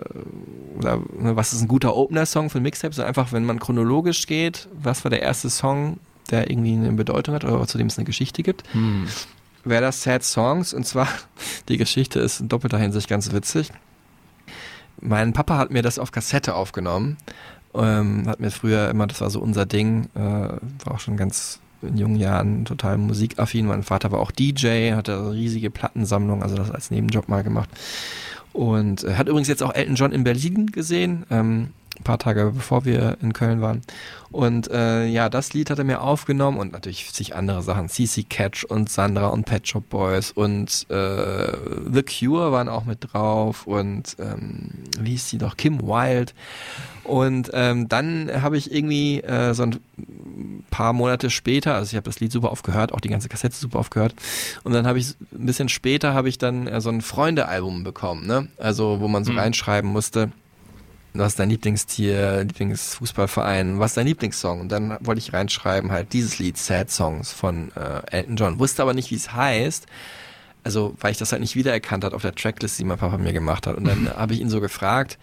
oder 0.77 0.97
ne, 1.19 1.35
was 1.35 1.53
ist 1.53 1.61
ein 1.61 1.67
guter 1.67 1.95
Opener-Song 1.95 2.49
für 2.49 2.59
ein 2.59 2.63
Mixtape, 2.63 2.93
sondern 2.93 3.09
einfach, 3.09 3.31
wenn 3.31 3.45
man 3.45 3.59
chronologisch 3.59 4.25
geht, 4.27 4.67
was 4.73 5.03
war 5.03 5.09
der 5.09 5.21
erste 5.21 5.49
Song, 5.49 5.99
der 6.31 6.49
irgendwie 6.49 6.73
eine 6.73 6.91
Bedeutung 6.93 7.35
hat 7.35 7.45
oder 7.45 7.65
zu 7.67 7.77
dem 7.77 7.87
es 7.87 7.97
eine 7.97 8.05
Geschichte 8.05 8.43
gibt, 8.43 8.63
wäre 9.63 9.81
das 9.81 10.03
Sad 10.03 10.23
Songs. 10.23 10.73
Und 10.73 10.85
zwar, 10.85 11.07
die 11.69 11.77
Geschichte 11.77 12.19
ist 12.19 12.39
in 12.39 12.49
doppelter 12.49 12.77
Hinsicht 12.77 13.07
ganz 13.07 13.31
witzig. 13.31 13.71
Mein 15.01 15.33
Papa 15.33 15.57
hat 15.57 15.71
mir 15.71 15.81
das 15.81 15.99
auf 15.99 16.11
Kassette 16.11 16.55
aufgenommen. 16.55 17.17
Ähm, 17.73 18.27
hat 18.27 18.39
mir 18.39 18.51
früher 18.51 18.89
immer, 18.89 19.07
das 19.07 19.21
war 19.21 19.29
so 19.29 19.39
unser 19.39 19.65
Ding, 19.65 20.09
äh, 20.15 20.19
war 20.19 20.95
auch 20.95 20.99
schon 20.99 21.17
ganz 21.17 21.59
in 21.81 21.97
jungen 21.97 22.15
Jahren 22.15 22.65
total 22.65 22.97
musikaffin. 22.97 23.67
Mein 23.67 23.83
Vater 23.83 24.11
war 24.11 24.19
auch 24.19 24.31
DJ, 24.31 24.93
hatte 24.93 25.17
eine 25.17 25.31
riesige 25.31 25.69
Plattensammlung, 25.69 26.41
also 26.41 26.55
das 26.55 26.71
als 26.71 26.91
Nebenjob 26.91 27.29
mal 27.29 27.43
gemacht. 27.43 27.69
Und 28.53 29.03
äh, 29.03 29.15
hat 29.15 29.27
übrigens 29.27 29.47
jetzt 29.47 29.61
auch 29.61 29.73
Elton 29.75 29.95
John 29.95 30.11
in 30.11 30.23
Berlin 30.23 30.67
gesehen, 30.67 31.25
ähm, 31.29 31.69
ein 31.99 32.03
paar 32.03 32.19
Tage 32.19 32.51
bevor 32.55 32.85
wir 32.85 33.17
in 33.21 33.33
Köln 33.33 33.61
waren. 33.61 33.81
Und 34.31 34.69
äh, 34.69 35.05
ja, 35.05 35.29
das 35.29 35.53
Lied 35.53 35.69
hat 35.69 35.79
er 35.79 35.85
mir 35.85 36.01
aufgenommen 36.01 36.57
und 36.57 36.73
natürlich 36.73 37.09
sich 37.11 37.35
andere 37.35 37.61
Sachen. 37.63 37.89
CC 37.89 38.23
Catch 38.23 38.65
und 38.65 38.89
Sandra 38.89 39.27
und 39.27 39.45
Pet 39.45 39.67
Shop 39.67 39.89
Boys 39.89 40.31
und 40.31 40.85
äh, 40.89 41.51
The 41.91 42.03
Cure 42.03 42.51
waren 42.51 42.69
auch 42.69 42.85
mit 42.85 42.99
drauf 43.01 43.65
und 43.67 44.17
ähm, 44.19 44.69
wie 44.99 45.11
hieß 45.11 45.29
die 45.29 45.37
noch? 45.37 45.55
Kim 45.57 45.81
Wilde. 45.81 46.33
Und 47.03 47.51
ähm, 47.53 47.87
dann 47.87 48.29
habe 48.41 48.57
ich 48.57 48.71
irgendwie 48.73 49.21
äh, 49.21 49.53
so 49.53 49.63
ein 49.63 49.79
paar 50.69 50.91
Monate 50.91 51.29
später, 51.29 51.75
also 51.75 51.91
ich 51.91 51.95
habe 51.95 52.03
das 52.03 52.19
Lied 52.19 52.33
super 52.33 52.51
oft 52.51 52.65
gehört, 52.65 52.93
auch 52.93 52.99
die 52.99 53.07
ganze 53.07 53.29
Kassette 53.29 53.55
super 53.55 53.79
oft 53.79 53.91
gehört. 53.91 54.13
Und 54.65 54.73
dann 54.73 54.85
habe 54.85 54.99
ich 54.99 55.15
ein 55.31 55.45
bisschen 55.45 55.69
später 55.69 56.13
habe 56.13 56.27
ich 56.27 56.37
dann 56.37 56.67
äh, 56.67 56.81
so 56.81 56.89
ein 56.89 56.99
Freunde-Album 56.99 57.85
bekommen, 57.85 58.27
ne? 58.27 58.49
Also 58.57 58.99
wo 58.99 59.07
man 59.07 59.23
so 59.23 59.31
reinschreiben 59.31 59.89
musste, 59.89 60.31
was 61.19 61.33
ist 61.33 61.39
dein 61.39 61.49
Lieblingstier, 61.49 62.43
Lieblingsfußballverein, 62.43 63.79
was 63.79 63.91
ist 63.91 63.97
dein 63.97 64.07
Lieblingssong? 64.07 64.61
Und 64.61 64.71
dann 64.71 64.97
wollte 65.01 65.19
ich 65.19 65.33
reinschreiben 65.33 65.91
halt 65.91 66.13
dieses 66.13 66.39
Lied, 66.39 66.57
Sad 66.57 66.89
Songs 66.89 67.31
von 67.31 67.71
äh, 67.75 68.01
Elton 68.11 68.35
John. 68.35 68.59
Wusste 68.59 68.81
aber 68.81 68.93
nicht, 68.93 69.11
wie 69.11 69.15
es 69.15 69.33
heißt. 69.33 69.85
Also, 70.63 70.95
weil 70.99 71.11
ich 71.11 71.17
das 71.17 71.31
halt 71.31 71.41
nicht 71.41 71.55
wiedererkannt 71.55 72.03
hat 72.03 72.13
auf 72.13 72.21
der 72.21 72.35
Tracklist, 72.35 72.77
die 72.77 72.83
mein 72.83 72.97
Papa 72.97 73.17
mir 73.17 73.33
gemacht 73.33 73.67
hat. 73.67 73.77
Und 73.77 73.85
dann 73.85 74.09
habe 74.15 74.33
ich 74.33 74.41
ihn 74.41 74.49
so 74.49 74.59
gefragt, 74.59 75.17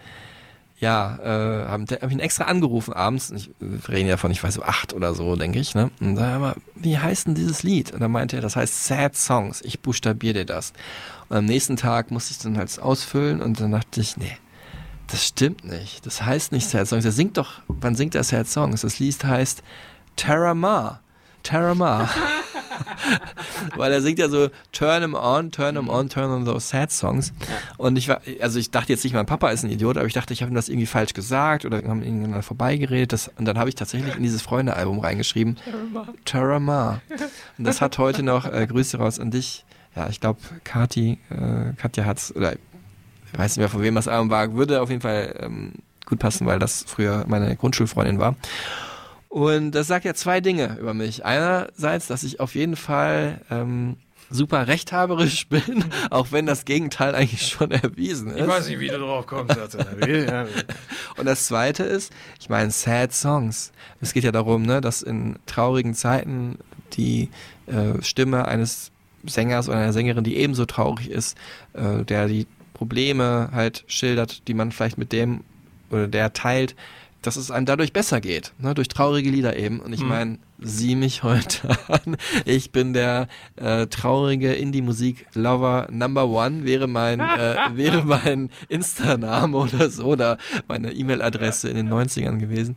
ja, 0.79 1.17
äh, 1.23 1.67
habe 1.67 1.85
hab 1.85 2.03
ich 2.03 2.11
ihn 2.11 2.19
extra 2.19 2.45
angerufen 2.45 2.93
abends. 2.93 3.31
Ich 3.31 3.49
wir 3.59 3.87
reden 3.87 4.09
ja 4.09 4.17
von, 4.17 4.31
ich 4.31 4.43
weiß 4.43 4.55
so 4.55 4.63
acht 4.63 4.93
oder 4.93 5.13
so, 5.13 5.35
denke 5.35 5.59
ich, 5.59 5.73
ne? 5.73 5.89
Und 6.01 6.15
dann 6.15 6.33
aber, 6.33 6.55
wie 6.75 6.97
heißt 6.97 7.27
denn 7.27 7.35
dieses 7.35 7.63
Lied? 7.63 7.91
Und 7.93 8.01
dann 8.01 8.11
meinte 8.11 8.35
er, 8.35 8.41
das 8.41 8.55
heißt 8.55 8.85
Sad 8.85 9.15
Songs. 9.15 9.61
Ich 9.61 9.79
buchstabiere 9.79 10.33
dir 10.33 10.45
das. 10.45 10.73
Und 11.29 11.37
am 11.37 11.45
nächsten 11.45 11.77
Tag 11.77 12.11
musste 12.11 12.31
ich 12.31 12.39
dann 12.39 12.57
halt 12.57 12.77
ausfüllen 12.79 13.41
und 13.41 13.59
dann 13.61 13.71
dachte 13.71 14.01
ich, 14.01 14.17
nee, 14.17 14.37
das 15.07 15.25
stimmt 15.25 15.63
nicht. 15.65 16.05
Das 16.05 16.23
heißt 16.23 16.51
nicht 16.51 16.67
Sad 16.67 16.87
Songs. 16.87 17.05
Er 17.05 17.11
singt 17.11 17.37
doch, 17.37 17.61
wann 17.67 17.95
singt 17.95 18.15
er 18.15 18.23
Sad 18.23 18.47
Songs? 18.47 18.81
Das 18.81 18.99
Lied 18.99 19.23
heißt 19.23 19.63
Terra 20.15 20.53
Ma. 20.53 20.99
Terra 21.43 21.75
Ma. 21.75 22.09
Weil 23.75 23.91
er 23.91 24.01
singt 24.01 24.19
ja 24.19 24.29
so 24.29 24.49
Turn 24.71 25.01
him 25.01 25.13
on, 25.13 25.51
turn 25.51 25.75
him 25.75 25.89
on, 25.89 26.09
turn 26.09 26.31
on 26.31 26.45
those 26.45 26.67
sad 26.67 26.91
songs. 26.91 27.33
Und 27.77 27.97
ich 27.97 28.07
war, 28.07 28.21
also 28.41 28.59
ich 28.59 28.71
dachte 28.71 28.91
jetzt 28.91 29.03
nicht, 29.03 29.13
mein 29.13 29.25
Papa 29.25 29.49
ist 29.49 29.63
ein 29.63 29.69
Idiot, 29.69 29.97
aber 29.97 30.07
ich 30.07 30.13
dachte, 30.13 30.33
ich 30.33 30.41
habe 30.41 30.51
ihm 30.51 30.55
das 30.55 30.69
irgendwie 30.69 30.85
falsch 30.85 31.13
gesagt 31.13 31.65
oder 31.65 31.77
haben 31.77 32.03
irgendeiner 32.03 32.41
vorbeigeredet. 32.41 33.13
Das, 33.13 33.29
und 33.37 33.45
dann 33.45 33.57
habe 33.57 33.69
ich 33.69 33.75
tatsächlich 33.75 34.15
in 34.15 34.23
dieses 34.23 34.41
Freunde-Album 34.41 34.99
reingeschrieben. 34.99 35.57
Terra 36.25 36.59
Ma. 36.59 37.01
Und 37.57 37.65
das 37.65 37.81
hat 37.81 37.97
heute 37.97 38.23
noch, 38.23 38.45
äh, 38.45 38.65
Grüße 38.67 38.97
raus 38.97 39.19
an 39.19 39.31
dich. 39.31 39.65
Ja, 39.95 40.09
ich 40.09 40.19
glaube, 40.19 40.39
Kati, 40.63 41.19
äh, 41.29 41.73
Katja 41.77 42.05
hat's, 42.05 42.35
oder 42.35 42.55
ich 43.35 43.39
weiß 43.39 43.51
nicht 43.51 43.57
mehr, 43.57 43.69
von 43.69 43.81
wem 43.81 43.95
das 43.95 44.07
Album 44.07 44.29
war, 44.29 44.53
würde 44.53 44.81
auf 44.81 44.89
jeden 44.89 45.01
Fall 45.01 45.35
ähm, 45.41 45.73
gut 46.05 46.19
passen, 46.19 46.47
weil 46.47 46.57
das 46.57 46.85
früher 46.87 47.25
meine 47.27 47.53
Grundschulfreundin 47.57 48.17
war. 48.17 48.37
Und 49.27 49.71
das 49.71 49.87
sagt 49.87 50.05
ja 50.05 50.13
zwei 50.13 50.39
Dinge 50.39 50.77
über 50.79 50.93
mich. 50.93 51.25
Einerseits, 51.25 52.07
dass 52.07 52.23
ich 52.23 52.39
auf 52.39 52.55
jeden 52.55 52.77
Fall 52.77 53.41
ähm, 53.51 53.97
super 54.29 54.69
rechthaberisch 54.69 55.47
bin, 55.49 55.83
auch 56.11 56.31
wenn 56.31 56.45
das 56.45 56.63
Gegenteil 56.63 57.13
eigentlich 57.13 57.45
schon 57.45 57.71
erwiesen 57.71 58.29
ist. 58.29 58.39
Ich 58.39 58.47
weiß 58.47 58.69
nicht, 58.69 58.79
wie 58.79 58.87
du 58.87 58.99
drauf 58.99 59.27
kommst. 59.27 59.57
Und 61.17 61.25
das 61.25 61.47
zweite 61.47 61.83
ist, 61.83 62.13
ich 62.39 62.47
meine, 62.47 62.71
Sad 62.71 63.11
Songs. 63.11 63.73
Es 63.99 64.13
geht 64.13 64.23
ja 64.23 64.31
darum, 64.31 64.61
ne, 64.61 64.79
dass 64.79 65.01
in 65.01 65.35
traurigen 65.45 65.93
Zeiten 65.93 66.57
die 66.93 67.31
äh, 67.67 68.01
Stimme 68.01 68.47
eines 68.47 68.91
Sängers 69.25 69.67
oder 69.67 69.79
einer 69.79 69.91
Sängerin, 69.91 70.23
die 70.23 70.37
ebenso 70.37 70.65
traurig 70.65 71.09
ist, 71.09 71.37
äh, 71.73 72.05
der 72.05 72.27
die 72.27 72.47
Probleme 72.75 73.49
halt 73.51 73.83
schildert, 73.87 74.47
die 74.47 74.53
man 74.53 74.71
vielleicht 74.71 74.99
mit 74.99 75.11
dem 75.11 75.41
oder 75.89 76.07
der 76.07 76.33
teilt, 76.33 76.75
dass 77.23 77.37
es 77.37 77.49
einem 77.49 77.65
dadurch 77.65 77.91
besser 77.91 78.21
geht, 78.21 78.53
ne, 78.59 78.75
durch 78.75 78.87
traurige 78.87 79.31
Lieder 79.31 79.57
eben. 79.57 79.79
Und 79.79 79.93
ich 79.93 80.01
Mhm. 80.01 80.07
meine, 80.07 80.37
sieh 80.59 80.95
mich 80.95 81.23
heute 81.23 81.69
an. 81.87 82.17
Ich 82.45 82.71
bin 82.71 82.93
der 82.93 83.27
äh, 83.55 83.87
traurige 83.87 84.53
Indie-Musik-Lover 84.53 85.87
Number 85.91 86.27
One, 86.27 86.65
wäre 86.65 86.87
mein, 86.87 87.19
äh, 87.19 87.55
wäre 87.73 88.03
mein 88.03 88.49
Insta-Name 88.69 89.57
oder 89.57 89.89
so, 89.89 90.05
oder 90.05 90.37
meine 90.67 90.91
E-Mail-Adresse 90.91 91.69
in 91.69 91.75
den 91.75 91.89
90ern 91.89 92.37
gewesen. 92.37 92.75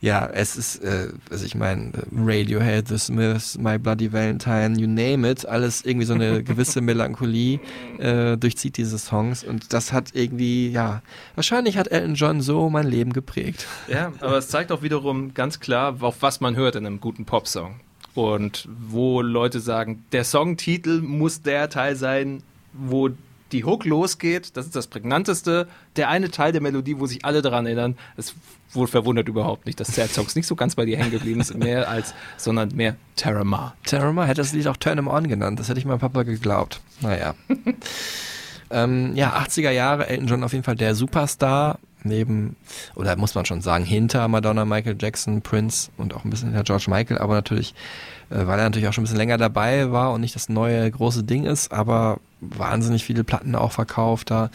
Ja, 0.00 0.26
es 0.26 0.56
ist, 0.56 0.82
äh, 0.82 1.08
also 1.30 1.44
ich 1.44 1.54
meine, 1.54 1.92
Radiohead, 2.12 2.88
The 2.88 2.98
Smiths, 2.98 3.58
My 3.58 3.78
Bloody 3.78 4.12
Valentine, 4.12 4.78
you 4.78 4.86
name 4.86 5.28
it, 5.28 5.46
alles 5.46 5.84
irgendwie 5.84 6.06
so 6.06 6.14
eine 6.14 6.42
gewisse 6.48 6.80
Melancholie 6.80 7.60
äh, 7.98 8.36
durchzieht 8.36 8.76
diese 8.76 8.98
Songs 8.98 9.44
und 9.44 9.72
das 9.72 9.92
hat 9.92 10.10
irgendwie, 10.14 10.70
ja, 10.70 11.02
wahrscheinlich 11.34 11.76
hat 11.76 11.88
Elton 11.88 12.14
John 12.14 12.40
so 12.40 12.70
mein 12.70 12.86
Leben 12.86 13.12
geprägt. 13.12 13.66
Ja, 13.88 14.12
aber 14.20 14.38
es 14.38 14.48
zeigt 14.48 14.72
auch 14.72 14.82
wiederum 14.82 15.34
ganz 15.34 15.60
klar, 15.60 15.96
auf 16.00 16.22
was 16.22 16.40
man 16.40 16.56
hört 16.56 16.76
in 16.76 16.86
einem 16.86 17.00
guten 17.00 17.24
Popsong. 17.28 17.80
Und 18.14 18.66
wo 18.88 19.20
Leute 19.20 19.60
sagen, 19.60 20.04
der 20.12 20.24
Songtitel 20.24 21.02
muss 21.02 21.42
der 21.42 21.68
Teil 21.68 21.94
sein, 21.94 22.42
wo 22.72 23.10
die 23.52 23.64
Hook 23.64 23.84
losgeht, 23.84 24.56
das 24.56 24.66
ist 24.66 24.74
das 24.74 24.86
prägnanteste. 24.86 25.68
Der 25.96 26.08
eine 26.08 26.30
Teil 26.30 26.52
der 26.52 26.62
Melodie, 26.62 26.98
wo 26.98 27.06
sich 27.06 27.24
alle 27.24 27.42
daran 27.42 27.66
erinnern, 27.66 27.96
es 28.16 28.34
wohl 28.72 28.86
verwundert 28.86 29.28
überhaupt 29.28 29.66
nicht, 29.66 29.78
dass 29.78 29.94
Sad 29.94 30.10
Songs 30.10 30.34
nicht 30.36 30.46
so 30.46 30.56
ganz 30.56 30.74
bei 30.74 30.86
dir 30.86 30.96
hängen 30.96 31.10
geblieben 31.10 31.40
ist, 31.40 31.54
mehr 31.54 31.88
als, 31.88 32.14
sondern 32.38 32.74
mehr 32.74 32.96
Terramar. 33.14 33.76
Terramar 33.84 34.26
hätte 34.26 34.40
das 34.40 34.52
Lied 34.52 34.66
auch 34.66 34.76
Turn 34.76 34.98
'em 34.98 35.06
On 35.06 35.28
genannt, 35.28 35.60
das 35.60 35.68
hätte 35.68 35.78
ich 35.78 35.84
meinem 35.84 36.00
Papa 36.00 36.22
geglaubt. 36.22 36.80
Naja. 37.00 37.34
ähm, 38.70 39.14
ja, 39.14 39.36
80er 39.36 39.70
Jahre, 39.70 40.08
Elton 40.08 40.26
John 40.26 40.44
auf 40.44 40.52
jeden 40.52 40.64
Fall 40.64 40.76
der 40.76 40.94
Superstar, 40.94 41.78
neben, 42.04 42.56
oder 42.94 43.16
muss 43.16 43.34
man 43.34 43.44
schon 43.44 43.60
sagen, 43.60 43.84
hinter 43.84 44.28
Madonna, 44.28 44.64
Michael 44.64 44.96
Jackson, 44.98 45.42
Prince 45.42 45.90
und 45.96 46.14
auch 46.14 46.24
ein 46.24 46.30
bisschen 46.30 46.48
hinter 46.48 46.64
George 46.64 46.86
Michael, 46.88 47.18
aber 47.18 47.34
natürlich, 47.34 47.74
äh, 48.30 48.46
weil 48.46 48.58
er 48.58 48.64
natürlich 48.64 48.88
auch 48.88 48.92
schon 48.92 49.02
ein 49.02 49.06
bisschen 49.06 49.18
länger 49.18 49.38
dabei 49.38 49.90
war 49.90 50.12
und 50.12 50.20
nicht 50.20 50.34
das 50.34 50.48
neue 50.48 50.90
große 50.90 51.24
Ding 51.24 51.44
ist, 51.44 51.72
aber 51.72 52.20
wahnsinnig 52.40 53.04
viele 53.04 53.24
Platten 53.24 53.54
auch 53.54 53.72
verkauft 53.72 54.30
da. 54.30 54.50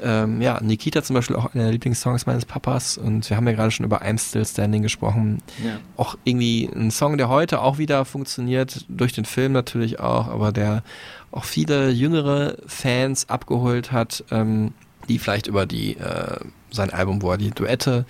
Ähm, 0.00 0.40
ja, 0.40 0.60
Nikita 0.60 1.02
zum 1.02 1.14
Beispiel 1.14 1.36
auch 1.36 1.54
einer 1.54 1.64
der 1.64 1.72
Lieblingssongs 1.72 2.26
meines 2.26 2.44
Papas 2.44 2.98
und 2.98 3.28
wir 3.30 3.36
haben 3.36 3.46
ja 3.46 3.52
gerade 3.54 3.70
schon 3.70 3.86
über 3.86 4.02
I'm 4.02 4.18
Still 4.18 4.44
Standing 4.44 4.82
gesprochen. 4.82 5.40
Ja. 5.64 5.78
Auch 5.96 6.16
irgendwie 6.24 6.68
ein 6.74 6.90
Song, 6.90 7.18
der 7.18 7.28
heute 7.28 7.60
auch 7.60 7.78
wieder 7.78 8.04
funktioniert, 8.04 8.84
durch 8.88 9.12
den 9.12 9.24
Film 9.24 9.52
natürlich 9.52 10.00
auch, 10.00 10.28
aber 10.28 10.50
der 10.52 10.82
auch 11.30 11.44
viele 11.44 11.90
jüngere 11.90 12.56
Fans 12.66 13.28
abgeholt 13.28 13.92
hat, 13.92 14.24
ähm, 14.30 14.72
die 15.10 15.18
vielleicht 15.18 15.48
über 15.48 15.66
die 15.66 15.96
äh, 15.96 16.36
sein 16.72 16.90
Album, 16.90 17.20
wo 17.20 17.32
er 17.32 17.36
die 17.36 17.50
Duette 17.50 18.06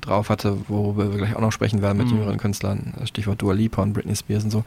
drauf 0.00 0.28
hatte, 0.28 0.56
worüber 0.68 1.10
wir 1.10 1.18
gleich 1.18 1.34
auch 1.34 1.40
noch 1.40 1.50
sprechen 1.50 1.82
werden 1.82 1.98
mit 1.98 2.06
Mhm. 2.06 2.12
jüngeren 2.18 2.38
Künstlern, 2.38 2.94
äh, 3.02 3.06
Stichwort 3.08 3.42
Dua 3.42 3.52
Lipa 3.54 3.82
und 3.82 3.92
Britney 3.92 4.14
Spears 4.14 4.44
und 4.44 4.50
so, 4.52 4.62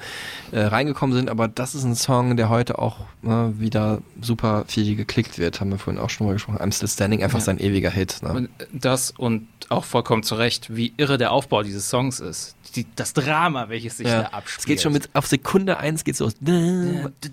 äh, 0.51 0.59
reingekommen 0.63 1.15
sind. 1.15 1.29
Aber 1.29 1.47
das 1.47 1.73
ist 1.73 1.85
ein 1.85 1.95
Song, 1.95 2.35
der 2.35 2.49
heute 2.49 2.77
auch 2.77 2.97
ne, 3.21 3.53
wieder 3.57 4.01
super 4.21 4.65
viel 4.67 4.97
geklickt 4.97 5.37
wird. 5.39 5.61
Haben 5.61 5.71
wir 5.71 5.79
vorhin 5.79 6.01
auch 6.01 6.09
schon 6.09 6.27
mal 6.27 6.33
gesprochen. 6.33 6.57
I'm 6.59 6.73
Still 6.75 6.89
Standing, 6.89 7.23
einfach 7.23 7.39
Ja. 7.39 7.45
sein 7.45 7.57
ewiger 7.57 7.89
Hit. 7.89 8.21
Ne? 8.21 8.33
Und 8.33 8.49
das 8.73 9.11
und 9.11 9.47
auch 9.69 9.85
vollkommen 9.85 10.23
zu 10.23 10.35
Recht, 10.35 10.75
wie 10.75 10.91
irre 10.97 11.17
der 11.17 11.31
Aufbau 11.31 11.63
dieses 11.63 11.89
Songs 11.89 12.19
ist. 12.19 12.56
Die, 12.77 12.85
das 12.95 13.13
Drama, 13.13 13.69
welches 13.69 13.97
sich 13.97 14.05
da 14.05 14.21
ja. 14.21 14.27
abspielt. 14.27 14.59
Es 14.59 14.65
geht 14.67 14.81
schon 14.81 14.93
mit, 14.93 15.09
auf 15.13 15.25
Sekunde 15.25 15.79
eins 15.79 16.03
geht's 16.03 16.19
los. 16.19 16.35
Da, 16.39 16.51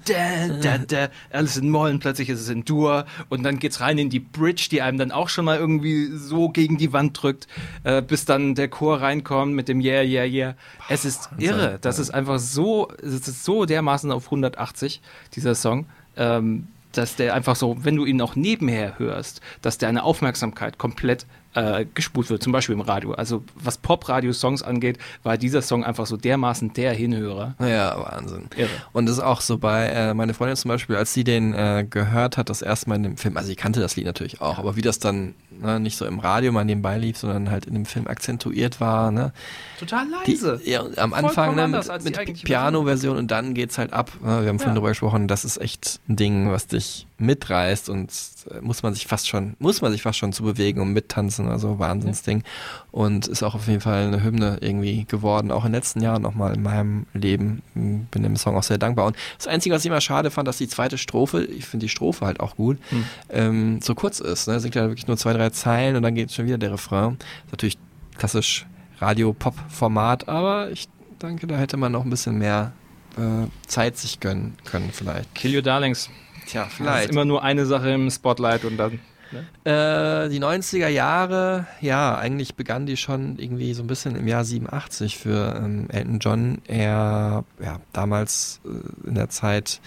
da, 0.06 0.48
da, 0.62 0.78
da, 0.78 1.08
alles 1.30 1.58
in 1.58 1.68
Moll 1.68 1.90
und 1.90 1.98
plötzlich 1.98 2.30
ist 2.30 2.40
es 2.40 2.48
in 2.48 2.64
Dur 2.64 3.04
und 3.28 3.42
dann 3.42 3.58
geht's 3.58 3.80
rein 3.82 3.98
in 3.98 4.08
die 4.08 4.20
Bridge, 4.20 4.68
die 4.70 4.80
einem 4.80 4.96
dann 4.96 5.12
auch 5.12 5.28
schon 5.28 5.44
mal 5.44 5.58
irgendwie 5.58 6.06
so 6.16 6.48
gegen 6.48 6.78
die 6.78 6.94
Wand 6.94 7.22
drückt, 7.22 7.46
äh, 7.82 8.00
bis 8.00 8.24
dann 8.24 8.54
der 8.54 8.68
Chor 8.68 9.02
reinkommt 9.02 9.54
mit 9.54 9.68
dem 9.68 9.82
Yeah, 9.82 10.02
Yeah, 10.02 10.24
Yeah. 10.24 10.54
Es 10.88 11.04
ist 11.04 11.28
irre. 11.36 11.78
Das 11.82 11.98
ist 11.98 12.08
einfach 12.10 12.38
so, 12.38 12.88
es 13.02 13.28
ist 13.28 13.44
so 13.44 13.66
dermaßen 13.66 14.10
auf 14.10 14.24
180, 14.26 15.02
dieser 15.34 15.54
Song. 15.54 15.86
Ähm, 16.16 16.68
dass 16.96 17.16
der 17.16 17.34
einfach 17.34 17.56
so, 17.56 17.76
wenn 17.80 17.96
du 17.96 18.04
ihn 18.04 18.20
auch 18.20 18.36
nebenher 18.36 18.98
hörst, 18.98 19.40
dass 19.62 19.78
deine 19.78 20.04
Aufmerksamkeit 20.04 20.78
komplett 20.78 21.26
äh, 21.54 21.86
gespult 21.94 22.30
wird, 22.30 22.42
zum 22.42 22.52
Beispiel 22.52 22.74
im 22.74 22.80
Radio. 22.80 23.12
Also 23.12 23.44
was 23.54 23.78
Pop-Radio-Songs 23.78 24.62
angeht, 24.62 24.98
war 25.22 25.38
dieser 25.38 25.62
Song 25.62 25.84
einfach 25.84 26.06
so 26.06 26.16
dermaßen 26.16 26.72
der 26.72 26.92
Hinhörer. 26.92 27.54
Ja, 27.60 27.96
Wahnsinn. 27.98 28.48
Irre. 28.56 28.68
Und 28.92 29.06
das 29.06 29.16
ist 29.18 29.22
auch 29.22 29.40
so 29.40 29.58
bei 29.58 29.86
äh, 29.86 30.14
meine 30.14 30.34
Freundin 30.34 30.56
zum 30.56 30.68
Beispiel, 30.70 30.96
als 30.96 31.14
sie 31.14 31.24
den 31.24 31.54
äh, 31.54 31.86
gehört 31.88 32.36
hat, 32.36 32.48
das 32.50 32.62
erste 32.62 32.88
Mal 32.88 32.96
in 32.96 33.02
dem 33.04 33.16
Film, 33.16 33.36
also 33.36 33.48
sie 33.48 33.56
kannte 33.56 33.80
das 33.80 33.96
Lied 33.96 34.06
natürlich 34.06 34.40
auch, 34.40 34.58
aber 34.58 34.76
wie 34.76 34.82
das 34.82 34.98
dann 34.98 35.34
ne, 35.50 35.78
nicht 35.80 35.96
so 35.96 36.06
im 36.06 36.18
Radio 36.18 36.52
mal 36.52 36.64
nebenbei 36.64 36.98
lief, 36.98 37.18
sondern 37.18 37.50
halt 37.50 37.66
in 37.66 37.74
dem 37.74 37.86
Film 37.86 38.06
akzentuiert 38.06 38.80
war, 38.80 39.10
ne? 39.10 39.32
Total 39.78 40.06
Die, 40.26 40.32
leise. 40.32 40.60
ja, 40.64 40.80
am 40.80 41.10
Vollkommen 41.10 41.14
Anfang 41.14 41.54
ne, 41.54 41.68
mit, 41.68 42.16
die 42.16 42.32
mit 42.32 42.44
Piano-Version 42.44 43.16
und 43.16 43.30
dann 43.30 43.54
geht's 43.54 43.78
halt 43.78 43.92
ab. 43.92 44.12
Ne? 44.22 44.42
Wir 44.42 44.48
haben 44.48 44.58
vorhin 44.58 44.70
Ja. 44.70 44.74
darüber 44.74 44.88
gesprochen, 44.88 45.28
das 45.28 45.44
ist 45.44 45.60
echt 45.60 46.00
ein 46.08 46.16
Ding, 46.16 46.50
was 46.50 46.66
dich 46.66 47.06
mitreißt 47.18 47.88
und 47.88 48.10
äh, 48.50 48.60
muss 48.60 48.82
man 48.82 48.92
sich 48.94 49.06
fast 49.06 49.28
schon, 49.28 49.54
muss 49.58 49.80
man 49.82 49.92
sich 49.92 50.02
fast 50.02 50.18
schon 50.18 50.32
zu 50.32 50.42
bewegen 50.42 50.80
und 50.80 50.92
mittanzen, 50.92 51.48
also 51.48 51.78
Wahnsinnsding. 51.78 52.42
Und 52.90 53.28
ist 53.28 53.42
auch 53.42 53.54
auf 53.54 53.68
jeden 53.68 53.80
Fall 53.80 54.06
eine 54.06 54.22
Hymne 54.22 54.58
irgendwie 54.60 55.04
geworden, 55.04 55.50
auch 55.52 55.64
in 55.64 55.70
den 55.70 55.76
letzten 55.76 56.00
Jahren 56.00 56.22
nochmal 56.22 56.54
in 56.54 56.62
meinem 56.62 57.06
Leben. 57.14 57.62
Bin 57.74 58.22
dem 58.22 58.36
Song 58.36 58.56
auch 58.56 58.62
sehr 58.62 58.78
dankbar. 58.78 59.06
Und 59.06 59.16
das 59.38 59.46
Einzige, 59.46 59.74
was 59.74 59.82
ich 59.82 59.86
immer 59.90 60.00
schade 60.00 60.30
fand, 60.30 60.48
dass 60.48 60.58
die 60.58 60.68
zweite 60.68 60.98
Strophe, 60.98 61.44
ich 61.44 61.66
finde 61.66 61.84
die 61.84 61.90
Strophe 61.90 62.26
halt 62.26 62.40
auch 62.40 62.56
gut, 62.56 62.78
Hm. 62.90 63.04
ähm, 63.30 63.80
so 63.80 63.94
kurz 63.94 64.20
ist. 64.20 64.48
Ne? 64.48 64.58
Singt 64.60 64.74
ja 64.74 64.88
wirklich 64.88 65.06
nur 65.06 65.16
zwei, 65.16 65.32
drei 65.32 65.50
Zeilen 65.50 65.96
und 65.96 66.02
dann 66.02 66.14
geht 66.14 66.32
schon 66.32 66.46
wieder 66.46 66.58
der 66.58 66.72
Refrain. 66.72 67.18
Ist 67.46 67.52
natürlich 67.52 67.78
klassisch 68.18 68.66
Radio-Pop-Format, 68.98 70.28
aber 70.28 70.70
ich 70.70 70.88
denke, 71.22 71.46
da 71.46 71.56
hätte 71.56 71.76
man 71.76 71.92
noch 71.92 72.04
ein 72.04 72.10
bisschen 72.10 72.38
mehr 72.38 72.72
äh, 73.16 73.46
Zeit 73.66 73.96
sich 73.96 74.20
gönnen 74.20 74.54
können, 74.64 74.90
vielleicht. 74.92 75.34
Kill 75.34 75.54
Your 75.54 75.62
Darlings. 75.62 76.10
Tja, 76.46 76.68
Das 76.78 77.04
ist 77.04 77.10
immer 77.10 77.24
nur 77.24 77.42
eine 77.42 77.66
Sache 77.66 77.90
im 77.90 78.10
Spotlight 78.10 78.64
und 78.64 78.76
dann. 78.76 79.00
Ne? 79.32 79.44
Äh, 79.64 80.28
die 80.28 80.40
90er 80.40 80.88
Jahre, 80.88 81.66
ja, 81.80 82.16
eigentlich 82.16 82.54
begann 82.54 82.86
die 82.86 82.96
schon 82.96 83.38
irgendwie 83.38 83.74
so 83.74 83.82
ein 83.82 83.86
bisschen 83.86 84.16
im 84.16 84.28
Jahr 84.28 84.44
87 84.44 85.18
für 85.18 85.56
ähm, 85.56 85.88
Elton 85.90 86.18
John. 86.20 86.58
Er, 86.66 87.44
ja, 87.62 87.80
damals 87.92 88.60
äh, 88.64 89.08
in 89.08 89.14
der 89.14 89.30
Zeit 89.30 89.80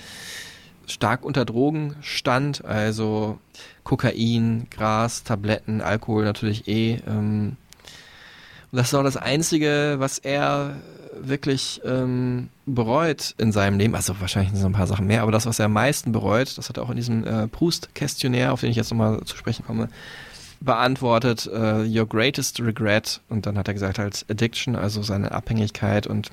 stark 0.86 1.24
unter 1.24 1.46
Drogen 1.46 1.96
stand, 2.02 2.66
also 2.66 3.40
Kokain, 3.84 4.68
Gras, 4.70 5.24
Tabletten, 5.24 5.82
Alkohol 5.82 6.24
natürlich 6.24 6.68
eh. 6.68 7.00
Ähm, 7.08 7.58
und 8.72 8.78
das 8.78 8.88
ist 8.88 8.94
auch 8.96 9.04
das 9.04 9.18
Einzige, 9.18 9.96
was 10.00 10.18
er 10.20 10.76
wirklich 11.22 11.82
ähm, 11.86 12.50
bereut 12.66 13.36
in 13.38 13.52
seinem 13.52 13.78
Leben. 13.78 13.96
Also 13.96 14.20
wahrscheinlich 14.20 14.52
sind 14.52 14.62
so 14.62 14.68
ein 14.68 14.74
paar 14.74 14.88
Sachen 14.88 15.08
mehr, 15.08 15.22
aber 15.22 15.32
das, 15.32 15.46
was 15.46 15.60
er 15.60 15.66
am 15.66 15.74
meisten 15.74 16.12
bereut, 16.12 16.58
das 16.58 16.70
hat 16.70 16.78
er 16.78 16.84
auch 16.84 16.90
in 16.90 16.96
diesem 16.96 17.26
äh, 17.26 17.48
Proust-Questionnaire, 17.48 18.52
auf 18.52 18.62
den 18.62 18.70
ich 18.70 18.76
jetzt 18.76 18.92
nochmal 18.92 19.22
zu 19.26 19.38
sprechen 19.38 19.66
komme, 19.66 19.90
beantwortet. 20.60 21.48
Äh, 21.48 21.88
Your 21.88 22.08
greatest 22.08 22.60
regret. 22.60 23.22
Und 23.30 23.46
dann 23.46 23.58
hat 23.58 23.68
er 23.68 23.74
gesagt 23.74 24.00
halt 24.00 24.26
Addiction, 24.30 24.76
also 24.76 25.02
seine 25.02 25.32
Abhängigkeit 25.32 26.08
und 26.08 26.32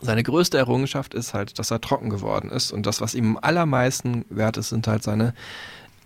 seine 0.00 0.22
größte 0.22 0.58
Errungenschaft 0.58 1.14
ist 1.14 1.34
halt, 1.34 1.58
dass 1.58 1.70
er 1.70 1.80
trocken 1.80 2.10
geworden 2.10 2.50
ist. 2.50 2.72
Und 2.72 2.86
das, 2.86 3.00
was 3.00 3.14
ihm 3.14 3.36
am 3.36 3.38
allermeisten 3.40 4.24
wert 4.28 4.56
ist, 4.56 4.68
sind 4.68 4.86
halt 4.86 5.02
seine, 5.02 5.34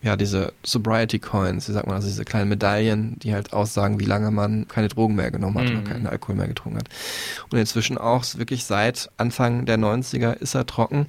ja, 0.00 0.14
diese 0.16 0.52
Sobriety 0.64 1.18
Coins, 1.18 1.68
wie 1.68 1.72
sagt 1.72 1.86
man, 1.86 1.96
also 1.96 2.06
diese 2.06 2.24
kleinen 2.24 2.48
Medaillen, 2.48 3.18
die 3.18 3.34
halt 3.34 3.52
aussagen, 3.52 3.98
wie 3.98 4.04
lange 4.04 4.30
man 4.30 4.68
keine 4.68 4.88
Drogen 4.88 5.16
mehr 5.16 5.30
genommen 5.30 5.58
hat 5.58 5.68
Mhm. 5.70 5.78
oder 5.80 5.90
keinen 5.90 6.06
Alkohol 6.06 6.36
mehr 6.36 6.46
getrunken 6.48 6.78
hat. 6.78 6.88
Und 7.50 7.58
inzwischen 7.58 7.98
auch 7.98 8.24
wirklich 8.36 8.64
seit 8.64 9.10
Anfang 9.16 9.66
der 9.66 9.76
90er 9.78 10.34
ist 10.34 10.54
er 10.54 10.66
trocken. 10.66 11.06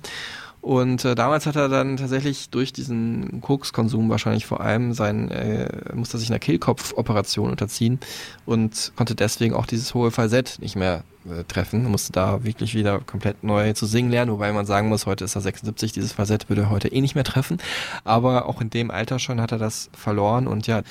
Und 0.61 1.05
äh, 1.05 1.15
damals 1.15 1.45
hat 1.45 1.55
er 1.55 1.69
dann 1.69 1.97
tatsächlich 1.97 2.49
durch 2.49 2.73
diesen 2.73 3.41
Kokskonsum 3.41 4.09
wahrscheinlich 4.09 4.45
vor 4.45 4.59
allem 4.59 4.93
sein, 4.93 5.31
äh, 5.31 5.69
musste 5.93 6.17
sich 6.17 6.29
einer 6.29 6.39
Kehlkopfoperation 6.39 7.49
unterziehen 7.49 7.99
und 8.45 8.91
konnte 8.95 9.15
deswegen 9.15 9.55
auch 9.55 9.65
dieses 9.65 9.93
hohe 9.93 10.11
Falsett 10.11 10.57
nicht 10.59 10.75
mehr 10.75 11.03
äh, 11.29 11.45
treffen. 11.45 11.85
Musste 11.85 12.11
da 12.11 12.43
wirklich 12.43 12.75
wieder 12.75 12.99
komplett 12.99 13.43
neu 13.43 13.71
zu 13.73 13.85
singen 13.85 14.11
lernen, 14.11 14.31
wobei 14.31 14.51
man 14.51 14.65
sagen 14.65 14.89
muss, 14.89 15.05
heute 15.05 15.23
ist 15.23 15.35
er 15.35 15.41
76, 15.41 15.93
dieses 15.93 16.11
Falsett 16.11 16.49
würde 16.49 16.63
er 16.63 16.69
heute 16.69 16.89
eh 16.89 16.99
nicht 16.99 17.15
mehr 17.15 17.23
treffen. 17.23 17.57
Aber 18.03 18.47
auch 18.47 18.59
in 18.59 18.69
dem 18.69 18.91
Alter 18.91 19.17
schon 19.17 19.39
hat 19.39 19.53
er 19.53 19.59
das 19.59 19.89
verloren 19.93 20.47
und 20.47 20.67
ja, 20.67 20.81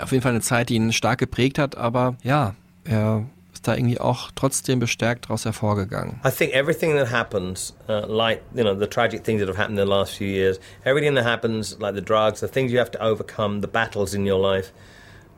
auf 0.00 0.12
jeden 0.12 0.22
Fall 0.22 0.32
eine 0.32 0.40
Zeit, 0.40 0.70
die 0.70 0.76
ihn 0.76 0.92
stark 0.92 1.18
geprägt 1.18 1.58
hat, 1.58 1.76
aber 1.76 2.16
ja, 2.22 2.54
er 2.84 3.26
da 3.62 3.74
irgendwie 3.74 4.00
auch 4.00 4.30
trotzdem 4.34 4.78
bestärkt 4.78 5.26
daraus 5.26 5.44
hervorgegangen? 5.44 6.20
I 6.24 6.30
think 6.30 6.54
everything 6.54 6.96
that 6.96 7.10
happens, 7.10 7.74
uh, 7.88 8.06
like 8.06 8.42
you 8.54 8.64
know 8.64 8.74
the 8.74 8.86
tragic 8.86 9.24
things 9.24 9.40
that 9.40 9.48
have 9.48 9.56
happened 9.56 9.78
in 9.78 9.86
the 9.86 9.90
last 9.90 10.16
few 10.16 10.26
years, 10.26 10.58
everything 10.84 11.14
that 11.14 11.24
happens, 11.24 11.78
like 11.80 11.94
the 11.94 12.02
drugs, 12.02 12.40
the 12.40 12.48
things 12.48 12.72
you 12.72 12.78
have 12.78 12.90
to 12.92 13.02
overcome, 13.02 13.60
the 13.60 13.68
battles 13.68 14.14
in 14.14 14.26
your 14.26 14.38
life, 14.38 14.72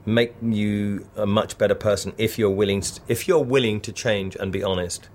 make 0.05 0.35
you 0.43 1.07
a 1.17 1.27
much 1.27 1.59
better 1.59 1.75
person 1.75 2.13
if 2.17 2.39
you're 2.39 2.51
willing. 2.51 2.81
To, 2.81 3.01
if 3.09 3.27
you're 3.27 3.45
willing 3.45 3.81
to 3.83 3.93
change 3.93 4.37
and 4.37 4.53
be 4.53 4.63
honest. 4.63 5.09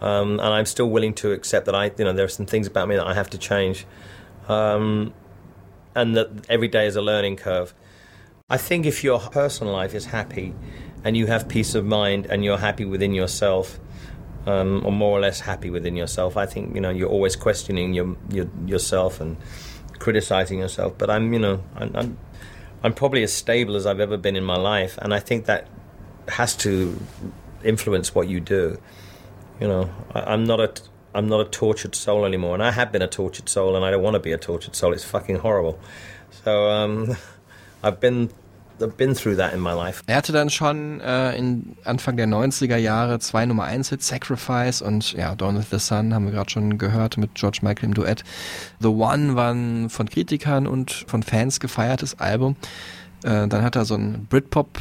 Um, 0.00 0.40
and 0.40 0.54
I'm 0.54 0.64
still 0.64 0.88
willing 0.88 1.12
to 1.14 1.32
accept 1.32 1.66
that 1.66 1.74
I, 1.74 1.92
you 1.98 2.04
know, 2.04 2.14
there 2.14 2.24
are 2.24 2.28
some 2.28 2.46
things 2.46 2.66
about 2.66 2.88
me 2.88 2.96
that 2.96 3.06
I 3.06 3.12
have 3.12 3.28
to 3.30 3.38
change, 3.38 3.84
um, 4.48 5.12
and 5.94 6.16
that 6.16 6.30
every 6.48 6.68
day 6.68 6.86
is 6.86 6.96
a 6.96 7.02
learning 7.02 7.36
curve. 7.36 7.74
I 8.48 8.56
think 8.56 8.86
if 8.86 9.04
your 9.04 9.20
personal 9.20 9.74
life 9.74 9.94
is 9.94 10.06
happy, 10.06 10.54
and 11.04 11.16
you 11.16 11.26
have 11.26 11.48
peace 11.48 11.74
of 11.74 11.84
mind, 11.84 12.26
and 12.26 12.44
you're 12.44 12.58
happy 12.58 12.84
within 12.84 13.12
yourself, 13.14 13.78
um, 14.46 14.82
or 14.84 14.92
more 14.92 15.16
or 15.16 15.20
less 15.20 15.40
happy 15.40 15.70
within 15.70 15.96
yourself, 15.96 16.36
I 16.36 16.46
think 16.46 16.74
you 16.74 16.80
know 16.80 16.90
you're 16.90 17.08
always 17.08 17.36
questioning 17.36 17.94
your, 17.94 18.16
your 18.30 18.48
yourself 18.66 19.20
and 19.20 19.36
criticizing 19.98 20.58
yourself. 20.58 20.94
But 20.98 21.10
I'm, 21.10 21.32
you 21.32 21.38
know, 21.38 21.62
I'm, 21.76 21.94
I'm 21.94 22.18
I'm 22.82 22.94
probably 22.94 23.22
as 23.22 23.32
stable 23.32 23.76
as 23.76 23.86
I've 23.86 24.00
ever 24.00 24.16
been 24.16 24.36
in 24.36 24.44
my 24.44 24.56
life, 24.56 24.98
and 24.98 25.12
I 25.12 25.20
think 25.20 25.46
that 25.46 25.68
has 26.28 26.56
to 26.56 26.98
influence 27.62 28.14
what 28.14 28.28
you 28.28 28.40
do. 28.40 28.80
You 29.60 29.68
know, 29.68 29.90
I, 30.14 30.20
I'm 30.32 30.44
not 30.44 30.60
a 30.60 30.72
I'm 31.14 31.28
not 31.28 31.40
a 31.40 31.44
tortured 31.44 31.94
soul 31.94 32.24
anymore, 32.24 32.54
and 32.54 32.62
I 32.62 32.70
have 32.70 32.92
been 32.92 33.02
a 33.02 33.08
tortured 33.08 33.48
soul, 33.48 33.76
and 33.76 33.84
I 33.84 33.90
don't 33.90 34.02
want 34.02 34.14
to 34.14 34.20
be 34.20 34.32
a 34.32 34.38
tortured 34.38 34.74
soul. 34.74 34.92
It's 34.92 35.04
fucking 35.04 35.36
horrible. 35.36 35.78
So 36.44 36.70
um, 36.70 37.16
I've 37.82 38.00
been 38.00 38.30
I've 38.82 38.96
been 38.96 39.14
through 39.14 39.36
that 39.36 39.52
in 39.52 39.60
my 39.60 39.72
life. 39.72 40.02
Er 40.06 40.16
hatte 40.16 40.32
dann 40.32 40.50
schon 40.50 41.00
äh, 41.00 41.36
in 41.36 41.76
Anfang 41.84 42.16
der 42.16 42.26
90er 42.26 42.76
Jahre 42.76 43.18
zwei 43.18 43.46
Nummer 43.46 43.64
1 43.64 43.90
Hits, 43.90 44.08
Sacrifice 44.08 44.82
und 44.82 45.12
ja, 45.12 45.34
Dawn 45.34 45.56
of 45.56 45.66
the 45.70 45.78
Sun 45.78 46.14
haben 46.14 46.26
wir 46.26 46.32
gerade 46.32 46.50
schon 46.50 46.78
gehört 46.78 47.16
mit 47.16 47.34
George 47.34 47.58
Michael 47.62 47.86
im 47.86 47.94
Duett. 47.94 48.24
The 48.80 48.88
One 48.88 49.36
war 49.36 49.52
ein 49.52 49.90
von 49.90 50.08
Kritikern 50.08 50.66
und 50.66 51.04
von 51.06 51.22
Fans 51.22 51.60
gefeiertes 51.60 52.18
Album. 52.18 52.56
Äh, 53.22 53.48
dann 53.48 53.62
hat 53.62 53.76
er 53.76 53.84
so 53.84 53.94
ein 53.94 54.26
Britpop, 54.28 54.78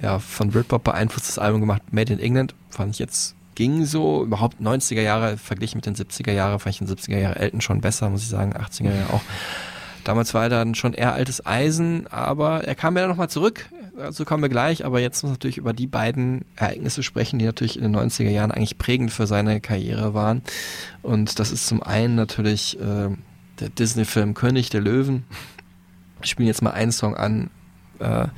ja, 0.00 0.18
von 0.18 0.50
Britpop 0.50 0.84
beeinflusstes 0.84 1.38
Album 1.38 1.60
gemacht, 1.60 1.82
Made 1.92 2.12
in 2.12 2.20
England. 2.20 2.54
Fand 2.70 2.94
ich 2.94 2.98
jetzt 2.98 3.34
ging 3.60 3.84
so. 3.84 4.24
Überhaupt 4.24 4.60
90er 4.60 5.02
Jahre 5.02 5.36
verglichen 5.36 5.78
mit 5.78 5.86
den 5.86 5.94
70er 5.94 6.32
Jahren 6.32 6.58
fand 6.58 6.74
ich 6.74 6.78
den 6.78 6.88
70er 6.88 7.18
Jahre 7.18 7.36
Elton 7.36 7.60
schon 7.60 7.82
besser, 7.82 8.08
muss 8.08 8.22
ich 8.22 8.28
sagen, 8.28 8.54
80er 8.54 8.94
Jahre 8.94 9.12
auch. 9.12 9.22
Damals 10.04 10.34
war 10.34 10.44
er 10.44 10.48
dann 10.48 10.74
schon 10.74 10.94
eher 10.94 11.12
altes 11.12 11.44
Eisen, 11.44 12.06
aber 12.08 12.64
er 12.64 12.74
kam 12.74 12.96
ja 12.96 13.06
nochmal 13.06 13.30
zurück. 13.30 13.66
Dazu 13.96 14.24
kommen 14.24 14.42
wir 14.42 14.48
gleich, 14.48 14.84
aber 14.84 15.00
jetzt 15.00 15.22
muss 15.22 15.30
man 15.30 15.32
natürlich 15.34 15.58
über 15.58 15.72
die 15.72 15.86
beiden 15.86 16.44
Ereignisse 16.56 17.02
sprechen, 17.02 17.38
die 17.38 17.44
natürlich 17.44 17.76
in 17.76 17.82
den 17.82 17.96
90er 17.96 18.30
Jahren 18.30 18.50
eigentlich 18.50 18.78
prägend 18.78 19.12
für 19.12 19.26
seine 19.26 19.60
Karriere 19.60 20.14
waren. 20.14 20.42
Und 21.02 21.38
das 21.38 21.52
ist 21.52 21.66
zum 21.66 21.82
einen 21.82 22.14
natürlich 22.14 22.78
äh, 22.80 23.10
der 23.60 23.68
Disney-Film 23.68 24.34
König 24.34 24.70
der 24.70 24.80
Löwen. 24.80 25.24
Ich 26.22 26.30
spiele 26.30 26.48
jetzt 26.48 26.62
mal 26.62 26.70
einen 26.70 26.92
Song 26.92 27.14
an. 27.14 27.50
Äh, 27.98 28.28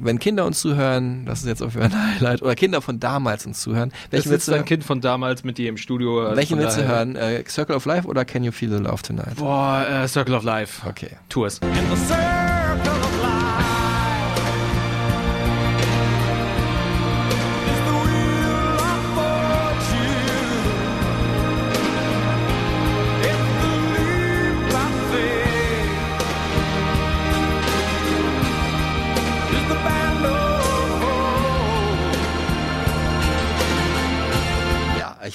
wenn 0.00 0.18
Kinder 0.18 0.44
uns 0.46 0.60
zuhören, 0.60 1.24
das 1.26 1.40
ist 1.40 1.46
jetzt 1.46 1.62
auch 1.62 1.70
für 1.70 1.82
ein 1.82 1.92
Highlight, 1.94 2.42
oder 2.42 2.54
Kinder 2.54 2.80
von 2.80 3.00
damals 3.00 3.46
uns 3.46 3.60
zuhören, 3.60 3.92
welchen 4.10 4.30
willst 4.30 4.48
ist 4.48 4.54
du 4.54 4.58
ein 4.58 4.64
Kind 4.64 4.84
von 4.84 5.00
damals 5.00 5.44
mit 5.44 5.58
dir 5.58 5.68
im 5.68 5.76
Studio. 5.76 6.24
also 6.24 6.36
welchen 6.36 6.58
willst 6.58 6.78
du 6.78 6.86
hören? 6.86 7.16
Äh, 7.16 7.44
Circle 7.48 7.76
of 7.76 7.84
Life 7.84 8.06
oder 8.06 8.24
Can 8.24 8.44
You 8.44 8.52
Feel 8.52 8.70
the 8.70 8.82
Love 8.82 9.02
Tonight? 9.02 9.36
Boah, 9.36 9.86
äh, 9.88 10.08
Circle 10.08 10.34
of 10.34 10.44
Life. 10.44 10.86
Okay. 10.86 11.10
Tours. 11.28 11.60
Ja, 11.62 12.37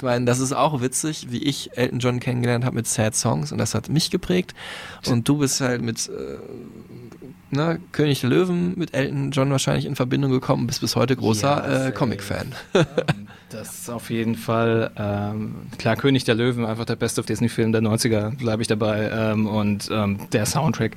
meine, 0.04 0.26
das 0.26 0.40
ist 0.40 0.54
auch 0.54 0.82
witzig, 0.82 1.28
wie 1.30 1.44
ich 1.44 1.78
Elton 1.78 2.00
John 2.00 2.20
kennengelernt 2.20 2.66
habe 2.66 2.76
mit 2.76 2.88
Sad 2.88 3.16
Songs 3.16 3.52
und 3.52 3.58
das 3.58 3.74
hat 3.74 3.90
mich 3.90 4.12
geprägt. 4.12 4.54
Und 5.08 5.28
du 5.28 5.38
bist 5.38 5.62
halt 5.62 5.82
mit 5.82 6.10
äh, 6.10 6.38
ne, 7.56 7.80
König 7.92 8.22
der 8.22 8.30
Löwen 8.30 8.74
mit 8.78 8.94
Elton 8.94 9.32
John 9.32 9.52
wahrscheinlich 9.52 9.86
in 9.86 9.96
Verbindung 9.96 10.32
gekommen, 10.32 10.68
bist 10.68 10.82
bis 10.82 10.96
heute 10.96 11.16
großer 11.16 11.56
safe. 11.56 11.88
äh, 11.88 11.92
Comic-Fan. 11.92 12.54
Das 13.54 13.72
ist 13.72 13.90
auf 13.90 14.10
jeden 14.10 14.36
Fall, 14.36 14.90
ähm, 14.98 15.54
klar, 15.78 15.96
König 15.96 16.24
der 16.24 16.34
Löwen, 16.34 16.66
einfach 16.66 16.86
der 16.86 16.96
beste 16.96 17.22
Disney-Film 17.22 17.72
der 17.72 17.82
90er, 17.82 18.36
bleibe 18.36 18.64
ich 18.64 18.68
dabei. 18.68 19.12
Ähm, 19.14 19.46
und 19.46 19.90
ähm, 19.92 20.18
der 20.32 20.48
Soundtrack 20.48 20.96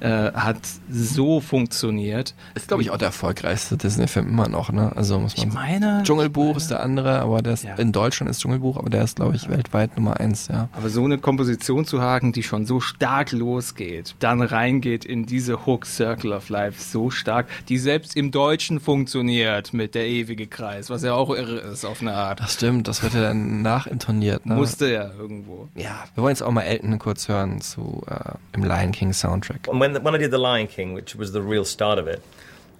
äh, 0.00 0.32
hat 0.32 0.58
so 0.90 1.40
funktioniert. 1.40 2.34
Ist, 2.54 2.68
glaube 2.68 2.82
ich, 2.82 2.90
auch 2.90 2.98
der 2.98 3.06
erfolgreichste 3.08 3.78
Disney-Film 3.78 4.28
immer 4.28 4.48
noch, 4.48 4.70
ne? 4.70 4.92
Also 4.94 5.18
muss 5.18 5.34
man 5.38 5.48
Ich 5.48 5.54
meine, 5.54 6.02
Dschungelbuch 6.04 6.58
ist 6.58 6.70
der 6.70 6.82
andere, 6.82 7.20
aber 7.20 7.40
der 7.40 7.54
ist 7.54 7.64
Ja. 7.64 7.76
in 7.76 7.90
Deutschland 7.92 8.30
ist 8.30 8.40
Dschungelbuch, 8.42 8.76
aber 8.76 8.90
der 8.90 9.02
ist, 9.02 9.16
glaube 9.16 9.34
ich, 9.36 9.48
weltweit 9.48 9.96
Nummer 9.96 10.20
eins, 10.20 10.48
ja. 10.48 10.68
Aber 10.74 10.90
so 10.90 11.04
eine 11.04 11.16
Komposition 11.16 11.86
zu 11.86 12.02
haben, 12.02 12.32
die 12.32 12.42
schon 12.42 12.66
so 12.66 12.80
stark 12.80 13.32
losgeht, 13.32 14.14
dann 14.18 14.42
reingeht 14.42 15.06
in 15.06 15.24
diese 15.24 15.64
Hook 15.64 15.86
Circle 15.86 16.32
of 16.34 16.50
Life 16.50 16.82
so 16.82 17.08
stark, 17.08 17.46
die 17.70 17.78
selbst 17.78 18.14
im 18.14 18.30
Deutschen 18.30 18.78
funktioniert 18.78 19.72
mit 19.72 19.94
der 19.94 20.06
ewige 20.06 20.46
Kreis, 20.46 20.90
was 20.90 21.02
ja 21.02 21.14
auch 21.14 21.30
irre 21.30 21.60
ist 21.60 21.86
auf 21.94 22.02
eine 22.02 22.14
Art. 22.14 22.40
Das 22.40 22.54
stimmt, 22.54 22.88
das 22.88 23.02
wird 23.02 23.14
ja 23.14 23.22
dann 23.22 23.62
nachintoniert, 23.62 24.46
ne? 24.46 24.54
Musste 24.54 24.90
ja 24.90 25.10
irgendwo. 25.16 25.68
Ja, 25.74 26.04
wir 26.14 26.22
wollen 26.22 26.34
jetzt 26.34 26.42
auch 26.42 26.50
mal 26.50 26.62
Elton 26.62 26.98
kurz 26.98 27.28
hören 27.28 27.60
zu 27.60 28.02
äh, 28.08 28.34
im 28.52 28.64
Lion 28.64 28.90
King 28.90 29.12
Soundtrack. 29.12 29.68
And 29.68 29.80
when 29.80 29.94
when 30.04 30.14
I 30.14 30.18
did 30.18 30.32
the 30.32 30.38
Lion 30.38 30.68
King, 30.68 30.96
which 30.96 31.16
was 31.16 31.32
the 31.32 31.40
real 31.40 31.64
start 31.64 32.00
of 32.00 32.08
it, 32.08 32.20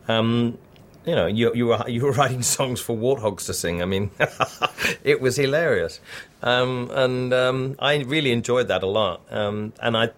um, 0.08 0.58
you 1.06 1.14
know, 1.14 1.26
you 1.26 1.52
you 1.54 1.68
were 1.68 1.84
you 1.88 2.02
were 2.02 2.12
writing 2.12 2.42
songs 2.42 2.80
for 2.80 2.96
warthogs 2.96 3.46
to 3.46 3.54
sing. 3.54 3.80
I 3.82 3.84
mean, 3.84 4.10
it 5.04 5.20
was 5.20 5.36
hilarious, 5.36 6.00
um, 6.42 6.90
and 6.92 7.32
um, 7.32 7.76
I 7.78 7.98
really 7.98 8.32
enjoyed 8.32 8.68
that 8.68 8.82
a 8.82 8.88
lot. 8.88 9.20
Um, 9.30 9.72
and 9.80 9.96
I, 9.96 10.10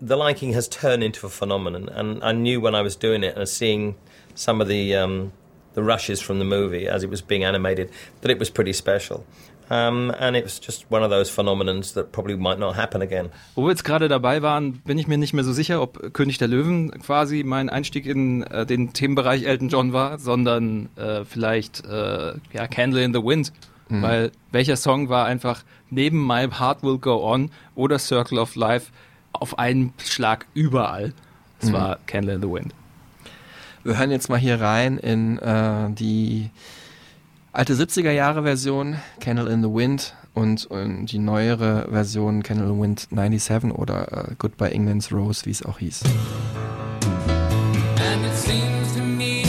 the 0.00 0.16
Lion 0.16 0.34
King 0.34 0.52
has 0.52 0.68
turned 0.68 1.02
into 1.02 1.26
a 1.26 1.30
phenomenon, 1.30 1.88
and 1.88 2.22
I 2.22 2.32
knew 2.32 2.60
when 2.60 2.74
I 2.74 2.82
was 2.82 2.96
doing 2.96 3.24
it 3.24 3.36
and 3.36 3.48
seeing 3.48 3.94
some 4.34 4.60
of 4.60 4.68
the 4.68 4.94
um, 4.96 5.32
the 5.74 5.82
rushes 5.82 6.20
from 6.20 6.38
the 6.38 6.44
movie 6.44 6.88
as 6.88 7.02
it 7.02 7.10
was 7.10 7.22
being 7.22 7.44
animated 7.44 7.90
that 8.20 8.30
it 8.30 8.38
was 8.38 8.50
pretty 8.50 8.72
special. 8.72 9.24
Um, 9.70 10.12
and 10.18 10.36
it 10.36 10.44
was 10.44 10.60
just 10.60 10.84
one 10.90 11.02
of 11.02 11.10
those 11.10 11.30
phenomenons 11.30 11.94
that 11.94 12.12
probably 12.12 12.36
might 12.36 12.58
not 12.58 12.76
happen 12.76 13.00
again. 13.00 13.30
Wo 13.54 13.62
wir 13.62 13.70
jetzt 13.70 13.84
gerade 13.84 14.08
dabei 14.08 14.42
waren, 14.42 14.82
bin 14.84 14.98
ich 14.98 15.06
mir 15.06 15.16
nicht 15.16 15.32
mehr 15.32 15.44
so 15.44 15.52
sicher, 15.52 15.80
ob 15.80 16.12
König 16.12 16.36
der 16.36 16.48
Löwen 16.48 16.90
quasi 17.00 17.42
mein 17.42 17.70
Einstieg 17.70 18.04
in 18.04 18.42
äh, 18.42 18.66
den 18.66 18.92
Themenbereich 18.92 19.44
Elton 19.44 19.70
John 19.70 19.92
war, 19.92 20.18
sondern 20.18 20.90
äh, 20.96 21.24
vielleicht 21.24 21.86
äh, 21.86 22.34
ja, 22.52 22.66
Candle 22.66 23.02
in 23.02 23.14
the 23.14 23.22
Wind. 23.22 23.52
Weil 24.00 24.32
welcher 24.52 24.76
Song 24.76 25.10
war 25.10 25.26
einfach 25.26 25.64
neben 25.90 26.26
My 26.26 26.48
Heart 26.48 26.82
Will 26.82 26.96
Go 26.96 27.22
On 27.30 27.50
oder 27.74 27.98
Circle 27.98 28.38
of 28.38 28.56
Life 28.56 28.90
auf 29.32 29.58
einen 29.58 29.92
Schlag 29.98 30.46
überall? 30.54 31.12
Es 31.60 31.72
war 31.72 31.98
Candle 32.06 32.34
in 32.34 32.40
the 32.40 32.48
Wind. 32.48 32.74
Wir 33.84 33.98
hören 33.98 34.12
jetzt 34.12 34.28
mal 34.28 34.38
hier 34.38 34.60
rein 34.60 34.96
in 34.96 35.38
äh, 35.38 35.90
die 35.90 36.50
alte 37.52 37.74
70er 37.74 38.12
Jahre 38.12 38.44
Version 38.44 38.94
Candle 39.18 39.50
in 39.50 39.60
the 39.60 39.68
Wind 39.68 40.14
und, 40.34 40.66
und 40.66 41.06
die 41.06 41.18
neuere 41.18 41.88
Version 41.90 42.44
Candle 42.44 42.68
in 42.68 42.76
the 42.76 42.80
Wind 42.80 43.08
97 43.10 43.72
oder 43.72 44.28
äh, 44.30 44.34
Goodbye 44.38 44.70
England's 44.70 45.10
Rose, 45.10 45.44
wie 45.46 45.50
es 45.50 45.64
auch 45.64 45.80
hieß. 45.80 46.02
And 46.04 46.12
it 48.24 48.36
seems 48.36 48.94
to 48.94 49.02
me 49.02 49.42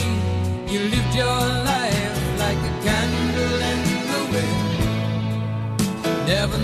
you 0.68 0.80
lived 0.80 1.16
your 1.16 1.40
life 1.64 2.20
like 2.40 2.58
a 2.58 2.72
candle 2.84 3.62
in 3.62 3.84
the 4.10 4.34
wind. 4.34 6.28
Never 6.28 6.58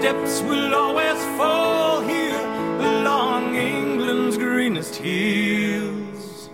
Footsteps 0.00 0.40
will 0.48 0.74
always 0.74 1.22
fall 1.36 2.00
here 2.00 2.46
along 2.80 3.54
England's 3.54 4.38
greenest 4.38 4.96
hills. 4.96 6.48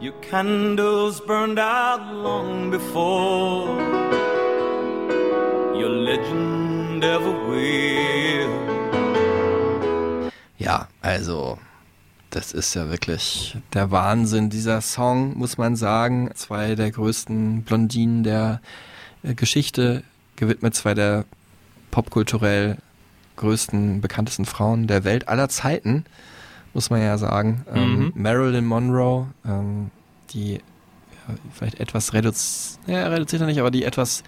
Your 0.00 0.14
candles 0.20 1.20
burned 1.20 1.60
out 1.60 2.12
long 2.12 2.72
before 2.72 3.68
your 5.78 5.90
legend 5.90 7.04
ever 7.04 7.32
will. 7.48 8.50
Ja, 10.58 10.88
also 11.00 11.58
das 12.30 12.50
ist 12.52 12.74
ja 12.74 12.90
wirklich 12.90 13.56
der 13.74 13.92
Wahnsinn. 13.92 14.50
Dieser 14.50 14.80
Song, 14.80 15.38
muss 15.38 15.56
man 15.56 15.76
sagen, 15.76 16.32
zwei 16.34 16.74
der 16.74 16.90
größten 16.90 17.62
Blondinen 17.62 18.24
der 18.24 18.60
äh, 19.22 19.34
Geschichte 19.34 20.02
gewidmet, 20.34 20.74
zwei 20.74 20.94
der 20.94 21.26
popkulturell 21.92 22.78
größten, 23.38 24.00
bekanntesten 24.02 24.44
Frauen 24.44 24.86
der 24.86 25.04
Welt 25.04 25.28
aller 25.28 25.48
Zeiten, 25.48 26.04
muss 26.74 26.90
man 26.90 27.00
ja 27.00 27.16
sagen. 27.16 27.64
Ähm, 27.72 27.98
Mhm. 27.98 28.12
Marilyn 28.14 28.66
Monroe, 28.66 29.28
ähm, 29.46 29.90
die 30.30 30.54
ja, 30.54 31.34
vielleicht 31.52 31.80
etwas 31.80 32.12
reduziert, 32.12 32.80
ja, 32.86 33.06
reduziert 33.08 33.40
nicht, 33.46 33.58
aber 33.60 33.70
die 33.70 33.84
etwas 33.84 34.22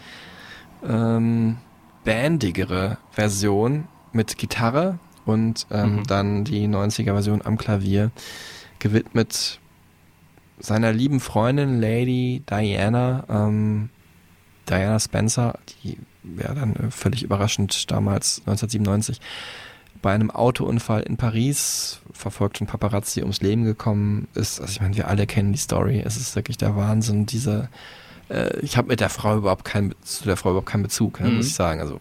ähm, 0.88 1.58
bandigere 2.04 2.96
Version 3.10 3.84
mit 4.12 4.38
Gitarre 4.38 4.98
und 5.26 5.66
ähm, 5.70 5.96
Mhm. 5.96 6.06
dann 6.06 6.44
die 6.44 6.66
90er 6.66 7.12
Version 7.12 7.42
am 7.44 7.58
Klavier 7.58 8.10
gewidmet 8.78 9.60
seiner 10.58 10.92
lieben 10.92 11.20
Freundin 11.20 11.80
Lady 11.80 12.42
Diana, 12.48 13.24
ähm, 13.28 13.90
Diana 14.68 14.98
Spencer, 14.98 15.58
die 15.84 15.98
ja 16.42 16.54
dann 16.54 16.76
äh, 16.76 16.90
völlig 16.90 17.22
überraschend 17.22 17.90
damals 17.90 18.38
1997 18.46 19.20
bei 20.02 20.12
einem 20.14 20.30
Autounfall 20.30 21.02
in 21.02 21.16
Paris 21.16 22.00
verfolgt 22.12 22.58
von 22.58 22.66
Paparazzi 22.66 23.20
ums 23.20 23.42
Leben 23.42 23.64
gekommen 23.64 24.28
ist. 24.34 24.60
Also 24.60 24.72
ich 24.72 24.80
meine, 24.80 24.96
wir 24.96 25.08
alle 25.08 25.26
kennen 25.26 25.52
die 25.52 25.58
Story. 25.58 26.02
Es 26.04 26.16
ist 26.16 26.34
wirklich 26.36 26.56
der 26.56 26.74
Wahnsinn. 26.74 27.26
Diese, 27.26 27.68
äh, 28.30 28.58
ich 28.60 28.76
habe 28.78 28.88
mit 28.88 29.00
der 29.00 29.10
Frau 29.10 29.36
überhaupt 29.36 29.64
keinen, 29.64 29.94
zu 30.02 30.24
der 30.24 30.36
Frau 30.38 30.50
überhaupt 30.50 30.68
keinen 30.70 30.84
Bezug, 30.84 31.20
ne, 31.20 31.28
Mhm. 31.28 31.36
muss 31.36 31.48
ich 31.48 31.54
sagen. 31.54 31.80
Also 31.80 31.96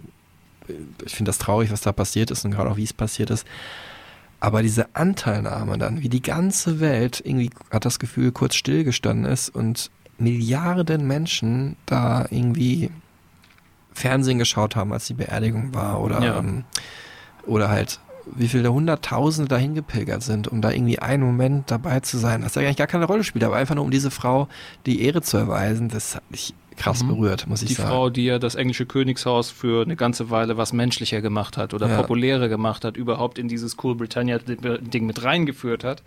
äh, 0.70 0.74
ich 1.06 1.16
finde 1.16 1.30
das 1.30 1.40
traurig, 1.40 1.72
was 1.72 1.82
da 1.82 1.92
passiert 1.92 2.32
ist 2.32 2.46
und 2.46 2.52
gerade 2.52 2.70
auch 2.70 2.78
wie 2.78 2.84
es 2.84 2.94
passiert 2.94 3.32
ist. 3.32 3.46
Aber 4.40 4.62
diese 4.62 4.96
Anteilnahme 4.96 5.78
dann, 5.78 6.02
wie 6.02 6.08
die 6.08 6.22
ganze 6.22 6.80
Welt 6.80 7.22
irgendwie 7.26 7.50
hat 7.70 7.84
das 7.84 8.00
Gefühl 8.00 8.32
kurz 8.32 8.56
stillgestanden 8.56 9.26
ist 9.30 9.50
und 9.50 9.92
Milliarden 10.18 11.06
Menschen 11.08 11.76
da 11.86 12.26
irgendwie 12.30 12.92
Fernsehen 14.00 14.40
geschaut 14.40 14.76
haben, 14.76 14.94
als 14.94 15.06
die 15.08 15.14
Beerdigung 15.14 15.74
war 15.74 16.02
oder 16.02 16.22
Ja. 16.22 16.38
ähm, 16.40 16.64
oder 17.46 17.70
halt 17.70 18.00
wie 18.32 18.48
viele 18.48 18.72
Hunderttausende 18.72 19.50
dahin 19.50 19.74
gepilgert 19.74 20.22
sind, 20.22 20.48
um 20.48 20.62
da 20.62 20.70
irgendwie 20.72 21.00
einen 21.00 21.24
Moment 21.24 21.72
dabei 21.72 22.00
zu 22.02 22.18
sein, 22.20 22.44
was 22.44 22.54
ja 22.56 22.62
eigentlich 22.62 22.78
gar 22.78 22.86
keine 22.88 23.06
Rolle 23.06 23.24
spielt, 23.24 23.44
aber 23.44 23.56
einfach 23.56 23.74
nur 23.76 23.84
um 23.84 23.90
diese 23.92 24.12
Frau 24.12 24.48
die 24.86 25.02
Ehre 25.04 25.22
zu 25.24 25.38
erweisen, 25.38 25.90
das 25.90 26.16
hat 26.16 26.30
mich 26.30 26.54
krass 26.78 27.04
Mhm. 27.04 27.08
berührt, 27.10 27.48
muss 27.48 27.62
ich 27.64 27.70
die 27.70 27.74
sagen. 27.74 27.90
Frau, 27.90 28.10
die 28.12 28.24
ja 28.26 28.38
das 28.40 28.54
englische 28.56 28.86
Königshaus 28.86 29.50
für 29.50 29.82
eine 29.84 29.96
ganze 29.96 30.30
Weile 30.30 30.56
was 30.58 30.72
menschlicher 30.74 31.22
gemacht 31.22 31.58
hat 31.58 31.74
oder 31.74 31.90
Ja. 31.90 31.98
populärer 31.98 32.48
gemacht 32.50 32.86
hat, 32.86 32.96
überhaupt 32.98 33.38
in 33.40 33.48
dieses 33.50 33.76
Cool 33.84 33.96
Britannia-Ding 33.96 35.06
mit 35.06 35.24
reingeführt 35.24 35.84
hat. 35.84 36.04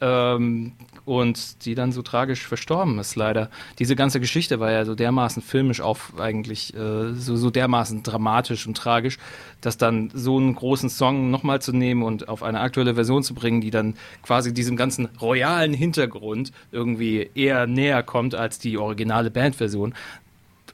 Ähm, 0.00 0.72
und 1.04 1.64
die 1.64 1.74
dann 1.74 1.90
so 1.90 2.02
tragisch 2.02 2.46
verstorben 2.46 2.98
ist, 2.98 3.16
leider. 3.16 3.50
Diese 3.78 3.96
ganze 3.96 4.20
Geschichte 4.20 4.60
war 4.60 4.70
ja 4.70 4.84
so 4.84 4.94
dermaßen 4.94 5.42
filmisch 5.42 5.80
auf 5.80 6.12
eigentlich 6.18 6.74
äh, 6.74 7.14
so, 7.14 7.36
so 7.36 7.50
dermaßen 7.50 8.02
dramatisch 8.02 8.66
und 8.66 8.76
tragisch, 8.76 9.18
dass 9.62 9.78
dann 9.78 10.10
so 10.12 10.36
einen 10.36 10.54
großen 10.54 10.90
Song 10.90 11.30
nochmal 11.30 11.62
zu 11.62 11.72
nehmen 11.72 12.02
und 12.02 12.28
auf 12.28 12.42
eine 12.42 12.60
aktuelle 12.60 12.94
Version 12.94 13.22
zu 13.22 13.34
bringen, 13.34 13.60
die 13.60 13.70
dann 13.70 13.94
quasi 14.22 14.52
diesem 14.52 14.76
ganzen 14.76 15.06
royalen 15.20 15.72
Hintergrund 15.72 16.52
irgendwie 16.72 17.30
eher 17.34 17.66
näher 17.66 18.02
kommt 18.02 18.34
als 18.34 18.58
die 18.58 18.76
originale 18.76 19.30
Bandversion. 19.30 19.94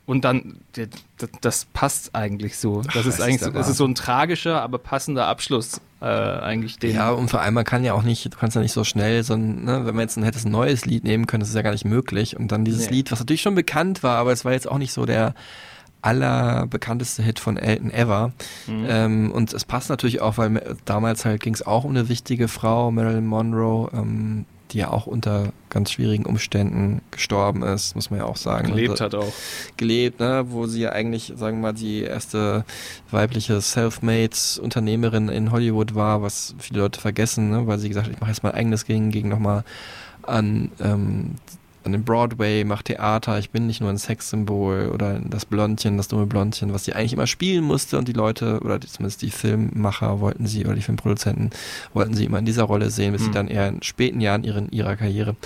Und 0.07 0.25
dann, 0.25 0.61
das 1.41 1.65
passt 1.67 2.15
eigentlich 2.15 2.59
so. 2.59 2.83
Das 2.83 2.95
Ach, 2.95 3.01
ist 3.01 3.07
ist 3.07 3.21
eigentlich, 3.21 3.41
der 3.41 3.53
so, 3.53 3.59
es 3.59 3.69
ist 3.69 3.77
so 3.79 3.87
ein 3.87 3.95
tragischer, 3.95 4.61
aber 4.61 4.79
passender 4.79 5.27
Abschluss 5.27 5.81
äh, 6.05 6.41
eigentlich. 6.43 6.79
Den, 6.79 6.95
Ja, 6.95 7.11
und 7.11 7.31
vor 7.31 7.41
allem, 7.41 7.55
man 7.55 7.65
kann 7.65 7.83
ja 7.83 7.95
auch 7.95 8.03
nicht, 8.03 8.25
du 8.27 8.37
kannst 8.39 8.55
ja 8.55 8.63
nicht 8.63 8.73
so 8.73 8.85
schnell 8.85 9.23
so 9.25 9.35
ein, 9.35 9.65
ne, 9.65 9.87
wenn 9.87 9.95
man 9.95 10.03
jetzt 10.03 10.17
ein, 10.17 10.23
hättest 10.23 10.47
ein 10.47 10.53
neues 10.53 10.85
Lied 10.85 11.05
nehmen 11.05 11.27
können, 11.27 11.41
das 11.41 11.49
ist 11.49 11.55
ja 11.55 11.63
gar 11.63 11.73
nicht 11.73 11.85
möglich. 11.85 12.37
Und 12.37 12.53
dann 12.53 12.65
dieses 12.65 12.91
Nee. 12.91 12.97
Lied, 12.97 13.13
was 13.13 13.21
natürlich 13.21 13.43
schon 13.43 13.55
bekannt 13.55 14.03
war, 14.03 14.19
aber 14.19 14.33
es 14.33 14.45
war 14.45 14.53
jetzt 14.53 14.69
auch 14.71 14.79
nicht 14.79 14.93
so 14.93 15.07
der 15.07 15.35
allerbekannteste 16.03 17.23
Hit 17.23 17.39
von 17.41 17.57
Elton 17.57 17.91
ever. 17.91 18.33
Mhm. 18.67 18.87
Ähm, 18.89 19.33
und 19.33 19.53
es 19.55 19.65
passt 19.65 19.89
natürlich 19.89 20.21
auch, 20.21 20.37
weil 20.37 20.77
damals 20.85 21.25
halt 21.25 21.43
ging 21.43 21.55
es 21.55 21.67
auch 21.67 21.85
um 21.85 21.91
eine 21.91 22.09
wichtige 22.09 22.49
Frau, 22.49 22.91
Marilyn 22.91 23.27
Monroe, 23.27 23.91
ähm, 23.95 24.45
die 24.75 24.79
ja 24.79 24.91
auch 24.91 25.07
unter 25.07 25.53
ganz 25.71 25.93
schwierigen 25.93 26.27
Umständen 26.27 27.01
gestorben 27.13 27.63
ist, 27.63 27.95
muss 27.95 28.11
man 28.11 28.21
ja 28.21 28.27
auch 28.27 28.37
sagen. 28.37 28.69
gelebt 28.69 28.91
Und, 28.91 29.01
hat 29.01 29.15
auch. 29.15 29.33
gelebt, 29.77 30.21
ne, 30.21 30.47
wo 30.49 30.67
sie 30.67 30.83
ja 30.83 30.91
eigentlich, 30.91 31.33
sagen 31.37 31.59
wir 31.59 31.69
mal, 31.69 31.73
die 31.73 32.03
erste 32.03 32.65
weibliche 33.11 33.61
Selfmade-Unternehmerin 33.61 35.29
in 35.29 35.53
Hollywood 35.53 35.95
war, 35.95 36.23
was 36.23 36.57
viele 36.59 36.81
Leute 36.81 37.01
vergessen, 37.01 37.51
ne, 37.51 37.67
weil 37.67 37.79
sie 37.79 37.89
gesagt 37.89 38.09
hat, 38.09 38.15
ich 38.15 38.21
mache 38.21 38.31
jetzt 38.31 38.43
mein 38.43 38.55
eigenes 38.55 38.85
Ding, 38.85 39.11
ging 39.11 39.29
nochmal 39.29 39.65
an, 40.23 40.73
ähm, 40.81 41.37
an 41.85 41.93
den 41.93 42.05
Broadway, 42.05 42.65
mach 42.65 42.83
Theater, 42.83 43.39
ich 43.39 43.51
bin 43.51 43.67
nicht 43.67 43.81
nur 43.81 43.91
ein 43.91 43.99
Sexsymbol 43.99 44.91
oder 44.93 45.21
das 45.21 45.45
Blondchen, 45.45 45.97
das 45.97 46.09
dumme 46.09 46.27
Blondchen, 46.27 46.73
was 46.73 46.85
sie 46.85 46.95
eigentlich 46.95 47.13
immer 47.13 47.27
spielen 47.27 47.65
musste. 47.65 47.99
Und 47.99 48.09
die 48.09 48.13
Leute, 48.13 48.61
oder 48.61 48.79
die, 48.79 48.89
zumindest 48.89 49.23
die 49.23 49.31
Filmmacher 49.31 50.21
wollten 50.21 50.47
sie, 50.47 50.65
oder 50.65 50.75
die 50.75 50.83
Filmproduzenten, 50.83 51.51
wollten 51.93 52.15
sie 52.15 52.25
immer 52.25 52.39
in 52.39 52.47
dieser 52.47 52.65
Rolle 52.65 52.91
sehen, 52.91 53.13
bis 53.13 53.23
sie 53.23 53.27
Hm. 53.29 53.35
dann 53.35 53.49
eher 53.49 53.69
in 53.69 53.83
späten 53.83 54.21
Jahren 54.21 54.45
ihren, 54.45 54.71
ihrer 54.71 54.97
Karriere 54.97 55.37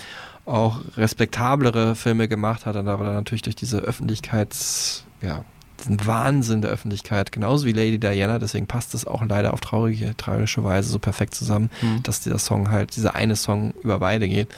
auch 0.47 0.81
respektablere 0.97 1.95
Filme 1.95 2.29
gemacht 2.29 2.65
hat, 2.67 2.75
aber 2.77 3.05
dann 3.05 3.15
natürlich 3.15 3.43
durch 3.43 3.57
diese 3.57 3.79
Öffentlichkeits, 3.79 5.05
ja, 5.21 5.45
diesen 5.81 6.05
Wahnsinn 6.07 6.61
der 6.63 6.71
Öffentlichkeit, 6.71 7.31
genauso 7.33 7.67
wie 7.67 7.73
Lady 7.73 7.99
Diana, 7.99 8.39
deswegen 8.39 8.67
passt 8.67 8.95
es 8.95 9.07
auch 9.07 9.25
leider 9.27 9.53
auf 9.53 9.61
traurige, 9.61 10.17
tragische 10.17 10.65
Weise 10.65 10.89
so 10.91 10.99
perfekt 10.99 11.35
zusammen, 11.35 11.71
Mhm. 11.83 12.03
dass 12.03 12.21
dieser 12.21 12.39
Song 12.39 12.71
halt, 12.71 12.97
dieser 12.97 13.15
eine 13.15 13.37
Song 13.37 13.73
über 13.83 13.99
beide 14.01 14.29
geht. 14.29 14.49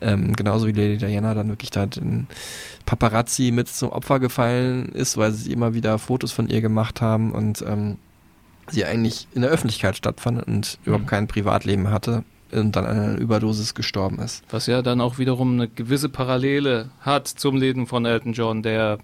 Ähm, 0.00 0.34
genauso 0.34 0.66
wie 0.66 0.72
Lady 0.72 0.98
Diana 0.98 1.34
dann 1.34 1.48
wirklich 1.48 1.70
da 1.70 1.86
den 1.86 2.26
Paparazzi 2.84 3.50
mit 3.52 3.68
zum 3.68 3.90
Opfer 3.90 4.20
gefallen 4.20 4.86
ist, 4.90 5.16
weil 5.16 5.32
sie 5.32 5.52
immer 5.52 5.74
wieder 5.74 5.98
Fotos 5.98 6.32
von 6.32 6.48
ihr 6.48 6.60
gemacht 6.60 7.00
haben 7.00 7.32
und 7.32 7.62
ähm, 7.66 7.96
sie 8.68 8.84
eigentlich 8.84 9.28
in 9.34 9.42
der 9.42 9.50
Öffentlichkeit 9.50 9.96
stattfand 9.96 10.46
und 10.46 10.78
überhaupt 10.84 11.04
Mhm. 11.04 11.08
kein 11.10 11.26
Privatleben 11.28 11.90
hatte 11.90 12.24
und 12.52 12.76
dann 12.76 12.84
an 12.86 12.98
einer 12.98 13.18
Überdosis 13.18 13.74
gestorben 13.74 14.18
ist. 14.20 14.42
Was 14.50 14.66
ja 14.66 14.82
dann 14.82 15.00
auch 15.00 15.18
wiederum 15.18 15.54
eine 15.54 15.68
gewisse 15.68 16.08
Parallele 16.08 16.90
hat 17.00 17.26
zum 17.28 17.56
Leben 17.56 17.86
von 17.86 18.04
Elton 18.04 18.32
John, 18.34 18.62
der 18.62 18.98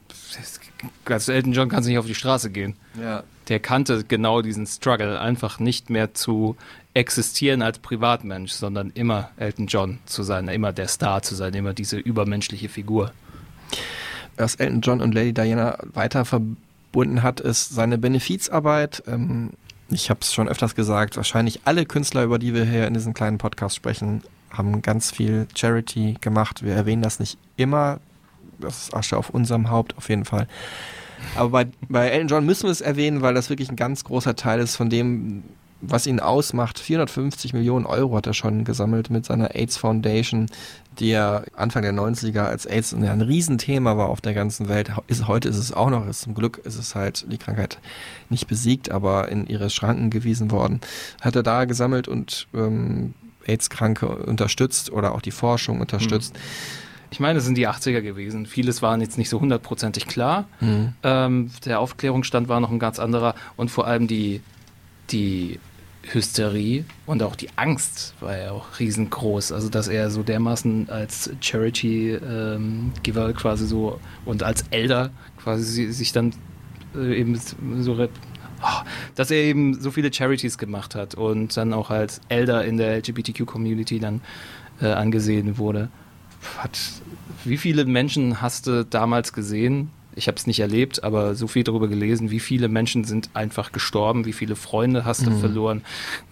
also 1.05 1.33
Elton 1.33 1.53
John 1.53 1.69
kann 1.69 1.83
sich 1.83 1.91
nicht 1.91 1.99
auf 1.99 2.07
die 2.07 2.15
Straße 2.15 2.51
gehen. 2.51 2.75
Ja. 3.01 3.23
Der 3.49 3.61
kannte 3.61 4.05
genau 4.05 4.43
diesen 4.43 4.67
Struggle, 4.67 5.21
einfach 5.21 5.59
nicht 5.59 5.91
mehr 5.91 6.15
zu 6.15 6.57
existieren 6.95 7.63
als 7.63 7.79
Privatmensch, 7.79 8.53
sondern 8.53 8.91
immer 8.95 9.31
Elton 9.37 9.67
John 9.67 9.99
zu 10.07 10.23
sein, 10.23 10.49
immer 10.49 10.73
der 10.73 10.89
Star 10.89 11.23
zu 11.23 11.35
sein, 11.35 11.55
immer 11.55 11.75
diese 11.75 11.99
übermenschliche 11.99 12.69
Figur. 12.69 13.13
was 14.37 14.55
Elton 14.57 14.81
John 14.81 15.01
und 15.01 15.15
Lady 15.15 15.33
Diana 15.33 15.79
weiter 15.93 16.25
verbunden 16.25 17.23
hat, 17.23 17.41
ist 17.41 17.71
seine 17.71 17.99
Benefizarbeit. 17.99 19.03
Ähm, 19.07 19.51
ich 19.91 20.09
habe 20.11 20.21
es 20.23 20.33
schon 20.33 20.49
öfters 20.49 20.75
gesagt, 20.75 21.17
wahrscheinlich 21.17 21.61
alle 21.65 21.85
Künstler, 21.85 22.25
über 22.25 22.39
die 22.39 22.55
wir 22.55 22.65
hier 22.65 22.87
in 22.87 22.95
diesem 22.95 23.15
kleinen 23.15 23.39
Podcast 23.39 23.77
sprechen, 23.77 24.23
haben 24.51 24.83
ganz 24.83 25.11
viel 25.11 25.47
Charity 25.55 26.17
gemacht. 26.21 26.65
Wir 26.65 26.75
erwähnen 26.75 27.03
das 27.03 27.19
nicht 27.19 27.39
immer. 27.57 28.01
Das 28.63 28.85
ist 28.85 28.95
Asche 28.95 29.17
auf 29.17 29.31
unserem 29.31 29.71
Haupt 29.71 29.97
auf 29.97 30.09
jeden 30.09 30.25
Fall. 30.25 30.47
Aber 31.37 31.51
bei, 31.51 31.67
bei 31.89 32.09
Elton 32.09 32.29
John 32.29 32.47
müssen 32.47 32.65
wir 32.65 32.71
es 32.71 32.81
erwähnen, 32.81 33.23
weil 33.23 33.35
das 33.35 33.51
wirklich 33.51 33.71
ein 33.71 33.77
ganz 33.77 34.05
großer 34.05 34.37
Teil 34.37 34.61
ist 34.61 34.77
von 34.77 34.91
dem, 34.91 35.45
was 35.83 36.07
ihn 36.07 36.21
ausmacht. 36.21 36.79
450 36.79 37.53
Millionen 37.53 37.87
Euro 37.87 38.17
hat 38.17 38.27
er 38.27 38.35
schon 38.35 38.65
gesammelt 38.65 39.11
mit 39.11 39.27
seiner 39.27 39.55
AIDS 39.55 39.77
Foundation, 39.77 40.47
die 40.99 41.11
ja 41.11 41.43
Anfang 41.57 41.83
der 41.83 41.93
90er 41.93 42.43
als 42.43 42.67
AIDS 42.67 42.95
ein 42.95 43.21
Riesenthema 43.21 43.97
war 43.97 44.09
auf 44.09 44.21
der 44.21 44.35
ganzen 44.35 44.69
Welt. 44.69 44.93
Heute 45.27 45.49
ist 45.49 45.59
es 45.59 45.73
auch 45.73 45.91
noch, 45.91 46.07
ist, 46.07 46.23
zum 46.23 46.35
Glück 46.35 46.59
ist 46.65 46.79
es 46.79 46.95
halt 46.95 47.27
die 47.31 47.39
Krankheit 47.39 47.79
nicht 48.31 48.47
besiegt, 48.47 48.91
aber 48.91 49.29
in 49.29 49.47
ihre 49.47 49.71
Schranken 49.71 50.11
gewiesen 50.11 50.51
worden. 50.51 50.81
Hat 51.21 51.37
er 51.37 51.43
da 51.43 51.65
gesammelt 51.65 52.09
und 52.09 52.47
ähm, 52.55 53.15
AIDS-Kranke 53.47 54.07
unterstützt 54.07 54.93
oder 54.93 55.13
auch 55.13 55.21
die 55.21 55.33
Forschung 55.33 55.81
unterstützt. 55.81 56.35
Ich 57.13 57.21
meine, 57.21 57.39
es 57.39 57.45
sind 57.45 57.57
die 57.57 57.69
80er 57.69 58.01
gewesen. 58.01 58.47
Vieles 58.47 58.83
war 58.83 58.99
jetzt 58.99 59.19
nicht 59.19 59.29
so 59.29 59.41
hundertprozentig 59.41 60.07
klar. 60.09 60.49
Mhm. 60.61 60.95
Ähm, 61.05 61.51
der 61.65 61.79
Aufklärungsstand 61.79 62.49
war 62.49 62.59
noch 62.59 62.71
ein 62.73 62.79
ganz 62.81 62.99
anderer 62.99 63.35
und 63.57 63.71
vor 63.71 63.87
allem 63.87 64.07
die, 64.09 64.41
die 65.11 65.61
Hysterie 66.11 66.85
und 67.07 67.23
auch 67.23 67.37
die 67.37 67.49
Angst 67.55 68.15
war 68.19 68.37
ja 68.37 68.51
auch 68.51 68.81
riesengroß. 68.81 69.53
Also, 69.53 69.69
dass 69.69 69.87
er 69.87 70.11
so 70.11 70.23
dermaßen 70.25 70.89
als 70.91 71.31
Charity-Giver 71.41 73.33
quasi 73.35 73.67
so 73.67 74.01
und 74.25 74.43
als 74.43 74.65
Elder 74.71 75.11
quasi 75.43 75.63
si- 75.65 75.93
sich 75.93 76.13
dann 76.13 76.33
äh, 76.97 77.15
eben 77.21 77.37
so 77.81 77.93
oh, 78.63 78.67
dass 79.15 79.31
er 79.31 79.39
eben 79.39 79.81
so 79.81 79.91
viele 79.91 80.13
Charities 80.13 80.59
gemacht 80.59 80.95
hat 80.95 81.15
und 81.15 81.57
dann 81.57 81.73
auch 81.73 81.91
als 81.91 82.21
Elder 82.29 82.65
in 82.65 82.77
der 82.79 82.97
LGBTQ-Community 82.99 83.99
dann 84.01 84.21
äh, 84.81 84.87
angesehen 84.87 85.59
wurde. 85.59 85.89
Hat, 86.59 86.79
wie 87.45 87.57
viele 87.57 87.85
Menschen 87.85 88.41
hast 88.41 88.67
du 88.67 88.85
damals 88.85 89.33
gesehen? 89.33 89.91
Ich 90.15 90.29
habe 90.29 90.37
es 90.37 90.47
nicht 90.47 90.61
erlebt, 90.61 91.03
aber 91.05 91.35
so 91.35 91.47
viel 91.47 91.65
darüber 91.65 91.89
gelesen, 91.89 92.31
wie 92.31 92.41
viele 92.41 92.69
Menschen 92.69 93.05
sind 93.05 93.31
einfach 93.33 93.73
gestorben, 93.73 94.27
wie 94.27 94.35
viele 94.35 94.57
Freunde 94.57 95.05
hast 95.07 95.25
du 95.25 95.31
Mhm. 95.31 95.39
verloren, 95.41 95.83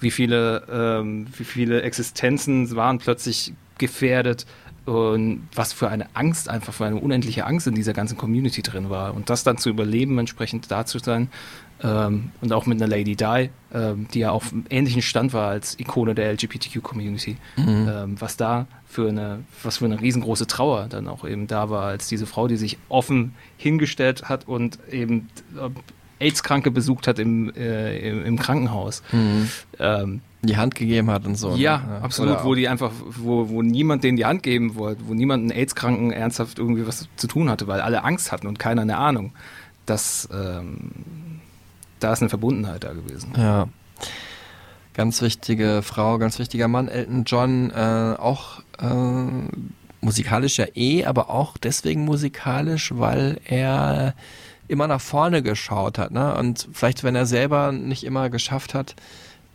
wie 0.01 0.11
viele, 0.11 0.65
ähm, 0.71 1.27
wie 1.37 1.45
viele 1.45 1.81
Existenzen 1.83 2.75
waren 2.77 2.99
plötzlich 2.99 3.55
gefährdet, 3.79 4.47
und 4.87 5.47
was 5.55 5.73
für 5.73 5.89
eine 5.89 6.07
Angst, 6.15 6.49
einfach 6.49 6.73
für 6.73 6.87
eine 6.87 6.97
unendliche 6.97 7.45
Angst 7.47 7.67
in 7.67 7.75
dieser 7.75 7.93
ganzen 7.93 8.17
Community 8.17 8.63
drin 8.63 8.91
war. 8.91 9.15
Und 9.15 9.31
das 9.31 9.45
dann 9.45 9.57
zu 9.59 9.69
überleben, 9.69 10.19
entsprechend 10.19 10.71
da 10.71 10.85
zu 10.85 10.99
sein. 10.99 11.29
Ähm, 11.83 12.31
und 12.41 12.53
auch 12.53 12.67
mit 12.67 12.81
einer 12.83 12.89
Lady 12.89 13.15
Di, 13.15 13.51
ähm, 13.73 14.09
die 14.13 14.21
ja 14.21 14.31
auf 14.31 14.53
einem 14.53 14.65
ähnlichen 14.71 15.03
Stand 15.03 15.33
war 15.33 15.49
als 15.51 15.79
Ikone 15.79 16.15
der 16.15 16.31
LGBTQ-Community. 16.33 17.37
Mhm. 17.57 17.89
Ähm, 17.89 18.21
was 18.21 18.37
da 18.37 18.67
für 18.91 19.09
eine, 19.09 19.45
was 19.63 19.79
für 19.79 19.85
eine 19.85 20.01
riesengroße 20.01 20.49
Trauer 20.49 20.89
dann 20.91 21.07
auch 21.07 21.25
eben 21.25 21.47
da 21.47 21.71
war, 21.71 21.85
als 21.85 22.09
diese 22.09 22.27
Frau, 22.27 22.49
die 22.49 22.57
sich 22.57 22.77
offen 22.89 23.37
hingestellt 23.57 24.29
hat 24.29 24.49
und 24.49 24.81
eben 24.91 25.29
AIDS-Kranke 26.19 26.73
besucht 26.73 27.07
hat 27.07 27.21
im, 27.21 27.55
äh, 27.55 27.99
im, 27.99 28.25
im 28.25 28.39
Krankenhaus. 28.39 29.05
Mhm. 29.13 29.49
Ähm, 29.79 30.21
Die 30.43 30.57
Hand 30.57 30.75
gegeben 30.75 31.09
hat 31.09 31.25
und 31.25 31.37
so. 31.37 31.55
ja, 31.55 31.79
ne? 31.79 32.03
absolut, 32.03 32.33
Oder 32.35 32.45
wo 32.45 32.55
die 32.57 32.67
einfach, 32.69 32.91
wo, 33.07 33.49
wo 33.49 33.63
niemand 33.63 34.03
denen 34.03 34.17
die 34.17 34.27
Hand 34.27 34.43
geben 34.43 34.75
wollte, 34.75 35.03
wo 35.07 35.15
niemand 35.15 35.43
einen 35.43 35.53
AIDS-Kranken 35.53 36.11
ernsthaft 36.11 36.59
irgendwie 36.59 36.85
was 36.85 37.09
zu 37.15 37.29
tun 37.29 37.49
hatte, 37.49 37.69
weil 37.69 37.81
alle 37.81 38.03
Angst 38.03 38.33
hatten 38.33 38.49
und 38.49 38.59
keiner 38.59 38.83
eine 38.83 38.97
Ahnung. 38.97 39.33
Das, 39.87 40.29
ähm, 40.33 41.41
da 42.01 42.13
ist 42.13 42.23
eine 42.23 42.29
Verbundenheit 42.29 42.83
da 42.83 42.93
gewesen. 42.93 43.33
Ja. 43.37 43.69
Ganz 44.95 45.23
wichtige 45.23 45.83
Frau, 45.83 46.19
ganz 46.19 46.41
wichtiger 46.41 46.67
Mann, 46.67 46.89
Elton 46.89 47.23
John, 47.25 47.71
äh, 47.71 48.17
auch 48.19 48.63
äh, 48.81 49.71
musikalisch 50.01 50.59
ja 50.59 50.67
eh, 50.75 51.05
aber 51.05 51.31
auch 51.31 51.57
deswegen 51.59 52.05
musikalisch, 52.05 52.93
weil 52.97 53.41
er 53.45 54.15
immer 54.69 54.87
nach 54.87 55.01
vorne 55.01 55.43
geschaut 55.43 55.99
hat, 55.99 56.13
ne? 56.13 56.35
Und 56.37 56.69
vielleicht, 56.73 57.03
wenn 57.03 57.17
er 57.17 57.27
selber 57.27 57.73
nicht 57.73 58.05
immer 58.05 58.31
geschafft 58.31 58.73
hat, 58.73 58.95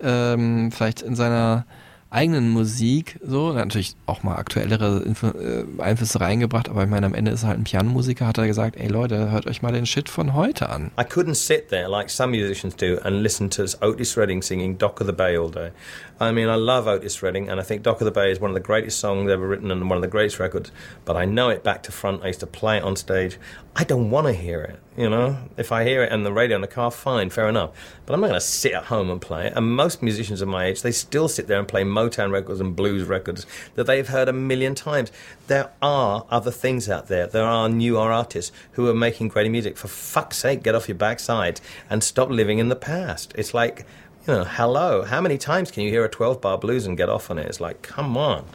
ähm, 0.02 0.72
vielleicht 0.72 1.02
in 1.02 1.16
seiner 1.16 1.66
eigenen 2.10 2.50
Musik 2.50 3.20
so, 3.26 3.52
natürlich 3.52 3.96
auch 4.06 4.24
mal 4.24 4.36
aktuellere 4.36 5.00
Influ 5.00 5.30
äh, 5.30 5.66
Einflüsse 5.80 6.22
reingebracht, 6.22 6.70
aber 6.70 6.84
ich 6.84 6.90
meine, 6.90 7.06
am 7.06 7.14
Ende 7.14 7.32
ist 7.32 7.44
er 7.44 7.50
halt 7.50 7.60
ein 7.60 7.64
Pianomusiker, 7.66 8.28
hat 8.28 8.38
er 8.38 8.48
gesagt, 8.48 8.78
ey 8.78 8.88
Leute, 8.88 9.32
hört 9.32 9.48
euch 9.48 9.62
mal 9.62 9.74
den 9.74 9.86
Shit 9.86 10.08
von 10.08 10.34
heute 10.34 10.70
an. 10.70 10.92
I 11.00 11.04
couldn't 11.04 11.36
sit 11.36 11.70
there 11.70 11.90
like 11.90 12.10
some 12.10 12.32
musicians 12.32 12.76
do 12.76 12.98
and 13.04 13.22
listen 13.22 13.50
to 13.50 13.66
Otis 13.82 14.16
Redding 14.16 14.42
singing 14.42 14.78
Dock 14.78 15.02
of 15.02 15.08
the 15.08 15.14
Bay 15.14 15.38
all 15.38 15.52
day. 15.52 15.72
I 16.18 16.32
mean, 16.32 16.48
I 16.48 16.56
love 16.56 16.88
Otis 16.88 17.22
Redding, 17.22 17.50
and 17.50 17.60
I 17.60 17.64
think 17.64 17.84
Dock 17.84 18.00
of 18.00 18.06
the 18.06 18.12
Bay 18.12 18.32
is 18.32 18.40
one 18.40 18.50
of 18.50 18.56
the 18.56 18.62
greatest 18.62 19.00
songs 19.00 19.30
ever 19.30 19.46
written 19.46 19.70
and 19.70 19.90
one 19.90 19.98
of 19.98 20.02
the 20.02 20.08
greatest 20.08 20.40
records. 20.40 20.72
But 21.04 21.18
I 21.18 21.26
know 21.26 21.50
it 21.50 21.62
back 21.62 21.84
to 21.84 21.92
front. 21.92 22.24
I 22.24 22.28
used 22.28 22.40
to 22.40 22.48
play 22.48 22.78
it 22.78 22.84
on 22.84 22.96
stage. 22.96 23.38
I 23.76 23.84
don't 23.84 24.10
want 24.10 24.28
to 24.28 24.34
hear 24.34 24.62
it, 24.62 24.80
you 24.96 25.10
know. 25.10 25.38
If 25.58 25.74
I 25.74 25.84
hear 25.84 26.04
it 26.04 26.14
on 26.14 26.24
the 26.24 26.32
radio 26.32 26.56
in 26.56 26.62
the 26.62 26.68
car, 26.68 26.90
fine, 26.90 27.30
fair 27.30 27.50
enough. 27.50 27.72
But 28.06 28.14
I'm 28.14 28.22
not 28.22 28.28
going 28.28 28.40
to 28.40 28.46
sit 28.46 28.72
at 28.72 28.86
home 28.86 29.10
and 29.10 29.22
play 29.22 29.48
it. 29.48 29.54
And 29.58 29.76
most 29.76 30.02
musicians 30.02 30.40
of 30.40 30.48
my 30.48 30.68
age, 30.68 30.82
they 30.82 30.94
still 30.94 31.28
sit 31.28 31.48
there 31.48 31.60
and 31.60 31.68
play 31.68 31.84
Motown 31.84 32.32
records 32.32 32.62
and 32.62 32.78
blues 32.78 33.04
records 33.04 33.46
that 33.74 33.86
they've 33.86 34.08
heard 34.08 34.30
a 34.30 34.34
million 34.34 34.74
times. 34.74 35.12
There 35.48 35.72
are 35.82 36.26
other 36.30 36.52
things 36.52 36.88
out 36.88 37.08
there. 37.08 37.28
There 37.28 37.44
are 37.44 37.68
newer 37.68 38.14
artists 38.14 38.54
who 38.72 38.88
are 38.88 38.96
making 38.96 39.28
great 39.28 39.52
music. 39.52 39.76
For 39.76 39.90
fuck's 39.90 40.38
sake, 40.38 40.64
get 40.64 40.76
off 40.76 40.88
your 40.88 40.96
backside 40.96 41.60
and 41.90 42.02
stop 42.02 42.30
living 42.30 42.60
in 42.60 42.70
the 42.70 42.78
past. 42.78 43.34
It's 43.38 43.54
like 43.54 43.86
you 44.28 44.34
know, 44.34 44.44
hello. 44.44 45.04
How 45.04 45.22
many 45.22 45.38
times 45.38 45.70
can 45.70 45.84
you 45.84 45.92
hear 45.92 46.04
a 46.04 46.10
12 46.10 46.42
bar 46.42 46.58
blues 46.58 46.88
and 46.88 46.98
get 46.98 47.10
off 47.10 47.30
on 47.30 47.38
it? 47.38 47.46
It's 47.46 47.60
like, 47.60 47.84
come 47.84 48.18
on. 48.18 48.46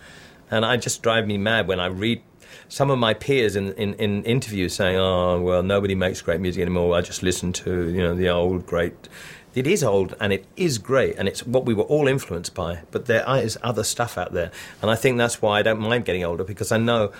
And 0.51 0.65
I 0.65 0.77
just 0.77 1.01
drive 1.01 1.29
me 1.29 1.39
mad 1.39 1.69
when 1.69 1.79
I 1.79 1.87
read 1.87 2.23
some 2.69 2.91
of 2.91 2.99
my 2.99 3.15
peers 3.15 3.55
in, 3.55 3.73
in, 3.75 3.95
in 3.95 4.25
interviews 4.25 4.75
saying, 4.75 4.97
oh, 4.97 5.41
well, 5.41 5.63
nobody 5.63 5.95
makes 5.95 6.21
great 6.23 6.41
music 6.41 6.63
anymore. 6.63 6.97
I 6.97 7.03
just 7.03 7.23
listen 7.23 7.53
to, 7.53 7.89
you 7.89 8.03
know, 8.03 8.17
the 8.17 8.29
old 8.29 8.67
great. 8.67 9.09
It 9.55 9.69
is 9.69 9.85
old 9.85 10.17
and 10.21 10.33
it 10.33 10.45
is 10.57 10.79
great 10.79 11.17
and 11.17 11.29
it's 11.29 11.47
what 11.47 11.67
we 11.67 11.75
were 11.75 11.85
all 11.85 12.09
influenced 12.09 12.55
by. 12.55 12.81
But 12.91 13.07
there 13.07 13.25
is 13.37 13.57
other 13.63 13.85
stuff 13.85 14.19
out 14.19 14.33
there. 14.33 14.51
And 14.83 14.91
I 14.91 14.97
think 14.97 15.19
that's 15.19 15.41
why 15.41 15.61
I 15.61 15.63
don't 15.63 15.81
mind 15.81 16.05
getting 16.05 16.25
older 16.25 16.43
because 16.43 16.73
I 16.73 16.79
know 16.79 17.13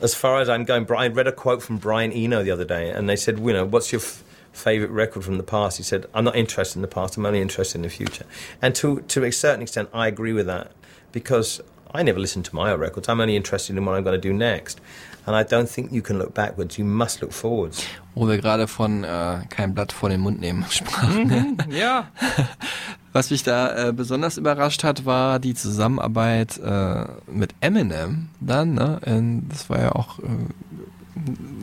as 0.00 0.14
far 0.14 0.40
as 0.40 0.48
I'm 0.48 0.64
going, 0.64 0.90
I 0.90 1.08
read 1.08 1.26
a 1.26 1.32
quote 1.32 1.62
from 1.62 1.76
Brian 1.76 2.12
Eno 2.12 2.42
the 2.42 2.50
other 2.50 2.64
day 2.64 2.88
and 2.90 3.10
they 3.10 3.16
said, 3.16 3.38
you 3.40 3.52
know, 3.52 3.66
what's 3.66 3.92
your. 3.92 4.00
F- 4.00 4.24
favorite 4.52 4.90
record 4.90 5.24
from 5.24 5.36
the 5.36 5.42
past. 5.42 5.78
He 5.78 5.82
said, 5.82 6.06
"I'm 6.14 6.24
not 6.24 6.36
interested 6.36 6.76
in 6.78 6.82
the 6.82 6.88
past. 6.88 7.16
I'm 7.16 7.26
only 7.26 7.40
interested 7.40 7.78
in 7.78 7.82
the 7.82 7.88
future." 7.90 8.26
And 8.60 8.74
to 8.76 9.00
to 9.08 9.24
a 9.24 9.30
certain 9.30 9.62
extent, 9.62 9.88
I 9.92 10.06
agree 10.08 10.32
with 10.32 10.46
that 10.46 10.72
because 11.12 11.62
I 11.92 12.02
never 12.02 12.20
listen 12.20 12.42
to 12.44 12.54
my 12.54 12.72
own 12.72 12.80
records. 12.80 13.08
I'm 13.08 13.20
only 13.20 13.36
interested 13.36 13.76
in 13.76 13.84
what 13.84 13.96
I'm 13.96 14.04
going 14.04 14.20
to 14.20 14.28
do 14.28 14.32
next. 14.32 14.80
And 15.26 15.36
I 15.36 15.42
don't 15.42 15.68
think 15.68 15.92
you 15.92 16.02
can 16.02 16.18
look 16.18 16.34
backwards. 16.34 16.78
You 16.78 16.84
must 16.84 17.20
look 17.20 17.32
forwards. 17.32 17.84
Wo 18.14 18.26
wir 18.26 18.38
gerade 18.38 18.66
von 18.66 19.04
äh, 19.04 19.40
kein 19.48 19.74
Blatt 19.74 19.92
vor 19.92 20.08
den 20.08 20.20
Mund 20.20 20.40
nehmen 20.40 20.64
sprachen. 20.70 21.58
Ja. 21.70 22.08
Was 23.12 23.30
mich 23.30 23.42
da 23.42 23.88
äh, 23.88 23.92
besonders 23.92 24.38
überrascht 24.38 24.84
hat, 24.84 25.04
war 25.04 25.40
die 25.40 25.54
Zusammenarbeit 25.54 26.58
äh, 26.58 27.06
mit 27.26 27.54
Eminem 27.60 28.28
dann. 28.40 28.74
Ne? 28.74 29.42
Das 29.48 29.68
war 29.68 29.80
ja 29.80 29.92
auch 29.92 30.20
äh, 30.20 30.22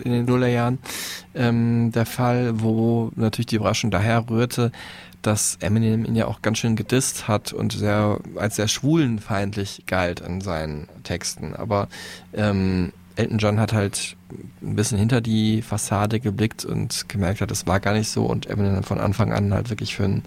in 0.04 0.12
den 0.12 0.26
Nullerjahren 0.26 0.80
ähm, 1.36 1.92
der 1.92 2.06
Fall, 2.06 2.62
wo 2.62 3.12
natürlich 3.16 3.48
die 3.48 3.56
Überraschung 3.56 3.92
daher 3.92 4.30
rührte, 4.30 4.72
dass 5.22 5.58
Eminem 5.60 6.06
ihn 6.06 6.16
ja 6.16 6.28
auch 6.28 6.42
ganz 6.42 6.60
schön 6.60 6.76
gedisst 6.76 7.28
hat 7.28 7.52
und 7.54 7.74
sehr 7.74 8.20
als 8.36 8.56
sehr 8.56 8.68
schwulenfeindlich 8.68 9.84
galt 9.88 10.22
in 10.22 10.42
seinen 10.42 10.88
Texten. 11.04 11.56
Aber 11.56 11.88
ähm, 12.34 12.94
Elton 13.16 13.40
John 13.40 13.60
hat 13.60 13.74
halt 13.74 14.16
ein 14.62 14.76
bisschen 14.76 14.98
hinter 14.98 15.22
die 15.22 15.62
Fassade 15.62 16.20
geblickt 16.20 16.66
und 16.66 17.10
gemerkt 17.10 17.42
hat, 17.42 17.52
es 17.52 17.66
war 17.66 17.80
gar 17.80 17.94
nicht 17.94 18.10
so 18.10 18.26
und 18.26 18.46
Eminem 18.48 18.76
hat 18.76 18.86
von 18.86 19.00
Anfang 19.00 19.34
an 19.34 19.54
halt 19.54 19.70
wirklich 19.70 19.96
für 19.96 20.04
einen 20.04 20.24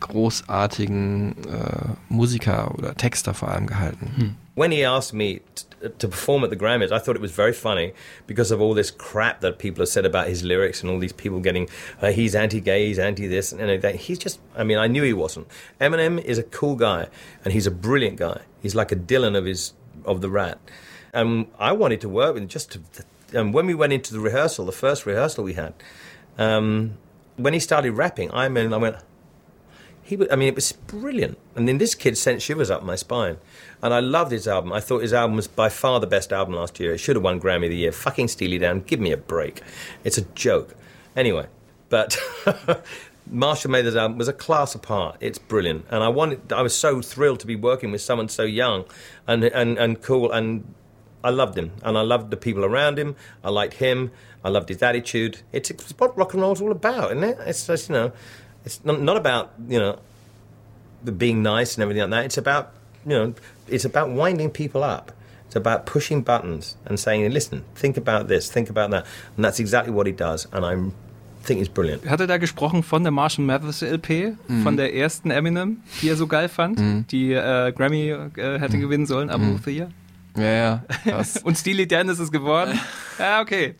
großartigen 0.00 1.32
äh, 1.46 1.88
Musiker 2.08 2.74
oder 2.76 2.94
Texter 2.94 3.34
vor 3.34 3.48
allem 3.48 3.66
gehalten. 3.66 4.10
Hm. 4.16 4.34
When 4.54 4.70
he 4.70 4.84
asked 4.84 5.14
me 5.14 5.40
t- 5.54 5.64
to 5.98 6.08
perform 6.08 6.44
at 6.44 6.50
the 6.50 6.56
Grammys, 6.56 6.92
I 6.92 6.98
thought 6.98 7.16
it 7.16 7.22
was 7.22 7.32
very 7.32 7.52
funny 7.52 7.92
because 8.26 8.50
of 8.50 8.60
all 8.60 8.74
this 8.74 8.90
crap 8.90 9.40
that 9.40 9.58
people 9.58 9.82
have 9.82 9.88
said 9.88 10.04
about 10.04 10.28
his 10.28 10.42
lyrics 10.42 10.82
and 10.82 10.90
all 10.90 10.98
these 10.98 11.12
people 11.12 11.40
getting, 11.40 11.68
uh, 12.02 12.10
he's 12.10 12.34
anti-gay, 12.34 12.86
he's 12.86 12.98
anti-this 12.98 13.52
and 13.52 13.82
that. 13.82 13.94
He's 13.96 14.18
just, 14.18 14.40
I 14.56 14.64
mean, 14.64 14.78
I 14.78 14.86
knew 14.86 15.02
he 15.02 15.12
wasn't. 15.12 15.48
Eminem 15.80 16.22
is 16.22 16.38
a 16.38 16.42
cool 16.42 16.76
guy 16.76 17.08
and 17.44 17.52
he's 17.52 17.66
a 17.66 17.70
brilliant 17.70 18.16
guy. 18.16 18.42
He's 18.60 18.74
like 18.74 18.92
a 18.92 18.96
Dylan 18.96 19.36
of 19.36 19.44
his 19.44 19.74
of 20.04 20.20
the 20.20 20.30
Rat. 20.30 20.58
And 21.12 21.46
I 21.58 21.72
wanted 21.72 22.00
to 22.02 22.08
work 22.08 22.34
with 22.34 22.42
him 22.42 22.48
just 22.48 22.72
to. 22.72 22.80
And 23.32 23.52
when 23.52 23.66
we 23.66 23.74
went 23.74 23.92
into 23.92 24.12
the 24.12 24.20
rehearsal, 24.20 24.66
the 24.66 24.72
first 24.72 25.06
rehearsal 25.06 25.44
we 25.44 25.54
had, 25.54 25.74
um, 26.38 26.96
when 27.36 27.52
he 27.52 27.60
started 27.60 27.92
rapping, 27.92 28.32
I 28.32 28.48
mean, 28.48 28.72
I 28.72 28.76
went. 28.76 28.96
He, 30.08 30.16
was, 30.16 30.26
I 30.30 30.36
mean, 30.36 30.48
it 30.48 30.54
was 30.54 30.72
brilliant. 30.72 31.36
And 31.54 31.68
then 31.68 31.76
this 31.76 31.94
kid 31.94 32.16
sent 32.16 32.40
shivers 32.40 32.70
up 32.70 32.82
my 32.82 32.96
spine. 32.96 33.36
And 33.82 33.92
I 33.92 34.00
loved 34.00 34.32
his 34.32 34.48
album. 34.48 34.72
I 34.72 34.80
thought 34.80 35.02
his 35.02 35.12
album 35.12 35.36
was 35.36 35.48
by 35.48 35.68
far 35.68 36.00
the 36.00 36.06
best 36.06 36.32
album 36.32 36.54
last 36.54 36.80
year. 36.80 36.94
It 36.94 36.98
should 36.98 37.14
have 37.14 37.22
won 37.22 37.38
Grammy 37.38 37.64
of 37.64 37.70
the 37.70 37.76
Year. 37.76 37.92
Fucking 37.92 38.28
Steely 38.28 38.56
Dan, 38.56 38.80
give 38.80 39.00
me 39.00 39.12
a 39.12 39.18
break. 39.18 39.60
It's 40.04 40.16
a 40.16 40.22
joke. 40.22 40.74
Anyway, 41.14 41.46
but 41.90 42.16
Marshall 43.30 43.70
Mathers 43.70 43.96
album 43.96 44.16
was 44.16 44.28
a 44.28 44.32
class 44.32 44.74
apart. 44.74 45.18
It's 45.20 45.38
brilliant, 45.38 45.84
and 45.90 46.02
I 46.02 46.08
wanted. 46.08 46.52
I 46.52 46.62
was 46.62 46.74
so 46.74 47.02
thrilled 47.02 47.40
to 47.40 47.46
be 47.46 47.56
working 47.56 47.92
with 47.92 48.00
someone 48.00 48.28
so 48.28 48.44
young, 48.44 48.84
and 49.26 49.44
and 49.44 49.76
and 49.78 50.00
cool, 50.00 50.32
and 50.32 50.72
I 51.22 51.30
loved 51.30 51.58
him, 51.58 51.72
and 51.82 51.98
I 51.98 52.02
loved 52.02 52.30
the 52.30 52.36
people 52.36 52.64
around 52.64 52.98
him. 52.98 53.16
I 53.44 53.50
liked 53.50 53.74
him. 53.74 54.12
I 54.44 54.48
loved 54.50 54.68
his 54.68 54.82
attitude. 54.82 55.40
It's, 55.52 55.70
it's 55.70 55.90
what 55.98 56.16
rock 56.16 56.32
and 56.32 56.42
roll's 56.42 56.60
all 56.60 56.70
about, 56.70 57.10
isn't 57.10 57.24
it? 57.24 57.38
It's 57.40 57.66
just 57.66 57.88
you 57.88 57.94
know, 57.94 58.12
it's 58.68 58.84
not, 58.84 59.00
not 59.00 59.16
about 59.16 59.50
you 59.68 59.78
know, 59.78 59.94
the 61.04 61.12
being 61.12 61.42
nice 61.42 61.74
and 61.76 61.82
everything 61.82 62.02
like 62.02 62.10
that. 62.10 62.24
It's 62.26 62.38
about 62.38 62.64
you 63.06 63.16
know, 63.16 63.34
it's 63.66 63.84
about 63.86 64.10
winding 64.10 64.50
people 64.50 64.82
up. 64.82 65.12
It's 65.46 65.56
about 65.56 65.86
pushing 65.86 66.22
buttons 66.24 66.76
and 66.84 66.98
saying, 66.98 67.32
"Listen, 67.32 67.62
think 67.74 67.96
about 67.96 68.28
this, 68.28 68.50
think 68.52 68.68
about 68.68 68.90
that," 68.90 69.04
and 69.36 69.44
that's 69.44 69.58
exactly 69.58 69.92
what 69.94 70.06
he 70.06 70.12
does. 70.12 70.46
And 70.52 70.64
I'm 70.64 70.92
think 71.44 71.60
he's 71.60 71.70
brilliant. 71.70 72.04
Hat 72.04 72.20
er 72.20 72.26
da 72.26 72.36
gesprochen 72.36 72.82
von 72.82 73.02
der 73.04 73.10
Marshall 73.12 73.44
Mathers 73.46 73.80
LP, 73.82 74.34
Mhm. 74.48 74.62
von 74.64 74.76
der 74.76 74.92
ersten 74.94 75.30
Eminem, 75.30 75.78
die 76.02 76.10
er 76.10 76.16
so 76.16 76.26
geil 76.26 76.48
fand, 76.50 76.78
Mhm. 76.78 77.06
die 77.10 77.32
äh, 77.32 77.72
Grammy 77.72 78.10
äh, 78.10 78.58
hätte 78.58 78.78
gewinnen 78.78 79.06
sollen, 79.06 79.30
Album 79.30 79.48
Mhm. 79.50 79.54
of 79.54 79.64
the 79.64 79.70
Year? 79.78 79.88
Ja, 80.38 80.52
ja. 80.52 80.84
Krass. 81.04 81.36
Und 81.42 81.56
Steely 81.58 81.86
Dan 81.86 82.08
ist 82.08 82.18
es 82.18 82.30
geworden? 82.30 82.78
ja, 83.18 83.40
okay. 83.40 83.74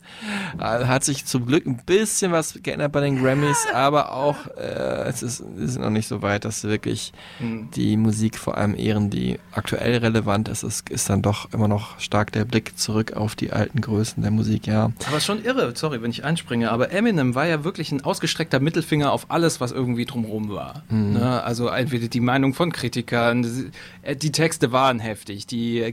Hat 0.57 1.03
sich 1.03 1.25
zum 1.25 1.45
Glück 1.45 1.65
ein 1.65 1.81
bisschen 1.85 2.31
was 2.31 2.59
geändert 2.61 2.91
bei 2.91 3.01
den 3.01 3.21
Grammys, 3.21 3.65
aber 3.73 4.13
auch 4.13 4.47
äh, 4.57 5.07
es, 5.07 5.23
ist, 5.23 5.39
ist 5.39 5.79
noch 5.79 5.89
nicht 5.89 6.07
so 6.07 6.21
weit, 6.21 6.45
dass 6.45 6.63
wirklich 6.63 7.13
Mhm. 7.39 7.69
die 7.75 7.97
Musik 7.97 8.37
vor 8.37 8.57
allem 8.57 8.75
ehren, 8.75 9.09
die 9.09 9.39
aktuell 9.51 9.97
relevant 9.97 10.49
ist. 10.49 10.63
Es 10.63 10.83
ist 10.89 11.09
dann 11.09 11.21
doch 11.21 11.51
immer 11.53 11.67
noch 11.67 11.99
stark 11.99 12.31
der 12.31 12.45
Blick 12.45 12.77
zurück 12.77 13.13
auf 13.13 13.35
die 13.35 13.51
alten 13.51 13.81
Größen 13.81 14.21
der 14.21 14.31
Musik, 14.31 14.67
ja. 14.67 14.91
Aber 15.07 15.19
schon 15.19 15.43
irre, 15.43 15.73
sorry, 15.75 16.01
wenn 16.01 16.11
ich 16.11 16.23
einspringe, 16.23 16.71
aber 16.71 16.91
Eminem 16.91 17.35
war 17.35 17.45
ja 17.47 17.63
wirklich 17.63 17.91
ein 17.91 18.03
ausgestreckter 18.03 18.59
Mittelfinger 18.59 19.11
auf 19.11 19.31
alles, 19.31 19.61
was 19.61 19.71
irgendwie 19.71 20.05
drumherum 20.05 20.49
war. 20.49 20.83
Mhm. 20.89 21.13
Ne? 21.13 21.43
Also 21.43 21.67
entweder 21.67 22.07
die 22.07 22.19
Meinung 22.19 22.53
von 22.53 22.71
Kritikern, 22.71 23.71
äh, 24.01 24.15
die 24.15 24.31
Texte 24.31 24.71
waren 24.71 24.99
heftig, 24.99 25.47
die 25.47 25.91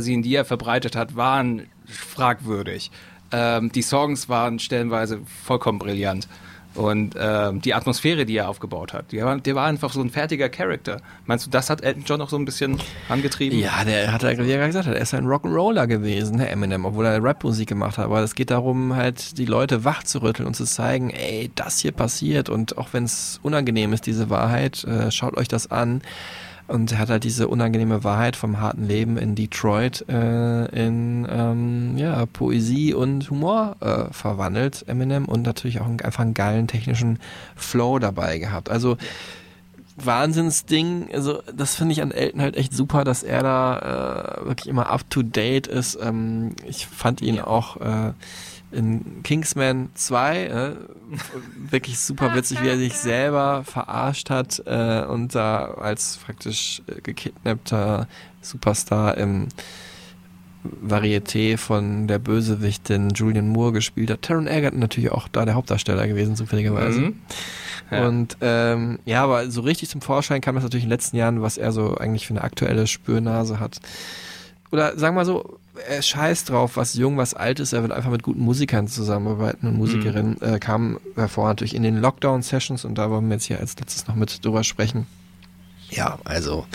Gewaltfantasien, 0.00 0.22
die 0.22 0.34
er 0.34 0.44
verbreitet 0.44 0.96
hat, 0.96 1.16
waren 1.16 1.66
fragwürdig. 1.86 2.90
Ähm, 3.32 3.70
die 3.72 3.82
Songs 3.82 4.28
waren 4.28 4.58
stellenweise 4.58 5.20
vollkommen 5.44 5.78
brillant. 5.78 6.26
Und 6.72 7.16
ähm, 7.18 7.60
die 7.60 7.74
Atmosphäre, 7.74 8.24
die 8.24 8.36
er 8.36 8.48
aufgebaut 8.48 8.92
hat, 8.92 9.10
der 9.10 9.24
war, 9.24 9.40
der 9.40 9.56
war 9.56 9.66
einfach 9.66 9.92
so 9.92 10.00
ein 10.00 10.08
fertiger 10.08 10.48
Charakter. 10.48 11.00
Meinst 11.26 11.44
du, 11.44 11.50
das 11.50 11.68
hat 11.68 11.82
Elton 11.82 12.04
John 12.06 12.20
auch 12.20 12.28
so 12.28 12.36
ein 12.36 12.44
bisschen 12.44 12.78
angetrieben? 13.08 13.58
Ja, 13.58 13.82
der 13.82 14.12
hat 14.12 14.22
ja, 14.22 14.28
er 14.28 14.36
gerade 14.36 14.66
gesagt 14.68 14.86
er 14.86 14.94
ist 14.96 15.12
ein 15.12 15.26
Rock'n'Roller 15.26 15.88
gewesen, 15.88 16.38
der 16.38 16.52
Eminem, 16.52 16.84
obwohl 16.84 17.06
er 17.06 17.22
Rapmusik 17.22 17.68
gemacht 17.68 17.98
hat. 17.98 18.04
Aber 18.04 18.20
es 18.20 18.36
geht 18.36 18.52
darum, 18.52 18.94
halt 18.94 19.36
die 19.38 19.46
Leute 19.46 19.84
wach 19.84 20.04
zu 20.04 20.22
rütteln 20.22 20.46
und 20.46 20.54
zu 20.54 20.64
zeigen, 20.64 21.10
ey, 21.10 21.50
das 21.56 21.80
hier 21.80 21.90
passiert. 21.90 22.48
Und 22.48 22.78
auch 22.78 22.90
wenn 22.92 23.02
es 23.02 23.40
unangenehm 23.42 23.92
ist, 23.92 24.06
diese 24.06 24.30
Wahrheit, 24.30 24.84
äh, 24.84 25.10
schaut 25.10 25.36
euch 25.36 25.48
das 25.48 25.72
an. 25.72 26.02
Und 26.70 26.92
er 26.92 26.98
hat 26.98 27.10
halt 27.10 27.24
diese 27.24 27.48
unangenehme 27.48 28.04
Wahrheit 28.04 28.36
vom 28.36 28.60
harten 28.60 28.86
Leben 28.86 29.16
in 29.16 29.34
Detroit 29.34 30.04
äh, 30.08 30.66
in 30.66 31.26
ähm, 31.28 31.98
ja, 31.98 32.26
Poesie 32.26 32.94
und 32.94 33.28
Humor 33.28 33.76
äh, 33.80 34.12
verwandelt, 34.12 34.84
Eminem, 34.86 35.24
und 35.24 35.42
natürlich 35.42 35.80
auch 35.80 35.86
einen, 35.86 36.00
einfach 36.00 36.22
einen 36.22 36.34
geilen 36.34 36.68
technischen 36.68 37.18
Flow 37.56 37.98
dabei 37.98 38.38
gehabt. 38.38 38.70
Also 38.70 38.96
Wahnsinnsding, 39.96 41.08
also 41.12 41.42
das 41.52 41.74
finde 41.74 41.92
ich 41.92 42.02
an 42.02 42.12
Elton 42.12 42.40
halt 42.40 42.56
echt 42.56 42.72
super, 42.72 43.02
dass 43.02 43.24
er 43.24 43.42
da 43.42 44.38
äh, 44.40 44.46
wirklich 44.46 44.68
immer 44.68 44.90
up 44.90 45.10
to 45.10 45.22
date 45.22 45.66
ist. 45.66 45.98
Ähm, 46.00 46.54
ich 46.66 46.86
fand 46.86 47.20
ihn 47.20 47.40
auch 47.40 47.78
äh, 47.78 48.12
in 48.72 49.22
Kingsman 49.22 49.90
2 49.94 50.44
äh, 50.46 50.72
wirklich 51.70 51.98
super 51.98 52.34
witzig, 52.34 52.62
wie 52.62 52.68
er 52.68 52.78
sich 52.78 52.94
selber 52.94 53.64
verarscht 53.64 54.30
hat 54.30 54.62
äh, 54.66 55.04
und 55.04 55.34
da 55.34 55.72
als 55.74 56.18
praktisch 56.18 56.82
äh, 56.86 57.00
gekidnappter 57.00 58.06
Superstar 58.42 59.16
im 59.16 59.48
Varieté 60.62 61.56
von 61.56 62.06
der 62.06 62.18
Bösewichtin 62.18 63.10
Julian 63.10 63.48
Moore 63.48 63.72
gespielt 63.72 64.10
hat. 64.10 64.22
Taron 64.22 64.46
Egerton 64.46 64.78
natürlich 64.78 65.10
auch 65.10 65.28
da 65.28 65.44
der 65.44 65.54
Hauptdarsteller 65.54 66.06
gewesen, 66.06 66.36
zufälligerweise. 66.36 67.00
Mhm. 67.00 67.14
Ja. 67.90 68.06
Und 68.06 68.36
ähm, 68.40 68.98
ja, 69.04 69.24
aber 69.24 69.50
so 69.50 69.62
richtig 69.62 69.88
zum 69.88 70.00
Vorschein 70.00 70.40
kam 70.40 70.54
das 70.54 70.64
natürlich 70.64 70.84
in 70.84 70.90
den 70.90 70.96
letzten 70.96 71.16
Jahren, 71.16 71.42
was 71.42 71.56
er 71.56 71.72
so 71.72 71.96
eigentlich 71.96 72.26
für 72.26 72.34
eine 72.34 72.44
aktuelle 72.44 72.86
Spürnase 72.86 73.58
hat. 73.58 73.80
Oder 74.70 74.98
sagen 74.98 75.16
wir 75.16 75.20
mal 75.20 75.24
so, 75.24 75.58
er 75.88 76.02
scheißt 76.02 76.50
drauf, 76.50 76.76
was 76.76 76.94
jung, 76.94 77.16
was 77.16 77.34
alt 77.34 77.60
ist, 77.60 77.72
er 77.72 77.82
will 77.82 77.92
einfach 77.92 78.10
mit 78.10 78.22
guten 78.22 78.40
Musikern 78.42 78.88
zusammenarbeiten. 78.88 79.66
Und 79.66 79.76
Musikerinnen, 79.76 80.36
Mhm. 80.40 80.54
äh, 80.54 80.58
kam 80.58 80.98
hervor 81.16 81.48
natürlich 81.48 81.74
in 81.74 81.82
den 81.82 81.98
Lockdown-Sessions. 82.00 82.84
Und 82.84 82.96
da 82.96 83.10
wollen 83.10 83.26
wir 83.28 83.34
jetzt 83.34 83.44
hier 83.44 83.60
als 83.60 83.76
letztes 83.78 84.06
noch 84.06 84.14
mit 84.14 84.44
drüber 84.44 84.64
sprechen. 84.64 85.06
Ja, 85.90 86.18
also 86.24 86.66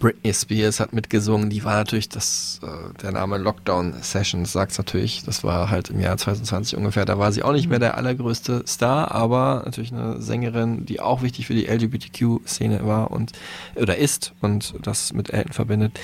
Britney 0.00 0.32
Spears 0.32 0.78
hat 0.78 0.92
mitgesungen, 0.92 1.50
die 1.50 1.64
war 1.64 1.74
natürlich 1.74 2.08
das, 2.08 2.60
äh, 2.62 2.66
der 3.02 3.10
Name 3.10 3.36
Lockdown 3.36 3.94
Sessions 4.00 4.52
sagt's 4.52 4.78
natürlich, 4.78 5.24
das 5.24 5.42
war 5.42 5.70
halt 5.70 5.90
im 5.90 5.98
Jahr 5.98 6.16
2020 6.16 6.78
ungefähr, 6.78 7.04
da 7.04 7.18
war 7.18 7.32
sie 7.32 7.42
auch 7.42 7.50
nicht 7.52 7.68
mehr 7.68 7.80
der 7.80 7.96
allergrößte 7.96 8.62
Star, 8.64 9.10
aber 9.10 9.62
natürlich 9.64 9.92
eine 9.92 10.22
Sängerin, 10.22 10.86
die 10.86 11.00
auch 11.00 11.22
wichtig 11.22 11.48
für 11.48 11.54
die 11.54 11.66
LGBTQ-Szene 11.66 12.86
war 12.86 13.10
und, 13.10 13.32
oder 13.74 13.96
ist 13.96 14.34
und 14.40 14.74
das 14.82 15.12
mit 15.12 15.30
Elton 15.30 15.52
verbindet. 15.52 15.98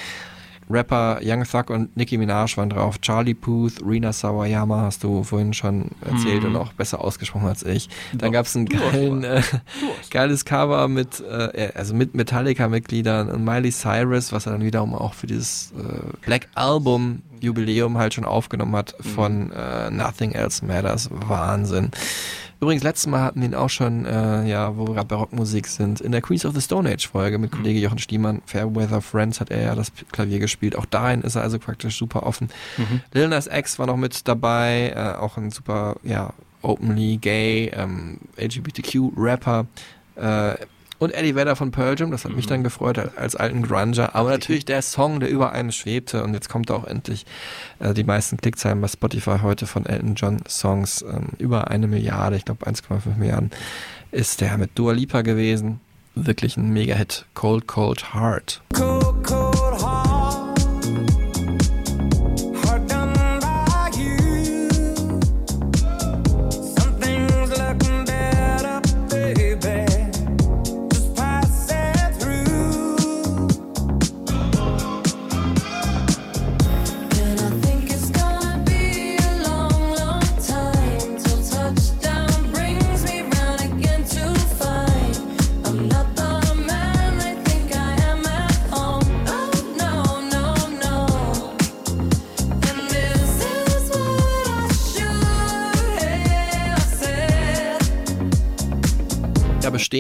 Rapper 0.71 1.21
Young 1.23 1.45
Thug 1.45 1.71
und 1.71 1.97
Nicki 1.97 2.17
Minaj 2.19 2.57
waren 2.57 2.71
drauf, 2.71 3.01
Charlie 3.01 3.35
Puth, 3.35 3.75
Rina 3.87 4.13
Sawayama 4.13 4.83
hast 4.83 5.05
du 5.05 5.23
vorhin 5.23 5.53
schon 5.53 5.91
erzählt 6.01 6.43
Mhm. 6.43 6.51
und 6.51 6.57
auch 6.57 6.73
besser 6.73 7.01
ausgesprochen 7.01 7.47
als 7.49 7.63
ich. 7.63 7.89
Dann 8.13 8.33
einen 8.57 8.67
du 8.67 8.77
hast 8.79 8.93
geilen, 8.93 9.25
äh, 9.25 9.43
geiles 10.11 10.45
Cover 10.45 10.89
mit, 10.89 11.21
äh, 11.21 11.71
also 11.75 11.95
mit 11.95 12.15
Metallica-Mitgliedern 12.15 13.31
und 13.31 13.45
Miley 13.45 13.71
Cyrus, 13.73 14.33
was 14.33 14.47
er 14.47 14.53
dann 14.53 14.63
wiederum 14.65 14.95
auch 14.95 15.15
für 15.15 15.27
dieses 15.27 15.73
äh, 15.73 16.17
Black 16.25 16.49
Album 16.55 17.23
Jubiläum 17.41 17.99
halt 17.99 18.15
schon 18.15 18.25
aufgenommen 18.25 18.75
hat 18.75 18.95
von 19.01 19.53
äh, 19.53 19.91
Nothing 19.91 20.33
Else 20.33 20.65
Matters. 20.65 21.11
Wahnsinn. 21.13 21.91
Übrigens, 22.65 22.83
letztes 22.83 23.09
Mal 23.09 23.21
hatten 23.21 23.43
wir 23.43 23.49
ihn 23.49 23.55
auch 23.55 23.69
schon, 23.69 24.07
äh, 24.07 24.47
ja, 24.47 24.75
wo 24.79 24.87
wir 24.87 24.95
gerade 24.95 25.09
bei 25.09 25.17
Rockmusik 25.17 25.67
sind, 25.67 26.01
in 26.01 26.13
der 26.13 26.23
Queens 26.23 26.47
of 26.47 26.55
the 26.55 26.63
Stone 26.63 26.91
Age 26.91 27.07
Folge 27.07 27.37
mit 27.37 27.53
Kollege 27.53 27.79
Jochen 27.79 27.99
Stiemann, 27.99 28.41
Fairweather 28.47 29.03
Friends 29.03 29.39
hat 29.39 29.51
er 29.51 29.61
ja 29.61 29.75
das 29.75 29.93
Klavier 30.13 30.39
gespielt. 30.39 30.75
Auch 30.75 30.87
dahin 30.87 31.21
ist 31.21 31.35
er 31.35 31.43
also 31.43 31.59
praktisch 31.59 31.99
super 31.99 32.23
offen. 32.23 32.49
Mhm. 32.79 33.03
Lil 33.13 33.29
Nas 33.29 33.49
X 33.49 33.79
war 33.79 33.87
noch 33.87 33.99
mit 33.99 34.27
dabei, 34.27 34.95
äh, 34.97 35.21
auch 35.21 35.37
ein 35.37 35.51
super, 35.51 35.97
ja, 36.05 36.33
openly 36.63 37.19
gay, 37.19 37.71
ähm, 37.75 38.17
LGBTQ-Rapper. 38.39 39.67
Äh, 40.17 40.55
und 41.05 41.11
Eddie 41.11 41.35
Vedder 41.35 41.57
von 41.57 41.71
Pearl 41.71 41.99
Jam, 41.99 42.11
das 42.11 42.25
hat 42.25 42.33
mich 42.35 42.47
dann 42.47 42.65
gefreut 42.65 42.99
als, 42.99 43.17
als 43.17 43.37
alten 43.37 43.63
Grunger. 43.63 44.15
Aber 44.15 44.31
natürlich 44.31 44.65
der 44.65 44.83
Song, 44.83 45.21
der 45.21 45.31
über 45.31 45.53
einem 45.53 45.71
schwebte 45.71 46.25
und 46.25 46.35
jetzt 46.35 46.49
kommt 46.49 46.71
auch 46.71 46.85
endlich 46.85 47.27
äh, 47.79 47.95
die 47.95 48.05
meisten 48.05 48.37
Klickzahlen 48.37 48.81
bei 48.81 48.89
Spotify 48.89 49.39
heute 49.43 49.67
von 49.67 49.87
Elton 49.87 50.15
John 50.15 50.39
Songs. 50.49 51.03
Ähm, 51.03 51.29
über 51.39 51.69
eine 51.69 51.87
Milliarde, 51.87 52.37
ich 52.37 52.45
glaube 52.45 52.67
1,5 52.67 53.17
Milliarden, 53.17 53.51
ist 54.11 54.41
der 54.41 54.57
mit 54.59 54.71
Dua 54.75 54.93
Lipa 54.93 55.23
gewesen. 55.23 55.81
Wirklich 56.15 56.57
ein 56.57 56.71
Mega-Hit. 56.73 57.27
Cold, 57.35 57.67
Cold 57.67 58.15
Heart. 58.15 58.63
Cold, 58.73 59.25
cold 59.25 59.54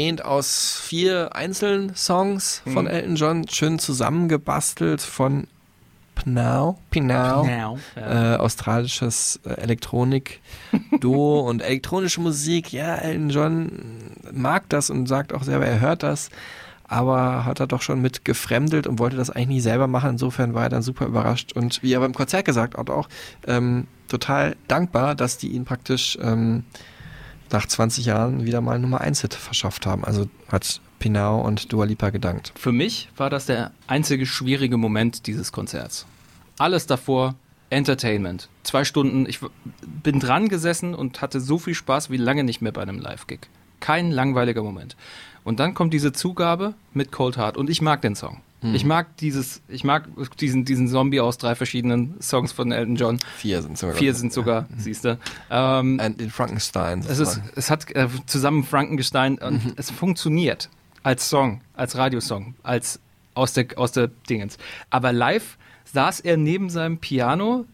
bestehend 0.05 0.25
aus 0.25 0.81
vier 0.83 1.35
einzelnen 1.35 1.95
Songs 1.97 2.61
von 2.65 2.85
Mhm. 2.85 2.91
Elton 2.91 3.17
John, 3.17 3.49
schön 3.49 3.79
zusammengebastelt 3.79 5.01
von 5.01 5.47
Pnau, 6.15 6.79
Pinau, 6.91 7.43
Pnau, 7.45 7.79
ja. 7.97 8.35
äh, 8.35 8.37
australisches 8.37 9.41
äh, 9.47 9.55
Elektronik-Duo 9.63 11.41
und 11.49 11.63
elektronische 11.63 12.21
Musik. 12.21 12.71
Ja, 12.73 12.97
Elton 12.97 13.31
John 13.31 13.73
mag 14.33 14.69
das 14.69 14.91
und 14.91 15.07
sagt 15.07 15.33
auch 15.33 15.43
selber, 15.43 15.65
er 15.67 15.81
hört 15.81 16.03
das, 16.03 16.29
aber 16.87 17.47
hat 17.47 17.61
er 17.61 17.67
doch 17.67 17.81
schon 17.81 18.03
mit 18.03 18.27
gefremdelt 18.27 18.87
und 18.87 18.99
wollte 18.99 19.17
das 19.17 19.31
eigentlich 19.31 19.49
nie 19.49 19.61
selber 19.61 19.87
machen. 19.87 20.11
Insofern 20.11 20.53
war 20.53 20.65
er 20.65 20.69
dann 20.69 20.83
super 20.83 21.07
überrascht 21.07 21.55
und 21.55 21.83
wie 21.83 21.95
er 21.95 22.01
beim 22.01 22.15
Konzert 22.15 22.45
gesagt 22.45 22.77
hat, 22.77 22.91
auch 22.91 23.09
ähm, 23.47 23.87
total 24.09 24.55
dankbar, 24.69 25.15
dass 25.15 25.39
die 25.39 25.49
ihn 25.49 25.65
praktisch 25.65 26.19
ähm, 26.21 26.65
nach 27.55 27.67
20 27.67 28.05
Jahren 28.05 28.45
wieder 28.45 28.61
mal 28.61 28.79
Nummer 28.79 29.01
1 29.01 29.23
Hit 29.23 29.33
verschafft 29.33 29.87
haben. 29.87 30.05
Also 30.05 30.29
hat 30.49 30.81
Pinau 30.99 31.41
und 31.41 31.73
Dua 31.73 31.85
Lipa 31.85 32.11
gedankt. 32.11 32.53
Für 32.57 32.73
mich 32.73 33.09
war 33.17 33.31
das 33.31 33.47
der 33.47 33.71
einzige 33.87 34.27
schwierige 34.27 34.77
Moment 34.77 35.27
dieses 35.27 35.53
Konzerts. 35.53 36.05
Alles 36.59 36.87
davor 36.87 37.37
Entertainment. 37.71 38.49
Zwei 38.63 38.85
Stunden. 38.85 39.27
Ich 39.27 39.41
bin 40.03 40.21
dran 40.21 40.49
gesessen 40.49 40.95
und 40.95 41.23
hatte 41.23 41.41
so 41.41 41.59
viel 41.59 41.75
Spaß 41.75 42.11
wie 42.11 42.17
lange 42.17 42.45
nicht 42.45 42.61
mehr 42.61 42.73
bei 42.73 42.83
einem 42.83 42.99
Live-Gig. 42.99 43.41
Kein 43.81 44.11
langweiliger 44.11 44.63
Moment. 44.63 44.97
Und 45.45 45.61
dann 45.61 45.75
kommt 45.75 45.93
diese 45.95 46.13
Zugabe 46.13 46.75
mit 46.93 47.13
Cold 47.13 47.37
Heart 47.37 47.57
und 47.57 47.71
ich 47.71 47.83
mag 47.83 48.03
den 48.03 48.15
Song. 48.15 48.41
Hm. 48.65 48.75
Ich 48.75 48.85
mag 48.85 49.17
dieses, 49.19 49.61
ich 49.69 49.85
mag 49.85 50.09
diesen, 50.41 50.65
diesen 50.65 50.89
Zombie 50.89 51.21
aus 51.21 51.37
drei 51.39 51.55
verschiedenen 51.55 52.15
Songs 52.21 52.51
von 52.53 52.73
Elton 52.73 52.97
John. 52.97 53.19
Vier 53.37 53.61
sind 53.63 53.77
sogar. 53.77 53.95
Vier 53.97 54.15
sind 54.15 54.33
sogar, 54.33 54.67
siehst 54.79 55.05
du. 55.05 55.19
Ähm, 55.51 56.01
Und 56.05 56.21
den 56.21 56.31
Frankenstein. 56.31 57.01
es, 57.07 57.19
ist, 57.19 57.41
es 57.57 57.71
hat 57.71 57.91
äh, 57.95 58.09
zusammen 58.27 58.65
Frankenstein 58.65 59.39
und 59.39 59.65
Mhm. 59.65 59.73
es 59.77 59.91
funktioniert 59.91 60.71
als 61.03 61.29
Song, 61.29 61.61
als 61.75 61.97
Radiosong, 61.97 62.55
als 62.63 63.01
aus 63.35 63.53
der, 63.53 63.67
aus 63.77 63.93
der 63.93 64.09
Dingens. 64.31 64.57
Aber 64.89 65.13
live 65.13 65.59
saß 65.93 66.21
er 66.21 66.37
neben 66.39 66.71
seinem 66.71 66.97
Piano 66.99 67.67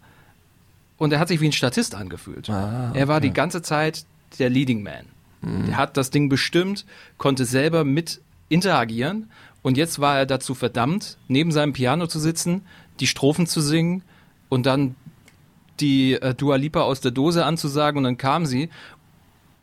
und 0.96 1.12
er 1.12 1.20
hat 1.20 1.28
sich 1.28 1.40
wie 1.40 1.48
ein 1.48 1.52
Statist 1.52 1.94
angefühlt. 1.94 2.50
Ah, 2.50 2.90
Er 2.94 3.06
war 3.08 3.18
okay. 3.18 3.28
die 3.28 3.32
ganze 3.32 3.62
Zeit 3.62 4.04
der 4.38 4.50
Leading 4.50 4.82
Man. 4.82 5.06
Mhm. 5.42 5.70
Er 5.70 5.76
hat 5.76 5.96
das 5.96 6.10
Ding 6.10 6.28
bestimmt, 6.28 6.84
konnte 7.16 7.44
selber 7.44 7.84
mit 7.84 8.20
interagieren 8.48 9.30
und 9.62 9.76
jetzt 9.76 10.00
war 10.00 10.18
er 10.18 10.26
dazu 10.26 10.54
verdammt, 10.54 11.18
neben 11.28 11.52
seinem 11.52 11.72
Piano 11.72 12.06
zu 12.06 12.18
sitzen, 12.18 12.62
die 13.00 13.06
Strophen 13.06 13.46
zu 13.46 13.60
singen 13.60 14.02
und 14.48 14.66
dann 14.66 14.94
die 15.80 16.14
äh, 16.14 16.34
Dua 16.34 16.56
Lipa 16.56 16.82
aus 16.82 17.00
der 17.00 17.10
Dose 17.10 17.44
anzusagen 17.44 17.98
und 17.98 18.04
dann 18.04 18.18
kam 18.18 18.46
sie. 18.46 18.70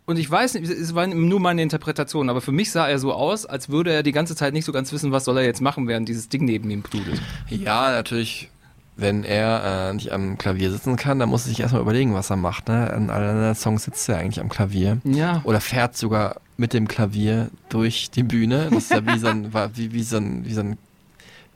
Und 0.06 0.18
ich 0.18 0.30
weiß 0.30 0.54
nicht, 0.54 0.70
es 0.70 0.96
war 0.96 1.06
nur 1.06 1.40
meine 1.40 1.62
Interpretation, 1.62 2.30
aber 2.30 2.40
für 2.40 2.54
mich 2.54 2.72
sah 2.72 2.88
er 2.88 2.98
so 2.98 3.12
aus, 3.14 3.46
als 3.46 3.70
würde 3.70 3.92
er 3.92 4.04
die 4.04 4.14
ganze 4.14 4.36
Zeit 4.36 4.54
nicht 4.54 4.64
so 4.64 4.72
ganz 4.72 4.92
wissen, 4.94 5.12
was 5.12 5.26
soll 5.26 5.38
er 5.38 5.44
jetzt 5.44 5.62
machen, 5.62 5.88
während 5.88 6.08
dieses 6.08 6.30
Ding 6.30 6.46
neben 6.46 6.70
ihm 6.70 6.84
dudelt. 6.90 7.22
Ja, 7.50 7.92
natürlich 7.92 8.50
wenn 8.98 9.24
er 9.24 9.90
äh, 9.90 9.94
nicht 9.94 10.12
am 10.12 10.38
Klavier 10.38 10.72
sitzen 10.72 10.96
kann, 10.96 11.20
dann 11.20 11.30
muss 11.30 11.46
er 11.46 11.50
sich 11.50 11.60
erstmal 11.60 11.82
überlegen, 11.82 12.16
was 12.16 12.32
er 12.32 12.36
macht. 12.36 12.68
Ne? 12.68 12.92
In 12.98 13.10
allen 13.10 13.30
anderen 13.30 13.56
Songs 13.56 13.84
sitzt 13.84 14.10
er 14.10 14.18
eigentlich 14.18 14.40
am 14.40 14.50
Klavier. 14.50 14.98
Ja. 15.04 15.42
Oder 15.44 15.62
fährt 15.62 15.96
sogar 15.96 16.38
mit 16.58 16.74
dem 16.74 16.88
Klavier 16.88 17.50
durch 17.70 18.10
die 18.12 18.24
Bühne. 18.24 18.68
Das 18.72 18.84
ist 18.86 18.92
ja 18.92 19.06
wie 19.06 19.20
so 19.20 19.28
ein, 19.28 19.54
wie, 19.76 19.94
wie 19.94 20.04
so 20.04 20.18
ein, 20.18 20.46
wie 20.46 20.54
so 20.54 20.62
ein 20.62 20.78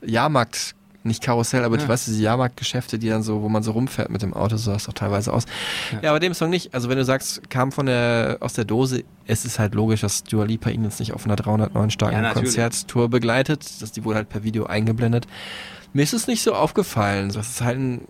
Jahrmarkt, 0.05 0.75
nicht 1.03 1.23
Karussell, 1.23 1.63
aber 1.63 1.77
Ja. 1.77 1.83
du 1.83 1.87
weißt, 1.87 2.07
diese 2.07 2.21
Jahrmarktgeschäfte, 2.21 2.99
die 2.99 3.09
dann 3.09 3.23
so, 3.23 3.41
wo 3.41 3.49
man 3.49 3.63
so 3.63 3.71
rumfährt 3.71 4.11
mit 4.11 4.21
dem 4.21 4.33
Auto, 4.35 4.57
so 4.57 4.69
sah 4.71 4.75
es 4.77 4.83
doch 4.85 4.93
teilweise 4.93 5.33
aus. 5.33 5.45
Ja. 6.01 6.11
aber 6.11 6.19
dem 6.19 6.35
Song 6.35 6.51
nicht. 6.51 6.75
Also 6.75 6.89
wenn 6.89 6.97
du 6.97 7.03
sagst, 7.05 7.49
kam 7.49 7.71
von 7.71 7.87
der, 7.87 8.37
aus 8.39 8.53
der 8.53 8.65
Dose, 8.65 9.03
es 9.25 9.43
ist 9.43 9.57
halt 9.57 9.73
logisch, 9.73 10.01
dass 10.01 10.23
Dua 10.23 10.43
Lipa 10.45 10.69
ihn 10.69 10.83
jetzt 10.83 10.99
nicht 10.99 11.13
auf 11.13 11.25
einer 11.25 11.35
309 11.35 11.89
starken 11.89 12.23
Ja. 12.23 12.33
Konzerttour 12.33 13.09
begleitet. 13.09 13.81
dass 13.81 13.91
die 13.91 14.03
wurde 14.05 14.17
halt 14.17 14.29
per 14.29 14.43
Video 14.43 14.65
eingeblendet. 14.67 15.25
Mir 15.93 16.03
ist 16.03 16.13
es 16.13 16.27
nicht 16.27 16.43
so 16.43 16.53
aufgefallen. 16.53 17.29
Das 17.33 17.49
ist 17.49 17.61
halt 17.61 17.79
ein 17.79 18.01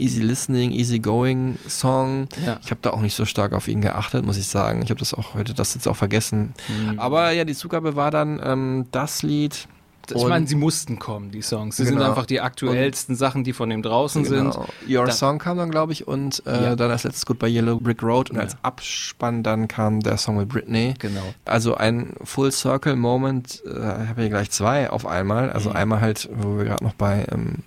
easy 0.00 0.20
listening, 0.22 0.70
easy 0.72 0.98
going 0.98 1.58
Song. 1.68 2.26
Ja. 2.44 2.58
Ich 2.64 2.70
habe 2.70 2.80
da 2.82 2.90
auch 2.90 3.00
nicht 3.00 3.14
so 3.14 3.24
stark 3.24 3.52
auf 3.52 3.68
ihn 3.68 3.80
geachtet, 3.80 4.24
muss 4.24 4.36
ich 4.36 4.46
sagen. 4.48 4.82
Ich 4.82 4.90
habe 4.90 4.98
das 5.00 5.14
auch 5.14 5.34
heute 5.34 5.54
das 5.54 5.74
jetzt 5.74 5.86
auch 5.86 5.96
vergessen. 5.96 6.54
Aber 6.96 7.30
ja, 7.32 7.44
die 7.44 7.54
Zugabe 7.54 7.96
war 7.96 8.10
dann 8.10 8.40
ähm, 8.42 8.86
das 8.92 9.22
Lied. 9.22 9.68
Ich 10.12 10.26
meine, 10.26 10.44
sie 10.48 10.56
mussten 10.56 10.98
kommen, 10.98 11.30
die 11.30 11.40
Songs. 11.42 11.76
Sie 11.76 11.84
sind 11.84 11.94
Genau. 11.94 12.08
einfach 12.08 12.26
die 12.26 12.40
aktuellsten 12.40 13.14
Sachen, 13.14 13.44
die 13.44 13.52
von 13.52 13.70
ihm 13.70 13.80
draußen 13.80 14.24
sind. 14.24 14.50
Genau. 14.50 14.66
Your 14.88 15.06
Da- 15.06 15.12
Song 15.12 15.38
kam 15.38 15.56
dann, 15.56 15.70
glaube 15.70 15.92
ich, 15.92 16.08
und 16.08 16.42
äh, 16.46 16.64
Ja. 16.64 16.74
dann 16.74 16.90
als 16.90 17.04
letztes 17.04 17.26
Good 17.26 17.38
bei 17.38 17.46
Yellow 17.48 17.78
Brick 17.78 18.02
Road 18.02 18.28
und 18.30 18.38
als 18.38 18.56
Abspann 18.62 19.44
dann 19.44 19.68
kam 19.68 20.00
der 20.00 20.16
Song 20.16 20.36
mit 20.38 20.48
Britney. 20.48 20.94
Genau. 20.98 21.22
Also 21.44 21.76
ein 21.76 22.14
Full 22.24 22.50
Circle 22.50 22.96
Moment, 22.96 23.62
äh, 23.64 23.70
ich 23.70 24.08
habe 24.08 24.22
hier 24.22 24.30
gleich 24.30 24.50
zwei 24.50 24.90
auf 24.90 25.06
einmal. 25.06 25.52
Also 25.52 25.70
Mhm. 25.70 25.76
einmal 25.76 26.00
halt, 26.00 26.28
wo 26.34 26.56
wir 26.58 26.64
gerade 26.64 26.82
noch 26.82 26.94
bei 26.94 27.26
ähm, 27.30 27.58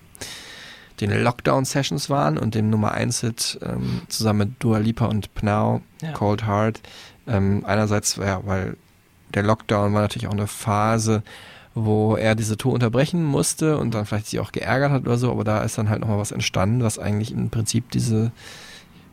den 1.10 1.24
Lockdown 1.24 1.66
Sessions 1.66 2.10
waren 2.10 2.38
und 2.38 2.56
dem 2.56 2.70
Nummer 2.70 2.92
1 2.94 3.22
Hit 3.22 3.60
ähm, 3.64 4.02
zusammen 4.08 4.40
mit 4.40 4.50
Dua 4.60 4.78
Lipa 4.78 5.06
und 5.06 5.34
Pnau, 5.34 5.82
Ja. 6.02 6.12
Cold 6.14 6.46
Heart. 6.48 6.82
Ähm, 7.28 7.64
einerseits, 7.66 8.18
ja, 8.18 8.42
weil 8.46 8.78
der 9.34 9.44
Lockdown 9.44 9.94
war 9.94 10.02
natürlich 10.02 10.28
auch 10.28 10.34
eine 10.34 10.48
Phase, 10.48 11.24
wo 11.76 12.16
er 12.16 12.36
diese 12.36 12.58
Tour 12.58 12.74
unterbrechen 12.74 13.24
musste 13.24 13.78
und 13.78 13.94
dann 13.94 14.06
vielleicht 14.06 14.28
sich 14.28 14.40
auch 14.40 14.52
geärgert 14.52 14.92
hat 14.92 15.02
oder 15.04 15.18
so, 15.18 15.32
aber 15.32 15.44
da 15.44 15.62
ist 15.64 15.78
dann 15.78 15.90
halt 15.90 16.02
nochmal 16.02 16.20
was 16.20 16.32
entstanden, 16.32 16.84
was 16.84 17.00
eigentlich 17.00 17.32
im 17.32 17.50
Prinzip 17.50 17.90
diese 17.92 18.32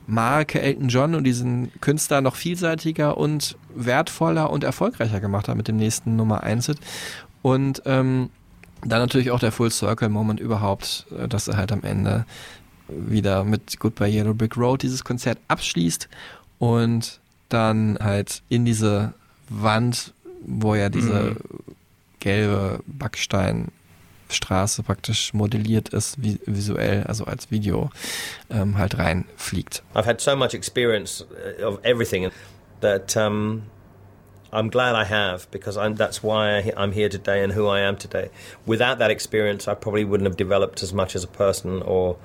Marke 0.07 0.61
Elton 0.61 0.89
John 0.89 1.15
und 1.15 1.25
diesen 1.25 1.71
Künstler 1.81 2.21
noch 2.21 2.35
vielseitiger 2.35 3.17
und 3.17 3.57
wertvoller 3.75 4.51
und 4.51 4.65
erfolgreicher 4.65 5.21
gemacht 5.21 5.49
hat 5.49 5.57
mit 5.57 5.69
dem 5.69 5.77
nächsten 5.77 6.17
Nummer 6.17 6.43
1 6.43 6.67
Hit. 6.67 6.79
Und 7.43 7.83
ähm, 7.87 8.29
dann 8.85 9.01
natürlich 9.01 9.31
auch 9.31 9.41
der 9.41 9.53
Full 9.53 9.71
Circle 9.71 10.09
Moment 10.09 10.41
überhaupt, 10.41 11.07
äh, 11.19 11.29
dass 11.29 11.49
er 11.49 11.57
halt 11.57 11.73
am 11.73 11.83
Ende 11.83 12.25
wieder 12.89 13.45
mit 13.45 13.79
Goodbye 13.79 14.09
Yellow 14.11 14.35
Brick 14.35 14.57
Road 14.57 14.83
dieses 14.83 15.05
Konzert 15.05 15.39
abschließt 15.49 16.09
und 16.59 17.21
dann 17.49 17.99
halt 18.01 18.43
in 18.49 18.65
diese 18.65 19.15
Wand, 19.49 20.13
wo 20.45 20.75
ja 20.75 20.89
diese 20.89 21.13
Mhm. 21.13 21.37
gelbe 22.21 22.81
Backsteinstraße 24.29 24.83
praktisch 24.83 25.33
modelliert 25.35 25.91
ist, 25.91 26.23
vi 26.23 26.39
visuell, 26.47 27.05
also 27.05 27.25
als 27.25 27.51
Video, 27.51 27.91
ähm, 28.51 28.79
halt 28.79 28.99
reinfliegt. 28.99 29.83
I've 29.95 30.07
had 30.07 30.21
so 30.21 30.37
much 30.37 30.55
experience 30.55 31.25
uh, 31.61 31.65
of 31.65 31.79
everything 31.85 32.31
that 32.81 33.17
um, 33.17 33.63
I'm 34.53 34.69
glad 34.69 34.95
I 34.95 35.05
have 35.05 35.51
because 35.51 35.77
I'm, 35.77 35.95
that's 35.95 36.23
why 36.23 36.73
I'm 36.77 36.93
here 36.93 37.09
today 37.09 37.43
and 37.43 37.53
who 37.53 37.67
I 37.69 37.81
am 37.81 37.97
today. 37.97 38.31
Without 38.67 38.99
that 38.99 39.11
experience, 39.11 39.69
I 39.69 39.75
probably 39.75 40.05
wouldn't 40.05 40.27
have 40.27 40.37
developed 40.37 40.83
as 40.83 40.93
much 40.93 41.15
as 41.15 41.23
a 41.23 41.29
person 41.29 41.83
or, 41.83 42.17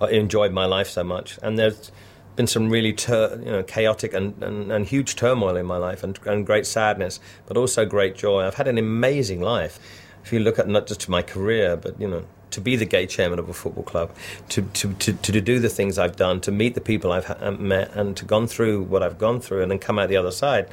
or 0.00 0.10
enjoyed 0.10 0.52
my 0.52 0.66
life 0.66 0.88
so 0.88 1.04
much. 1.04 1.38
And 1.42 1.58
there's 1.58 1.92
been 2.34 2.46
some 2.46 2.70
really 2.70 2.96
you 3.08 3.50
know, 3.50 3.62
chaotic 3.66 4.12
and, 4.12 4.42
and, 4.42 4.72
and 4.72 4.86
huge 4.86 5.16
turmoil 5.16 5.56
in 5.56 5.66
my 5.66 5.76
life 5.76 6.02
and, 6.02 6.18
and 6.26 6.44
great 6.44 6.66
sadness, 6.66 7.20
but 7.46 7.56
also 7.56 7.84
great 7.84 8.16
joy. 8.16 8.44
I've 8.44 8.54
had 8.54 8.68
an 8.68 8.78
amazing 8.78 9.40
life. 9.40 9.78
If 10.24 10.32
you 10.32 10.40
look 10.40 10.58
at 10.58 10.68
not 10.68 10.86
just 10.86 11.08
my 11.08 11.22
career, 11.22 11.76
but 11.76 12.00
you 12.00 12.08
know, 12.08 12.24
to 12.50 12.60
be 12.60 12.76
the 12.76 12.84
gay 12.84 13.06
chairman 13.06 13.38
of 13.38 13.48
a 13.48 13.52
football 13.52 13.84
club, 13.84 14.10
to, 14.50 14.62
to, 14.62 14.94
to, 14.94 15.12
to 15.12 15.40
do 15.40 15.58
the 15.58 15.68
things 15.68 15.98
I've 15.98 16.16
done, 16.16 16.40
to 16.40 16.50
meet 16.50 16.74
the 16.74 16.80
people 16.80 17.12
I've 17.12 17.26
ha- 17.26 17.50
met, 17.52 17.94
and 17.94 18.16
to 18.16 18.24
gone 18.24 18.46
through 18.46 18.82
what 18.82 19.02
I've 19.02 19.18
gone 19.18 19.40
through, 19.40 19.62
and 19.62 19.70
then 19.70 19.78
come 19.78 19.98
out 19.98 20.08
the 20.08 20.16
other 20.16 20.30
side 20.30 20.68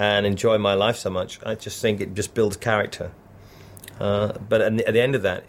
and 0.00 0.24
enjoy 0.24 0.56
my 0.56 0.72
life 0.72 0.96
so 0.96 1.10
much, 1.10 1.38
I 1.44 1.54
just 1.54 1.80
think 1.82 2.00
it 2.00 2.14
just 2.14 2.34
builds 2.34 2.56
character. 2.56 3.10
Uh, 4.00 4.32
but 4.48 4.62
at 4.62 4.94
the, 4.94 5.00
end 5.00 5.14
of 5.14 5.22
that, 5.22 5.44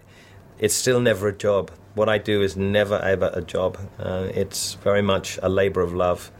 it's 0.59 0.75
still 0.75 0.99
never 0.99 1.29
a 1.29 1.33
job. 1.33 1.71
What 1.95 2.09
I 2.09 2.17
do 2.17 2.41
is 2.41 2.57
never 2.57 2.99
ever 2.99 3.31
a 3.33 3.41
job. 3.41 3.77
Uh, 3.97 4.27
it's 4.35 4.73
very 4.83 5.01
much 5.01 5.39
a 5.41 5.47
labor 5.47 5.81
of 5.81 5.93
love. 5.93 6.31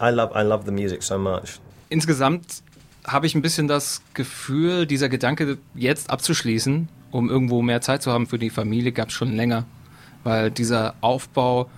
I 0.00 0.10
love 0.10 0.32
I 0.34 0.42
love 0.42 0.64
the 0.64 0.72
music 0.72 1.02
so 1.02 1.18
much. 1.18 1.60
Insgesamt 1.90 2.62
habe 3.04 3.26
ich 3.26 3.34
ein 3.34 3.42
bisschen 3.42 3.68
das 3.68 4.02
Gefühl, 4.14 4.86
dieser 4.86 5.10
Gedanke 5.10 5.58
jetzt 5.74 6.08
abzuschließen, 6.08 6.88
um 7.10 7.28
irgendwo 7.28 7.60
mehr 7.60 7.82
Zeit 7.82 8.02
zu 8.02 8.10
haben 8.10 8.26
für 8.26 8.38
die 8.38 8.50
Familie, 8.50 8.92
gab 8.92 9.08
es 9.08 9.14
schon 9.14 9.36
länger. 9.36 9.66
Weil 10.24 10.50
dieser 10.50 10.94
Aufbau, 11.02 11.70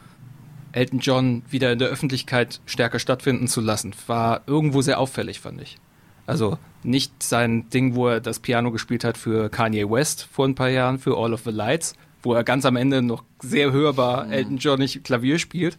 Elton 0.73 1.01
John 1.01 1.43
wieder 1.49 1.73
in 1.73 1.79
der 1.79 1.89
Öffentlichkeit 1.89 2.61
stärker 2.67 2.99
stattfinden 2.99 3.47
zu 3.49 3.61
lassen, 3.61 3.95
war 4.07 4.43
irgendwo 4.47 4.83
sehr 4.83 4.99
auffällig, 4.99 5.41
fand 5.41 5.61
ich. 5.61 5.79
Also 6.27 6.59
nicht 6.83 7.23
sein 7.23 7.69
Ding, 7.71 7.95
wo 7.95 8.09
er 8.09 8.21
das 8.21 8.39
Piano 8.39 8.71
gespielt 8.71 9.05
hat 9.05 9.19
für 9.19 9.49
Kanye 9.49 9.89
West 9.91 10.29
vor 10.31 10.47
ein 10.47 10.55
paar 10.55 10.69
Jahren, 10.69 10.99
für 10.99 11.17
All 11.17 11.33
of 11.33 11.43
the 11.45 11.51
Lights, 11.51 11.95
wo 12.23 12.35
er 12.35 12.45
ganz 12.45 12.65
am 12.65 12.77
Ende 12.77 13.03
noch 13.03 13.25
sehr 13.41 13.73
hörbar 13.73 14.31
Elton 14.31 14.59
John 14.59 14.79
nicht 14.79 15.05
Klavier 15.05 15.39
spielt, 15.39 15.77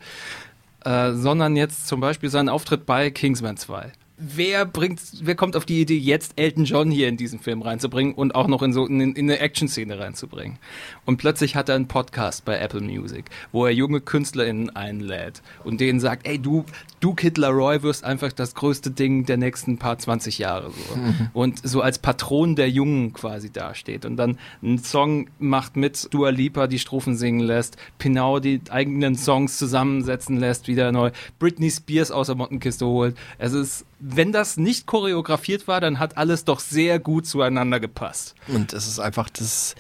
äh, 0.84 1.14
sondern 1.14 1.56
jetzt 1.56 1.88
zum 1.88 1.99
Beispiel 1.99 2.30
seinen 2.30 2.49
Auftritt 2.49 2.86
bei 2.86 3.10
Kingsman 3.10 3.57
2. 3.57 3.91
Wer 4.26 4.66
bringt, 4.66 5.02
wer 5.22 5.36
kommt 5.36 5.58
auf 5.58 5.66
die 5.66 5.82
Idee, 5.82 5.98
jetzt 5.98 6.34
Elton 6.38 6.64
John 6.64 6.91
hier 6.91 7.10
in 7.10 7.18
diesen 7.18 7.40
Film 7.40 7.62
reinzubringen 7.62 8.14
und 8.14 8.36
auch 8.36 8.48
noch 8.48 8.62
in 8.62 8.72
so 8.72 8.86
in, 8.86 9.02
in 9.02 9.30
eine 9.30 9.40
Action-Szene 9.40 10.00
reinzubringen? 10.00 10.60
Und 11.06 11.18
plötzlich 11.18 11.58
hat 11.58 11.68
er 11.68 11.76
einen 11.76 11.90
Podcast 11.90 12.45
bei 12.45 12.58
Apple 12.58 12.80
Music, 12.80 13.26
wo 13.52 13.66
er 13.66 13.74
junge 13.74 14.00
KünstlerInnen 14.00 14.74
einlädt 14.76 15.41
und 15.66 15.82
denen 15.82 16.00
sagt, 16.00 16.26
ey, 16.26 16.40
du, 16.40 16.64
du 17.02 17.14
Kid 17.14 17.38
Laroi 17.38 17.84
wirst 17.84 18.06
einfach 18.06 18.32
das 18.32 18.56
größte 18.56 18.91
Ding 18.91 19.26
der 19.26 19.36
nächsten 19.36 19.78
paar 19.78 20.00
20 20.00 20.38
Jahre 20.38 20.72
so. 20.72 20.95
Mhm. 20.95 21.30
Und 21.34 21.68
so 21.68 21.82
als 21.82 22.00
Patron 22.00 22.56
der 22.56 22.70
Jungen 22.70 23.12
quasi 23.12 23.52
dasteht 23.52 24.06
und 24.06 24.16
dann 24.16 24.38
einen 24.62 24.80
Song 24.80 25.30
macht 25.38 25.76
mit 25.76 26.08
Dua 26.14 26.30
Lipa, 26.30 26.68
die 26.68 26.80
Strophen 26.80 27.18
singen 27.18 27.41
lässt, 27.41 27.76
Pinau 27.98 28.40
die 28.40 28.62
eigenen 28.70 29.16
Songs 29.16 29.58
zusammensetzen 29.58 30.38
lässt, 30.38 30.70
wieder 30.70 30.94
neu, 30.94 31.12
Britney 31.40 31.70
Spears 31.70 32.12
aus 32.12 32.28
der 32.28 32.36
Mottenkiste 32.36 32.86
holt. 32.86 33.18
Es 33.38 33.52
ist, 33.52 33.86
wenn 34.15 34.31
das 34.31 34.57
nicht 34.57 34.85
choreografiert 34.85 35.68
war, 35.68 35.81
dann 35.81 35.99
hat 35.99 36.18
alles 36.18 36.45
doch 36.45 36.60
sehr 36.60 36.99
gut 36.99 37.26
zueinander 37.27 37.80
gepasst. 37.80 38.35
Und 38.48 38.73
es 38.73 38.88
ist 38.88 38.99
einfach 38.99 39.30
das, 39.30 39.76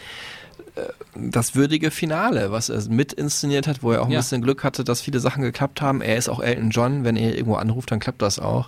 äh, 0.75 0.81
das 1.15 1.55
würdige 1.55 1.91
Finale, 1.91 2.51
was 2.51 2.69
er 2.69 2.81
mit 2.89 3.13
inszeniert 3.13 3.67
hat, 3.67 3.83
wo 3.83 3.91
er 3.91 4.01
auch 4.01 4.05
ein 4.05 4.11
Ja. 4.11 4.19
bisschen 4.19 4.41
Glück 4.41 4.63
hatte, 4.63 4.83
dass 4.83 5.01
viele 5.01 5.19
Sachen 5.19 5.43
geklappt 5.43 5.81
haben. 5.81 6.01
Er 6.01 6.17
ist 6.17 6.29
auch 6.29 6.39
Elton 6.41 6.69
John, 6.71 7.03
wenn 7.03 7.15
er 7.15 7.33
irgendwo 7.35 7.55
anruft, 7.55 7.91
dann 7.91 7.99
klappt 7.99 8.21
das 8.21 8.39
auch. 8.39 8.67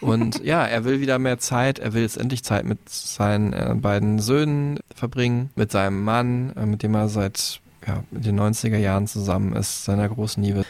Und 0.00 0.40
ja, 0.44 0.64
er 0.64 0.84
will 0.84 1.00
wieder 1.00 1.18
mehr 1.18 1.38
Zeit, 1.38 1.78
er 1.78 1.92
will 1.92 2.02
jetzt 2.02 2.16
endlich 2.16 2.42
Zeit 2.42 2.64
mit 2.64 2.78
seinen 2.88 3.52
äh, 3.52 3.74
beiden 3.76 4.18
Söhnen 4.18 4.78
verbringen, 4.94 5.50
mit 5.56 5.72
seinem 5.72 6.02
Mann, 6.04 6.52
äh, 6.56 6.64
mit 6.66 6.82
dem 6.82 6.94
er 6.94 7.08
seit 7.08 7.60
ja, 7.86 8.02
den 8.10 8.38
90er 8.38 8.76
Jahren 8.76 9.06
zusammen 9.06 9.54
ist, 9.56 9.84
seiner 9.84 10.08
großen 10.08 10.42
Liebe. 10.42 10.64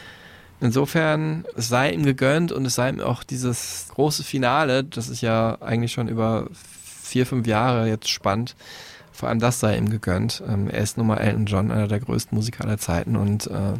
Insofern, 0.61 1.43
es 1.55 1.69
sei 1.69 1.91
ihm 1.91 2.03
gegönnt 2.03 2.51
und 2.51 2.65
es 2.65 2.75
sei 2.75 2.89
ihm 2.89 2.99
auch 2.99 3.23
dieses 3.23 3.87
große 3.95 4.23
Finale, 4.23 4.83
das 4.83 5.09
ist 5.09 5.21
ja 5.21 5.57
eigentlich 5.59 5.91
schon 5.91 6.07
über 6.07 6.47
vier, 6.53 7.25
fünf 7.25 7.47
Jahre 7.47 7.89
jetzt 7.89 8.09
spannend. 8.09 8.55
Vor 9.11 9.27
allem 9.27 9.39
das 9.39 9.59
sei 9.59 9.75
ihm 9.75 9.89
gegönnt. 9.89 10.43
Ähm, 10.47 10.69
er 10.69 10.81
ist 10.81 10.97
nun 10.97 11.07
mal 11.07 11.17
Elton 11.17 11.47
John, 11.47 11.71
einer 11.71 11.87
der 11.87 11.99
größten 11.99 12.35
Musiker 12.35 12.63
aller 12.63 12.77
Zeiten 12.77 13.15
und 13.15 13.47
äh, 13.47 13.73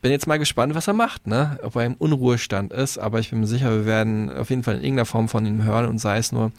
bin 0.00 0.10
jetzt 0.10 0.26
mal 0.26 0.40
gespannt, 0.40 0.74
was 0.74 0.88
er 0.88 0.94
macht, 0.94 1.28
ne? 1.28 1.60
Ob 1.62 1.76
er 1.76 1.86
im 1.86 1.94
Unruhestand 1.94 2.72
ist, 2.72 2.98
aber 2.98 3.20
ich 3.20 3.30
bin 3.30 3.38
mir 3.38 3.46
sicher, 3.46 3.70
wir 3.70 3.86
werden 3.86 4.36
auf 4.36 4.50
jeden 4.50 4.64
Fall 4.64 4.74
in 4.74 4.82
irgendeiner 4.82 5.06
Form 5.06 5.28
von 5.28 5.46
ihm 5.46 5.62
hören 5.62 5.86
und 5.86 5.98
sei 5.98 6.18
es 6.18 6.32
nur 6.32 6.50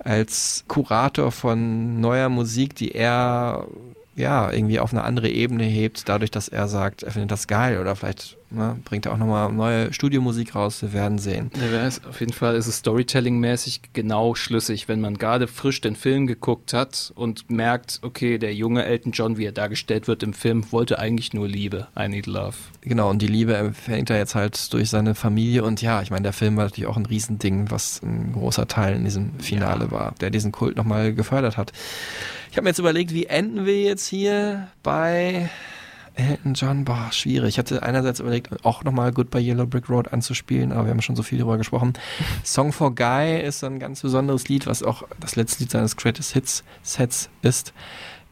als 0.00 0.64
Kurator 0.66 1.30
von 1.30 2.00
neuer 2.00 2.28
Musik, 2.28 2.74
die 2.74 2.90
er 2.92 3.68
ja 4.16 4.50
irgendwie 4.50 4.80
auf 4.80 4.92
eine 4.92 5.04
andere 5.04 5.28
Ebene 5.28 5.64
hebt, 5.64 6.08
dadurch, 6.08 6.32
dass 6.32 6.48
er 6.48 6.66
sagt, 6.66 7.04
er 7.04 7.12
findet 7.12 7.30
das 7.30 7.46
geil 7.46 7.78
oder 7.78 7.94
vielleicht 7.94 8.39
ne, 8.50 8.76
bringt 8.84 9.06
er 9.06 9.12
auch 9.12 9.16
nochmal 9.16 9.52
neue 9.52 9.92
Studiomusik 9.92 10.54
raus, 10.54 10.82
wir 10.82 10.92
werden 10.92 11.18
sehen. 11.18 11.50
Ja, 11.72 11.88
auf 12.08 12.20
jeden 12.20 12.32
Fall 12.32 12.56
ist 12.56 12.66
es 12.66 12.78
Storytelling-mäßig 12.78 13.80
genau 13.92 14.34
schlüssig, 14.34 14.88
wenn 14.88 15.00
man 15.00 15.18
gerade 15.18 15.46
frisch 15.46 15.80
den 15.80 15.96
Film 15.96 16.26
geguckt 16.26 16.72
hat 16.72 17.12
und 17.14 17.50
merkt, 17.50 18.00
okay, 18.02 18.38
der 18.38 18.54
junge 18.54 18.84
Elton 18.84 19.12
John, 19.12 19.38
wie 19.38 19.44
er 19.44 19.52
dargestellt 19.52 20.08
wird 20.08 20.22
im 20.22 20.32
Film, 20.32 20.70
wollte 20.72 20.98
eigentlich 20.98 21.32
nur 21.32 21.48
Liebe. 21.48 21.88
I 21.98 22.08
need 22.08 22.26
love. 22.26 22.56
Genau, 22.82 23.10
und 23.10 23.22
die 23.22 23.26
Liebe 23.26 23.56
empfängt 23.56 24.10
er 24.10 24.18
jetzt 24.18 24.34
halt 24.34 24.72
durch 24.72 24.90
seine 24.90 25.14
Familie 25.14 25.64
und 25.64 25.82
ja, 25.82 26.02
ich 26.02 26.10
meine, 26.10 26.22
der 26.22 26.32
Film 26.32 26.56
war 26.56 26.64
natürlich 26.64 26.88
auch 26.88 26.96
ein 26.96 27.06
Riesending, 27.06 27.70
was 27.70 28.02
ein 28.02 28.32
großer 28.32 28.66
Teil 28.66 28.96
in 28.96 29.04
diesem 29.04 29.38
Finale 29.40 29.90
war, 29.90 30.14
der 30.20 30.30
diesen 30.30 30.52
Kult 30.52 30.76
nochmal 30.76 31.14
gefördert 31.14 31.56
hat. 31.56 31.72
Ich 32.50 32.56
habe 32.56 32.64
mir 32.64 32.70
jetzt 32.70 32.78
überlegt, 32.78 33.14
wie 33.14 33.26
enden 33.26 33.64
wir 33.64 33.80
jetzt 33.80 34.06
hier 34.06 34.68
bei 34.82 35.50
Elton 36.20 36.54
John, 36.54 36.84
boah, 36.84 37.08
schwierig. 37.12 37.50
Ich 37.50 37.58
hatte 37.58 37.82
einerseits 37.82 38.20
überlegt, 38.20 38.64
auch 38.64 38.84
nochmal 38.84 39.12
Goodbye 39.12 39.40
Yellow 39.40 39.66
Brick 39.66 39.88
Road 39.88 40.12
anzuspielen, 40.12 40.72
aber 40.72 40.84
wir 40.84 40.90
haben 40.90 41.02
schon 41.02 41.16
so 41.16 41.22
viel 41.22 41.38
darüber 41.38 41.58
gesprochen. 41.58 41.94
Song 42.44 42.72
for 42.72 42.94
Guy 42.94 43.40
ist 43.40 43.64
ein 43.64 43.78
ganz 43.78 44.02
besonderes 44.02 44.48
Lied, 44.48 44.66
was 44.66 44.82
auch 44.82 45.04
das 45.18 45.36
letzte 45.36 45.62
Lied 45.62 45.70
seines 45.70 45.96
Greatest 45.96 46.32
Hits 46.32 46.64
Sets 46.82 47.30
ist. 47.42 47.72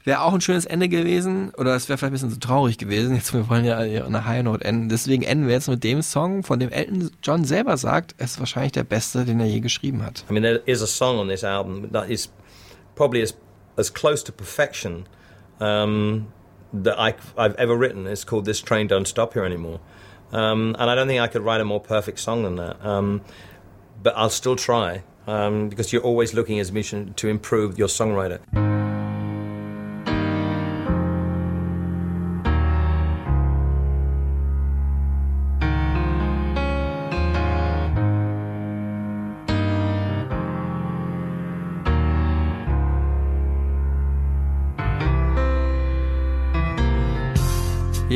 Wäre 0.04 0.22
auch 0.22 0.32
ein 0.32 0.40
schönes 0.40 0.64
Ende 0.64 0.88
gewesen, 0.88 1.50
oder 1.58 1.74
es 1.74 1.88
wäre 1.88 1.98
vielleicht 1.98 2.10
ein 2.10 2.12
bisschen 2.12 2.30
so 2.30 2.38
traurig 2.38 2.78
gewesen. 2.78 3.14
Jetzt, 3.14 3.34
wir 3.34 3.48
wollen 3.50 3.64
ja 3.64 3.82
hier 3.82 4.06
eine 4.06 4.24
High 4.24 4.44
Note 4.44 4.64
enden. 4.64 4.88
Deswegen 4.88 5.22
enden 5.22 5.46
wir 5.46 5.54
jetzt 5.54 5.68
mit 5.68 5.84
dem 5.84 6.00
Song, 6.02 6.44
von 6.44 6.60
dem 6.60 6.70
Elton 6.70 7.10
John 7.22 7.44
selber 7.44 7.76
sagt, 7.76 8.14
es 8.18 8.32
ist 8.32 8.38
wahrscheinlich 8.38 8.72
der 8.72 8.84
beste, 8.84 9.24
den 9.24 9.40
er 9.40 9.46
je 9.46 9.60
geschrieben 9.60 10.02
hat. 10.02 10.24
I 10.30 10.32
mean, 10.32 10.42
there 10.42 10.62
is 10.64 10.82
a 10.82 10.86
song 10.86 11.18
on 11.18 11.28
this 11.28 11.44
album 11.44 11.90
that 11.92 12.08
is 12.08 12.30
probably 12.94 13.22
as 13.22 13.34
as 13.78 13.92
close 13.92 14.24
to 14.24 14.32
perfection 14.32 15.06
um, 15.60 16.26
that 16.72 16.98
I, 16.98 17.14
have 17.36 17.54
ever 17.56 17.76
written. 17.76 18.06
It's 18.06 18.24
called 18.24 18.44
"This 18.44 18.60
Train 18.60 18.86
Don't 18.86 19.06
Stop 19.06 19.34
Here 19.34 19.44
Anymore," 19.44 19.80
um, 20.32 20.76
and 20.78 20.90
I 20.90 20.94
don't 20.94 21.06
think 21.06 21.20
I 21.20 21.28
could 21.28 21.42
write 21.42 21.60
a 21.60 21.64
more 21.64 21.80
perfect 21.80 22.20
song 22.20 22.42
than 22.42 22.56
that. 22.56 22.84
Um, 22.84 23.22
but 24.02 24.14
I'll 24.16 24.30
still 24.30 24.56
try 24.56 25.02
um, 25.26 25.68
because 25.68 25.92
you're 25.92 26.02
always 26.02 26.34
looking 26.34 26.58
as 26.58 26.70
a 26.70 26.72
musician 26.72 27.14
to 27.14 27.28
improve 27.28 27.78
your 27.78 27.88
songwriter. 27.88 28.40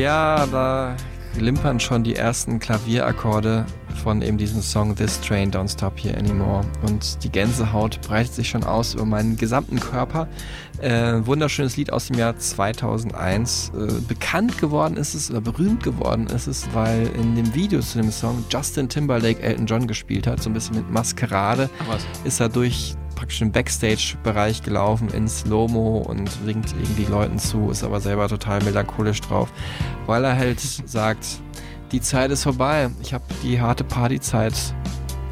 Ja, 0.03 0.47
da 0.51 0.97
glimpern 1.39 1.79
schon 1.79 2.03
die 2.03 2.17
ersten 2.17 2.59
Klavierakkorde 2.59 3.65
von 4.03 4.21
eben 4.21 4.37
diesem 4.37 4.61
Song 4.61 4.97
This 4.97 5.21
Train 5.21 5.53
Don't 5.53 5.73
Stop 5.73 5.97
Here 5.97 6.19
Anymore. 6.19 6.65
Und 6.85 7.23
die 7.23 7.31
Gänsehaut 7.31 8.01
breitet 8.01 8.35
sich 8.35 8.49
schon 8.49 8.65
aus 8.65 8.95
über 8.95 9.05
meinen 9.05 9.37
gesamten 9.37 9.79
Körper. 9.79 10.27
Äh, 10.81 11.25
wunderschönes 11.25 11.77
Lied 11.77 11.93
aus 11.93 12.09
dem 12.09 12.19
Jahr 12.19 12.37
2001. 12.37 13.71
Äh, 13.77 14.01
bekannt 14.09 14.59
geworden 14.59 14.97
ist 14.97 15.15
es, 15.15 15.31
oder 15.31 15.41
berühmt 15.41 15.85
geworden 15.85 16.27
ist 16.27 16.49
es, 16.49 16.67
weil 16.75 17.07
in 17.15 17.37
dem 17.37 17.55
Video 17.55 17.79
zu 17.79 17.99
dem 17.99 18.11
Song 18.11 18.45
Justin 18.51 18.89
Timberlake 18.89 19.41
Elton 19.41 19.67
John 19.67 19.87
gespielt 19.87 20.27
hat, 20.27 20.43
so 20.43 20.51
ein 20.51 20.55
bisschen 20.55 20.75
mit 20.75 20.91
Maskerade. 20.91 21.71
was? 21.87 22.05
Ist 22.25 22.41
er 22.41 22.49
durch 22.49 22.97
praktisch 23.23 23.39
den 23.39 23.53
Backstage-Bereich 23.53 24.65
gelaufen 24.65 25.09
in 25.11 25.29
Slow-Mo 25.29 25.99
und 25.99 26.45
winkt 26.45 26.75
irgendwie 26.77 27.05
Leuten 27.05 27.39
zu, 27.39 27.71
ist 27.71 27.85
aber 27.85 28.01
selber 28.01 28.27
total 28.27 28.61
melancholisch 28.65 29.21
drauf, 29.21 29.49
weil 30.07 30.25
er 30.25 30.37
halt 30.37 30.59
sagt, 30.59 31.25
die 31.93 32.01
Zeit 32.01 32.33
ist 32.33 32.43
vorbei, 32.43 32.91
ich 33.01 33.15
habe 33.15 33.23
die 33.45 33.61
harte 33.61 33.85
Partyzeit 33.85 34.55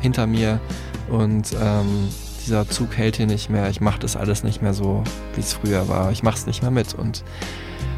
hinter 0.01 0.29
mir 0.29 0.61
und 1.09 1.53
ähm, 1.61 2.09
dieser 2.47 2.69
Zug 2.69 2.97
hält 2.97 3.17
hier 3.17 3.27
nicht 3.27 3.51
mehr, 3.51 3.69
ich 3.71 3.81
mache 3.81 3.99
das 3.99 4.15
alles 4.15 4.45
nicht 4.45 4.63
mehr 4.63 4.73
so, 4.73 5.03
wie 5.35 5.41
es 5.41 5.53
früher 5.53 5.89
war, 5.89 6.13
ich 6.13 6.23
mache 6.23 6.37
es 6.37 6.47
nicht 6.47 6.63
mehr 6.63 6.71
mit. 6.71 6.95
Und 6.95 7.25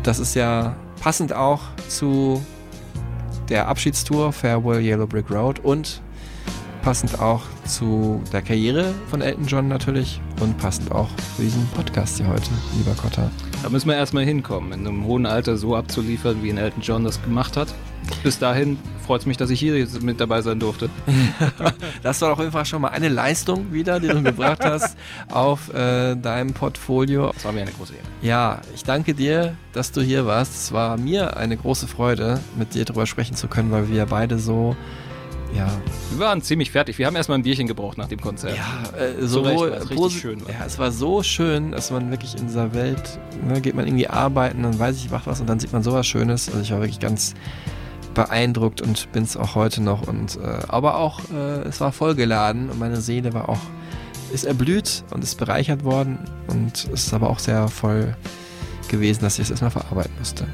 das 0.04 0.18
ist 0.18 0.34
ja 0.34 0.74
passend 1.02 1.34
auch 1.34 1.60
zu 1.88 2.42
der 3.50 3.68
Abschiedstour 3.68 4.32
Farewell 4.32 4.80
Yellow 4.80 5.06
Brick 5.06 5.30
Road 5.30 5.58
und 5.58 6.00
passend 6.82 7.20
auch 7.20 7.42
zu 7.64 8.20
der 8.32 8.42
Karriere 8.42 8.92
von 9.08 9.22
Elton 9.22 9.46
John 9.46 9.68
natürlich 9.68 10.20
und 10.40 10.58
passend 10.58 10.90
auch 10.90 11.08
für 11.36 11.42
diesen 11.42 11.66
Podcast 11.68 12.18
hier 12.18 12.26
heute, 12.26 12.50
lieber 12.76 12.94
Kotter. 12.94 13.30
Da 13.62 13.68
müssen 13.68 13.88
wir 13.88 13.96
erstmal 13.96 14.24
hinkommen, 14.24 14.72
in 14.72 14.86
einem 14.86 15.04
hohen 15.04 15.24
Alter 15.24 15.56
so 15.56 15.76
abzuliefern, 15.76 16.42
wie 16.42 16.50
ein 16.50 16.58
Elton 16.58 16.82
John 16.82 17.04
das 17.04 17.22
gemacht 17.22 17.56
hat. 17.56 17.72
Bis 18.24 18.40
dahin 18.40 18.78
freut 19.06 19.20
es 19.20 19.26
mich, 19.26 19.36
dass 19.36 19.50
ich 19.50 19.60
hier 19.60 19.78
jetzt 19.78 20.02
mit 20.02 20.20
dabei 20.20 20.42
sein 20.42 20.58
durfte. 20.58 20.90
Das 22.02 22.20
war 22.20 22.32
auf 22.32 22.38
jeden 22.40 22.50
Fall 22.50 22.64
schon 22.64 22.82
mal 22.82 22.88
eine 22.88 23.08
Leistung 23.08 23.72
wieder, 23.72 24.00
die 24.00 24.08
du 24.08 24.20
gebracht 24.22 24.64
hast 24.64 24.96
auf 25.30 25.72
äh, 25.72 26.16
deinem 26.16 26.52
Portfolio. 26.52 27.30
Das 27.32 27.44
war 27.44 27.52
mir 27.52 27.62
eine 27.62 27.70
große 27.70 27.92
Ehre. 27.94 28.04
Ja, 28.22 28.60
ich 28.74 28.82
danke 28.82 29.14
dir, 29.14 29.54
dass 29.72 29.92
du 29.92 30.00
hier 30.02 30.26
warst. 30.26 30.54
Es 30.54 30.72
war 30.72 30.96
mir 30.96 31.36
eine 31.36 31.56
große 31.56 31.86
Freude, 31.86 32.40
mit 32.56 32.74
dir 32.74 32.84
darüber 32.84 33.06
sprechen 33.06 33.36
zu 33.36 33.46
können, 33.46 33.70
weil 33.70 33.88
wir 33.88 34.06
beide 34.06 34.40
so, 34.40 34.76
ja, 35.56 35.68
Wir 36.10 36.18
waren 36.18 36.42
ziemlich 36.42 36.70
fertig. 36.70 36.98
Wir 36.98 37.06
haben 37.06 37.16
erstmal 37.16 37.38
ein 37.38 37.42
Bierchen 37.42 37.66
gebraucht 37.66 37.98
nach 37.98 38.08
dem 38.08 38.20
Konzert. 38.20 38.56
Ja, 38.56 38.98
äh, 38.98 39.26
so 39.26 39.42
richtig 39.42 40.20
schön 40.20 40.44
war. 40.44 40.52
Ja, 40.52 40.64
es 40.66 40.78
war 40.78 40.90
so 40.92 41.22
schön, 41.22 41.72
dass 41.72 41.90
man 41.90 42.10
wirklich 42.10 42.36
in 42.36 42.46
dieser 42.46 42.74
Welt, 42.74 43.18
ne, 43.46 43.60
geht 43.60 43.74
man 43.74 43.86
irgendwie 43.86 44.08
arbeiten 44.08 44.64
und 44.64 44.78
weiß 44.78 44.96
ich, 44.96 45.10
macht 45.10 45.26
was 45.26 45.40
und 45.40 45.48
dann 45.48 45.60
sieht 45.60 45.72
man 45.72 45.82
sowas 45.82 46.06
Schönes. 46.06 46.48
Also 46.48 46.60
ich 46.60 46.70
war 46.70 46.80
wirklich 46.80 47.00
ganz 47.00 47.34
beeindruckt 48.14 48.80
und 48.80 49.10
bin 49.12 49.24
es 49.24 49.36
auch 49.36 49.54
heute 49.54 49.82
noch. 49.82 50.06
Und 50.06 50.36
äh, 50.36 50.58
aber 50.68 50.98
auch, 50.98 51.20
äh, 51.32 51.62
es 51.68 51.80
war 51.80 51.92
vollgeladen 51.92 52.70
und 52.70 52.78
meine 52.78 53.00
Seele 53.00 53.32
war 53.32 53.48
auch, 53.48 53.60
ist 54.32 54.44
erblüht 54.44 55.04
und 55.10 55.22
ist 55.22 55.36
bereichert 55.36 55.84
worden 55.84 56.18
und 56.48 56.88
es 56.92 57.06
ist 57.06 57.14
aber 57.14 57.28
auch 57.30 57.38
sehr 57.38 57.68
voll 57.68 58.16
gewesen, 58.88 59.22
dass 59.22 59.38
ich 59.38 59.44
es 59.44 59.50
erstmal 59.50 59.70
verarbeiten 59.70 60.12
musste. 60.18 60.46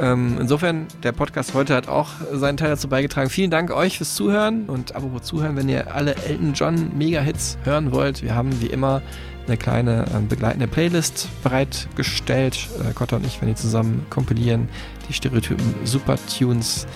Ähm, 0.00 0.38
insofern, 0.40 0.86
der 1.02 1.12
Podcast 1.12 1.54
heute 1.54 1.74
hat 1.74 1.88
auch 1.88 2.08
seinen 2.32 2.56
Teil 2.56 2.70
dazu 2.70 2.88
beigetragen. 2.88 3.30
Vielen 3.30 3.50
Dank 3.50 3.70
euch 3.70 3.98
fürs 3.98 4.14
Zuhören 4.14 4.64
und 4.66 4.96
apropos 4.96 5.22
Zuhören, 5.22 5.56
wenn 5.56 5.68
ihr 5.68 5.94
alle 5.94 6.16
Elton 6.16 6.52
John 6.54 6.90
Mega-Hits 6.96 7.58
hören 7.62 7.92
wollt, 7.92 8.22
wir 8.22 8.34
haben 8.34 8.60
wie 8.60 8.66
immer 8.66 9.02
eine 9.46 9.56
kleine 9.56 10.06
ähm, 10.14 10.26
begleitende 10.26 10.66
Playlist 10.66 11.28
bereitgestellt. 11.42 12.68
Äh, 12.80 12.92
Kotta 12.92 13.16
und 13.16 13.26
ich, 13.26 13.40
wenn 13.40 13.48
die 13.48 13.54
zusammen 13.54 14.06
kompilieren, 14.10 14.68
die 15.08 15.12
Stereotypen 15.12 15.74
Super 15.84 16.16
Tunes 16.38 16.86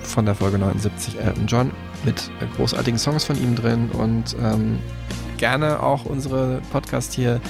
von 0.00 0.24
der 0.24 0.34
Folge 0.34 0.58
79 0.58 1.18
Elton 1.20 1.46
John 1.46 1.70
mit 2.04 2.30
äh, 2.40 2.56
großartigen 2.56 2.98
Songs 2.98 3.24
von 3.24 3.40
ihm 3.42 3.54
drin 3.54 3.90
und 3.90 4.36
ähm, 4.42 4.78
gerne 5.36 5.82
auch 5.82 6.04
unsere 6.04 6.60
Podcast 6.72 7.12
hier 7.12 7.36
äh, 7.36 7.40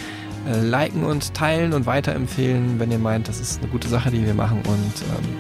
liken 0.63 1.05
und 1.05 1.35
teilen 1.35 1.73
und 1.73 1.87
weiterempfehlen, 1.87 2.79
wenn 2.79 2.91
ihr 2.91 2.99
meint, 2.99 3.29
das 3.29 3.41
ist 3.41 3.61
eine 3.61 3.71
gute 3.71 3.89
Sache, 3.89 4.11
die 4.11 4.25
wir 4.25 4.35
machen. 4.35 4.59
Und 4.59 5.03
ähm, 5.03 5.37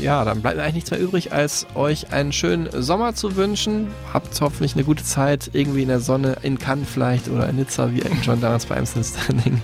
ja, 0.00 0.24
dann 0.24 0.42
bleibt 0.42 0.56
mir 0.56 0.62
eigentlich 0.62 0.74
nichts 0.74 0.90
mehr 0.90 1.00
übrig, 1.00 1.32
als 1.32 1.66
euch 1.74 2.12
einen 2.12 2.32
schönen 2.32 2.68
Sommer 2.82 3.14
zu 3.14 3.36
wünschen. 3.36 3.88
Habt 4.12 4.38
hoffentlich 4.40 4.74
eine 4.74 4.84
gute 4.84 5.04
Zeit, 5.04 5.50
irgendwie 5.52 5.82
in 5.82 5.88
der 5.88 6.00
Sonne, 6.00 6.36
in 6.42 6.58
Cannes 6.58 6.88
vielleicht 6.88 7.28
oder 7.28 7.48
in 7.48 7.56
Nizza, 7.56 7.92
wie 7.92 8.02
John 8.22 8.40
damals 8.40 8.66
bei 8.66 8.76
Amstel 8.76 9.04
Standing. 9.04 9.60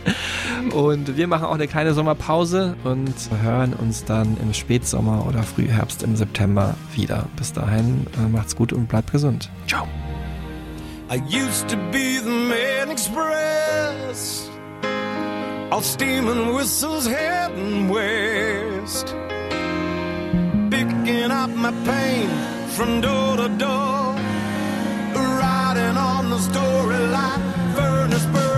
Und 0.72 1.16
wir 1.16 1.26
machen 1.26 1.44
auch 1.44 1.54
eine 1.54 1.66
kleine 1.66 1.94
Sommerpause 1.94 2.76
und 2.84 3.14
hören 3.42 3.74
uns 3.74 4.04
dann 4.04 4.36
im 4.40 4.54
Spätsommer 4.54 5.26
oder 5.26 5.42
Frühherbst 5.42 6.02
im 6.02 6.16
September 6.16 6.74
wieder. 6.94 7.26
Bis 7.36 7.52
dahin, 7.52 8.06
äh, 8.16 8.28
macht's 8.28 8.54
gut 8.54 8.72
und 8.72 8.88
bleibt 8.88 9.12
gesund. 9.12 9.50
Ciao. 9.66 9.86
I 11.10 11.16
used 11.28 11.68
to 11.68 11.76
be 11.90 12.20
the 12.22 12.30
man 12.30 12.90
express. 12.90 14.49
All 15.72 15.82
steam 15.82 16.26
and 16.26 16.52
whistles 16.52 17.06
heading 17.06 17.88
west. 17.88 19.14
Picking 20.68 21.30
up 21.30 21.50
my 21.50 21.72
pain 21.84 22.28
from 22.70 23.00
door 23.00 23.36
to 23.36 23.48
door. 23.50 24.16
Riding 25.14 25.96
on 25.96 26.30
the 26.30 26.38
storyline, 26.38 27.42
furnace 27.76 28.26
burning 28.26 28.49